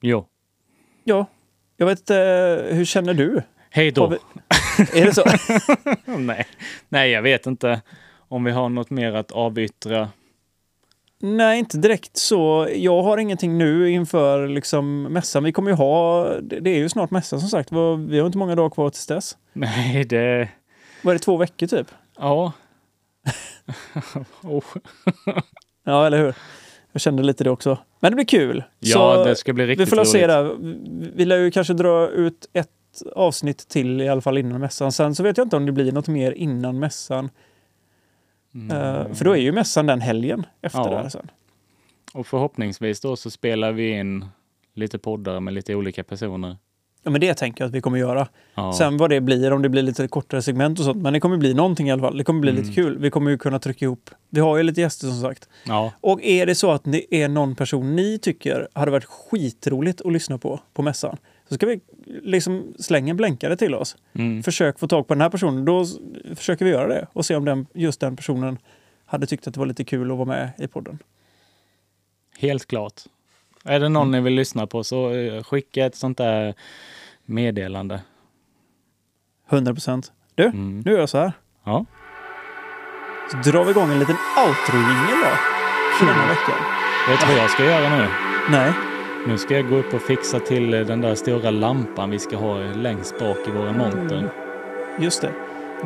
Jo. 0.00 0.26
ja. 1.04 1.26
Jag 1.76 1.86
vet 1.86 1.98
inte, 2.00 2.16
eh, 2.18 2.76
hur 2.76 2.84
känner 2.84 3.14
du? 3.14 3.42
Hej 3.70 3.90
då. 3.90 4.06
vi- 4.08 4.18
Är 5.00 5.04
det 5.06 5.14
så? 5.14 5.24
Nej. 6.18 6.46
Nej, 6.88 7.10
jag 7.10 7.22
vet 7.22 7.46
inte 7.46 7.82
om 8.30 8.44
vi 8.44 8.50
har 8.50 8.68
något 8.68 8.90
mer 8.90 9.12
att 9.12 9.32
avyttra. 9.32 10.08
Nej, 11.22 11.58
inte 11.58 11.78
direkt 11.78 12.16
så. 12.16 12.68
Jag 12.74 13.02
har 13.02 13.18
ingenting 13.18 13.58
nu 13.58 13.90
inför 13.90 14.48
liksom 14.48 15.02
mässan. 15.02 15.44
Vi 15.44 15.52
kommer 15.52 15.70
ju 15.70 15.76
ha, 15.76 16.24
det 16.40 16.70
är 16.70 16.78
ju 16.78 16.88
snart 16.88 17.10
mässan 17.10 17.40
som 17.40 17.48
sagt. 17.48 17.72
Vi 18.08 18.18
har 18.18 18.26
inte 18.26 18.38
många 18.38 18.54
dagar 18.54 18.70
kvar 18.70 18.90
tills 18.90 19.06
dess. 19.06 19.36
Nej, 19.52 20.04
det... 20.04 20.48
Vad 21.02 21.14
är 21.14 21.18
det, 21.18 21.24
två 21.24 21.36
veckor 21.36 21.66
typ? 21.66 21.86
Ja. 22.18 22.52
oh. 24.42 24.64
Ja, 25.84 26.06
eller 26.06 26.18
hur? 26.18 26.34
Jag 26.92 27.00
kände 27.02 27.22
lite 27.22 27.44
det 27.44 27.50
också. 27.50 27.78
Men 28.00 28.12
det 28.12 28.14
blir 28.16 28.24
kul. 28.24 28.64
Ja, 28.78 29.14
Så 29.14 29.24
det 29.24 29.36
ska 29.36 29.52
bli 29.52 29.66
riktigt 29.66 29.86
vi 29.86 29.90
får 29.90 29.96
väl 29.96 30.06
se 30.06 30.28
roligt. 30.28 30.28
där. 30.28 31.14
Vi 31.16 31.24
lär 31.24 31.36
ju 31.36 31.50
kanske 31.50 31.72
dra 31.72 32.08
ut 32.08 32.48
ett 32.52 32.68
avsnitt 33.14 33.68
till 33.68 34.00
i 34.00 34.08
alla 34.08 34.20
fall 34.20 34.38
innan 34.38 34.60
mässan. 34.60 34.92
Sen 34.92 35.14
så 35.14 35.22
vet 35.22 35.36
jag 35.36 35.44
inte 35.44 35.56
om 35.56 35.66
det 35.66 35.72
blir 35.72 35.92
något 35.92 36.08
mer 36.08 36.32
innan 36.32 36.78
mässan. 36.78 37.30
Eh, 38.54 39.12
för 39.14 39.24
då 39.24 39.32
är 39.32 39.36
ju 39.40 39.52
mässan 39.52 39.86
den 39.86 40.00
helgen 40.00 40.46
efter 40.62 40.78
Ja. 40.78 40.88
det 40.90 40.96
här 40.96 41.08
sen. 41.08 41.30
Och 42.14 42.26
förhoppningsvis 42.26 43.00
då 43.00 43.16
så 43.16 43.30
spelar 43.30 43.72
vi 43.72 43.90
in 43.90 44.24
lite 44.74 44.98
poddar 44.98 45.40
med 45.40 45.54
lite 45.54 45.74
olika 45.74 46.04
personer. 46.04 46.56
Ja, 47.02 47.10
men 47.10 47.20
det 47.20 47.34
tänker 47.34 47.64
jag 47.64 47.68
att 47.68 47.74
vi 47.74 47.80
kommer 47.80 47.98
göra. 47.98 48.28
Ja. 48.54 48.72
Sen 48.72 48.96
vad 48.96 49.10
det 49.10 49.20
blir, 49.20 49.52
om 49.52 49.62
det 49.62 49.68
blir 49.68 49.82
lite 49.82 50.08
kortare 50.08 50.42
segment 50.42 50.78
och 50.78 50.84
sånt. 50.84 51.02
Men 51.02 51.12
det 51.12 51.20
kommer 51.20 51.36
bli 51.36 51.54
någonting 51.54 51.88
i 51.88 51.92
alla 51.92 52.02
fall. 52.02 52.16
Det 52.16 52.24
kommer 52.24 52.40
bli 52.40 52.50
Mm. 52.50 52.62
lite 52.62 52.74
kul. 52.74 52.98
Vi 52.98 53.10
kommer 53.10 53.30
ju 53.30 53.38
kunna 53.38 53.58
trycka 53.58 53.84
ihop. 53.84 54.10
Vi 54.30 54.40
har 54.40 54.56
ju 54.56 54.62
lite 54.62 54.80
gäster 54.80 55.06
som 55.06 55.20
sagt. 55.20 55.48
ja. 55.66 55.92
Och 56.00 56.22
är 56.22 56.46
det 56.46 56.54
så 56.54 56.70
att 56.70 56.82
det 56.84 57.14
är 57.14 57.28
någon 57.28 57.54
person 57.56 57.96
ni 57.96 58.18
tycker 58.18 58.68
hade 58.72 58.90
varit 58.90 59.04
skitroligt 59.04 60.00
att 60.00 60.12
lyssna 60.12 60.38
på 60.38 60.60
på 60.74 60.82
mässan. 60.82 61.16
Så 61.48 61.54
ska 61.54 61.66
vi 61.66 61.80
liksom 62.22 62.74
slänga 62.78 63.10
en 63.10 63.16
blänkare 63.16 63.56
till 63.56 63.74
oss. 63.74 63.96
Mm. 64.12 64.42
Försök 64.42 64.78
få 64.78 64.88
tag 64.88 65.06
på 65.08 65.14
den 65.14 65.20
här 65.20 65.30
personen. 65.30 65.64
Då 65.64 65.84
försöker 66.34 66.64
vi 66.64 66.70
göra 66.70 66.88
det 66.88 67.06
och 67.12 67.26
se 67.26 67.36
om 67.36 67.44
den, 67.44 67.66
just 67.74 68.00
den 68.00 68.16
personen 68.16 68.58
hade 69.06 69.26
tyckt 69.26 69.46
att 69.46 69.54
det 69.54 69.60
var 69.60 69.66
lite 69.66 69.84
kul 69.84 70.10
att 70.10 70.16
vara 70.16 70.28
med 70.28 70.50
i 70.58 70.66
podden. 70.66 70.98
Helt 72.38 72.66
klart. 72.66 73.02
Är 73.64 73.80
det 73.80 73.88
någon 73.88 74.10
ni 74.10 74.20
vill 74.20 74.34
lyssna 74.34 74.66
på 74.66 74.84
så 74.84 75.10
eh, 75.14 75.42
skicka 75.42 75.86
ett 75.86 75.94
sånt 75.94 76.18
där 76.18 76.54
meddelande. 77.24 78.00
100 79.50 79.72
procent. 79.74 80.12
Du, 80.34 80.44
Mm. 80.44 80.80
nu 80.84 80.90
gör 80.92 80.98
jag 81.00 81.08
så 81.08 81.18
här. 81.18 81.32
Ja. 81.64 81.84
Så 83.30 83.36
drar 83.50 83.64
vi 83.64 83.70
igång 83.70 83.90
en 83.92 83.98
liten 83.98 84.16
outro-jingel 84.36 85.18
då. 85.22 85.36
För 85.98 86.06
denna 86.06 86.26
veckan. 86.26 86.58
Vet 87.08 87.20
du 87.20 87.26
vad 87.26 87.36
jag 87.44 87.50
ska 87.50 87.64
göra 87.64 87.96
nu? 87.98 88.06
Nej. 88.50 88.72
Nu 89.26 89.38
ska 89.38 89.54
jag 89.54 89.68
gå 89.68 89.76
upp 89.76 89.94
och 89.94 90.02
fixa 90.02 90.40
till 90.40 90.74
eh, 90.74 90.80
den 90.80 91.00
där 91.00 91.14
stora 91.14 91.50
lampan 91.50 92.10
vi 92.10 92.18
ska 92.18 92.36
ha 92.36 92.58
längst 92.58 93.18
bak 93.18 93.38
i 93.48 93.50
våra 93.50 93.72
monter. 93.72 94.28
Just 94.98 95.22
det. 95.22 95.32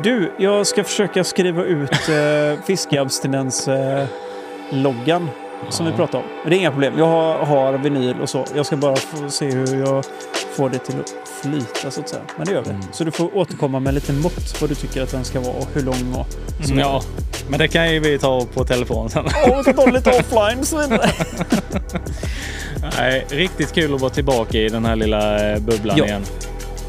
Du, 0.03 0.31
jag 0.37 0.67
ska 0.67 0.83
försöka 0.83 1.23
skriva 1.23 1.63
ut 1.63 2.09
eh, 2.09 2.59
fiskeabstinens-loggan 2.65 5.29
som 5.69 5.85
vi 5.85 5.91
Ja. 5.91 5.97
pratade 5.97 6.23
om. 6.23 6.29
Men 6.43 6.49
det 6.49 6.55
är 6.55 6.59
inga 6.59 6.71
problem. 6.71 6.93
Jag 6.97 7.05
har, 7.07 7.37
har 7.45 7.73
vinyl 7.77 8.21
och 8.21 8.29
så. 8.29 8.45
Jag 8.55 8.65
ska 8.65 8.75
bara 8.77 8.95
se 9.29 9.45
hur 9.51 9.79
jag 9.85 10.05
får 10.55 10.69
det 10.69 10.77
till 10.79 10.95
att 10.99 11.13
flyta 11.41 11.91
så 11.91 12.01
att 12.01 12.09
säga. 12.09 12.21
Men 12.37 12.45
det 12.47 12.53
gör 12.53 12.61
vi. 12.61 12.69
Mm. 12.69 12.81
Så 12.91 13.03
du 13.03 13.11
får 13.11 13.37
återkomma 13.37 13.79
med 13.79 13.93
lite 13.93 14.13
mått 14.13 14.61
vad 14.61 14.69
du 14.69 14.75
tycker 14.75 15.01
att 15.03 15.11
den 15.11 15.25
ska 15.25 15.39
vara 15.39 15.53
och 15.53 15.67
hur 15.73 15.81
lång 15.81 16.13
och 16.15 16.27
så 16.65 16.71
Mm, 16.71 16.79
ja, 16.79 17.01
men 17.49 17.59
det 17.59 17.67
kan 17.67 17.93
ju 17.93 17.99
vi 17.99 18.19
ta 18.19 18.45
på 18.53 18.63
telefon 18.65 19.09
sen. 19.09 19.25
Åh, 19.47 19.61
vi 19.65 19.73
ta 19.73 19.85
lite 19.85 20.09
offline 20.09 20.65
så 20.65 20.77
vidare. 20.77 21.09
Nej, 22.97 23.25
riktigt 23.29 23.73
kul 23.73 23.95
att 23.95 24.01
vara 24.01 24.11
tillbaka 24.11 24.57
i 24.57 24.69
den 24.69 24.85
här 24.85 24.95
lilla 24.95 25.51
eh, 25.53 25.59
bubblan 25.59 25.97
Ja. 25.97 26.05
igen. 26.05 26.23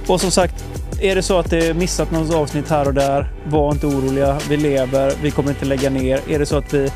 Och 0.07 0.21
som 0.21 0.31
sagt, 0.31 0.65
är 1.01 1.15
det 1.15 1.23
så 1.23 1.39
att 1.39 1.51
det 1.51 1.77
missat 1.77 2.11
något 2.11 2.35
avsnitt 2.35 2.69
här 2.71 2.87
och 2.87 2.95
där, 2.95 3.31
var 3.49 3.73
inte 3.73 3.87
oroliga. 3.87 4.39
Vi 4.49 4.57
lever, 4.57 5.13
vi 5.23 5.31
kommer 5.31 5.51
inte 5.51 5.65
lägga 5.65 5.91
ner. 5.91 6.21
Är 6.29 6.39
det 6.39 6.47
så 6.47 6.57
att 6.59 6.75
vi... 6.75 6.91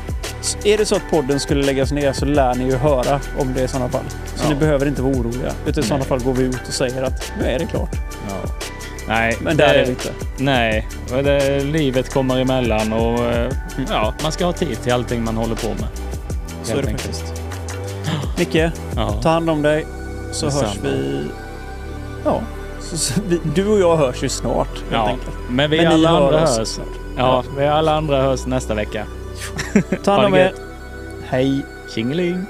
Är 0.63 0.77
det 0.77 0.85
så 0.85 0.95
att 0.95 1.09
podden 1.11 1.39
skulle 1.39 1.63
läggas 1.65 1.91
ner 1.91 2.13
så 2.13 2.25
lär 2.25 2.55
ni 2.55 2.63
ju 2.65 2.75
höra 2.75 3.19
om 3.39 3.53
det 3.53 3.61
i 3.63 3.67
sådana 3.67 3.89
fall. 3.89 4.03
Så 4.35 4.43
Ja. 4.45 4.49
ni 4.49 4.55
behöver 4.55 4.85
inte 4.87 5.01
vara 5.01 5.13
oroliga. 5.13 5.51
Utan 5.65 5.83
i 5.83 5.87
sådana 5.87 6.03
fall 6.05 6.19
går 6.23 6.33
vi 6.33 6.43
ut 6.43 6.67
och 6.67 6.73
säger 6.73 7.03
att 7.03 7.31
nu 7.39 7.45
är 7.45 7.59
det 7.59 7.65
klart. 7.65 7.89
Ja. 8.29 8.35
Nej, 9.07 9.37
Men 9.41 9.57
där 9.57 9.73
det- 9.73 9.79
är 9.79 9.85
vi 9.85 9.89
inte. 9.89 10.09
Nej, 10.37 10.87
det, 11.23 11.63
livet 11.63 12.13
kommer 12.13 12.39
emellan 12.39 12.93
och 12.93 13.25
eh, 13.25 13.51
ja, 13.89 14.13
man 14.23 14.31
ska 14.31 14.45
ha 14.45 14.53
tid 14.53 14.81
till 14.83 14.93
allting 14.93 15.23
man 15.23 15.37
håller 15.37 15.55
på 15.55 15.67
med. 15.67 15.87
Så 16.63 16.77
är 16.77 16.81
det 16.81 16.89
faktiskt. 16.89 17.23
Micke, 18.37 18.55
Ja. 18.95 19.19
ta 19.23 19.29
hand 19.29 19.49
om 19.49 19.61
dig. 19.61 19.85
Så 20.31 20.45
Detsamma. 20.45 20.67
hörs 20.67 20.77
vi... 20.83 21.23
Ja. 22.25 22.41
Du 23.55 23.67
och 23.67 23.79
jag 23.79 23.97
hörs 23.97 24.23
ju 24.23 24.29
snart 24.29 24.83
Ja, 24.91 25.07
enkelt. 25.07 25.35
Men 25.49 25.69
vi 25.69 25.77
Men 25.77 25.87
alla 25.87 26.09
andra 26.09 26.43
oss 26.43 26.57
hörs. 26.57 26.67
snart. 26.67 26.87
Ja, 27.17 27.43
vi 27.57 27.65
alla 27.67 27.95
andra 27.95 28.21
hörs 28.21 28.45
nästa 28.45 28.73
vecka. 28.73 29.05
Ta 30.03 30.11
hand 30.11 30.21
Ha 30.21 30.27
om 30.27 30.35
er. 30.35 30.53
Hej. 31.29 31.65
Tjingeling! 31.95 32.45